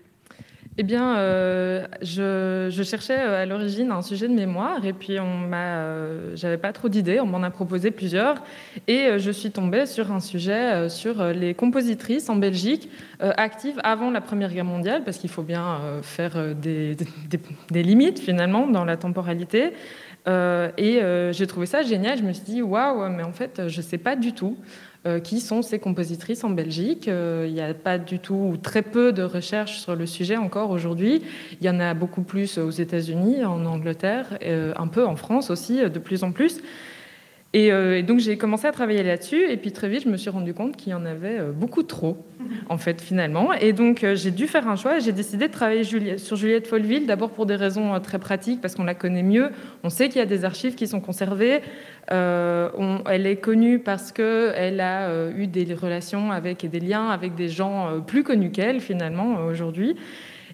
Eh 0.76 0.82
bien, 0.82 1.18
euh, 1.18 1.86
je, 2.02 2.82
cherchais 2.82 3.16
euh, 3.16 3.42
à 3.42 3.46
l'origine 3.46 3.92
un 3.92 4.02
sujet 4.02 4.26
de 4.26 4.34
mémoire 4.34 4.84
et 4.84 4.92
puis 4.92 5.20
on 5.20 5.36
m'a, 5.36 5.76
euh, 5.76 6.32
j'avais 6.34 6.56
pas 6.56 6.72
trop 6.72 6.88
d'idées, 6.88 7.20
on 7.20 7.26
m'en 7.26 7.44
a 7.44 7.50
proposé 7.50 7.92
plusieurs 7.92 8.42
et 8.88 9.18
je 9.18 9.30
suis 9.30 9.52
tombée 9.52 9.86
sur 9.86 10.10
un 10.10 10.18
sujet 10.18 10.88
sur 10.88 11.24
les 11.26 11.54
compositrices 11.54 12.28
en 12.28 12.36
Belgique 12.36 12.90
actives 13.20 13.80
avant 13.84 14.10
la 14.10 14.20
Première 14.20 14.52
Guerre 14.52 14.64
mondiale 14.64 15.04
parce 15.04 15.18
qu'il 15.18 15.30
faut 15.30 15.42
bien 15.42 15.78
faire 16.02 16.54
des, 16.54 16.96
des, 17.70 17.82
limites 17.82 18.18
finalement 18.18 18.66
dans 18.66 18.84
la 18.84 18.96
temporalité. 18.96 19.72
et 20.26 21.00
j'ai 21.30 21.46
trouvé 21.46 21.66
ça 21.66 21.82
génial. 21.82 22.18
Je 22.18 22.24
me 22.24 22.32
suis 22.32 22.44
dit 22.44 22.62
waouh, 22.62 23.08
mais 23.10 23.22
en 23.22 23.32
fait, 23.32 23.68
je 23.68 23.80
sais 23.80 23.98
pas 23.98 24.16
du 24.16 24.32
tout. 24.32 24.56
Euh, 25.06 25.20
qui 25.20 25.40
sont 25.40 25.60
ces 25.60 25.78
compositrices 25.78 26.44
en 26.44 26.50
Belgique. 26.50 27.08
Euh, 27.08 27.44
il 27.46 27.52
n'y 27.52 27.60
a 27.60 27.74
pas 27.74 27.98
du 27.98 28.20
tout 28.20 28.52
ou 28.52 28.56
très 28.56 28.80
peu 28.80 29.12
de 29.12 29.22
recherches 29.22 29.80
sur 29.80 29.94
le 29.94 30.06
sujet 30.06 30.38
encore 30.38 30.70
aujourd'hui. 30.70 31.20
Il 31.60 31.66
y 31.66 31.68
en 31.68 31.78
a 31.78 31.92
beaucoup 31.92 32.22
plus 32.22 32.56
aux 32.56 32.70
États-Unis, 32.70 33.44
en 33.44 33.66
Angleterre, 33.66 34.38
euh, 34.42 34.72
un 34.78 34.86
peu 34.86 35.04
en 35.04 35.14
France 35.14 35.50
aussi, 35.50 35.76
de 35.76 35.98
plus 35.98 36.24
en 36.24 36.32
plus. 36.32 36.62
Et, 37.56 38.02
donc 38.02 38.18
j'ai 38.18 38.36
commencé 38.36 38.66
à 38.66 38.72
travailler 38.72 39.02
là-dessus, 39.02 39.48
et 39.48 39.56
puis 39.56 39.70
très 39.72 39.88
vite 39.88 40.02
je 40.04 40.08
me 40.08 40.16
suis 40.16 40.28
rendu 40.28 40.52
compte 40.54 40.76
qu'il 40.76 40.90
y 40.90 40.94
en 40.94 41.06
avait 41.06 41.38
beaucoup 41.54 41.84
trop, 41.84 42.26
en 42.68 42.78
fait, 42.78 43.00
finalement. 43.00 43.52
Et 43.52 43.72
donc 43.72 44.04
j'ai 44.14 44.32
dû 44.32 44.46
faire 44.48 44.68
un 44.68 44.76
choix, 44.76 44.98
et 44.98 45.00
j'ai 45.00 45.12
décidé 45.12 45.46
de 45.46 45.52
travailler 45.52 45.84
sur 46.18 46.36
Juliette 46.36 46.66
Folleville, 46.66 47.06
d'abord 47.06 47.30
pour 47.30 47.46
des 47.46 47.56
raisons 47.56 47.98
très 48.00 48.18
pratiques, 48.18 48.60
parce 48.60 48.74
qu'on 48.74 48.84
la 48.84 48.94
connaît 48.94 49.22
mieux, 49.22 49.50
on 49.84 49.88
sait 49.88 50.08
qu'il 50.08 50.18
y 50.18 50.22
a 50.22 50.26
des 50.26 50.44
archives 50.44 50.74
qui 50.74 50.88
sont 50.88 51.00
conservées, 51.00 51.62
euh, 52.12 52.68
elle 53.08 53.26
est 53.26 53.36
connue 53.36 53.78
parce 53.78 54.12
qu'elle 54.12 54.80
a 54.80 55.08
euh, 55.08 55.32
eu 55.36 55.46
des 55.46 55.72
relations 55.74 56.32
avec 56.32 56.64
et 56.64 56.68
des 56.68 56.80
liens 56.80 57.08
avec 57.08 57.34
des 57.34 57.48
gens 57.48 57.88
euh, 57.88 57.98
plus 58.00 58.22
connus 58.22 58.50
qu'elle 58.50 58.80
finalement 58.80 59.46
aujourd'hui. 59.46 59.96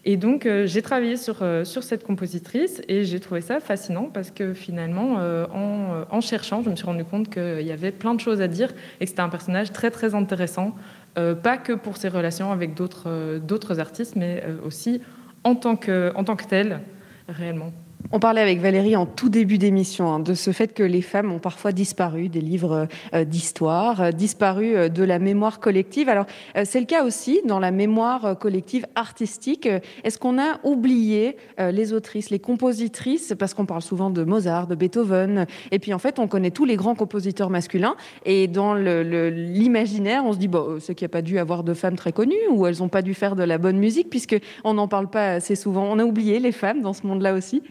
Et 0.04 0.16
donc, 0.16 0.48
j'ai 0.64 0.80
travaillé 0.80 1.16
sur, 1.16 1.44
sur 1.64 1.82
cette 1.82 2.04
compositrice 2.04 2.80
et 2.88 3.04
j'ai 3.04 3.20
trouvé 3.20 3.42
ça 3.42 3.60
fascinant 3.60 4.04
parce 4.04 4.30
que 4.30 4.54
finalement, 4.54 5.16
en, 5.52 6.04
en, 6.10 6.20
cherchant, 6.22 6.62
je 6.62 6.70
me 6.70 6.76
suis 6.76 6.86
rendu 6.86 7.04
compte 7.04 7.28
qu'il 7.28 7.66
y 7.66 7.70
avait 7.70 7.92
plein 7.92 8.14
de 8.14 8.20
choses 8.20 8.40
à 8.40 8.48
dire 8.48 8.70
et 8.98 9.04
que 9.04 9.10
c'était 9.10 9.20
un 9.20 9.28
personnage 9.28 9.72
très, 9.72 9.90
très 9.90 10.14
intéressant, 10.14 10.74
pas 11.14 11.58
que 11.58 11.74
pour 11.74 11.98
ses 11.98 12.08
relations 12.08 12.50
avec 12.50 12.72
d'autres 12.74 13.78
artistes, 13.78 14.16
mais 14.16 14.42
aussi 14.64 15.02
en 15.44 15.54
tant 15.54 15.76
que, 15.76 16.12
en 16.14 16.24
tant 16.24 16.36
que 16.36 16.44
tel, 16.44 16.80
réellement. 17.28 17.72
On 18.12 18.18
parlait 18.18 18.40
avec 18.40 18.60
Valérie 18.60 18.96
en 18.96 19.06
tout 19.06 19.28
début 19.28 19.56
d'émission 19.56 20.12
hein, 20.12 20.18
de 20.18 20.34
ce 20.34 20.50
fait 20.50 20.74
que 20.74 20.82
les 20.82 21.00
femmes 21.02 21.30
ont 21.30 21.38
parfois 21.38 21.70
disparu 21.70 22.28
des 22.28 22.40
livres 22.40 22.88
euh, 23.14 23.24
d'histoire, 23.24 24.00
euh, 24.00 24.10
disparu 24.10 24.74
euh, 24.74 24.88
de 24.88 25.04
la 25.04 25.20
mémoire 25.20 25.60
collective. 25.60 26.08
Alors, 26.08 26.26
c'est 26.64 26.80
le 26.80 26.86
cas 26.86 27.04
aussi 27.04 27.40
dans 27.46 27.60
la 27.60 27.70
mémoire 27.70 28.36
collective 28.38 28.84
artistique. 28.96 29.68
Est-ce 30.02 30.18
qu'on 30.18 30.40
a 30.40 30.58
oublié 30.64 31.36
les 31.58 31.92
autrices, 31.92 32.30
les 32.30 32.38
compositrices? 32.38 33.34
Parce 33.38 33.54
qu'on 33.54 33.66
parle 33.66 33.82
souvent 33.82 34.10
de 34.10 34.24
Mozart, 34.24 34.66
de 34.66 34.74
Beethoven, 34.74 35.46
et 35.70 35.78
puis 35.78 35.94
en 35.94 35.98
fait, 35.98 36.18
on 36.18 36.26
connaît 36.26 36.50
tous 36.50 36.64
les 36.64 36.76
grands 36.76 36.94
compositeurs 36.94 37.50
masculins. 37.50 37.94
Et 38.24 38.48
dans 38.48 38.74
l'imaginaire, 38.74 40.24
on 40.24 40.32
se 40.32 40.38
dit, 40.38 40.48
bon, 40.48 40.78
c'est 40.80 40.94
qu'il 40.94 41.04
n'y 41.06 41.10
a 41.10 41.12
pas 41.12 41.22
dû 41.22 41.38
avoir 41.38 41.62
de 41.62 41.74
femmes 41.74 41.96
très 41.96 42.12
connues, 42.12 42.48
ou 42.50 42.66
elles 42.66 42.78
n'ont 42.78 42.88
pas 42.88 43.02
dû 43.02 43.14
faire 43.14 43.36
de 43.36 43.44
la 43.44 43.58
bonne 43.58 43.78
musique, 43.78 44.10
puisqu'on 44.10 44.74
n'en 44.74 44.88
parle 44.88 45.08
pas 45.08 45.32
assez 45.34 45.54
souvent. 45.54 45.84
On 45.90 45.98
a 45.98 46.04
oublié 46.04 46.40
les 46.40 46.52
femmes 46.52 46.82
dans 46.82 46.92
ce 46.92 47.06
monde-là 47.06 47.34
aussi? 47.34 47.62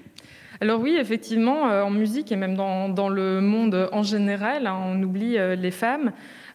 Alors 0.62 0.82
oui, 0.82 0.98
effectivement, 1.00 1.70
euh, 1.70 1.84
en 1.84 1.90
musique 1.90 2.34
et 2.34 2.36
même 2.36 2.56
dans, 2.56 3.10
le 3.10 3.40
monde 3.40 3.88
en 3.94 4.04
général, 4.04 4.68
hein, 4.68 4.78
on 4.86 5.02
oublie 5.02 5.38
euh, 5.38 5.56
les 5.56 5.72
femmes. 5.72 6.12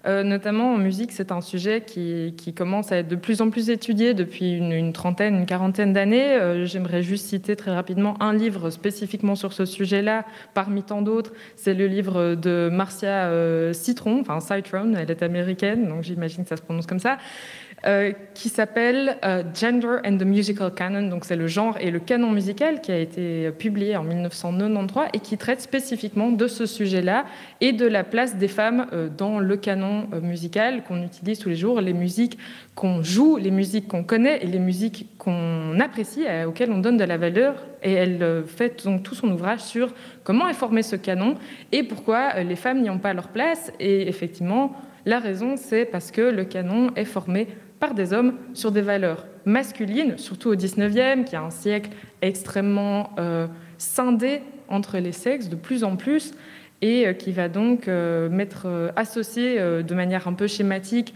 Euh, 0.06 0.22
notamment 0.22 0.74
en 0.74 0.76
musique, 0.76 1.12
c'est 1.12 1.32
un 1.32 1.40
sujet 1.40 1.80
qui, 1.80 2.34
commence 2.54 2.92
à 2.92 2.98
être 2.98 3.08
de 3.08 3.16
plus 3.16 3.40
en 3.40 3.48
plus 3.48 3.70
étudié 3.70 4.12
depuis 4.12 4.52
une, 4.52 4.92
trentaine, 4.92 5.34
une 5.34 5.46
quarantaine 5.46 5.94
d'années. 5.94 6.38
J'aimerais 6.66 7.02
juste 7.02 7.24
citer 7.24 7.56
très 7.56 7.74
rapidement 7.74 8.14
un 8.20 8.34
livre 8.34 8.68
spécifiquement 8.68 9.34
sur 9.34 9.54
ce 9.54 9.64
sujet-là, 9.64 10.26
parmi 10.52 10.82
tant 10.82 11.00
d'autres. 11.00 11.32
C'est 11.56 11.72
le 11.72 11.86
livre 11.86 12.34
de 12.34 12.68
Marcia 12.70 13.30
Citron, 13.72 14.20
enfin 14.20 14.40
Citron, 14.40 14.92
elle 14.94 15.10
est 15.10 15.22
américaine, 15.22 15.88
donc 15.88 16.02
j'imagine 16.02 16.42
que 16.42 16.50
ça 16.50 16.58
se 16.58 16.62
prononce 16.62 16.86
comme 16.86 16.98
ça. 16.98 17.16
Euh, 17.86 18.12
qui 18.32 18.48
s'appelle 18.48 19.18
euh, 19.26 19.42
Gender 19.54 19.98
and 20.06 20.16
the 20.16 20.24
Musical 20.24 20.72
Canon, 20.72 21.10
donc 21.10 21.26
c'est 21.26 21.36
le 21.36 21.46
genre 21.46 21.76
et 21.78 21.90
le 21.90 21.98
canon 21.98 22.30
musical 22.30 22.80
qui 22.80 22.90
a 22.90 22.98
été 22.98 23.50
publié 23.50 23.94
en 23.94 24.04
1993 24.04 25.10
et 25.12 25.18
qui 25.20 25.36
traite 25.36 25.60
spécifiquement 25.60 26.30
de 26.30 26.46
ce 26.46 26.64
sujet-là 26.64 27.26
et 27.60 27.72
de 27.72 27.86
la 27.86 28.02
place 28.02 28.36
des 28.36 28.48
femmes 28.48 28.86
euh, 28.94 29.10
dans 29.14 29.38
le 29.38 29.56
canon 29.58 30.08
musical 30.22 30.82
qu'on 30.82 31.02
utilise 31.02 31.38
tous 31.38 31.50
les 31.50 31.56
jours, 31.56 31.82
les 31.82 31.92
musiques 31.92 32.38
qu'on 32.74 33.02
joue, 33.02 33.36
les 33.36 33.50
musiques 33.50 33.86
qu'on 33.86 34.02
connaît 34.02 34.42
et 34.42 34.46
les 34.46 34.60
musiques 34.60 35.06
qu'on 35.18 35.78
apprécie, 35.78 36.24
auxquelles 36.46 36.72
on 36.72 36.78
donne 36.78 36.96
de 36.96 37.04
la 37.04 37.18
valeur. 37.18 37.54
Et 37.82 37.92
elle 37.92 38.44
fait 38.46 38.82
donc 38.84 39.02
tout 39.02 39.14
son 39.14 39.28
ouvrage 39.30 39.60
sur 39.60 39.92
comment 40.24 40.48
est 40.48 40.54
formé 40.54 40.82
ce 40.82 40.96
canon 40.96 41.34
et 41.70 41.82
pourquoi 41.82 42.42
les 42.42 42.56
femmes 42.56 42.80
n'y 42.80 42.88
ont 42.88 42.98
pas 42.98 43.12
leur 43.12 43.28
place. 43.28 43.72
Et 43.78 44.08
effectivement, 44.08 44.72
la 45.06 45.18
raison, 45.18 45.56
c'est 45.56 45.84
parce 45.84 46.10
que 46.10 46.22
le 46.22 46.44
canon 46.44 46.90
est 46.96 47.04
formé 47.04 47.46
par 47.80 47.94
des 47.94 48.12
hommes 48.12 48.34
sur 48.54 48.72
des 48.72 48.80
valeurs 48.80 49.26
masculines, 49.44 50.16
surtout 50.18 50.50
au 50.50 50.54
19e, 50.54 51.24
qui 51.24 51.36
a 51.36 51.42
un 51.42 51.50
siècle 51.50 51.90
extrêmement 52.22 53.10
euh, 53.18 53.46
scindé 53.78 54.40
entre 54.68 54.98
les 54.98 55.12
sexes 55.12 55.48
de 55.48 55.56
plus 55.56 55.84
en 55.84 55.96
plus, 55.96 56.32
et 56.80 57.06
euh, 57.06 57.12
qui 57.12 57.32
va 57.32 57.48
donc 57.48 57.88
euh, 57.88 58.28
mettre 58.28 58.92
associé 58.96 59.58
de 59.58 59.94
manière 59.94 60.28
un 60.28 60.32
peu 60.32 60.46
schématique 60.46 61.14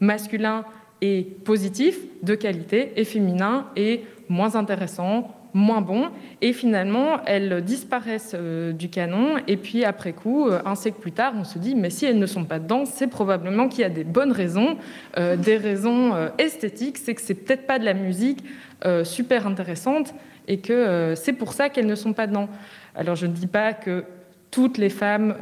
masculin 0.00 0.64
et 1.00 1.22
positif 1.44 1.98
de 2.22 2.34
qualité, 2.34 2.92
et 2.96 3.04
féminin 3.04 3.66
et 3.76 4.04
moins 4.28 4.56
intéressant, 4.56 5.37
moins 5.58 5.80
bons, 5.80 6.08
et 6.40 6.52
finalement 6.52 7.20
elles 7.26 7.62
disparaissent 7.62 8.36
euh, 8.38 8.72
du 8.72 8.88
canon, 8.88 9.36
et 9.46 9.56
puis 9.56 9.84
après 9.84 10.12
coup, 10.12 10.48
euh, 10.48 10.60
un 10.64 10.76
siècle 10.76 10.98
plus 11.00 11.12
tard, 11.12 11.34
on 11.36 11.44
se 11.44 11.58
dit, 11.58 11.74
mais 11.74 11.90
si 11.90 12.06
elles 12.06 12.18
ne 12.18 12.26
sont 12.26 12.44
pas 12.44 12.60
dedans, 12.60 12.84
c'est 12.84 13.08
probablement 13.08 13.68
qu'il 13.68 13.80
y 13.80 13.84
a 13.84 13.90
des 13.90 14.04
bonnes 14.04 14.32
raisons, 14.32 14.76
euh, 15.18 15.36
des 15.36 15.56
raisons 15.56 16.14
esthétiques, 16.38 16.96
c'est 16.96 17.14
que 17.14 17.20
c'est 17.20 17.34
peut-être 17.34 17.66
pas 17.66 17.78
de 17.78 17.84
la 17.84 17.94
musique 17.94 18.44
super 19.02 19.46
intéressante, 19.46 20.14
et 20.46 20.58
que 20.60 21.14
c'est 21.16 21.32
pour 21.32 21.52
ça 21.52 21.68
qu'elles 21.68 21.86
ne 21.86 21.96
sont 21.96 22.12
pas 22.12 22.26
dedans. 22.26 22.48
Alors 22.94 23.16
je 23.16 23.26
ne 23.26 23.32
dis 23.32 23.48
pas 23.48 23.72
que 23.72 24.04
toutes 24.50 24.78
les 24.78 24.88
femmes, 24.88 25.34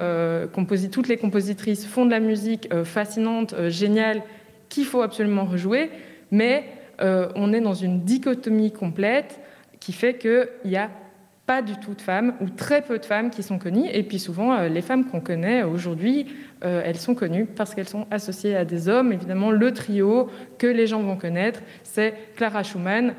toutes 0.90 1.08
les 1.08 1.16
compositrices 1.16 1.86
font 1.86 2.06
de 2.06 2.10
la 2.10 2.20
musique 2.20 2.68
fascinante, 2.84 3.54
géniale, 3.68 4.22
qu'il 4.68 4.86
faut 4.86 5.02
absolument 5.02 5.44
rejouer, 5.44 5.90
mais 6.30 6.64
on 7.00 7.52
est 7.52 7.60
dans 7.60 7.74
une 7.74 8.00
dichotomie 8.00 8.72
complète 8.72 9.38
qui 9.86 9.92
fait 9.92 10.14
qu'il 10.18 10.48
n'y 10.64 10.76
a 10.76 10.90
pas 11.46 11.62
du 11.62 11.76
tout 11.78 11.94
de 11.94 12.00
femmes 12.00 12.34
ou 12.40 12.50
très 12.50 12.82
peu 12.82 12.98
de 12.98 13.04
femmes 13.04 13.30
qui 13.30 13.44
sont 13.44 13.56
connues. 13.56 13.88
Et 13.92 14.02
puis 14.02 14.18
souvent, 14.18 14.52
euh, 14.52 14.68
les 14.68 14.82
femmes 14.82 15.04
qu'on 15.04 15.20
connaît 15.20 15.62
aujourd'hui, 15.62 16.26
euh, 16.64 16.82
elles 16.84 16.96
sont 16.96 17.14
connues 17.14 17.46
parce 17.46 17.72
qu'elles 17.72 17.88
sont 17.88 18.08
associées 18.10 18.56
à 18.56 18.64
des 18.64 18.88
hommes. 18.88 19.12
Évidemment, 19.12 19.52
le 19.52 19.72
trio 19.72 20.28
que 20.58 20.66
les 20.66 20.88
gens 20.88 21.02
vont 21.02 21.16
connaître, 21.16 21.60
c'est 21.84 22.14
Clara 22.34 22.64
Schumann, 22.64 23.14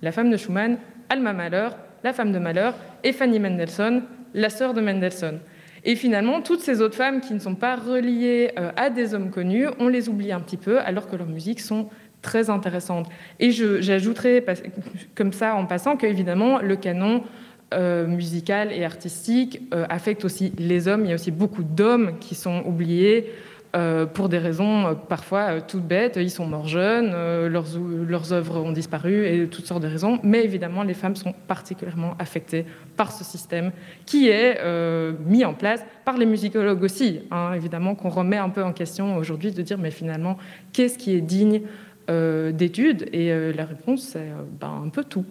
la 0.00 0.12
femme 0.12 0.30
de 0.30 0.36
Schumann, 0.36 0.78
Alma 1.08 1.32
Mahler, 1.32 1.70
la 2.04 2.12
femme 2.12 2.30
de 2.30 2.38
Mahler, 2.38 2.70
et 3.02 3.12
Fanny 3.12 3.40
Mendelssohn, 3.40 4.02
la 4.32 4.48
sœur 4.48 4.74
de 4.74 4.80
Mendelssohn. 4.80 5.40
Et 5.82 5.96
finalement, 5.96 6.40
toutes 6.40 6.60
ces 6.60 6.80
autres 6.80 6.94
femmes 6.94 7.20
qui 7.20 7.34
ne 7.34 7.40
sont 7.40 7.56
pas 7.56 7.74
reliées 7.74 8.52
euh, 8.60 8.70
à 8.76 8.90
des 8.90 9.14
hommes 9.14 9.30
connus, 9.30 9.66
on 9.80 9.88
les 9.88 10.08
oublie 10.08 10.30
un 10.30 10.38
petit 10.38 10.56
peu, 10.56 10.78
alors 10.78 11.08
que 11.08 11.16
leurs 11.16 11.26
musiques 11.26 11.60
sont 11.60 11.88
très 12.22 12.48
intéressante. 12.48 13.08
Et 13.40 13.50
j'ajouterai 13.50 14.44
comme 15.14 15.32
ça 15.32 15.56
en 15.56 15.66
passant 15.66 15.96
qu'évidemment, 15.96 16.60
le 16.60 16.76
canon 16.76 17.24
euh, 17.74 18.06
musical 18.06 18.70
et 18.72 18.84
artistique 18.84 19.62
euh, 19.72 19.86
affecte 19.88 20.24
aussi 20.24 20.52
les 20.58 20.88
hommes. 20.88 21.04
Il 21.04 21.08
y 21.08 21.12
a 21.12 21.14
aussi 21.14 21.30
beaucoup 21.30 21.62
d'hommes 21.62 22.18
qui 22.20 22.34
sont 22.34 22.62
oubliés 22.66 23.32
euh, 23.74 24.04
pour 24.04 24.28
des 24.28 24.36
raisons 24.36 24.94
parfois 25.08 25.62
toutes 25.62 25.84
bêtes. 25.84 26.18
Ils 26.20 26.30
sont 26.30 26.44
morts 26.44 26.68
jeunes, 26.68 27.12
leurs, 27.46 27.66
leurs 28.06 28.32
œuvres 28.34 28.60
ont 28.60 28.72
disparu 28.72 29.26
et 29.26 29.48
toutes 29.48 29.66
sortes 29.66 29.82
de 29.82 29.88
raisons. 29.88 30.18
Mais 30.22 30.44
évidemment, 30.44 30.82
les 30.82 30.92
femmes 30.92 31.16
sont 31.16 31.34
particulièrement 31.48 32.14
affectées 32.18 32.66
par 32.96 33.10
ce 33.10 33.24
système 33.24 33.72
qui 34.04 34.28
est 34.28 34.60
mis 35.24 35.46
en 35.46 35.54
place 35.54 35.82
par 36.04 36.18
les 36.18 36.26
musicologues 36.26 36.82
aussi. 36.82 37.20
Hein, 37.30 37.54
évidemment, 37.54 37.94
qu'on 37.94 38.10
remet 38.10 38.36
un 38.36 38.50
peu 38.50 38.62
en 38.62 38.72
question 38.72 39.16
aujourd'hui 39.16 39.52
de 39.52 39.62
dire 39.62 39.78
mais 39.78 39.90
finalement, 39.90 40.36
qu'est-ce 40.74 40.98
qui 40.98 41.16
est 41.16 41.22
digne 41.22 41.62
d'études 42.52 43.08
Et 43.12 43.32
euh, 43.32 43.52
la 43.52 43.64
réponse, 43.64 44.02
c'est 44.02 44.18
euh, 44.18 44.42
ben, 44.60 44.82
un 44.86 44.88
peu 44.88 45.04
tout. 45.04 45.24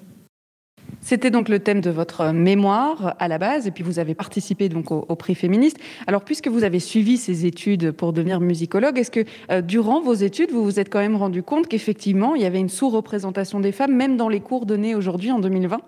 C'était 1.00 1.32
donc 1.32 1.50
le 1.50 1.60
thème 1.60 1.82
de 1.82 1.90
votre 1.90 2.32
mémoire 2.32 3.16
à 3.18 3.28
la 3.28 3.38
base, 3.38 3.66
et 3.66 3.72
puis 3.72 3.84
vous 3.84 3.98
avez 3.98 4.14
participé 4.14 4.70
donc 4.70 4.92
au, 4.92 5.16
prix 5.16 5.36
féministe. 5.36 5.78
Alors, 6.06 6.24
puisque 6.24 6.48
vous 6.48 6.64
avez 6.64 6.80
suivi 6.80 7.18
ces 7.18 7.46
études 7.46 7.92
pour 7.92 8.14
devenir 8.14 8.40
musicologue, 8.40 9.00
est-ce 9.00 9.10
que 9.10 9.62
durant 9.62 10.02
vos 10.02 10.14
études, 10.14 10.52
vous 10.52 10.64
vous 10.64 10.80
êtes 10.80 10.92
quand 10.92 11.00
même 11.00 11.16
rendu 11.16 11.42
compte 11.42 11.68
qu'effectivement, 11.68 12.36
il 12.36 12.42
y 12.44 12.46
avait 12.46 12.60
une 12.60 12.70
sous-représentation 12.70 13.60
des 13.60 13.72
femmes, 13.72 13.96
même 13.96 14.16
dans 14.18 14.30
les 14.30 14.42
cours 14.42 14.66
donnés 14.66 14.94
aujourd'hui 14.94 15.32
en 15.32 15.40
2020 15.40 15.82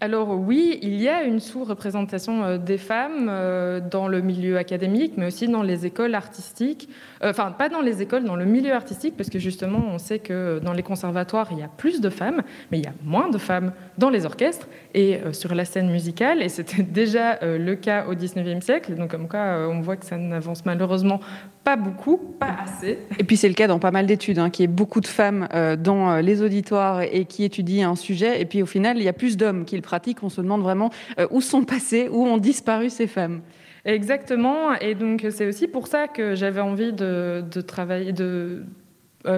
alors 0.00 0.38
oui, 0.38 0.78
il 0.82 1.00
y 1.00 1.08
a 1.08 1.22
une 1.22 1.40
sous-représentation 1.40 2.44
euh, 2.44 2.58
des 2.58 2.78
femmes 2.78 3.28
euh, 3.30 3.80
dans 3.80 4.08
le 4.08 4.20
milieu 4.20 4.58
académique, 4.58 5.14
mais 5.16 5.26
aussi 5.26 5.48
dans 5.48 5.62
les 5.62 5.86
écoles 5.86 6.14
artistiques. 6.14 6.88
Euh, 7.22 7.30
enfin, 7.30 7.52
pas 7.52 7.68
dans 7.68 7.80
les 7.80 8.02
écoles, 8.02 8.24
dans 8.24 8.36
le 8.36 8.44
milieu 8.44 8.74
artistique, 8.74 9.16
parce 9.16 9.30
que 9.30 9.38
justement, 9.38 9.82
on 9.92 9.98
sait 9.98 10.18
que 10.18 10.58
dans 10.62 10.72
les 10.72 10.82
conservatoires, 10.82 11.48
il 11.52 11.60
y 11.60 11.62
a 11.62 11.68
plus 11.68 12.00
de 12.00 12.10
femmes, 12.10 12.42
mais 12.70 12.78
il 12.80 12.84
y 12.84 12.88
a 12.88 12.92
moins 13.04 13.30
de 13.30 13.38
femmes 13.38 13.72
dans 13.96 14.10
les 14.10 14.26
orchestres 14.26 14.68
et 14.94 15.20
sur 15.32 15.54
la 15.54 15.64
scène 15.64 15.90
musicale. 15.90 16.42
Et 16.42 16.48
c'était 16.48 16.82
déjà 16.82 17.38
le 17.42 17.74
cas 17.74 18.04
au 18.06 18.14
19e 18.14 18.60
siècle. 18.60 18.94
Donc, 18.96 19.10
comme 19.10 19.28
quoi, 19.28 19.68
on 19.70 19.80
voit 19.80 19.96
que 19.96 20.04
ça 20.04 20.16
n'avance 20.16 20.66
malheureusement 20.66 21.20
pas 21.62 21.76
beaucoup, 21.76 22.18
pas 22.18 22.56
assez. 22.62 22.98
Et 23.18 23.24
puis 23.24 23.38
c'est 23.38 23.48
le 23.48 23.54
cas 23.54 23.66
dans 23.66 23.78
pas 23.78 23.90
mal 23.90 24.04
d'études, 24.04 24.38
hein, 24.38 24.50
qu'il 24.50 24.64
y 24.64 24.68
beaucoup 24.68 25.00
de 25.00 25.06
femmes 25.06 25.48
dans 25.78 26.16
les 26.16 26.42
auditoires 26.42 27.00
et 27.00 27.24
qui 27.24 27.42
étudient 27.42 27.90
un 27.90 27.96
sujet, 27.96 28.38
et 28.40 28.44
puis 28.44 28.62
au 28.62 28.66
final, 28.66 28.98
il 28.98 29.02
y 29.02 29.08
a 29.08 29.14
plus 29.14 29.38
d'hommes 29.38 29.64
qui 29.64 29.76
le 29.76 29.82
pratiquent. 29.84 30.22
On 30.22 30.28
se 30.28 30.40
demande 30.40 30.62
vraiment 30.62 30.90
euh, 31.18 31.26
où 31.30 31.40
sont 31.40 31.64
passées, 31.64 32.08
où 32.10 32.26
ont 32.26 32.38
disparu 32.38 32.90
ces 32.90 33.06
femmes. 33.06 33.42
Exactement, 33.84 34.74
et 34.80 34.94
donc 34.94 35.26
c'est 35.30 35.46
aussi 35.46 35.68
pour 35.68 35.88
ça 35.88 36.08
que 36.08 36.34
j'avais 36.34 36.62
envie 36.62 36.94
de, 36.94 37.44
travailler, 37.66 38.14
de 38.14 38.64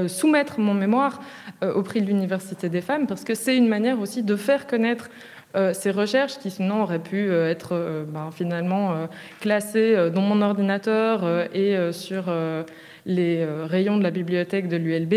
soumettre 0.07 0.61
mon 0.61 0.73
mémoire 0.73 1.21
au 1.63 1.83
prix 1.83 2.01
de 2.01 2.07
l'Université 2.07 2.69
des 2.69 2.81
femmes, 2.81 3.09
parce 3.09 3.25
que 3.25 3.35
c'est 3.35 3.57
une 3.57 3.67
manière 3.67 3.99
aussi 3.99 4.23
de 4.23 4.37
faire 4.37 4.69
connaître 4.69 5.11
euh, 5.57 5.73
ces 5.73 5.91
recherches 5.91 6.39
qui 6.39 6.51
sinon 6.51 6.83
auraient 6.83 6.99
pu 6.99 7.31
euh, 7.31 7.51
être 7.51 7.71
euh, 7.73 8.05
ben, 8.07 8.31
finalement 8.31 9.09
classées 9.41 10.11
dans 10.11 10.21
mon 10.21 10.43
ordinateur 10.43 11.25
et 11.55 11.77
sur 11.93 12.25
les 13.07 13.47
rayons 13.65 13.97
de 13.97 14.03
la 14.03 14.11
bibliothèque 14.11 14.69
de 14.69 14.77
l'ULB 14.77 15.15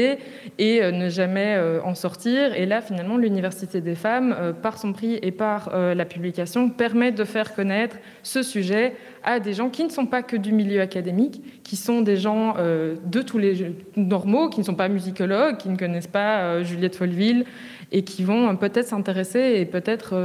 et 0.59 0.91
ne 0.91 1.09
jamais 1.09 1.59
en 1.83 1.95
sortir. 1.95 2.53
Et 2.55 2.65
là, 2.65 2.81
finalement, 2.81 3.17
l'Université 3.17 3.81
des 3.81 3.95
femmes, 3.95 4.53
par 4.61 4.77
son 4.77 4.93
prix 4.93 5.19
et 5.21 5.31
par 5.31 5.75
la 5.75 6.05
publication, 6.05 6.69
permet 6.69 7.11
de 7.11 7.23
faire 7.23 7.55
connaître 7.55 7.97
ce 8.23 8.43
sujet 8.43 8.93
à 9.23 9.39
des 9.39 9.53
gens 9.53 9.69
qui 9.69 9.83
ne 9.83 9.89
sont 9.89 10.05
pas 10.05 10.21
que 10.21 10.37
du 10.37 10.53
milieu 10.53 10.81
académique, 10.81 11.41
qui 11.63 11.75
sont 11.75 12.01
des 12.01 12.15
gens 12.17 12.55
de 12.57 13.21
tous 13.21 13.39
les 13.39 13.75
normaux, 13.95 14.49
qui 14.49 14.59
ne 14.59 14.65
sont 14.65 14.75
pas 14.75 14.87
musicologues, 14.87 15.57
qui 15.57 15.69
ne 15.69 15.77
connaissent 15.77 16.07
pas 16.07 16.61
Juliette 16.63 16.95
Folleville 16.95 17.45
et 17.91 18.03
qui 18.03 18.23
vont 18.23 18.55
peut-être 18.55 18.87
s'intéresser 18.87 19.55
et 19.57 19.65
peut-être 19.65 20.15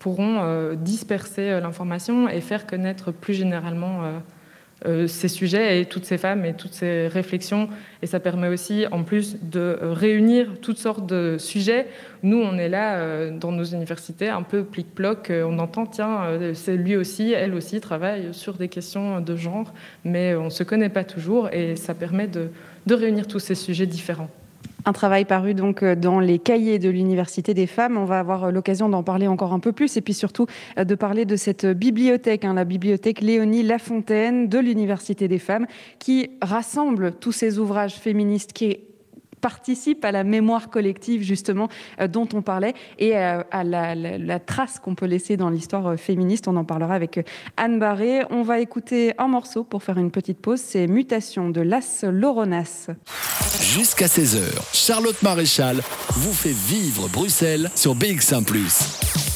pourront 0.00 0.38
euh, 0.40 0.74
disperser 0.74 1.50
euh, 1.50 1.60
l'information 1.60 2.28
et 2.28 2.40
faire 2.40 2.66
connaître 2.66 3.12
plus 3.12 3.34
généralement 3.34 4.02
euh, 4.02 4.18
ces 5.06 5.28
sujets 5.28 5.80
et 5.80 5.84
toutes 5.84 6.04
ces 6.04 6.16
femmes 6.16 6.44
et 6.44 6.54
toutes 6.54 6.72
ces 6.72 7.06
réflexions. 7.08 7.68
Et 8.02 8.06
ça 8.06 8.18
permet 8.18 8.48
aussi, 8.48 8.86
en 8.90 9.02
plus, 9.02 9.36
de 9.42 9.78
réunir 9.80 10.52
toutes 10.62 10.78
sortes 10.78 11.06
de 11.06 11.36
sujets. 11.38 11.86
Nous, 12.22 12.38
on 12.38 12.56
est 12.56 12.68
là 12.68 13.30
dans 13.30 13.52
nos 13.52 13.64
universités, 13.64 14.28
un 14.28 14.42
peu 14.42 14.64
plic-ploc. 14.64 15.30
On 15.30 15.58
entend, 15.58 15.86
tiens, 15.86 16.38
c'est 16.54 16.76
lui 16.76 16.96
aussi, 16.96 17.32
elle 17.32 17.54
aussi 17.54 17.80
travaille 17.80 18.28
sur 18.32 18.54
des 18.54 18.68
questions 18.68 19.20
de 19.20 19.36
genre, 19.36 19.74
mais 20.04 20.34
on 20.34 20.44
ne 20.44 20.50
se 20.50 20.62
connaît 20.62 20.88
pas 20.88 21.04
toujours 21.04 21.50
et 21.52 21.76
ça 21.76 21.94
permet 21.94 22.28
de 22.28 22.94
réunir 22.94 23.26
tous 23.26 23.40
ces 23.40 23.54
sujets 23.54 23.86
différents. 23.86 24.30
Un 24.84 24.92
travail 24.92 25.24
paru 25.24 25.54
donc 25.54 25.82
euh, 25.82 25.94
dans 25.94 26.20
les 26.20 26.38
cahiers 26.38 26.78
de 26.78 26.88
l'Université 26.88 27.54
des 27.54 27.66
femmes. 27.66 27.96
On 27.96 28.04
va 28.04 28.18
avoir 28.18 28.44
euh, 28.44 28.50
l'occasion 28.50 28.88
d'en 28.88 29.02
parler 29.02 29.26
encore 29.26 29.52
un 29.52 29.60
peu 29.60 29.72
plus 29.72 29.96
et 29.96 30.00
puis 30.00 30.14
surtout 30.14 30.46
euh, 30.78 30.84
de 30.84 30.94
parler 30.94 31.24
de 31.24 31.36
cette 31.36 31.66
bibliothèque, 31.66 32.44
hein, 32.44 32.54
la 32.54 32.64
bibliothèque 32.64 33.20
Léonie 33.20 33.62
Lafontaine 33.62 34.48
de 34.48 34.58
l'Université 34.58 35.28
des 35.28 35.38
femmes, 35.38 35.66
qui 35.98 36.30
rassemble 36.40 37.12
tous 37.12 37.32
ces 37.32 37.58
ouvrages 37.58 37.94
féministes 37.94 38.52
qui 38.52 38.78
participe 39.40 40.04
à 40.04 40.12
la 40.12 40.24
mémoire 40.24 40.70
collective 40.70 41.22
justement 41.22 41.68
euh, 42.00 42.08
dont 42.08 42.28
on 42.34 42.42
parlait 42.42 42.74
et 42.98 43.16
euh, 43.16 43.42
à 43.50 43.64
la, 43.64 44.38
trace 44.38 44.78
qu'on 44.78 44.94
peut 44.94 45.06
laisser 45.06 45.36
dans 45.36 45.50
l'histoire 45.50 45.86
euh, 45.88 45.96
féministe. 45.96 46.48
On 46.48 46.56
en 46.56 46.64
parlera 46.64 46.94
avec 46.94 47.20
Anne 47.56 47.78
Barré. 47.78 48.22
On 48.30 48.42
va 48.42 48.60
écouter 48.60 49.12
un 49.18 49.28
morceau 49.28 49.64
pour 49.64 49.82
faire 49.82 49.98
une 49.98 50.10
petite 50.10 50.38
pause. 50.38 50.60
C'est 50.60 50.86
Mutation 50.86 51.50
de 51.50 51.60
Las 51.60 52.04
Loronas. 52.04 52.88
Jusqu'à 53.60 54.06
16h, 54.06 54.40
Charlotte 54.72 55.22
Maréchal 55.22 55.80
vous 56.10 56.32
fait 56.32 56.54
vivre 56.54 57.08
Bruxelles 57.08 57.70
sur 57.74 57.94
BX1⁇ 57.94 58.44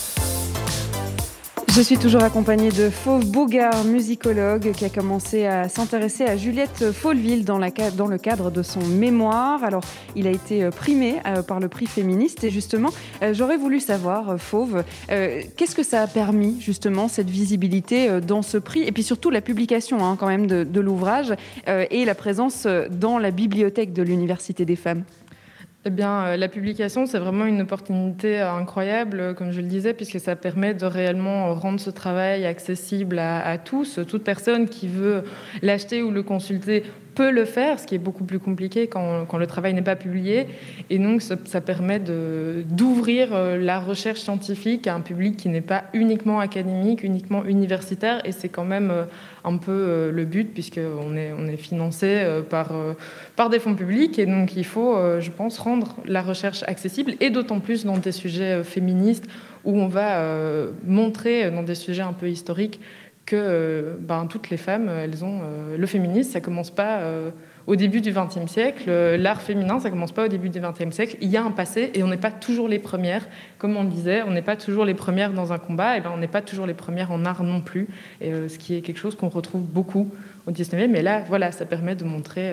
je 1.77 1.81
suis 1.81 1.99
toujours 1.99 2.23
accompagnée 2.23 2.71
de 2.71 2.89
Fauve 2.89 3.27
Bougard, 3.27 3.83
musicologue, 3.83 4.71
qui 4.77 4.85
a 4.85 4.89
commencé 4.89 5.45
à 5.45 5.69
s'intéresser 5.69 6.25
à 6.25 6.37
Juliette 6.37 6.93
Faulville 6.93 7.45
dans, 7.45 7.59
le 7.59 8.17
cadre 8.17 8.53
de 8.53 8.63
son 8.63 8.79
mémoire. 8.79 9.65
Alors, 9.65 9.83
il 10.15 10.29
a 10.29 10.31
été 10.31 10.63
euh, 10.63 10.71
primé 10.71 11.17
euh, 11.27 11.43
par 11.43 11.59
le 11.59 11.67
prix 11.67 11.87
féministe. 11.87 12.45
Et 12.45 12.51
justement, 12.51 12.91
euh, 13.23 13.35
j'aurais 13.35 13.57
voulu 13.57 13.81
savoir, 13.81 14.39
Fauve, 14.39 14.85
qu'est-ce 15.09 15.75
que 15.75 15.83
ça 15.83 16.03
a 16.03 16.07
permis 16.07 16.61
justement 16.61 17.09
cette 17.09 17.29
visibilité 17.29 18.21
dans 18.21 18.43
ce 18.43 18.57
prix? 18.57 18.85
Et 18.85 18.93
puis 18.93 19.03
surtout 19.03 19.31
la 19.31 19.41
publication 19.41 20.05
hein, 20.05 20.17
quand 20.17 20.29
même 20.29 20.47
de 20.47 20.81
l'ouvrage 20.81 21.35
et 21.67 22.05
la 22.05 22.15
présence 22.15 22.69
dans 22.91 23.19
la 23.19 23.33
bibliothèque 23.33 23.93
de 23.93 24.03
l'Université 24.03 24.65
des 24.65 24.77
femmes 24.77 25.03
eh 25.87 25.91
bien, 25.91 26.25
euh, 26.25 26.37
la 26.39 26.49
publication, 26.49 27.05
c'est 27.05 27.19
vraiment 27.19 27.45
une 27.45 27.61
opportunité 27.61 28.41
incroyable, 28.41 29.21
euh, 29.21 29.35
comme 29.35 29.53
je 29.53 29.61
le 29.61 29.67
disais, 29.67 29.93
puisque 29.93 30.19
ça 30.19 30.35
permet 30.35 30.73
de 30.73 30.87
réellement 30.87 31.55
rendre 31.55 31.79
ce 31.79 31.91
travail 31.91 32.47
accessible 32.47 33.19
à, 33.19 33.59
tous. 33.59 34.01
Toute 34.09 34.25
personne 34.25 34.67
qui 34.67 34.89
veut 34.89 35.25
l'acheter 35.61 36.03
ou 36.03 36.11
le 36.11 36.23
consulter 36.23 36.85
peut 37.15 37.31
le 37.31 37.45
faire, 37.45 37.79
ce 37.79 37.87
qui 37.87 37.95
est 37.95 37.99
beaucoup 37.99 38.25
plus 38.25 38.39
compliqué 38.39 38.89
quand, 38.89 39.37
le 39.37 39.47
travail 39.47 39.75
n'est 39.75 39.83
pas 39.83 39.97
publié. 39.97 40.47
Et 40.91 40.99
donc, 40.99 41.23
ça, 41.23 41.61
permet 41.61 42.01
d'ouvrir 42.01 43.29
euh, 43.33 43.57
la 43.57 43.81
recherche 43.81 44.21
scientifique 44.21 44.87
à 44.87 44.95
un 44.95 45.01
public 45.01 45.37
qui 45.37 45.49
n'est 45.49 45.61
pas 45.61 45.85
uniquement 45.93 46.41
académique, 46.41 47.03
uniquement 47.03 47.45
universitaire. 47.45 48.21
Et 48.25 48.33
c'est 48.33 48.49
quand 48.49 48.65
même 48.65 48.91
euh, 48.91 49.05
un 49.45 49.57
peu 49.57 49.73
euh, 49.73 50.13
le 50.13 50.25
but, 50.25 50.53
puisqu'on 50.53 51.17
est, 51.17 51.33
on 51.39 51.47
est 51.47 51.57
financé 51.57 52.25
par, 52.51 52.73
par 53.37 53.51
des 53.51 53.59
fonds 53.59 53.75
publics. 53.75 54.19
Et 54.19 54.27
donc, 54.27 54.57
il 54.57 54.65
faut, 54.65 54.97
je 55.21 55.31
pense, 55.31 55.59
rendre 55.59 55.97
la 56.07 56.23
recherche 56.23 56.63
accessible, 56.67 57.15
et 57.21 57.31
d'autant 57.31 57.61
plus 57.61 57.85
dans 57.85 57.99
des 57.99 58.13
sujets 58.13 58.65
féministes, 58.65 59.27
où 59.65 59.79
on 59.79 59.89
va 59.89 60.23
montrer, 60.85 61.51
dans 61.51 61.63
des 61.63 61.75
sujets 61.75 62.03
un 62.03 62.13
peu 62.13 62.29
historiques, 62.29 62.81
que 63.27 63.37
euh, 63.37 63.95
ben, 63.99 64.27
toutes 64.27 64.51
les 64.51 64.57
femmes, 64.57 64.89
elles 64.89 65.25
ont 65.25 65.41
euh, 65.43 65.77
le 65.79 65.87
féminisme, 65.87 66.31
ça 66.31 66.41
commence 66.41 66.71
pas 66.71 66.99
euh, 66.99 67.31
au 67.67 67.77
début 67.77 68.01
du 68.03 68.13
XXe 68.13 68.51
siècle, 68.51 68.91
l'art 69.17 69.41
féminin, 69.41 69.81
ça 69.81 69.89
commence 69.89 70.13
pas 70.13 70.27
au 70.27 70.29
début 70.29 70.51
du 70.51 70.61
XXe 70.61 70.95
siècle. 70.95 71.17
Il 71.23 71.31
y 71.31 71.39
a 71.39 71.43
un 71.43 71.51
passé 71.51 71.91
et 71.95 72.03
on 72.03 72.09
n'est 72.09 72.19
pas 72.19 72.31
toujours 72.31 72.69
les 72.69 72.79
premières. 72.79 73.27
Comme 73.57 73.77
on 73.77 73.85
le 73.85 73.89
disait, 73.89 74.23
on 74.23 74.33
n'est 74.33 74.43
pas 74.43 74.57
toujours 74.57 74.85
les 74.85 74.93
premières 74.93 75.33
dans 75.33 75.53
un 75.55 75.59
combat, 75.59 75.97
et 75.97 76.03
ben 76.03 76.11
on 76.13 76.19
n'est 76.19 76.29
pas 76.29 76.43
toujours 76.43 76.67
les 76.67 76.75
premières 76.75 77.11
en 77.11 77.25
art 77.25 77.43
non 77.43 77.63
plus. 77.63 77.89
Et 78.21 78.31
ce 78.49 78.59
qui 78.59 78.75
est 78.75 78.83
quelque 78.83 78.99
chose 78.99 79.17
qu'on 79.17 79.31
retrouve 79.31 79.63
beaucoup 79.63 80.11
au 80.47 80.53
XIXe. 80.53 80.89
Mais 80.91 81.01
là, 81.01 81.25
voilà, 81.27 81.53
ça 81.53 81.65
permet 81.65 81.95
de 81.95 82.05
montrer 82.05 82.53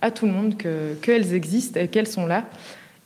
à 0.00 0.10
tout 0.10 0.24
le 0.24 0.32
monde 0.32 0.54
qu'elles 1.02 1.34
existent 1.34 1.78
et 1.78 1.88
qu'elles 1.88 2.06
sont 2.06 2.24
là 2.24 2.44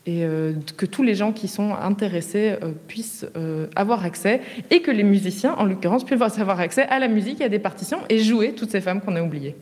et 0.07 0.25
euh, 0.25 0.55
que 0.77 0.87
tous 0.87 1.03
les 1.03 1.15
gens 1.15 1.33
qui 1.33 1.47
sont 1.47 1.75
intéressés 1.75 2.57
euh, 2.63 2.73
puissent 2.89 3.27
euh, 3.37 3.67
avoir 3.77 4.05
accès 4.05 4.41
et 4.71 4.81
que 4.81 4.91
les 4.91 5.03
musiciens, 5.03 5.55
en 5.55 5.65
l'occurrence, 5.65 6.05
puissent 6.05 6.39
avoir 6.39 6.59
accès 6.59 6.83
à 6.85 6.99
la 6.99 7.09
musique, 7.09 7.43
à 7.43 7.49
des 7.49 7.59
partitions 7.59 7.99
et 8.09 8.19
jouer 8.19 8.55
toutes 8.55 8.71
ces 8.71 8.81
femmes 8.81 9.01
qu'on 9.03 9.17
a 9.17 9.23
oubliées. 9.23 9.57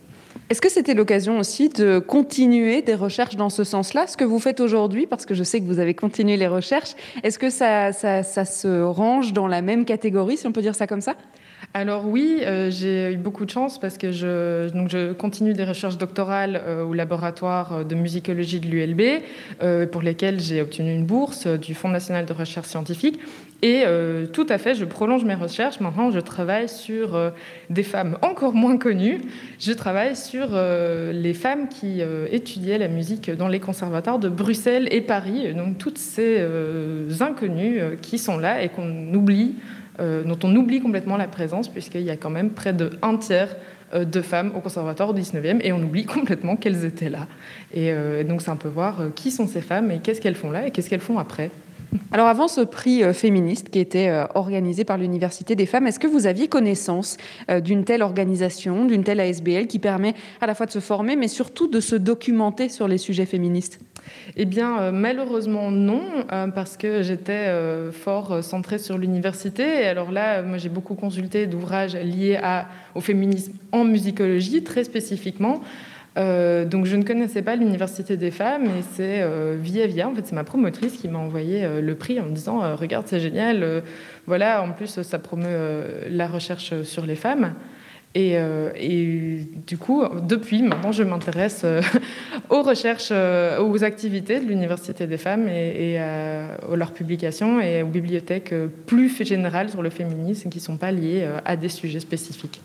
Est-ce 0.49 0.61
que 0.62 0.70
c'était 0.70 0.95
l'occasion 0.95 1.39
aussi 1.39 1.68
de 1.68 1.99
continuer 1.99 2.80
des 2.82 2.95
recherches 2.95 3.36
dans 3.36 3.51
ce 3.51 3.64
sens-là 3.64 4.07
Ce 4.07 4.16
que 4.16 4.24
vous 4.24 4.39
faites 4.39 4.61
aujourd'hui, 4.61 5.07
parce 5.07 5.26
que 5.26 5.34
je 5.34 5.43
sais 5.43 5.61
que 5.61 5.66
vous 5.66 5.80
avez 5.80 5.93
continué 5.93 6.36
les 6.36 6.47
recherches, 6.47 6.95
est-ce 7.22 7.39
que 7.39 7.51
ça, 7.51 7.93
ça, 7.93 8.22
ça 8.22 8.45
se 8.45 8.82
range 8.82 9.32
dans 9.32 9.49
la 9.49 9.61
même 9.61 9.84
catégorie, 9.84 10.36
si 10.39 10.47
on 10.47 10.53
peut 10.53 10.62
dire 10.62 10.74
ça 10.74 10.86
comme 10.86 11.03
ça? 11.03 11.16
Alors 11.74 12.06
oui, 12.06 12.40
euh, 12.42 12.70
j'ai 12.70 13.12
eu 13.12 13.18
beaucoup 13.18 13.44
de 13.44 13.50
chance 13.50 13.78
parce 13.78 13.98
que 13.98 14.10
je, 14.10 14.70
donc 14.70 14.88
je 14.88 15.12
continue 15.12 15.52
des 15.52 15.64
recherches 15.64 15.98
doctorales 15.98 16.62
euh, 16.64 16.82
au 16.82 16.94
laboratoire 16.94 17.84
de 17.84 17.94
musicologie 17.94 18.58
de 18.58 18.66
l'ULB, 18.66 19.22
euh, 19.62 19.86
pour 19.86 20.00
lesquelles 20.00 20.40
j'ai 20.40 20.62
obtenu 20.62 20.94
une 20.94 21.04
bourse 21.04 21.46
du 21.46 21.74
Fonds 21.74 21.90
national 21.90 22.24
de 22.24 22.32
recherche 22.32 22.68
scientifique. 22.68 23.20
Et 23.60 23.82
tout 24.32 24.46
à 24.50 24.56
fait, 24.56 24.76
je 24.76 24.84
prolonge 24.84 25.24
mes 25.24 25.34
recherches. 25.34 25.80
Maintenant, 25.80 26.12
je 26.12 26.20
travaille 26.20 26.68
sur 26.68 27.32
des 27.70 27.82
femmes 27.82 28.16
encore 28.22 28.54
moins 28.54 28.78
connues. 28.78 29.20
Je 29.58 29.72
travaille 29.72 30.14
sur 30.14 30.50
les 31.12 31.34
femmes 31.34 31.68
qui 31.68 32.00
étudiaient 32.30 32.78
la 32.78 32.86
musique 32.86 33.32
dans 33.32 33.48
les 33.48 33.58
conservatoires 33.58 34.20
de 34.20 34.28
Bruxelles 34.28 34.86
et 34.92 35.00
Paris. 35.00 35.54
Donc 35.54 35.76
toutes 35.76 35.98
ces 35.98 36.40
inconnues 37.18 37.80
qui 38.00 38.18
sont 38.18 38.38
là 38.38 38.62
et 38.62 38.68
qu'on 38.68 39.12
oublie 39.12 39.56
euh, 40.01 40.22
dont 40.22 40.38
on 40.44 40.55
oublie 40.55 40.80
complètement 40.80 41.16
la 41.16 41.26
présence, 41.26 41.68
puisqu'il 41.68 42.03
y 42.03 42.11
a 42.11 42.16
quand 42.16 42.30
même 42.30 42.51
près 42.51 42.72
de 42.72 42.90
un 43.03 43.16
tiers 43.16 43.57
euh, 43.94 44.05
de 44.05 44.20
femmes 44.20 44.53
au 44.57 44.61
conservatoire 44.61 45.09
au 45.09 45.14
19e, 45.14 45.61
et 45.62 45.72
on 45.72 45.82
oublie 45.82 46.05
complètement 46.07 46.57
qu'elles 46.57 46.84
étaient 46.84 47.11
là. 47.11 47.26
Et 47.72 47.90
euh, 47.90 48.22
donc 48.22 48.42
c'est 48.42 48.51
un 48.51 48.57
peu 48.57 48.68
voir 48.68 49.01
qui 49.14 49.30
sont 49.30 49.46
ces 49.46 49.61
femmes 49.61 49.90
et 49.90 49.99
qu'est-ce 49.99 50.20
qu'elles 50.20 50.36
font 50.36 50.51
là 50.51 50.66
et 50.66 50.70
qu'est-ce 50.70 50.88
qu'elles 50.88 51.01
font 51.01 51.18
après. 51.18 51.51
Alors 52.12 52.26
avant 52.26 52.49
ce 52.49 52.61
prix 52.61 53.03
féministe 53.14 53.70
qui 53.70 53.78
était 53.78 54.12
organisé 54.34 54.84
par 54.84 54.99
l'Université 54.99 55.57
des 55.57 55.64
femmes, 55.64 55.86
est-ce 55.86 55.99
que 55.99 56.07
vous 56.07 56.26
aviez 56.26 56.46
connaissance 56.46 57.16
d'une 57.64 57.84
telle 57.84 58.03
organisation, 58.03 58.84
d'une 58.84 59.05
telle 59.05 59.20
ASBL 59.20 59.66
qui 59.68 59.78
permet 59.78 60.12
à 60.42 60.46
la 60.46 60.55
fois 60.55 60.66
de 60.66 60.70
se 60.70 60.80
former 60.80 61.16
mais 61.16 61.28
surtout 61.28 61.66
de 61.66 61.80
se 61.80 61.96
documenter 61.96 62.68
sur 62.68 62.88
les 62.88 62.99
sujets 62.99 63.24
féministes? 63.24 63.80
Eh 64.36 64.44
bien, 64.44 64.80
euh, 64.80 64.92
malheureusement, 64.92 65.70
non, 65.70 66.03
euh, 66.32 66.49
parce 66.49 66.76
que 66.76 67.03
j'étais 67.03 67.49
euh, 67.49 67.92
fort 67.92 68.42
centrée 68.42 68.78
sur 68.78 68.99
l'université. 68.99 69.82
Et 69.82 69.86
alors 69.86 70.12
là, 70.12 70.42
moi, 70.42 70.59
j'ai 70.59 70.68
beaucoup 70.68 70.94
consulté 70.94 71.46
d'ouvrages 71.46 71.96
liés 71.96 72.38
au 72.94 73.01
féminisme 73.01 73.53
en 73.72 73.84
musicologie, 73.84 74.62
très 74.62 74.84
spécifiquement. 74.84 75.61
donc 76.16 76.84
je 76.86 76.96
ne 76.96 77.05
connaissais 77.05 77.42
pas 77.42 77.55
l'université 77.55 78.16
des 78.16 78.32
femmes 78.32 78.64
et 78.64 78.82
c'est 78.94 79.22
via 79.57 79.86
via 79.86 80.09
en 80.09 80.14
fait 80.14 80.26
c'est 80.26 80.34
ma 80.34 80.42
promotrice 80.42 80.96
qui 80.96 81.07
m'a 81.07 81.18
envoyé 81.18 81.64
le 81.80 81.94
prix 81.94 82.18
en 82.18 82.24
me 82.24 82.34
disant 82.34 82.74
regarde 82.74 83.07
c'est 83.07 83.20
génial 83.20 83.84
voilà 84.26 84.62
en 84.62 84.72
plus 84.72 85.01
ça 85.03 85.18
promeut 85.20 85.84
la 86.11 86.26
recherche 86.26 86.82
sur 86.82 87.07
les 87.07 87.14
femmes 87.14 87.55
euh, 88.16 88.70
et, 88.74 89.46
du 89.66 89.78
coup, 89.78 90.02
depuis 90.22 90.62
maintenant, 90.62 90.92
je 90.92 91.02
m'intéresse 91.02 91.62
euh, 91.64 91.82
aux 92.50 92.62
recherches, 92.62 93.11
euh, 93.11 93.61
aux 93.62 93.84
activités 93.84 94.40
de 94.40 94.46
l'Université 94.46 95.06
des 95.06 95.18
femmes 95.18 95.48
et, 95.48 95.98
à, 95.98 96.56
leurs 96.74 96.92
publications 96.92 97.61
et 97.61 97.82
aux 97.82 97.88
bibliothèques 97.88 98.54
plus 98.86 99.24
générales 99.24 99.70
sur 99.70 99.82
le 99.82 99.90
féminisme 99.90 100.48
qui 100.48 100.59
ne 100.59 100.62
sont 100.62 100.76
pas 100.76 100.92
liées 100.92 101.28
à 101.44 101.56
des 101.56 101.68
sujets 101.68 102.00
spécifiques. 102.00 102.61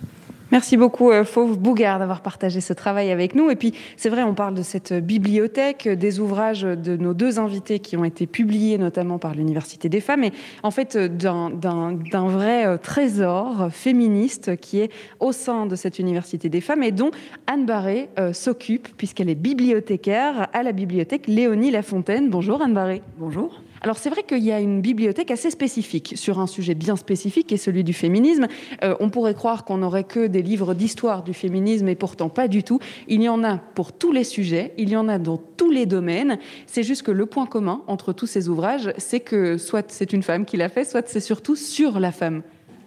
Merci 0.54 0.78
beaucoup 0.78 1.10
euh, 1.10 1.24
Fauve 1.24 1.58
Bougard 1.58 1.98
d'avoir 1.98 2.22
partagé 2.22 2.62
ce 2.62 2.74
travail 2.74 3.10
avec 3.10 3.34
nous. 3.34 3.50
Et 3.50 3.56
puis 3.56 3.74
c'est 3.98 4.10
vrai, 4.10 4.22
on 4.22 4.36
parle 4.36 4.54
de 4.54 4.62
cette 4.62 4.94
bibliothèque, 4.94 5.88
des 5.88 6.20
ouvrages 6.20 6.62
de 6.62 6.96
nos 6.96 7.16
deux 7.16 7.40
invités 7.40 7.80
qui 7.80 7.98
ont 7.98 8.06
été 8.06 8.28
publiés 8.28 8.78
notamment 8.78 9.18
par 9.18 9.34
l'Université 9.34 9.90
des 9.90 10.00
femmes, 10.00 10.26
et 10.26 10.32
en 10.62 10.70
fait 10.70 10.96
d'un 10.96 12.28
vrai 12.28 12.68
euh, 12.68 12.78
trésor 12.78 13.70
féministe 13.72 14.56
qui 14.58 14.82
est 14.82 14.92
au 15.20 15.32
sein 15.32 15.66
de 15.66 15.76
cette 15.76 15.98
Université 15.98 16.50
des 16.50 16.62
femmes 16.62 16.84
et 16.84 16.92
dont 16.92 17.10
Anne 17.48 17.66
Barré 17.66 18.10
euh, 18.20 18.32
s'occupe 18.32 18.90
puisqu'elle 18.96 19.32
est 19.32 19.36
bibliothécaire 19.36 20.50
à 20.54 20.62
la 20.62 20.72
bibliothèque 20.72 21.26
Léonie 21.26 21.72
Lafontaine. 21.72 22.30
Bonjour 22.30 22.62
Anne 22.62 22.76
Barré. 22.76 23.02
Bonjour. 23.18 23.60
Alors 23.84 23.98
c'est 23.98 24.10
vrai 24.10 24.24
qu'il 24.24 24.44
y 24.44 24.52
a 24.54 24.62
une 24.62 24.80
bibliothèque 24.80 25.30
assez 25.30 25.52
spécifique 25.52 26.14
sur 26.16 26.40
un 26.40 26.48
sujet 26.48 26.74
bien 26.74 26.96
spécifique 26.96 27.48
qui 27.48 27.56
est 27.56 27.58
celui 27.58 27.84
du 27.84 27.92
féminisme. 27.92 28.48
Euh, 28.82 28.96
on 29.02 29.10
pourrait 29.10 29.34
croire 29.34 29.66
qu'on 29.66 29.80
n'aurait 29.80 30.06
que 30.06 30.26
des 30.26 30.42
livres 30.42 30.74
d'histoire 30.74 31.22
du 31.22 31.34
féminisme 31.34 31.90
et 31.90 31.96
pourtant 31.96 32.30
pas 32.30 32.48
du 32.48 32.64
tout. 32.64 32.80
Il 33.10 33.22
y 33.22 33.28
en 33.28 33.44
a 33.44 33.58
pour 33.58 33.92
tous 33.92 34.14
les 34.14 34.24
sujets, 34.24 34.74
il 34.78 34.90
y 34.90 34.96
en 34.96 35.10
a 35.10 35.20
dans 35.20 35.36
tous 35.36 35.70
les 35.70 35.86
domaines. 35.86 36.40
C'est 36.66 36.84
juste 36.84 37.04
que 37.04 37.12
le 37.12 37.26
point 37.26 37.46
commun 37.46 37.82
entre 37.88 38.14
tous 38.14 38.26
ces 38.26 38.48
ouvrages, 38.48 38.94
c'est 38.98 39.20
que 39.20 39.58
soit 39.58 39.92
c'est 39.92 40.14
une 40.14 40.24
femme 40.24 40.46
qui 40.46 40.56
l'a 40.56 40.70
fait, 40.70 40.86
soit 40.86 41.06
c'est 41.10 41.20
surtout 41.20 41.58
sur 41.58 42.00
la 42.00 42.14
femme. 42.14 42.42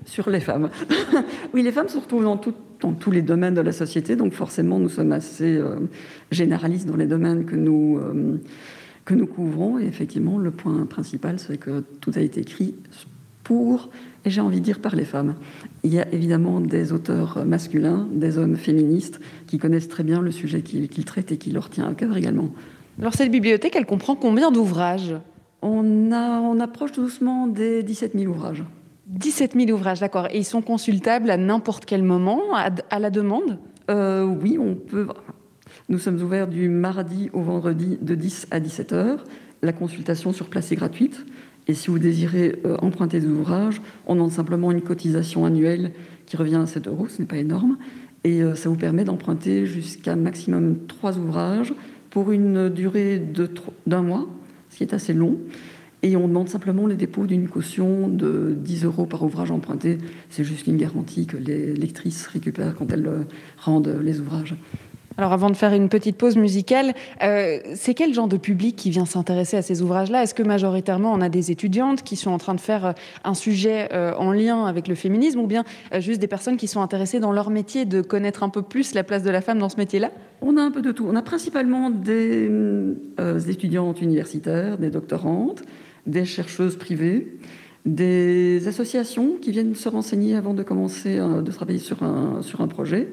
Sur 0.06 0.30
les 0.30 0.40
femmes. 0.40 0.70
oui, 1.52 1.62
les 1.62 1.72
femmes 1.72 1.88
se 1.88 1.98
retrouvent 1.98 2.24
dans, 2.24 2.38
tous 2.38 3.10
les 3.10 3.22
domaines 3.22 3.54
de 3.54 3.60
la 3.60 3.72
société, 3.72 4.16
donc 4.16 4.32
forcément 4.32 4.78
nous 4.78 4.88
sommes 4.88 5.12
assez 5.12 5.56
euh, 5.56 5.76
généralistes 6.30 6.86
dans 6.86 6.96
les 6.96 7.06
domaines 7.06 7.44
que 7.44 7.56
nous... 7.56 7.98
Euh, 7.98 8.40
que 9.06 9.14
nous 9.14 9.26
couvrons. 9.26 9.78
Et 9.78 9.86
effectivement, 9.86 10.36
le 10.36 10.50
point 10.50 10.84
principal, 10.84 11.38
c'est 11.38 11.56
que 11.56 11.82
tout 12.02 12.12
a 12.14 12.20
été 12.20 12.40
écrit 12.40 12.74
pour, 13.42 13.88
et 14.24 14.30
j'ai 14.30 14.40
envie 14.40 14.58
de 14.58 14.64
dire 14.64 14.80
par 14.80 14.96
les 14.96 15.04
femmes. 15.04 15.36
Il 15.84 15.94
y 15.94 16.00
a 16.00 16.12
évidemment 16.12 16.60
des 16.60 16.92
auteurs 16.92 17.46
masculins, 17.46 18.06
des 18.10 18.36
hommes 18.36 18.56
féministes, 18.56 19.20
qui 19.46 19.58
connaissent 19.58 19.88
très 19.88 20.02
bien 20.02 20.20
le 20.20 20.32
sujet 20.32 20.60
qu'ils 20.62 21.04
traitent 21.04 21.32
et 21.32 21.38
qui 21.38 21.52
leur 21.52 21.70
tient 21.70 21.88
à 21.88 21.94
cœur 21.94 22.16
également. 22.16 22.50
Alors 23.00 23.14
cette 23.14 23.30
bibliothèque, 23.30 23.76
elle 23.76 23.86
comprend 23.86 24.16
combien 24.16 24.50
d'ouvrages? 24.50 25.14
On, 25.62 26.12
a, 26.12 26.40
on 26.40 26.58
approche 26.60 26.92
doucement 26.92 27.46
des 27.46 27.82
17 27.82 28.18
000 28.18 28.32
ouvrages. 28.32 28.64
17 29.06 29.54
000 29.54 29.70
ouvrages, 29.70 30.00
d'accord. 30.00 30.26
Et 30.32 30.38
ils 30.38 30.44
sont 30.44 30.62
consultables 30.62 31.30
à 31.30 31.36
n'importe 31.36 31.84
quel 31.84 32.02
moment, 32.02 32.40
à, 32.54 32.98
la 32.98 33.10
demande? 33.10 33.58
Euh, 33.90 34.24
Oui, 34.24 34.58
on 34.58 34.74
peut. 34.74 35.06
Nous 35.88 36.00
sommes 36.00 36.20
ouverts 36.20 36.48
du 36.48 36.68
mardi 36.68 37.30
au 37.32 37.42
vendredi 37.42 37.96
de 38.02 38.16
10 38.16 38.48
à 38.50 38.58
17 38.58 38.92
heures. 38.92 39.24
La 39.62 39.72
consultation 39.72 40.32
sur 40.32 40.48
place 40.48 40.72
est 40.72 40.76
gratuite. 40.76 41.24
Et 41.68 41.74
si 41.74 41.90
vous 41.90 42.00
désirez 42.00 42.56
euh, 42.64 42.76
emprunter 42.78 43.20
des 43.20 43.28
ouvrages, 43.28 43.80
on 44.08 44.16
demande 44.16 44.32
simplement 44.32 44.72
une 44.72 44.80
cotisation 44.80 45.44
annuelle 45.44 45.92
qui 46.26 46.36
revient 46.36 46.56
à 46.56 46.66
7 46.66 46.88
euros, 46.88 47.06
ce 47.08 47.22
n'est 47.22 47.28
pas 47.28 47.36
énorme. 47.36 47.78
Et 48.24 48.42
euh, 48.42 48.56
ça 48.56 48.68
vous 48.68 48.74
permet 48.74 49.04
d'emprunter 49.04 49.64
jusqu'à 49.64 50.16
maximum 50.16 50.76
3 50.88 51.18
ouvrages 51.18 51.72
pour 52.10 52.32
une 52.32 52.68
durée 52.68 53.22
d'un 53.86 54.02
mois, 54.02 54.26
ce 54.70 54.78
qui 54.78 54.82
est 54.82 54.92
assez 54.92 55.12
long. 55.12 55.38
Et 56.02 56.16
on 56.16 56.26
demande 56.26 56.48
simplement 56.48 56.86
le 56.86 56.96
dépôt 56.96 57.26
d'une 57.26 57.48
caution 57.48 58.08
de 58.08 58.56
10 58.58 58.86
euros 58.86 59.06
par 59.06 59.22
ouvrage 59.22 59.52
emprunté. 59.52 59.98
C'est 60.30 60.44
juste 60.44 60.66
une 60.66 60.78
garantie 60.78 61.26
que 61.26 61.36
les 61.36 61.74
lectrices 61.74 62.26
récupèrent 62.26 62.74
quand 62.74 62.90
elles 62.90 63.06
euh, 63.06 63.22
rendent 63.58 63.96
les 64.02 64.18
ouvrages. 64.18 64.56
Alors 65.18 65.32
avant 65.32 65.48
de 65.48 65.56
faire 65.56 65.72
une 65.72 65.88
petite 65.88 66.16
pause 66.16 66.36
musicale, 66.36 66.92
euh, 67.22 67.58
c'est 67.74 67.94
quel 67.94 68.12
genre 68.12 68.28
de 68.28 68.36
public 68.36 68.76
qui 68.76 68.90
vient 68.90 69.06
s'intéresser 69.06 69.56
à 69.56 69.62
ces 69.62 69.80
ouvrages-là? 69.80 70.22
Est-ce 70.22 70.34
que 70.34 70.42
majoritairement 70.42 71.10
on 71.12 71.22
a 71.22 71.30
des 71.30 71.50
étudiantes 71.50 72.02
qui 72.02 72.16
sont 72.16 72.30
en 72.30 72.38
train 72.38 72.54
de 72.54 72.60
faire 72.60 72.86
euh, 72.86 72.92
un 73.24 73.32
sujet 73.32 73.88
euh, 73.94 74.12
en 74.18 74.30
lien 74.30 74.66
avec 74.66 74.88
le 74.88 74.94
féminisme 74.94 75.40
ou 75.40 75.46
bien 75.46 75.64
juste 76.00 76.20
des 76.20 76.26
personnes 76.26 76.58
qui 76.58 76.68
sont 76.68 76.82
intéressées 76.82 77.18
dans 77.18 77.32
leur 77.32 77.48
métier 77.48 77.86
de 77.86 78.02
connaître 78.02 78.42
un 78.42 78.50
peu 78.50 78.60
plus 78.60 78.92
la 78.92 79.04
place 79.04 79.22
de 79.22 79.30
la 79.30 79.40
femme 79.40 79.58
dans 79.58 79.70
ce 79.70 79.78
métier-là? 79.78 80.10
On 80.42 80.58
a 80.58 80.62
un 80.62 80.70
peu 80.70 80.82
de 80.82 80.92
tout. 80.92 81.06
On 81.08 81.16
a 81.16 81.22
principalement 81.22 81.88
des 81.88 82.50
étudiantes 83.48 84.02
universitaires, 84.02 84.76
des 84.76 84.90
doctorantes, 84.90 85.62
des 86.06 86.26
chercheuses 86.26 86.76
privées, 86.76 87.38
des 87.86 88.68
associations 88.68 89.36
qui 89.40 89.50
viennent 89.50 89.74
se 89.74 89.88
renseigner 89.88 90.36
avant 90.36 90.52
de 90.52 90.62
commencer 90.62 91.16
de 91.16 91.50
travailler 91.50 91.78
sur 91.78 92.02
un, 92.02 92.42
sur 92.42 92.60
un 92.60 92.68
projet. 92.68 93.08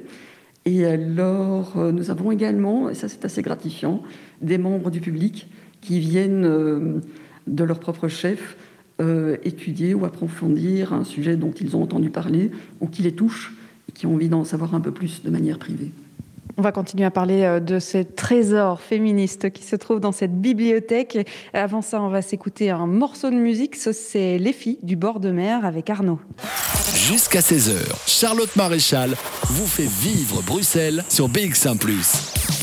Et 0.65 0.85
alors, 0.85 1.77
euh, 1.77 1.91
nous 1.91 2.09
avons 2.09 2.31
également, 2.31 2.89
et 2.89 2.95
ça 2.95 3.09
c'est 3.09 3.25
assez 3.25 3.41
gratifiant, 3.41 4.01
des 4.41 4.57
membres 4.57 4.91
du 4.91 5.01
public 5.01 5.47
qui 5.81 5.99
viennent 5.99 6.45
euh, 6.45 7.01
de 7.47 7.63
leur 7.63 7.79
propre 7.79 8.07
chef 8.07 8.55
euh, 9.01 9.37
étudier 9.43 9.93
ou 9.93 10.05
approfondir 10.05 10.93
un 10.93 11.03
sujet 11.03 11.35
dont 11.35 11.51
ils 11.51 11.75
ont 11.75 11.83
entendu 11.83 12.09
parler 12.09 12.51
ou 12.79 12.87
qui 12.87 13.01
les 13.01 13.13
touche 13.13 13.53
et 13.89 13.91
qui 13.91 14.05
ont 14.05 14.13
envie 14.13 14.29
d'en 14.29 14.45
savoir 14.45 14.73
un 14.75 14.79
peu 14.79 14.91
plus 14.91 15.23
de 15.23 15.29
manière 15.29 15.59
privée. 15.59 15.91
On 16.57 16.61
va 16.61 16.71
continuer 16.71 17.05
à 17.05 17.11
parler 17.11 17.43
euh, 17.43 17.59
de 17.59 17.79
ces 17.79 18.05
trésors 18.05 18.79
féministes 18.79 19.51
qui 19.51 19.63
se 19.63 19.75
trouvent 19.75 19.99
dans 19.99 20.11
cette 20.11 20.39
bibliothèque. 20.39 21.27
Avant 21.53 21.81
ça, 21.81 22.01
on 22.01 22.09
va 22.09 22.21
s'écouter 22.21 22.69
un 22.69 22.85
morceau 22.85 23.29
de 23.29 23.35
musique. 23.35 23.75
C'est 23.75 24.37
Les 24.37 24.53
filles 24.53 24.79
du 24.83 24.95
bord 24.95 25.19
de 25.19 25.31
mer 25.31 25.65
avec 25.65 25.89
Arnaud. 25.89 26.19
Jusqu'à 26.95 27.39
16h, 27.39 27.77
Charlotte 28.07 28.55
Maréchal 28.55 29.15
vous 29.45 29.67
fait 29.67 29.89
vivre 29.89 30.41
Bruxelles 30.43 31.03
sur 31.09 31.27
BX1⁇ 31.27 31.77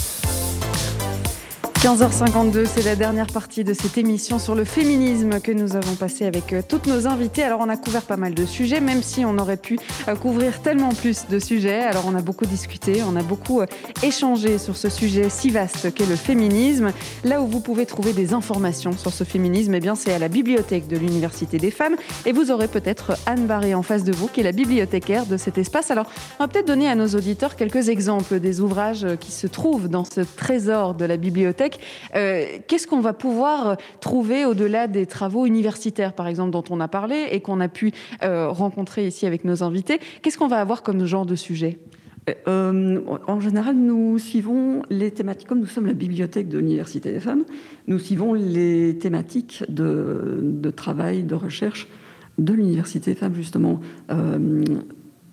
15h52, 1.81 2.67
c'est 2.67 2.85
la 2.85 2.95
dernière 2.95 3.29
partie 3.29 3.65
de 3.65 3.73
cette 3.73 3.97
émission 3.97 4.39
sur 4.39 4.55
le 4.55 4.65
féminisme 4.65 5.41
que 5.41 5.51
nous 5.51 5.77
avons 5.77 5.95
passé 5.95 6.27
avec 6.27 6.53
euh, 6.53 6.61
toutes 6.61 6.87
nos 6.87 7.07
invités. 7.07 7.43
Alors 7.43 7.61
on 7.63 7.71
a 7.71 7.79
couvert 7.79 8.03
pas 8.03 8.19
mal 8.19 8.35
de 8.35 8.45
sujets, 8.45 8.83
même 8.83 9.03
si 9.03 9.25
on 9.25 9.39
aurait 9.39 9.57
pu 9.57 9.79
euh, 10.07 10.15
couvrir 10.15 10.61
tellement 10.61 10.91
plus 10.91 11.27
de 11.31 11.39
sujets. 11.39 11.81
Alors 11.81 12.05
on 12.07 12.15
a 12.15 12.21
beaucoup 12.21 12.45
discuté, 12.45 13.03
on 13.03 13.17
a 13.17 13.23
beaucoup 13.23 13.63
euh, 13.63 13.67
échangé 14.03 14.59
sur 14.59 14.77
ce 14.77 14.91
sujet 14.91 15.31
si 15.31 15.49
vaste 15.49 15.95
qu'est 15.95 16.05
le 16.05 16.17
féminisme. 16.17 16.93
Là 17.25 17.41
où 17.41 17.47
vous 17.47 17.61
pouvez 17.61 17.87
trouver 17.87 18.13
des 18.13 18.35
informations 18.35 18.93
sur 18.93 19.15
ce 19.15 19.25
féminisme, 19.25 19.73
eh 19.73 19.81
bien 19.81 19.95
c'est 19.95 20.13
à 20.13 20.19
la 20.19 20.29
bibliothèque 20.29 20.87
de 20.87 20.99
l'Université 20.99 21.57
des 21.57 21.71
femmes. 21.71 21.97
Et 22.27 22.33
vous 22.33 22.51
aurez 22.51 22.69
peut-être 22.69 23.13
Anne 23.25 23.47
Barré 23.47 23.75
en 23.75 23.83
face 23.83 24.05
de 24.05 24.13
vous, 24.13 24.29
qui 24.29 24.41
est 24.41 24.45
la 24.45 24.53
bibliothécaire 24.53 25.25
de 25.25 25.39
cet 25.39 25.57
espace. 25.57 25.91
Alors 25.91 26.11
on 26.41 26.45
va 26.45 26.49
peut-être 26.49 26.69
donner 26.69 26.91
à 26.91 26.95
nos 26.95 27.09
auditeurs 27.09 27.57
quelques 27.57 27.89
exemples 27.89 28.39
des 28.39 28.61
ouvrages 28.61 29.07
qui 29.19 29.33
se 29.33 29.47
trouvent 29.47 29.89
dans 29.89 30.05
ce 30.05 30.21
trésor 30.21 30.93
de 30.93 31.07
la 31.07 31.17
bibliothèque. 31.17 31.70
Euh, 32.15 32.59
qu'est-ce 32.67 32.87
qu'on 32.87 33.01
va 33.01 33.13
pouvoir 33.13 33.77
trouver 34.01 34.45
au-delà 34.45 34.87
des 34.87 35.07
travaux 35.07 35.47
universitaires, 35.47 36.13
par 36.13 36.29
exemple, 36.29 36.51
dont 36.51 36.65
on 36.71 36.81
a 36.81 36.89
parlé 36.89 37.29
et 37.31 37.41
qu'on 37.41 37.61
a 37.61 37.69
pu 37.69 37.93
euh, 38.23 38.49
rencontrer 38.49 39.07
ici 39.07 39.27
avec 39.27 39.45
nos 39.45 39.63
invités? 39.63 40.01
Qu'est-ce 40.23 40.39
qu'on 40.39 40.49
va 40.49 40.61
avoir 40.61 40.83
comme 40.83 41.05
genre 41.07 41.27
de 41.27 41.37
sujet? 41.37 41.79
Euh, 42.49 43.01
en 43.27 43.41
général, 43.41 43.77
nous 43.77 44.19
suivons 44.19 44.83
les 44.91 45.11
thématiques, 45.11 45.49
comme 45.49 45.61
nous 45.61 45.67
sommes 45.67 45.87
la 45.87 45.95
bibliothèque 45.95 46.49
de 46.49 46.59
l'Université 46.59 47.13
des 47.13 47.21
femmes, 47.21 47.45
nous 47.89 47.99
suivons 47.99 48.35
les 48.35 48.99
thématiques 48.99 49.65
de, 49.69 50.71
travail, 50.77 51.25
de 51.25 51.35
recherche 51.35 51.89
de 52.39 52.53
l'Université 52.53 53.13
des 53.13 53.17
femmes, 53.17 53.35
justement. 53.35 53.81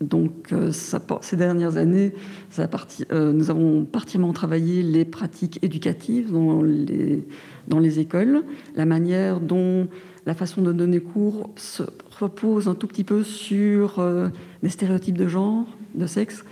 Donc, 0.02 0.53
euh, 0.53 0.72
ces 0.72 1.38
dernières 1.38 1.78
années, 1.78 2.14
euh, 2.60 3.34
nous 3.34 3.49
avons 3.49 3.84
particulièrement 3.84 4.34
travaillé 4.34 4.84
les 4.84 5.06
pratiques 5.06 5.57
éducatives 5.64 6.32
dans 6.32 7.80
les, 7.80 7.99
écoles, 7.99 8.44
la 8.76 8.86
manière 8.86 9.40
dont 9.40 9.88
la 10.28 10.36
façon 10.36 10.61
de 10.61 10.72
donner 10.72 10.99
cours 10.99 11.49
se 11.56 11.84
repose 12.19 12.68
un 12.68 12.76
tout 12.76 12.86
petit 12.86 13.03
peu 13.03 13.24
sur 13.24 13.98
euh, 13.98 14.28
des 14.61 14.69
stéréotypes 14.69 15.18
de 15.18 15.28
genre, 15.28 15.65
de 15.95 16.06
sexe. 16.06 16.45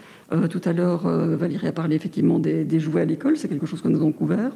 tout 0.49 0.61
à 0.65 0.73
l'heure, 0.73 1.07
Valérie 1.38 1.67
a 1.67 1.72
parlé 1.72 1.95
effectivement 1.95 2.39
des, 2.39 2.80
jouets 2.80 3.01
à 3.01 3.05
l'école, 3.05 3.38
c'est 3.38 3.47
quelque 3.47 3.67
chose 3.67 3.81
que 3.81 3.88
nous 3.88 3.99
avons 3.99 4.11
couvert. 4.11 4.51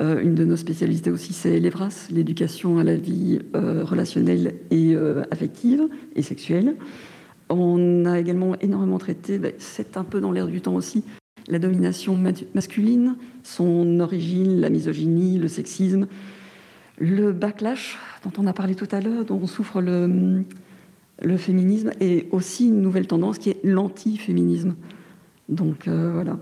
une 0.00 0.36
de 0.36 0.44
nos 0.44 0.56
spécialités 0.56 1.10
aussi, 1.10 1.32
c'est 1.32 1.58
l'EVRAS, 1.58 2.08
l'éducation 2.12 2.78
à 2.78 2.84
la 2.84 2.94
vie 2.94 3.40
relationnelle 3.52 4.54
et 4.70 4.94
affective 5.32 5.88
et 6.14 6.22
sexuelle. 6.22 6.76
On 7.48 8.04
a 8.06 8.18
également 8.18 8.56
énormément 8.60 8.98
traité, 8.98 9.38
ben, 9.38 9.52
c'est 9.58 9.96
un 9.96 10.04
peu 10.04 10.20
dans 10.20 10.32
l'air 10.32 10.46
du 10.46 10.60
temps 10.60 10.74
aussi, 10.74 11.04
la 11.48 11.58
domination 11.58 12.18
masculine, 12.54 13.16
son 13.42 14.00
origine, 14.00 14.60
la 14.60 14.70
misogynie, 14.70 15.38
le 15.38 15.48
sexisme, 15.48 16.08
le 16.98 17.32
backlash 17.32 17.98
dont 18.24 18.32
on 18.42 18.46
a 18.46 18.52
parlé 18.52 18.74
tout 18.74 18.88
à 18.90 19.00
l'heure, 19.00 19.24
dont 19.24 19.46
souffre 19.46 19.80
le, 19.80 20.44
le 21.22 21.36
féminisme, 21.36 21.92
et 22.00 22.28
aussi 22.32 22.68
une 22.68 22.80
nouvelle 22.80 23.06
tendance 23.06 23.38
qui 23.38 23.50
est 23.50 23.60
l'anti-féminisme. 23.62 24.74
Donc 25.48 25.86
euh, 25.86 26.10
voilà. 26.12 26.38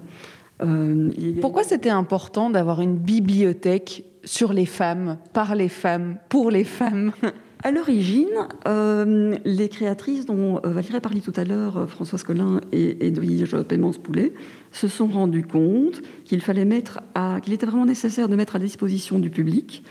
Euh, 0.63 1.11
Pourquoi 1.41 1.65
c'était 1.65 1.91
important 1.91 2.49
d'avoir 2.49 2.81
une 2.81 2.97
bibliothèque 2.97 4.05
sur 4.25 4.53
les 4.53 4.67
femmes, 4.67 5.19
par 5.33 5.55
les 5.55 5.69
femmes, 5.69 6.17
pour 6.29 6.51
les 6.51 6.65
femmes? 6.65 7.13
À 7.67 7.71
l'origine, 7.71 8.47
euh, 8.69 9.39
les 9.47 9.71
créatrices 9.71 10.27
dont 10.27 10.59
euh, 10.59 10.69
Valérie 10.69 10.97
a 10.97 11.01
parlé 11.01 11.23
tout 11.23 11.33
à 11.35 11.45
l'heure, 11.45 11.79
euh, 11.79 11.87
Françoise 11.87 12.23
Collin 12.23 12.61
et 12.73 13.07
Edwige 13.07 13.57
Paiemans-Poulet, 13.63 14.35
se 14.71 14.87
sont 14.87 15.07
rendues 15.07 15.47
compte 15.47 16.03
qu'il 16.27 16.43
fallait 16.43 16.67
mettre 16.67 17.01
qu'il 17.43 17.55
était 17.55 17.65
vraiment 17.65 17.87
nécessaire 17.87 18.29
de 18.29 18.37
mettre 18.37 18.57
à 18.57 18.59
disposition 18.59 19.19
du 19.19 19.31
public 19.31 19.83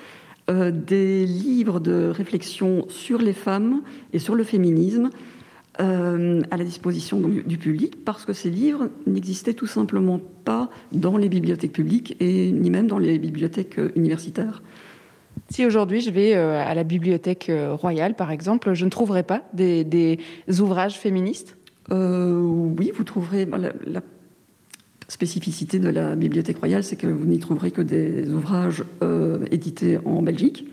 des 0.49 1.25
livres 1.25 1.79
de 1.79 2.09
réflexion 2.09 2.85
sur 2.89 3.19
les 3.19 3.31
femmes 3.31 3.81
et 4.11 4.19
sur 4.19 4.35
le 4.35 4.43
féminisme, 4.43 5.09
à 5.79 6.57
la 6.57 6.63
disposition 6.65 7.21
du 7.21 7.57
public 7.57 8.03
parce 8.03 8.25
que 8.25 8.33
ces 8.33 8.49
livres 8.49 8.89
n'existaient 9.07 9.53
tout 9.53 9.67
simplement 9.67 10.19
pas 10.43 10.69
dans 10.91 11.15
les 11.15 11.29
bibliothèques 11.29 11.71
publiques 11.71 12.17
et 12.19 12.51
ni 12.51 12.69
même 12.69 12.87
dans 12.87 12.99
les 12.99 13.17
bibliothèques 13.19 13.79
universitaires. 13.95 14.61
Si 15.49 15.65
aujourd'hui 15.65 16.01
je 16.01 16.09
vais 16.09 16.35
euh, 16.35 16.63
à 16.63 16.73
la 16.73 16.83
bibliothèque 16.83 17.51
royale, 17.79 18.15
par 18.15 18.31
exemple, 18.31 18.73
je 18.73 18.85
ne 18.85 18.89
trouverai 18.89 19.23
pas 19.23 19.43
des, 19.53 20.19
ouvrages 20.59 20.97
féministes? 20.97 21.57
Oui, 21.91 22.91
vous 22.95 23.03
trouverez. 23.03 23.45
La, 23.45 24.01
spécificité 25.09 25.77
de 25.77 25.89
la 25.89 26.15
bibliothèque 26.15 26.57
royale, 26.57 26.83
c'est 26.83 26.95
que 26.95 27.05
vous 27.05 27.25
n'y 27.25 27.37
trouverez 27.37 27.69
que 27.69 27.81
des 27.81 28.31
ouvrages 28.31 28.83
édités 29.51 29.99
en 30.05 30.23
Belgique. 30.23 30.65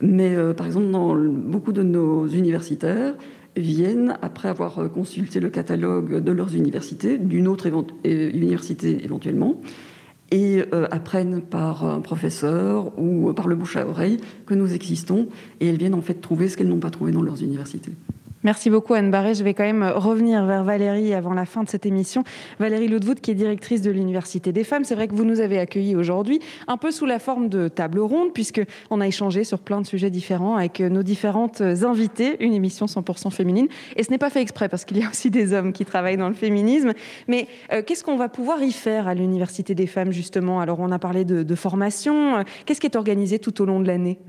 Mais 0.00 0.34
par 0.54 0.66
exemple, 0.66 1.28
beaucoup 1.28 1.72
de 1.72 1.82
nos 1.82 2.26
universitaires, 2.26 3.14
viennent, 3.56 4.16
après 4.22 4.48
avoir 4.48 4.78
euh, 4.78 4.88
consulté 4.88 5.40
le 5.40 5.50
catalogue 5.50 6.22
de 6.22 6.32
leurs 6.32 6.54
universités, 6.54 7.18
d'une 7.18 7.48
autre 7.48 7.68
université 8.04 9.04
éventuellement, 9.04 9.60
et 10.30 10.64
euh, 10.72 10.86
apprennent 10.90 11.40
par 11.40 11.84
un 11.84 12.00
professeur 12.00 12.98
ou 12.98 13.32
par 13.32 13.48
le 13.48 13.54
bouche 13.54 13.76
à 13.76 13.86
oreille 13.86 14.18
que 14.44 14.54
nous 14.54 14.74
existons, 14.74 15.28
et 15.60 15.68
elles 15.68 15.78
viennent 15.78 15.94
en 15.94 16.02
fait 16.02 16.14
trouver 16.14 16.48
ce 16.48 16.56
qu'elles 16.56 16.68
n'ont 16.68 16.80
pas 16.80 16.90
trouvé 16.90 17.12
dans 17.12 17.22
leurs 17.22 17.42
universités. 17.42 17.92
Merci 18.46 18.70
beaucoup 18.70 18.94
Anne 18.94 19.10
Barré. 19.10 19.34
Je 19.34 19.42
vais 19.42 19.54
quand 19.54 19.64
même 19.64 19.82
revenir 19.82 20.46
vers 20.46 20.62
Valérie 20.62 21.12
avant 21.14 21.34
la 21.34 21.46
fin 21.46 21.64
de 21.64 21.68
cette 21.68 21.84
émission. 21.84 22.22
Valérie 22.60 22.86
Ludwood, 22.86 23.18
qui 23.18 23.32
est 23.32 23.34
directrice 23.34 23.82
de 23.82 23.90
l'Université 23.90 24.52
des 24.52 24.62
femmes. 24.62 24.84
C'est 24.84 24.94
vrai 24.94 25.08
que 25.08 25.16
vous 25.16 25.24
nous 25.24 25.40
avez 25.40 25.58
accueillis 25.58 25.96
aujourd'hui 25.96 26.38
un 26.68 26.76
peu 26.76 26.92
sous 26.92 27.06
la 27.06 27.18
forme 27.18 27.48
de 27.48 27.66
table 27.66 27.98
ronde, 27.98 28.32
puisqu'on 28.32 29.00
a 29.00 29.06
échangé 29.08 29.42
sur 29.42 29.58
plein 29.58 29.80
de 29.80 29.86
sujets 29.88 30.10
différents 30.10 30.54
avec 30.54 30.78
nos 30.78 31.02
différentes 31.02 31.60
invitées. 31.60 32.36
Une 32.38 32.52
émission 32.52 32.86
100% 32.86 33.32
féminine. 33.32 33.66
Et 33.96 34.04
ce 34.04 34.12
n'est 34.12 34.18
pas 34.18 34.30
fait 34.30 34.42
exprès, 34.42 34.68
parce 34.68 34.84
qu'il 34.84 34.98
y 34.98 35.02
a 35.02 35.08
aussi 35.10 35.28
des 35.28 35.52
hommes 35.52 35.72
qui 35.72 35.84
travaillent 35.84 36.16
dans 36.16 36.28
le 36.28 36.36
féminisme. 36.36 36.92
Mais 37.26 37.48
euh, 37.72 37.82
qu'est-ce 37.84 38.04
qu'on 38.04 38.16
va 38.16 38.28
pouvoir 38.28 38.62
y 38.62 38.70
faire 38.70 39.08
à 39.08 39.14
l'Université 39.14 39.74
des 39.74 39.88
femmes, 39.88 40.12
justement? 40.12 40.60
Alors, 40.60 40.78
on 40.78 40.92
a 40.92 41.00
parlé 41.00 41.24
de 41.24 41.54
formation. 41.56 42.44
Qu'est-ce 42.64 42.80
qui 42.80 42.86
est 42.86 42.94
organisé 42.94 43.40
tout 43.40 43.60
au 43.60 43.64
long 43.64 43.80
de 43.80 43.88
l'année? 43.88 44.20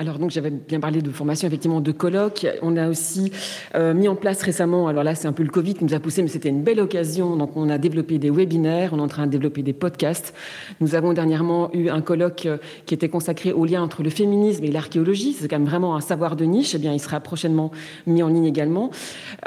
Alors 0.00 0.18
donc 0.18 0.30
j'avais 0.30 0.48
bien 0.48 0.80
parlé 0.80 1.02
de 1.02 1.10
formation, 1.10 1.46
effectivement, 1.46 1.82
de 1.82 1.92
colloques. 1.92 2.46
On 2.62 2.78
a 2.78 2.88
aussi 2.88 3.32
euh, 3.74 3.92
mis 3.92 4.08
en 4.08 4.16
place 4.16 4.42
récemment, 4.42 4.88
alors 4.88 5.04
là 5.04 5.14
c'est 5.14 5.28
un 5.28 5.34
peu 5.34 5.42
le 5.42 5.50
Covid 5.50 5.74
qui 5.74 5.84
nous 5.84 5.92
a 5.92 6.00
poussé, 6.00 6.22
mais 6.22 6.28
c'était 6.28 6.48
une 6.48 6.62
belle 6.62 6.80
occasion. 6.80 7.36
Donc 7.36 7.54
on 7.54 7.68
a 7.68 7.76
développé 7.76 8.16
des 8.16 8.30
webinaires, 8.30 8.94
on 8.94 8.98
est 8.98 9.02
en 9.02 9.08
train 9.08 9.26
de 9.26 9.30
développer 9.30 9.62
des 9.62 9.74
podcasts. 9.74 10.32
Nous 10.80 10.94
avons 10.94 11.12
dernièrement 11.12 11.70
eu 11.74 11.90
un 11.90 12.00
colloque 12.00 12.46
euh, 12.46 12.56
qui 12.86 12.94
était 12.94 13.10
consacré 13.10 13.52
au 13.52 13.66
lien 13.66 13.82
entre 13.82 14.02
le 14.02 14.08
féminisme 14.08 14.64
et 14.64 14.70
l'archéologie. 14.70 15.36
C'est 15.38 15.48
quand 15.48 15.58
même 15.58 15.68
vraiment 15.68 15.94
un 15.96 16.00
savoir 16.00 16.34
de 16.34 16.46
niche. 16.46 16.74
Eh 16.74 16.78
bien, 16.78 16.94
il 16.94 17.00
sera 17.00 17.20
prochainement 17.20 17.70
mis 18.06 18.22
en 18.22 18.28
ligne 18.28 18.46
également. 18.46 18.90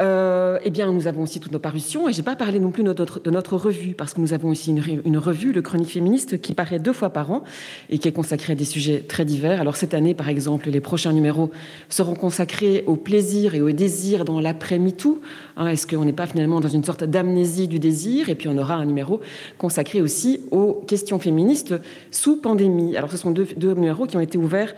Euh, 0.01 0.59
eh 0.63 0.69
bien, 0.69 0.91
nous 0.91 1.07
avons 1.07 1.23
aussi 1.23 1.39
toutes 1.39 1.51
nos 1.51 1.57
parutions. 1.57 2.07
Et 2.07 2.13
j'ai 2.13 2.21
pas 2.21 2.35
parlé 2.35 2.59
non 2.59 2.69
plus 2.69 2.84
de 2.84 2.93
notre, 3.31 3.57
revue, 3.57 3.95
parce 3.95 4.13
que 4.13 4.21
nous 4.21 4.34
avons 4.34 4.49
aussi 4.49 4.69
une, 4.69 5.01
une 5.03 5.17
revue, 5.17 5.51
le 5.51 5.63
Chronique 5.63 5.89
féministe, 5.89 6.39
qui 6.41 6.53
paraît 6.53 6.77
deux 6.77 6.93
fois 6.93 7.09
par 7.09 7.31
an 7.31 7.43
et 7.89 7.97
qui 7.97 8.07
est 8.07 8.11
consacrée 8.11 8.53
à 8.53 8.55
des 8.55 8.65
sujets 8.65 8.99
très 8.99 9.25
divers. 9.25 9.59
Alors 9.59 9.77
cette 9.77 9.95
année, 9.95 10.13
par 10.13 10.30
exemple, 10.30 10.43
les 10.65 10.82
prochains 10.82 11.14
numéros 11.14 11.52
seront 11.90 12.15
consacrés 12.15 12.84
au 12.88 12.95
plaisir 12.95 13.56
et 13.56 13.61
au 13.61 13.72
désir 13.72 14.26
dans 14.26 14.40
l'après-MeToo. 14.40 15.22
Hein, 15.57 15.68
Est-ce 15.68 15.88
qu'on 15.88 16.06
n'est 16.06 16.14
pas 16.14 16.28
finalement 16.28 16.60
dans 16.60 16.70
une 16.70 16.84
sorte 16.84 17.03
d'amnésie 17.03 17.68
du 17.68 17.80
désir 17.80 18.30
Et 18.30 18.36
puis 18.36 18.48
on 18.48 18.57
aura 18.57 18.76
un 18.76 18.86
numéro 18.86 19.22
consacré 19.57 20.02
aussi 20.02 20.41
aux 20.52 20.84
questions 20.88 21.20
féministes 21.20 21.76
sous 22.11 22.38
pandémie? 22.38 22.95
Alors 22.98 23.11
ce 23.11 23.18
sont 23.18 23.32
deux, 23.32 23.48
deux 23.57 23.74
numéros 23.74 24.06
qui 24.06 24.18
ont 24.18 24.22
été 24.22 24.38
ouverts 24.38 24.74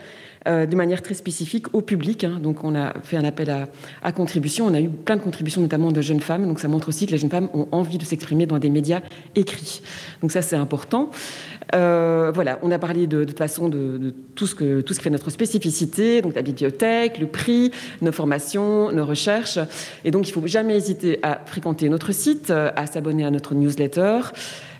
euh, 0.46 0.64
de 0.64 0.76
manière 0.76 1.02
très 1.02 1.14
spécifique 1.14 1.74
au 1.74 1.80
public. 1.80 2.22
Hein. 2.22 2.38
Donc 2.40 2.62
on 2.62 2.76
a 2.76 2.94
fait 3.02 3.16
un 3.16 3.24
appel 3.24 3.50
à, 3.50 3.68
à, 4.02 4.12
contribution. 4.12 4.66
On 4.66 4.74
a 4.74 4.80
eu 4.80 4.88
plein 4.88 5.16
de 5.16 5.22
contributions, 5.22 5.60
notamment 5.60 5.90
de 5.90 6.00
jeunes 6.00 6.20
femmes. 6.20 6.46
Donc 6.46 6.60
ça 6.60 6.68
montre 6.68 6.88
aussi 6.88 7.06
que 7.06 7.12
les 7.12 7.18
jeunes 7.18 7.30
femmes 7.30 7.48
ont 7.52 7.66
envie 7.72 7.98
de 7.98 8.04
s'exprimer 8.04 8.46
dans 8.46 8.58
des 8.58 8.70
médias 8.70 9.00
écrits. 9.34 9.82
Donc 10.22 10.30
ça 10.30 10.42
c'est 10.42 10.54
important. 10.54 11.10
Euh, 11.74 12.30
voilà, 12.34 12.58
on 12.62 12.70
a 12.70 12.78
parlé 12.78 13.06
de, 13.06 13.24
toute 13.24 13.38
façon 13.38 13.68
de, 13.68 14.14
tout, 14.34 14.46
ce 14.46 14.54
que, 14.54 14.80
tout 14.80 14.94
ce 14.94 14.98
qui 14.98 15.04
fait 15.04 15.10
notre 15.10 15.30
spécificité, 15.30 16.22
donc 16.22 16.34
la 16.34 16.42
bibliothèque, 16.42 17.18
le 17.18 17.26
prix, 17.26 17.72
nos 18.02 18.12
formations, 18.12 18.92
nos 18.92 19.04
recherches. 19.04 19.58
Et 20.04 20.10
donc 20.10 20.28
il 20.28 20.36
ne 20.36 20.40
faut 20.40 20.46
jamais 20.46 20.76
hésiter 20.76 21.18
à 21.22 21.40
fréquenter 21.44 21.88
notre 21.88 22.12
site, 22.12 22.50
à 22.50 22.86
s'abonner 22.86 23.24
à 23.24 23.30
notre 23.30 23.54
newsletter, 23.54 24.20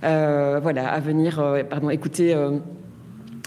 euh, 0.04 0.60
voilà, 0.62 0.88
à 0.88 1.00
venir 1.00 1.40
euh, 1.40 1.62
pardon, 1.64 1.90
écouter 1.90 2.34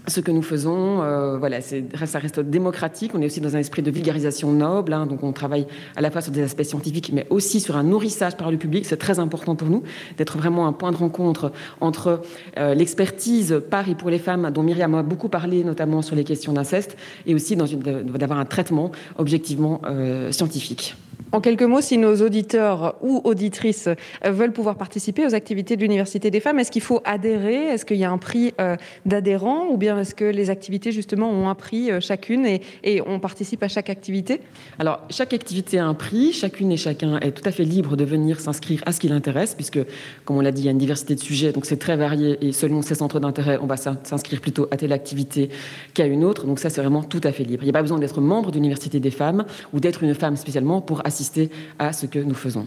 ce 0.08 0.20
que 0.22 0.32
nous 0.32 0.42
faisons, 0.42 1.02
euh, 1.02 1.38
voilà, 1.38 1.60
ça 1.62 2.20
reste 2.20 2.40
démocratique. 2.40 3.12
On 3.14 3.22
est 3.22 3.26
aussi 3.26 3.42
dans 3.42 3.56
un 3.56 3.60
esprit 3.60 3.82
de 3.82 3.92
vulgarisation 3.92 4.52
noble. 4.52 4.94
Hein, 4.94 5.06
donc, 5.06 5.24
on 5.24 5.32
travaille 5.32 5.68
à 5.96 6.02
la 6.02 6.12
fois 6.12 6.22
sur 6.22 6.32
des 6.32 6.42
aspects 6.42 6.64
scientifiques, 6.64 7.12
mais 7.14 7.28
aussi 7.30 7.60
sur 7.60 7.78
un 7.78 7.84
nourrissage 7.84 8.38
par 8.38 8.52
le 8.52 8.58
public. 8.58 8.86
C'est 8.86 8.98
très 8.98 9.20
important 9.20 9.56
pour 9.56 9.70
nous 9.70 9.84
d'être 10.18 10.38
vraiment 10.38 10.68
un 10.68 10.74
point 10.74 10.92
de 10.92 10.98
rencontre 10.98 11.52
entre 11.82 12.22
euh, 12.58 12.74
l'expertise 12.74 13.62
par 13.70 13.90
et 13.90 13.96
pour 13.96 14.10
les 14.10 14.20
femmes, 14.20 14.52
dont 14.52 14.64
Myriam 14.64 14.96
a 14.96 15.04
beaucoup 15.04 15.30
parlé, 15.30 15.64
notamment 15.64 16.02
sur 16.02 16.16
les 16.16 16.24
questions 16.24 16.54
d'inceste, 16.54 16.98
et 17.26 17.36
aussi 17.36 17.56
d'avoir 17.56 18.40
un 18.40 18.46
traitement 18.46 18.92
objectivement 19.18 19.82
euh, 19.86 20.32
scientifique. 20.32 20.96
En 21.32 21.42
quelques 21.42 21.64
mots, 21.64 21.82
si 21.82 21.98
nos 21.98 22.16
auditeurs 22.24 22.96
ou 23.02 23.22
auditrices 23.24 23.88
veulent 24.26 24.52
pouvoir 24.52 24.76
participer 24.78 25.28
aux 25.28 25.36
activités 25.36 25.76
de 25.76 25.82
l'Université 25.82 26.32
des 26.32 26.40
femmes, 26.40 26.58
est-ce 26.58 26.72
qu'il 26.72 26.82
faut 26.82 27.02
adhérer? 27.06 27.68
Est-ce 27.68 27.86
qu'il 27.86 27.98
y 27.98 28.04
a 28.04 28.12
un 28.12 28.18
prix 28.18 28.54
euh, 28.60 28.76
d'adhérent? 29.06 29.68
Ou 29.70 29.78
bien 29.78 30.00
est-ce 30.00 30.16
que 30.16 30.26
les 30.26 30.50
activités, 30.50 30.92
justement, 30.92 31.30
ont 31.30 31.48
un 31.48 31.56
prix 31.56 31.92
euh, 31.92 32.00
chacune 32.00 32.46
et, 32.46 32.62
et, 32.84 33.02
on 33.06 33.20
participe 33.20 33.62
à 33.62 33.68
chaque 33.68 33.90
activité? 33.92 34.42
Alors, 34.80 35.02
chaque 35.12 35.34
activité 35.34 35.78
a 35.78 35.86
un 35.86 35.94
prix. 35.94 36.34
Chacune 36.34 36.72
et 36.72 36.78
chacun 36.78 37.20
est 37.20 37.32
tout 37.32 37.48
à 37.48 37.52
fait 37.52 37.64
libre 37.64 37.96
de 37.96 38.06
venir 38.06 38.40
s'inscrire 38.40 38.82
à 38.88 38.92
ce 38.92 39.00
qui 39.00 39.08
l'intéresse, 39.08 39.54
puisque, 39.54 39.80
comme 40.26 40.38
on 40.38 40.42
l'a 40.42 40.52
dit, 40.52 40.64
il 40.64 40.66
y 40.66 40.70
a 40.70 40.72
une 40.72 40.80
diversité 40.80 41.14
de 41.14 41.20
sujets, 41.20 41.52
donc 41.52 41.66
c'est 41.66 41.78
très 41.78 41.96
varié. 41.96 42.38
Et 42.42 42.54
selon 42.54 42.82
ses 42.82 42.96
centres 42.96 43.20
d'intérêt, 43.20 43.60
on 43.62 43.68
va 43.68 43.78
s'inscrire 43.78 44.42
plutôt 44.42 44.68
à 44.72 44.78
telle 44.78 44.94
activité 44.94 45.50
qu'à 45.94 46.08
une 46.08 46.24
autre. 46.24 46.48
Donc 46.48 46.60
ça, 46.60 46.72
c'est 46.72 46.82
vraiment 46.82 47.04
tout 47.04 47.22
à 47.24 47.32
fait 47.32 47.44
libre. 47.44 47.64
Il 47.64 47.66
n'y 47.68 47.72
a 47.72 47.74
pas 47.74 47.84
besoin 47.84 48.00
d'être 48.00 48.20
membre 48.20 48.50
de 48.50 48.56
l'Université 48.56 49.00
des 49.00 49.12
femmes 49.12 49.46
ou 49.74 49.80
d'être 49.80 50.02
une 50.02 50.16
femme 50.16 50.38
spécialement 50.38 50.82
pour 50.82 51.06
assister 51.10 51.50
à 51.80 51.92
ce 51.92 52.06
que 52.06 52.20
nous 52.20 52.36
faisons. 52.36 52.66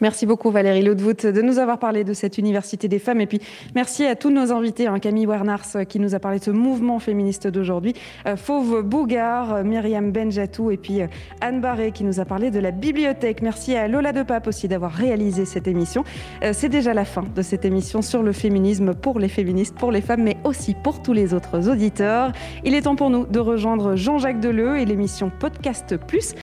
Merci 0.00 0.26
beaucoup 0.26 0.50
Valérie 0.50 0.82
Ludwood 0.82 1.16
de 1.16 1.42
nous 1.42 1.58
avoir 1.58 1.78
parlé 1.80 2.04
de 2.04 2.12
cette 2.12 2.38
Université 2.38 2.86
des 2.86 3.00
femmes 3.00 3.20
et 3.20 3.26
puis 3.26 3.40
merci 3.74 4.04
à 4.06 4.14
tous 4.14 4.30
nos 4.30 4.52
invités, 4.52 4.86
hein, 4.86 5.00
Camille 5.00 5.26
Wernars 5.26 5.66
qui 5.88 5.98
nous 5.98 6.14
a 6.14 6.20
parlé 6.20 6.38
de 6.38 6.44
ce 6.44 6.52
mouvement 6.52 7.00
féministe 7.00 7.48
d'aujourd'hui, 7.48 7.94
euh, 8.26 8.36
Fauve 8.36 8.82
Bougard, 8.82 9.64
Myriam 9.64 10.12
Benjatou 10.12 10.70
et 10.70 10.76
puis 10.76 11.02
euh, 11.02 11.08
Anne 11.40 11.60
Barré 11.60 11.90
qui 11.90 12.04
nous 12.04 12.20
a 12.20 12.24
parlé 12.24 12.52
de 12.52 12.60
la 12.60 12.70
bibliothèque. 12.70 13.42
Merci 13.42 13.74
à 13.74 13.88
Lola 13.88 14.12
de 14.12 14.22
Pape 14.22 14.46
aussi 14.46 14.68
d'avoir 14.68 14.92
réalisé 14.92 15.44
cette 15.44 15.66
émission. 15.66 16.04
Euh, 16.44 16.52
C'est 16.54 16.68
déjà 16.68 16.94
la 16.94 17.04
fin 17.04 17.24
de 17.34 17.42
cette 17.42 17.64
émission 17.64 18.00
sur 18.00 18.22
le 18.22 18.30
féminisme 18.30 18.94
pour 18.94 19.18
les 19.18 19.28
féministes, 19.28 19.74
pour 19.74 19.90
les 19.90 20.00
femmes 20.00 20.22
mais 20.22 20.36
aussi 20.44 20.74
pour 20.74 21.02
tous 21.02 21.12
les 21.12 21.34
autres 21.34 21.68
auditeurs. 21.68 22.30
Il 22.64 22.74
est 22.74 22.82
temps 22.82 22.94
pour 22.94 23.10
nous 23.10 23.26
de 23.26 23.40
rejoindre 23.40 23.96
Jean-Jacques 23.96 24.40
Deleu 24.40 24.78
et 24.78 24.84
l'émission 24.84 25.32
Podcast 25.40 25.96
Plus 25.96 26.34